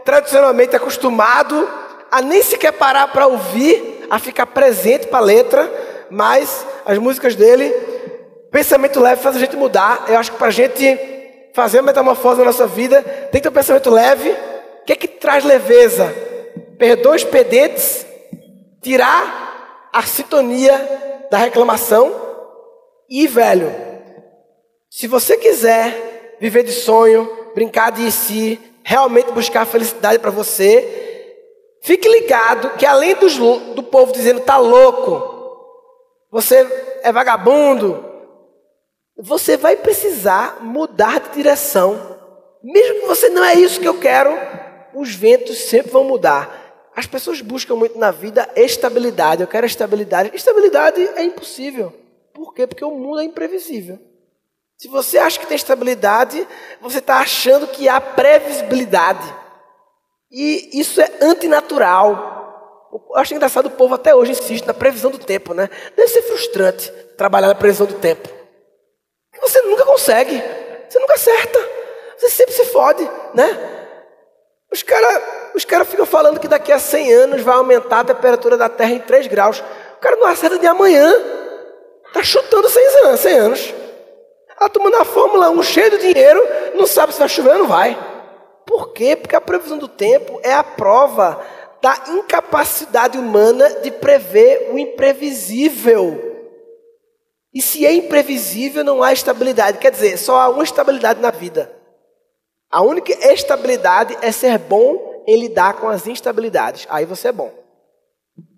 tradicionalmente 0.03 0.75
acostumado 0.75 1.67
a 2.11 2.21
nem 2.21 2.41
sequer 2.41 2.73
parar 2.73 3.07
para 3.07 3.27
ouvir, 3.27 4.05
a 4.09 4.19
ficar 4.19 4.45
presente 4.47 5.07
para 5.07 5.19
a 5.19 5.23
letra, 5.23 5.71
mas 6.09 6.65
as 6.85 6.97
músicas 6.97 7.35
dele, 7.35 7.73
pensamento 8.51 8.99
leve 8.99 9.21
faz 9.21 9.35
a 9.35 9.39
gente 9.39 9.55
mudar. 9.55 10.05
Eu 10.09 10.17
acho 10.17 10.31
que 10.33 10.37
para 10.37 10.47
a 10.47 10.51
gente 10.51 10.99
fazer 11.53 11.79
uma 11.79 11.87
metamorfose 11.87 12.39
na 12.39 12.45
nossa 12.45 12.67
vida, 12.67 13.01
tem 13.31 13.39
que 13.39 13.41
ter 13.41 13.49
um 13.49 13.53
pensamento 13.53 13.89
leve. 13.89 14.29
O 14.29 14.85
que 14.85 14.93
é 14.93 14.95
que 14.95 15.07
traz 15.07 15.43
leveza? 15.43 16.13
Perdoar 16.77 17.15
os 17.15 17.23
pedentes, 17.23 18.05
tirar 18.81 19.89
a 19.93 20.01
sintonia 20.03 21.27
da 21.29 21.37
reclamação 21.37 22.13
e, 23.09 23.27
velho, 23.27 23.73
se 24.89 25.07
você 25.07 25.37
quiser 25.37 26.37
viver 26.39 26.63
de 26.63 26.71
sonho, 26.71 27.29
brincar 27.53 27.91
de 27.91 28.11
si, 28.11 28.59
realmente 28.83 29.31
buscar 29.31 29.65
felicidade 29.65 30.19
para 30.19 30.31
você, 30.31 31.37
fique 31.81 32.07
ligado 32.07 32.77
que 32.77 32.85
além 32.85 33.15
dos, 33.15 33.37
do 33.37 33.83
povo 33.83 34.11
dizendo 34.11 34.41
tá 34.41 34.57
louco, 34.57 35.39
você 36.31 36.67
é 37.03 37.11
vagabundo, 37.11 38.05
você 39.17 39.57
vai 39.57 39.75
precisar 39.75 40.63
mudar 40.63 41.19
de 41.19 41.29
direção. 41.35 42.17
Mesmo 42.63 43.01
que 43.01 43.07
você 43.07 43.29
não 43.29 43.43
é 43.43 43.53
isso 43.53 43.79
que 43.79 43.87
eu 43.87 43.99
quero, 43.99 44.31
os 44.93 45.13
ventos 45.13 45.57
sempre 45.57 45.91
vão 45.91 46.03
mudar. 46.03 46.89
As 46.95 47.05
pessoas 47.05 47.41
buscam 47.41 47.75
muito 47.75 47.97
na 47.97 48.11
vida 48.11 48.49
estabilidade. 48.55 49.41
Eu 49.41 49.47
quero 49.47 49.65
estabilidade. 49.65 50.31
Estabilidade 50.33 51.01
é 51.15 51.23
impossível. 51.23 51.93
Por 52.33 52.53
quê? 52.53 52.67
Porque 52.67 52.83
o 52.83 52.91
mundo 52.91 53.19
é 53.19 53.23
imprevisível. 53.23 53.99
Se 54.81 54.87
você 54.87 55.19
acha 55.19 55.39
que 55.39 55.45
tem 55.45 55.55
estabilidade, 55.55 56.47
você 56.81 56.97
está 56.97 57.17
achando 57.17 57.67
que 57.67 57.87
há 57.87 58.01
previsibilidade. 58.01 59.31
E 60.31 60.79
isso 60.79 60.99
é 60.99 61.07
antinatural. 61.21 62.89
Eu 62.91 63.15
acho 63.15 63.35
engraçado 63.35 63.67
o 63.67 63.71
povo 63.71 63.93
até 63.93 64.15
hoje 64.15 64.31
insiste 64.31 64.65
na 64.65 64.73
previsão 64.73 65.11
do 65.11 65.19
tempo, 65.19 65.53
né? 65.53 65.69
Deve 65.95 66.07
ser 66.07 66.23
frustrante 66.23 66.91
trabalhar 67.15 67.49
na 67.49 67.53
previsão 67.53 67.85
do 67.85 67.93
tempo. 67.93 68.27
Você 69.39 69.61
nunca 69.61 69.85
consegue, 69.85 70.41
você 70.89 70.97
nunca 70.97 71.13
acerta, 71.13 71.59
você 72.17 72.29
sempre 72.31 72.55
se 72.55 72.65
fode, 72.65 73.07
né? 73.35 73.45
Os 74.71 74.81
caras 74.81 75.21
os 75.53 75.63
cara 75.63 75.85
ficam 75.85 76.07
falando 76.07 76.39
que 76.39 76.47
daqui 76.47 76.71
a 76.71 76.79
100 76.79 77.13
anos 77.13 77.41
vai 77.43 77.53
aumentar 77.53 77.99
a 77.99 78.05
temperatura 78.05 78.57
da 78.57 78.67
Terra 78.67 78.93
em 78.93 78.99
3 78.99 79.27
graus. 79.27 79.59
O 79.59 79.99
cara 79.99 80.15
não 80.15 80.25
acerta 80.25 80.57
de 80.57 80.65
amanhã. 80.65 81.13
Está 82.07 82.23
chutando 82.23 82.67
100 82.67 82.87
anos. 83.05 83.19
100 83.19 83.37
anos. 83.37 83.80
A 84.61 84.69
turma 84.69 84.91
na 84.91 85.03
Fórmula 85.03 85.49
1, 85.49 85.63
cheio 85.63 85.89
de 85.89 86.13
dinheiro, 86.13 86.39
não 86.75 86.85
sabe 86.85 87.11
se 87.11 87.19
vai 87.19 87.27
chover 87.27 87.53
ou 87.53 87.59
não 87.61 87.67
vai. 87.67 87.97
Por 88.63 88.93
quê? 88.93 89.15
Porque 89.15 89.35
a 89.35 89.41
previsão 89.41 89.75
do 89.75 89.87
tempo 89.87 90.39
é 90.43 90.53
a 90.53 90.63
prova 90.63 91.43
da 91.81 91.99
incapacidade 92.09 93.17
humana 93.17 93.67
de 93.81 93.89
prever 93.89 94.69
o 94.71 94.77
imprevisível. 94.77 96.45
E 97.51 97.59
se 97.59 97.87
é 97.87 97.91
imprevisível, 97.91 98.83
não 98.83 99.01
há 99.01 99.11
estabilidade. 99.11 99.79
Quer 99.79 99.89
dizer, 99.89 100.15
só 100.17 100.39
há 100.39 100.49
uma 100.49 100.63
estabilidade 100.63 101.19
na 101.19 101.31
vida. 101.31 101.75
A 102.69 102.83
única 102.83 103.13
estabilidade 103.33 104.15
é 104.21 104.31
ser 104.31 104.59
bom 104.59 105.23
em 105.25 105.39
lidar 105.39 105.73
com 105.77 105.89
as 105.89 106.05
instabilidades. 106.05 106.85
Aí 106.87 107.03
você 107.03 107.29
é 107.29 107.31
bom. 107.31 107.51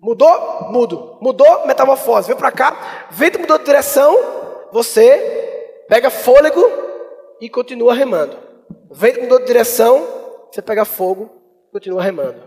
Mudou? 0.02 0.70
Mudo. 0.70 1.16
Mudou? 1.22 1.66
Metamorfose. 1.66 2.28
Vem 2.28 2.36
para 2.36 2.52
cá. 2.52 3.06
Vento 3.10 3.38
mudou 3.38 3.56
de 3.56 3.64
direção. 3.64 4.14
Você 4.70 5.44
pega 5.88 6.10
fôlego 6.10 6.62
e 7.40 7.48
continua 7.48 7.94
remando. 7.94 8.36
Vento 8.90 9.22
mudou 9.22 9.38
de 9.40 9.46
direção, 9.46 10.06
você 10.50 10.62
pega 10.62 10.84
fogo 10.84 11.30
e 11.68 11.72
continua 11.72 12.02
remando. 12.02 12.40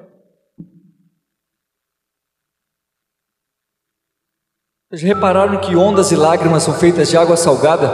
Vocês 4.89 5.01
repararam 5.01 5.59
que 5.59 5.75
ondas 5.75 6.11
e 6.11 6.15
lágrimas 6.15 6.63
são 6.63 6.73
feitas 6.73 7.09
de 7.09 7.17
água 7.17 7.35
salgada? 7.35 7.89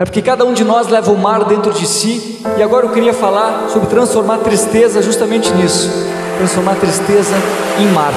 É 0.00 0.04
porque 0.04 0.20
cada 0.20 0.44
um 0.44 0.52
de 0.52 0.64
nós 0.64 0.88
leva 0.88 1.12
o 1.12 1.16
mar 1.16 1.44
dentro 1.44 1.72
de 1.72 1.86
si, 1.86 2.40
e 2.56 2.62
agora 2.62 2.86
eu 2.86 2.92
queria 2.92 3.14
falar 3.14 3.68
sobre 3.68 3.88
transformar 3.88 4.38
tristeza 4.38 5.00
justamente 5.00 5.52
nisso 5.52 5.88
transformar 6.38 6.76
tristeza 6.76 7.34
em 7.80 7.86
mar. 7.92 8.12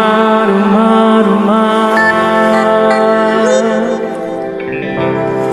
Mar, 0.00 0.48
o 0.48 0.58
mar, 0.74 1.24
o 1.26 1.40
mar. 1.46 1.98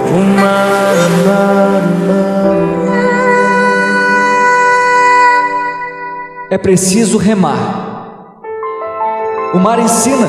O 0.09 0.19
mar, 0.39 0.95
o 1.05 1.19
mar, 1.27 1.81
o 1.83 1.97
mar. 2.07 2.27
É 6.49 6.57
preciso 6.57 7.17
remar. 7.17 7.59
O 9.53 9.59
mar 9.59 9.79
ensina 9.79 10.27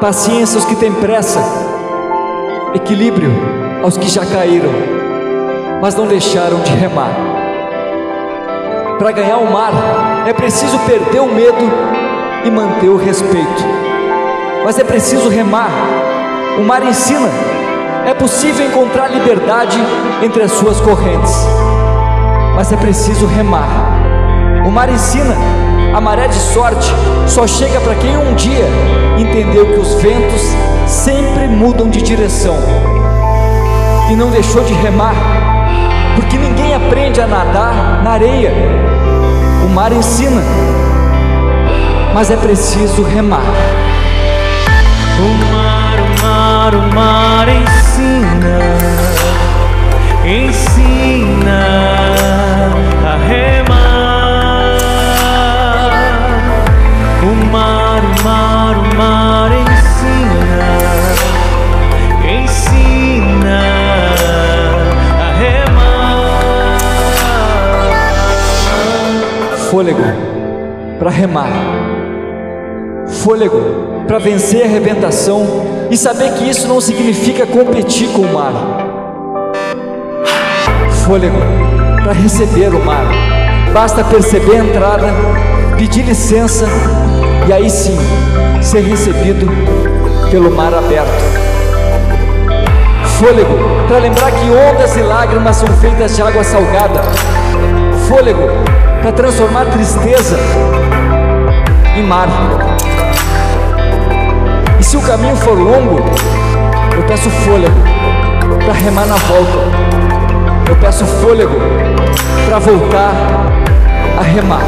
paciência 0.00 0.56
aos 0.56 0.64
que 0.64 0.74
têm 0.76 0.92
pressa, 0.94 1.40
equilíbrio 2.74 3.30
aos 3.82 3.98
que 3.98 4.08
já 4.08 4.24
caíram, 4.24 4.70
mas 5.80 5.94
não 5.94 6.06
deixaram 6.06 6.60
de 6.60 6.72
remar. 6.72 7.10
Para 8.98 9.12
ganhar 9.12 9.38
o 9.38 9.52
mar, 9.52 9.72
é 10.26 10.32
preciso 10.32 10.78
perder 10.80 11.20
o 11.20 11.26
medo 11.26 11.99
e 12.44 12.50
manter 12.50 12.88
o 12.88 12.96
respeito. 12.96 13.64
Mas 14.64 14.78
é 14.78 14.84
preciso 14.84 15.28
remar. 15.28 15.70
O 16.58 16.62
mar 16.62 16.82
ensina. 16.82 17.28
É 18.06 18.14
possível 18.14 18.66
encontrar 18.66 19.08
liberdade 19.08 19.78
entre 20.22 20.42
as 20.42 20.52
suas 20.52 20.80
correntes. 20.80 21.34
Mas 22.54 22.72
é 22.72 22.76
preciso 22.76 23.26
remar. 23.26 23.68
O 24.66 24.70
mar 24.70 24.88
ensina. 24.88 25.34
A 25.94 26.00
maré 26.00 26.28
de 26.28 26.36
sorte 26.36 26.92
só 27.26 27.46
chega 27.46 27.80
para 27.80 27.94
quem 27.96 28.16
um 28.16 28.34
dia 28.34 28.64
entendeu 29.18 29.66
que 29.66 29.80
os 29.80 29.94
ventos 29.94 30.42
sempre 30.86 31.48
mudam 31.48 31.88
de 31.88 32.00
direção 32.00 32.56
e 34.10 34.16
não 34.16 34.30
deixou 34.30 34.64
de 34.64 34.72
remar, 34.74 35.14
porque 36.16 36.36
ninguém 36.36 36.74
aprende 36.74 37.20
a 37.20 37.26
nadar 37.26 38.02
na 38.02 38.10
areia. 38.10 38.52
O 39.64 39.68
mar 39.68 39.92
ensina, 39.92 40.42
mas 42.14 42.30
é 42.30 42.36
preciso 42.36 43.02
remar. 43.02 43.42
O 45.18 45.28
mar, 45.52 45.98
o 46.00 46.08
mar, 46.22 46.74
o 46.74 46.82
mar 46.94 47.46
ensina, 47.48 48.58
ensina 50.24 51.62
a 53.06 53.16
remar. 53.26 54.78
O 57.22 57.34
mar, 57.52 58.00
o 58.02 58.24
mar, 58.24 58.74
o 58.78 58.96
mar 58.96 59.50
ensina, 59.52 60.62
ensina 62.42 63.60
a 65.20 65.22
remar. 65.38 66.18
Fôlego 69.70 70.30
para 70.98 71.10
remar, 71.10 71.48
fôlego 73.22 74.04
para 74.06 74.18
vencer 74.18 74.62
a 74.62 74.64
arrebentação 74.64 75.46
e 75.90 75.96
saber 75.96 76.32
que 76.32 76.48
isso 76.48 76.66
não 76.66 76.80
significa 76.80 77.46
competir 77.46 78.08
com 78.08 78.22
o 78.22 78.32
mar. 78.32 78.52
Fôlego 81.04 81.36
para 82.02 82.12
receber 82.12 82.68
o 82.68 82.84
mar, 82.84 83.04
basta 83.74 84.02
perceber 84.04 84.56
a 84.56 84.64
entrada, 84.64 85.06
pedir 85.76 86.02
licença 86.02 86.66
e 87.46 87.52
aí 87.52 87.68
sim 87.68 87.98
ser 88.62 88.80
recebido 88.80 89.46
pelo 90.30 90.50
mar 90.50 90.72
aberto. 90.72 91.40
Fôlego 93.18 93.54
para 93.86 93.98
lembrar 93.98 94.30
que 94.30 94.50
ondas 94.50 94.96
e 94.96 95.02
lágrimas 95.02 95.56
são 95.56 95.68
feitas 95.76 96.16
de 96.16 96.22
água 96.22 96.42
salgada. 96.42 97.02
Fôlego 98.08 98.48
para 99.02 99.12
transformar 99.12 99.66
tristeza 99.66 100.38
em 101.96 102.02
mar. 102.02 102.69
Se 104.90 104.96
o 104.96 105.02
caminho 105.02 105.36
for 105.36 105.56
longo, 105.56 106.00
eu 106.96 107.02
peço 107.06 107.30
fôlego 107.30 107.76
para 108.64 108.72
remar 108.72 109.06
na 109.06 109.14
volta. 109.14 109.58
Eu 110.68 110.74
peço 110.74 111.06
fôlego 111.06 111.54
para 112.44 112.58
voltar 112.58 113.12
a 114.18 114.22
remar. 114.22 114.64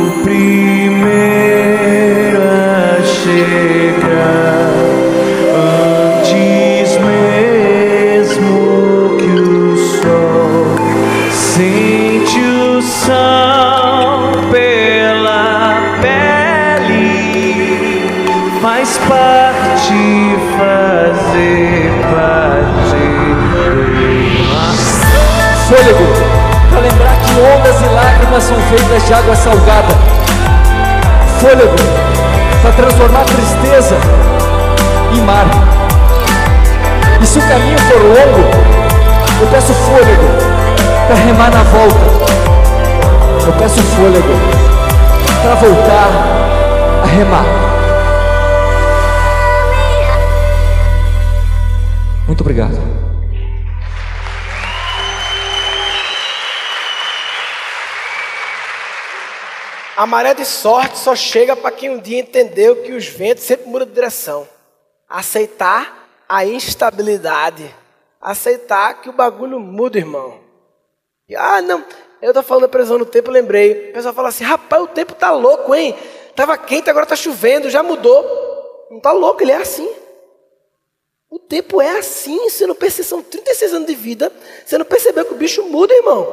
O 0.00 0.24
primeiro 0.24 1.06
a 2.42 3.04
chegar 3.04 4.95
Fôlego 25.68 26.06
para 26.70 26.80
lembrar 26.80 27.16
que 27.16 27.32
ondas 27.40 27.80
e 27.80 27.84
lágrimas 27.94 28.42
são 28.44 28.56
feitas 28.70 29.06
de 29.06 29.12
água 29.12 29.34
salgada. 29.34 29.94
Fôlego 31.40 31.74
para 32.62 32.72
transformar 32.72 33.24
tristeza 33.24 33.96
em 35.12 35.20
mar. 35.22 35.46
E 37.20 37.26
se 37.26 37.38
o 37.38 37.42
caminho 37.42 37.78
for 37.80 37.98
longo, 37.98 38.48
eu 39.40 39.46
peço 39.48 39.74
fôlego 39.74 40.28
para 41.06 41.16
remar 41.16 41.50
na 41.50 41.62
volta. 41.64 42.26
Eu 43.46 43.52
peço 43.52 43.82
fôlego 43.82 44.34
para 45.42 45.54
voltar 45.56 46.10
a 47.02 47.06
remar. 47.06 47.65
Muito 52.26 52.40
obrigado. 52.40 52.74
A 59.96 60.04
maré 60.04 60.34
de 60.34 60.44
sorte 60.44 60.98
só 60.98 61.14
chega 61.14 61.56
para 61.56 61.70
quem 61.70 61.88
um 61.88 61.98
dia 61.98 62.18
entendeu 62.18 62.82
que 62.82 62.92
os 62.92 63.06
ventos 63.06 63.44
sempre 63.44 63.66
mudam 63.66 63.86
de 63.86 63.94
direção. 63.94 64.46
Aceitar 65.08 66.08
a 66.28 66.44
instabilidade. 66.44 67.74
Aceitar 68.20 69.00
que 69.00 69.08
o 69.08 69.12
bagulho 69.12 69.58
muda, 69.60 69.96
irmão. 69.96 70.40
E, 71.28 71.36
ah, 71.36 71.62
não. 71.62 71.84
Eu 72.20 72.34
tô 72.34 72.42
falando 72.42 72.62
da 72.62 72.68
previsão 72.68 72.98
do 72.98 73.06
tempo, 73.06 73.30
lembrei. 73.30 73.90
O 73.90 73.92
pessoal 73.94 74.12
fala 74.12 74.28
assim: 74.28 74.44
rapaz, 74.44 74.82
o 74.82 74.88
tempo 74.88 75.14
tá 75.14 75.30
louco, 75.30 75.74
hein? 75.74 75.96
Tava 76.34 76.58
quente, 76.58 76.90
agora 76.90 77.06
tá 77.06 77.16
chovendo, 77.16 77.70
já 77.70 77.82
mudou. 77.82 78.88
Não 78.90 79.00
tá 79.00 79.12
louco, 79.12 79.42
ele 79.42 79.52
é 79.52 79.56
assim. 79.56 79.88
O 81.36 81.38
tempo 81.38 81.82
é 81.82 81.98
assim. 81.98 82.48
Você 82.48 82.66
não 82.66 82.74
percebeu, 82.74 83.04
são 83.04 83.22
36 83.22 83.74
anos 83.74 83.86
de 83.86 83.94
vida. 83.94 84.32
Você 84.64 84.78
não 84.78 84.86
percebeu 84.86 85.22
que 85.22 85.34
o 85.34 85.36
bicho 85.36 85.62
muda, 85.64 85.94
irmão. 85.94 86.24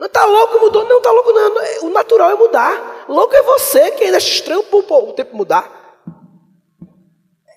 Não 0.00 0.08
tá 0.08 0.24
louco, 0.24 0.58
mudou? 0.58 0.84
Não 0.84 1.00
tá 1.00 1.12
louco, 1.12 1.32
não. 1.32 1.54
O 1.82 1.90
natural 1.90 2.32
é 2.32 2.34
mudar. 2.34 3.04
Louco 3.08 3.36
é 3.36 3.42
você 3.42 3.92
que 3.92 4.02
ainda 4.02 4.16
acha 4.16 4.28
estranho 4.28 4.64
o 4.68 5.12
tempo 5.12 5.36
mudar. 5.36 6.04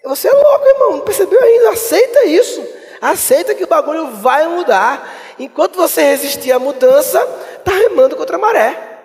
Você 0.03 0.27
é 0.27 0.31
louco, 0.31 0.67
irmão. 0.67 0.91
Não 0.97 0.99
percebeu 0.99 1.41
ainda? 1.41 1.71
Aceita 1.71 2.25
isso. 2.25 2.63
Aceita 3.01 3.55
que 3.55 3.63
o 3.63 3.67
bagulho 3.67 4.11
vai 4.17 4.47
mudar. 4.47 5.11
Enquanto 5.39 5.77
você 5.77 6.03
resistir 6.03 6.51
à 6.51 6.59
mudança, 6.59 7.19
tá 7.65 7.71
remando 7.71 8.15
contra 8.15 8.35
a 8.35 8.39
maré. 8.39 9.01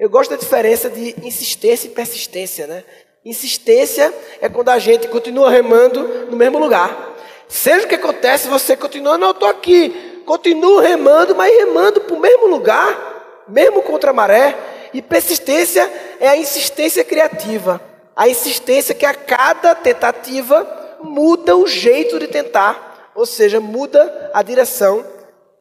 Eu 0.00 0.10
gosto 0.10 0.30
da 0.30 0.36
diferença 0.36 0.90
de 0.90 1.14
insistência 1.24 1.86
e 1.86 1.90
persistência, 1.92 2.66
né? 2.66 2.82
Insistência 3.24 4.12
é 4.40 4.48
quando 4.48 4.70
a 4.70 4.80
gente 4.80 5.06
continua 5.06 5.48
remando 5.48 6.26
no 6.28 6.36
mesmo 6.36 6.58
lugar. 6.58 7.10
Seja 7.50 7.84
o 7.84 7.88
que 7.88 7.96
acontece, 7.96 8.46
você 8.46 8.76
continua, 8.76 9.18
não, 9.18 9.28
eu 9.28 9.32
estou 9.32 9.48
aqui. 9.48 10.22
Continua 10.24 10.82
remando, 10.82 11.34
mas 11.34 11.52
remando 11.52 12.00
para 12.00 12.14
o 12.14 12.20
mesmo 12.20 12.46
lugar, 12.46 13.44
mesmo 13.48 13.82
contra 13.82 14.10
a 14.10 14.14
maré. 14.14 14.56
E 14.94 15.02
persistência 15.02 15.90
é 16.20 16.28
a 16.28 16.36
insistência 16.36 17.02
criativa. 17.02 17.80
A 18.14 18.28
insistência 18.28 18.94
que 18.94 19.04
a 19.04 19.12
cada 19.12 19.74
tentativa 19.74 20.98
muda 21.02 21.56
o 21.56 21.66
jeito 21.66 22.20
de 22.20 22.28
tentar, 22.28 23.10
ou 23.16 23.26
seja, 23.26 23.58
muda 23.58 24.30
a 24.32 24.42
direção 24.42 25.04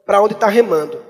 para 0.05 0.21
onde 0.21 0.35
está 0.35 0.45
remando. 0.47 1.03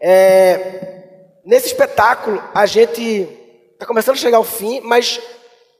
É, 0.00 1.34
nesse 1.44 1.66
espetáculo, 1.66 2.42
a 2.54 2.64
gente 2.64 3.28
está 3.74 3.84
começando 3.84 4.14
a 4.14 4.20
chegar 4.20 4.38
ao 4.38 4.44
fim, 4.44 4.80
mas 4.82 5.20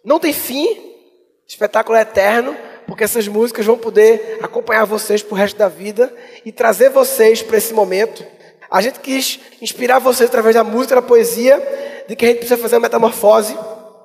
não 0.05 0.19
tem 0.19 0.35
fim. 0.35 0.67
O 0.67 1.49
espetáculo 1.49 1.97
é 1.97 2.03
eterno, 2.03 2.55
porque 2.95 3.03
essas 3.03 3.27
músicas 3.27 3.67
vão 3.67 3.77
poder 3.77 4.39
acompanhar 4.41 4.85
vocês 4.85 5.21
para 5.21 5.35
o 5.35 5.37
resto 5.37 5.57
da 5.57 5.67
vida 5.67 6.15
e 6.45 6.53
trazer 6.53 6.91
vocês 6.91 7.43
para 7.43 7.57
esse 7.57 7.75
momento. 7.75 8.25
A 8.71 8.81
gente 8.81 9.01
quis 9.01 9.41
inspirar 9.61 9.99
vocês 9.99 10.31
através 10.31 10.55
da 10.55 10.63
música, 10.63 10.95
da 10.95 11.03
poesia, 11.03 11.61
de 12.07 12.15
que 12.15 12.25
a 12.25 12.29
gente 12.29 12.39
precisa 12.39 12.57
fazer 12.57 12.77
uma 12.77 12.83
metamorfose, 12.83 13.59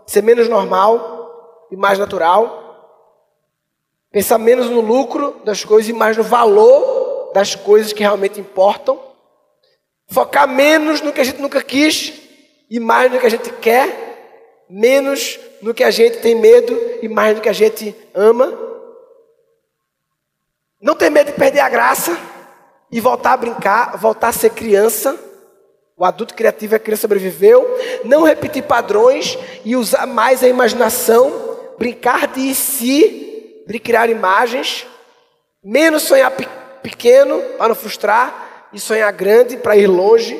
ser 0.07 0.24
menos 0.24 0.49
normal 0.49 1.68
e 1.70 1.76
mais 1.76 1.99
natural. 1.99 3.06
Pensar 4.11 4.40
menos 4.40 4.72
no 4.72 4.82
lucro 4.82 5.40
das 5.45 5.64
coisas 5.64 5.88
e 5.88 5.94
mais 5.94 6.18
no 6.18 6.24
valor 6.24 7.32
das 7.32 7.53
coisas 7.53 7.94
que 7.94 8.02
realmente 8.02 8.40
importam. 8.40 8.99
Focar 10.07 10.48
menos 10.48 10.99
no 10.99 11.14
que 11.14 11.22
a 11.22 11.24
gente 11.24 11.40
nunca 11.40 11.61
quis 11.61 12.11
e 12.68 12.80
mais 12.80 13.11
no 13.11 13.20
que 13.20 13.28
a 13.28 13.30
gente 13.30 13.52
quer. 13.52 14.66
Menos 14.68 15.40
no 15.61 15.76
que 15.76 15.84
a 15.84 15.91
gente 15.91 16.18
tem 16.18 16.34
medo 16.34 16.76
e 17.03 17.07
mais 17.07 17.36
no 17.36 17.41
que 17.44 17.49
a 17.49 17.53
gente 17.53 17.95
ama. 18.16 18.69
Não 20.81 20.95
ter 20.95 21.10
medo 21.10 21.31
de 21.31 21.38
perder 21.38 21.60
a 21.60 21.68
graça 21.68 22.18
e 22.89 23.01
voltar 23.01 23.34
a 23.34 23.38
brincar, 23.38 23.97
voltar 23.97 24.30
a 24.30 24.34
ser 24.34 24.51
criança. 24.51 25.18
O 25.97 26.06
adulto 26.06 26.34
criativo 26.34 26.73
é 26.73 26.77
a 26.77 26.80
criança 26.80 27.01
sobreviveu. 27.01 27.68
Não 28.06 28.23
repetir 28.23 28.64
padrões 28.64 29.38
e 29.65 29.76
usar 29.76 30.06
mais 30.06 30.41
a 30.41 30.47
imaginação. 30.47 31.57
Brincar 31.77 32.27
de 32.27 32.56
si, 32.56 33.64
de 33.68 33.80
criar 33.80 34.10
imagens. 34.10 34.88
Menos 35.64 36.03
sonhar 36.03 36.31
pe 36.31 36.47
pequeno 36.81 37.41
para 37.57 37.68
não 37.68 37.76
frustrar 37.76 38.69
e 38.72 38.80
sonhar 38.80 39.11
grande 39.11 39.57
para 39.57 39.76
ir 39.76 39.88
longe. 39.88 40.39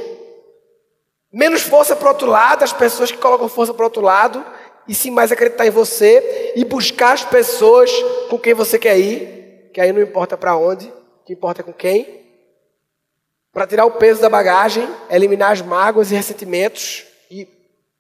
Menos 1.34 1.62
força 1.62 1.98
para 1.98 2.06
o 2.06 2.12
outro 2.12 2.28
lado, 2.28 2.64
as 2.64 2.72
pessoas 2.72 3.12
que 3.12 3.18
colocam 3.18 3.50
força 3.50 3.74
para 3.74 3.84
o 3.84 3.86
outro 3.88 4.02
lado, 4.02 4.44
e 4.88 4.96
sim 4.96 5.12
mais 5.12 5.34
acreditar 5.34 5.68
em 5.68 5.70
você 5.70 6.54
e 6.56 6.64
buscar 6.64 7.12
as 7.12 7.26
pessoas 7.26 7.92
com 8.30 8.40
quem 8.40 8.54
você 8.54 8.80
quer 8.80 8.98
ir, 8.98 9.39
que 9.80 9.84
aí 9.84 9.94
não 9.94 10.02
importa 10.02 10.38
para 10.38 10.58
onde, 10.58 10.92
que 11.26 11.32
importa 11.32 11.62
é 11.62 11.64
com 11.64 11.72
quem. 11.72 12.22
Para 13.54 13.66
tirar 13.66 13.86
o 13.86 13.92
peso 13.92 14.20
da 14.20 14.28
bagagem, 14.28 14.86
eliminar 15.10 15.54
as 15.54 15.62
mágoas 15.62 16.12
e 16.12 16.16
ressentimentos 16.16 17.06
e 17.32 17.48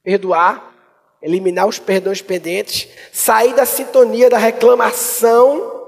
perdoar, 0.04 0.76
eliminar 1.22 1.66
os 1.66 1.80
perdões 1.80 2.22
pendentes, 2.22 2.90
sair 3.14 3.54
da 3.54 3.66
sintonia 3.66 4.30
da 4.30 4.38
reclamação 4.38 5.88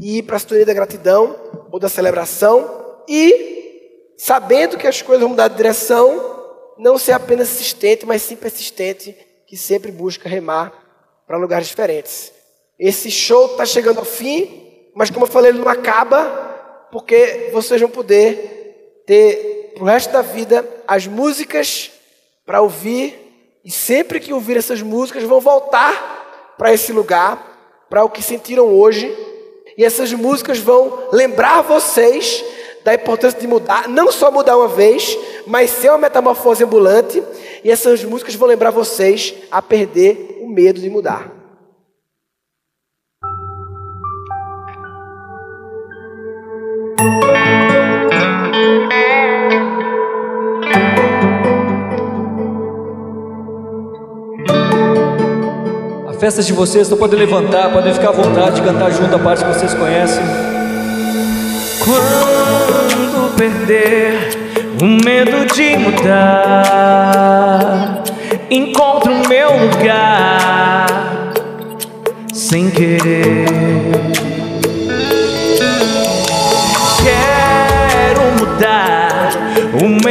e 0.00 0.18
ir 0.18 0.22
para 0.24 0.34
a 0.34 0.40
sintonia 0.40 0.66
da 0.66 0.74
gratidão 0.74 1.36
ou 1.70 1.78
da 1.78 1.88
celebração 1.88 3.04
e, 3.08 4.10
sabendo 4.18 4.76
que 4.76 4.88
as 4.88 5.00
coisas 5.00 5.20
vão 5.20 5.30
mudar 5.30 5.46
de 5.46 5.56
direção, 5.56 6.74
não 6.76 6.98
ser 6.98 7.12
apenas 7.12 7.48
assistente, 7.48 8.04
mas 8.04 8.22
sim 8.22 8.34
persistente, 8.34 9.16
que 9.46 9.56
sempre 9.56 9.92
busca 9.92 10.28
remar 10.28 11.22
para 11.28 11.38
lugares 11.38 11.68
diferentes. 11.68 12.32
Esse 12.76 13.08
show 13.08 13.52
está 13.52 13.64
chegando 13.64 14.00
ao 14.00 14.04
fim, 14.04 14.63
mas 14.94 15.10
como 15.10 15.26
eu 15.26 15.30
falei, 15.30 15.50
ele 15.50 15.58
não 15.58 15.68
acaba 15.68 16.24
porque 16.90 17.50
vocês 17.52 17.80
vão 17.80 17.90
poder 17.90 19.02
ter 19.06 19.72
para 19.74 19.82
o 19.82 19.86
resto 19.86 20.12
da 20.12 20.22
vida 20.22 20.64
as 20.86 21.06
músicas 21.06 21.90
para 22.46 22.62
ouvir 22.62 23.18
e 23.64 23.70
sempre 23.70 24.20
que 24.20 24.32
ouvir 24.32 24.56
essas 24.56 24.80
músicas 24.80 25.24
vão 25.24 25.40
voltar 25.40 26.54
para 26.56 26.72
esse 26.72 26.92
lugar, 26.92 27.84
para 27.90 28.04
o 28.04 28.10
que 28.10 28.22
sentiram 28.22 28.68
hoje 28.68 29.12
e 29.76 29.84
essas 29.84 30.12
músicas 30.12 30.58
vão 30.58 31.08
lembrar 31.12 31.62
vocês 31.62 32.44
da 32.84 32.94
importância 32.94 33.40
de 33.40 33.46
mudar, 33.46 33.88
não 33.88 34.12
só 34.12 34.30
mudar 34.30 34.56
uma 34.56 34.68
vez, 34.68 35.18
mas 35.46 35.70
ser 35.70 35.88
uma 35.88 35.98
metamorfose 35.98 36.62
ambulante 36.62 37.22
e 37.64 37.70
essas 37.70 38.04
músicas 38.04 38.34
vão 38.34 38.46
lembrar 38.46 38.70
vocês 38.70 39.34
a 39.50 39.60
perder 39.60 40.38
o 40.42 40.48
medo 40.48 40.80
de 40.80 40.90
mudar. 40.90 41.43
A 56.06 56.12
festa 56.20 56.42
de 56.42 56.52
vocês, 56.52 56.86
então 56.86 56.96
podem 56.96 57.18
levantar, 57.18 57.72
podem 57.72 57.92
ficar 57.92 58.10
à 58.10 58.12
vontade 58.12 58.56
de 58.56 58.62
cantar 58.62 58.92
junto 58.92 59.16
a 59.16 59.18
parte 59.18 59.44
que 59.44 59.50
vocês 59.52 59.74
conhecem. 59.74 60.22
Quando 61.84 63.34
perder 63.36 64.30
o 64.80 64.84
medo 65.04 65.44
de 65.52 65.76
mudar, 65.76 67.24
encontro 68.50 69.12
o 69.12 69.28
meu 69.28 69.50
lugar 69.50 71.32
sem 72.32 72.70
querer. 72.70 74.43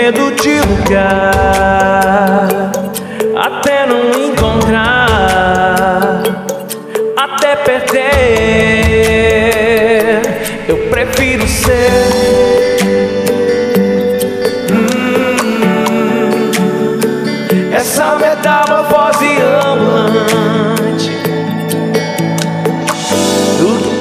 Medo 0.03 0.35
de 0.35 0.59
lugar, 0.59 1.31
até 3.37 3.87
não 3.87 4.11
encontrar, 4.21 6.21
até 7.15 7.55
perder. 7.55 8.03
Eu 10.67 10.89
prefiro 10.89 11.47
ser. 11.47 12.83
Hum, 14.73 16.51
essa 17.71 18.17
metamorfose 18.17 19.37
ambulante 19.65 21.13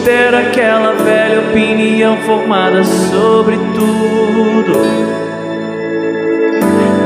ter 0.04 0.34
aquela 0.34 0.94
velha 0.94 1.42
opinião 1.42 2.16
formada 2.22 2.82
sobre 2.82 3.56
tudo 3.76 5.21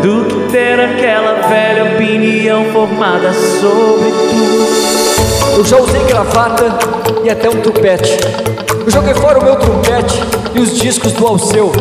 do 0.07 0.25
que 0.25 0.53
ter 0.53 0.79
aquela 0.79 1.49
velha 1.49 1.95
opinião 1.95 2.65
formada 2.67 3.33
sobre 3.33 4.13
tudo. 4.31 5.57
Eu 5.59 5.65
já 5.65 5.79
usei 5.79 6.05
gravata 6.05 6.79
e 7.25 7.29
até 7.31 7.51
um 7.51 7.61
tupete. 7.61 8.17
Eu 8.85 8.89
joguei 8.89 9.15
fora 9.15 9.41
o 9.41 9.45
meu 9.45 9.57
trompete 9.57 10.23
e 10.55 10.61
os 10.61 10.79
discos 10.79 11.13
do 11.13 11.27
Alceu. 11.27 11.73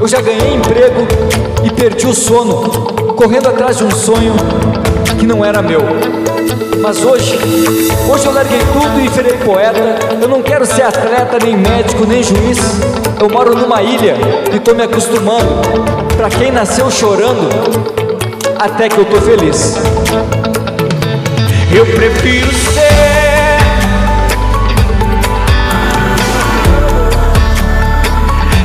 Eu 0.00 0.08
já 0.08 0.20
ganhei 0.20 0.54
emprego 0.54 1.06
e 1.62 1.70
perdi 1.70 2.08
o 2.08 2.14
sono, 2.14 2.68
correndo 3.14 3.48
atrás 3.48 3.76
de 3.76 3.84
um 3.84 3.92
sonho 3.92 4.34
que 5.20 5.24
não 5.24 5.44
era 5.44 5.62
meu. 5.62 5.80
Mas 6.80 7.04
hoje, 7.04 7.38
hoje 8.08 8.26
eu 8.26 8.32
larguei 8.32 8.60
tudo 8.72 9.00
e 9.00 9.08
virei 9.08 9.36
poeta. 9.38 9.98
Eu 10.20 10.28
não 10.28 10.42
quero 10.42 10.64
ser 10.64 10.82
atleta, 10.82 11.38
nem 11.42 11.56
médico, 11.56 12.06
nem 12.06 12.22
juiz. 12.22 12.58
Eu 13.20 13.28
moro 13.28 13.54
numa 13.54 13.82
ilha 13.82 14.16
e 14.54 14.58
tô 14.58 14.74
me 14.74 14.82
acostumando 14.82 15.60
para 16.16 16.28
quem 16.28 16.50
nasceu 16.50 16.90
chorando, 16.90 17.48
até 18.58 18.88
que 18.88 18.98
eu 18.98 19.04
tô 19.04 19.20
feliz. 19.20 19.76
Eu 21.74 21.84
prefiro 21.86 22.52
ser 22.52 23.58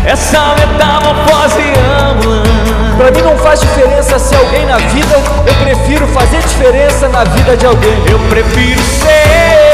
essa 0.06 0.56
metamorfose 0.56 1.83
Pra 2.98 3.12
mim 3.12 3.22
não 3.22 3.38
faz 3.38 3.60
diferença 3.60 4.20
ser 4.20 4.36
alguém 4.36 4.66
na 4.66 4.78
vida, 4.78 5.16
eu 5.48 5.54
prefiro 5.64 6.08
fazer 6.08 6.40
diferença 6.40 7.08
na 7.10 7.24
vida 7.24 7.58
de 7.58 7.66
alguém. 7.66 8.04
Eu 8.10 8.20
prefiro 8.30 8.82
ser 8.82 9.74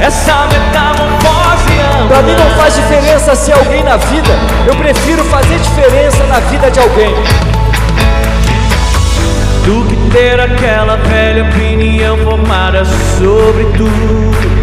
essa 0.00 0.46
metamorfose 0.46 1.26
Pra 2.08 2.22
mim 2.22 2.36
não 2.36 2.50
faz 2.56 2.74
diferença 2.76 3.34
ser 3.34 3.52
alguém 3.52 3.82
na 3.82 3.96
vida, 3.96 4.30
eu 4.66 4.76
prefiro 4.76 5.24
fazer 5.24 5.58
diferença 5.58 6.22
na 6.24 6.38
vida 6.38 6.70
de 6.70 6.78
alguém. 6.78 7.14
Do 9.64 9.84
que 9.88 9.96
ter 10.12 10.38
aquela 10.38 10.96
velha 10.96 11.42
opinião 11.44 12.16
formada 12.18 12.84
sobre 13.18 13.64
tudo. 13.76 14.55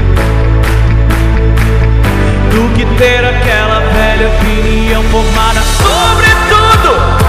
Do 2.53 2.69
que 2.75 2.85
ter 2.97 3.25
aquela 3.25 3.80
velha 3.80 4.27
opinião 4.30 5.03
formada 5.05 5.61
sobre 5.61 6.27
tudo. 6.49 7.23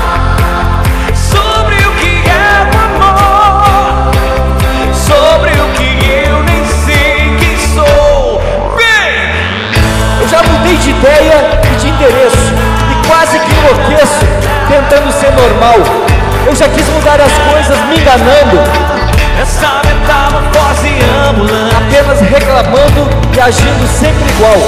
mudei 10.65 10.77
de 10.79 10.91
ideia 10.91 11.61
e 11.73 11.77
de 11.77 11.89
endereço 11.89 12.55
e 12.91 13.07
quase 13.07 13.39
que 13.39 13.53
enlouqueço 13.53 14.25
tentando 14.69 15.13
ser 15.13 15.31
normal. 15.33 15.77
Eu 16.47 16.55
já 16.55 16.69
quis 16.69 16.89
mudar 16.89 17.21
as 17.21 17.33
coisas 17.53 17.79
me 17.87 18.01
enganando. 18.01 19.04
Essa 19.41 19.83
metamorfose 19.85 20.91
ambulante. 21.29 21.77
Apenas 21.77 22.21
reclamando 22.21 23.09
e 23.37 23.41
agindo 23.41 23.87
sempre 23.89 24.25
igual. 24.31 24.59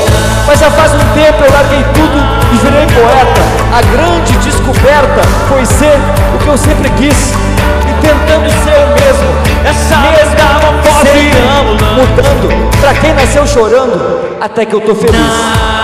Mas 0.47 0.61
já 0.61 0.71
faz 0.71 0.95
um 0.95 0.99
tempo 1.15 1.45
eu 1.45 1.53
larguei 1.53 1.85
tudo 1.95 2.19
e 2.53 2.57
virei 2.59 2.87
poeta. 2.87 3.41
A 3.73 3.83
grande 3.83 4.37
descoberta 4.39 5.21
foi 5.49 5.65
ser 5.65 5.99
o 6.35 6.39
que 6.39 6.49
eu 6.49 6.59
sempre 6.59 6.91
quis. 6.91 7.33
E 7.89 7.93
tentando 8.01 8.51
ser 8.65 8.79
o 8.79 8.89
mesmo. 8.95 9.29
Essa 9.65 9.97
mesmo 9.99 10.31
metamorfose 10.31 11.31
ambulante. 11.61 11.85
mudando. 11.95 12.71
Pra 12.81 12.95
quem 12.95 13.15
nasceu 13.15 13.47
chorando 13.47 14.37
até 14.41 14.65
que 14.65 14.75
eu 14.75 14.81
tô 14.81 14.95
feliz. 14.95 15.76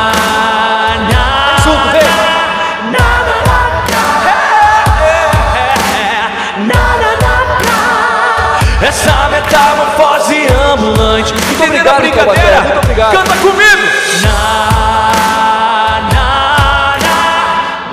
Muito 11.67 11.81
obrigado, 11.81 12.01
brincadeira. 12.01 12.61
Muito 12.63 12.79
obrigado. 12.79 13.13
Canta 13.13 13.37
comigo. 13.37 13.83
Na, 14.23 16.01
na, 16.13 16.29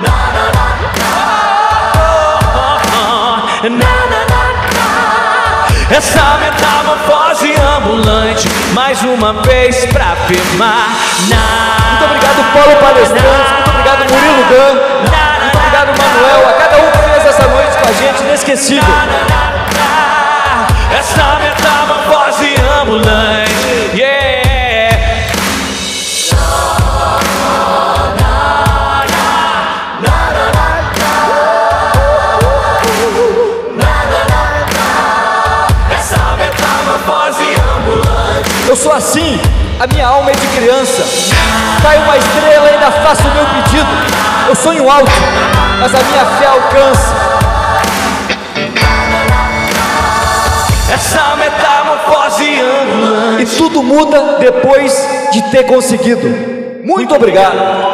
na, 0.00 0.10
na. 3.62 3.70
Essa 5.96 6.38
metamorfose 6.38 7.52
ambulante, 7.76 8.48
mais 8.72 9.02
uma 9.02 9.32
vez 9.42 9.84
pra 9.86 10.12
afirmar. 10.12 10.88
Muito 11.28 12.04
obrigado, 12.04 12.44
Paulo 12.52 12.76
Palestrante. 12.76 13.52
Muito 13.54 13.70
obrigado, 13.70 14.04
Murilo 14.10 14.44
Dan. 14.50 14.74
Muito 15.42 15.58
obrigado, 15.58 15.88
Manuel. 15.98 16.48
A 16.48 16.52
cada 16.54 16.76
um 16.78 16.90
que 16.90 16.98
fez 17.10 17.26
essa 17.26 17.46
noite 17.48 17.76
com 17.78 17.88
a 17.88 17.92
gente, 17.92 18.22
inesquecível. 18.22 18.94
Essa 20.96 21.36
metamorfose 21.40 22.54
ambulante, 22.80 23.39
a 39.80 39.86
minha 39.86 40.06
alma 40.06 40.30
é 40.30 40.34
de 40.34 40.46
criança. 40.48 41.02
Cai 41.82 41.96
uma 41.96 42.18
estrela, 42.18 42.68
ainda 42.68 42.90
faço 43.02 43.22
o 43.26 43.34
meu 43.34 43.46
pedido. 43.46 43.88
Eu 44.46 44.54
sonho 44.54 44.90
alto, 44.90 45.10
mas 45.80 45.94
a 45.94 45.98
minha 46.02 46.24
fé 46.36 46.46
alcança. 46.46 47.14
Essa 50.92 51.34
metamorfose 51.36 52.60
ambulante. 52.60 53.42
E 53.42 53.46
tudo 53.56 53.82
muda 53.82 54.36
depois 54.38 54.92
de 55.32 55.40
ter 55.50 55.64
conseguido. 55.64 56.28
Muito 56.84 57.14
obrigado. 57.14 57.89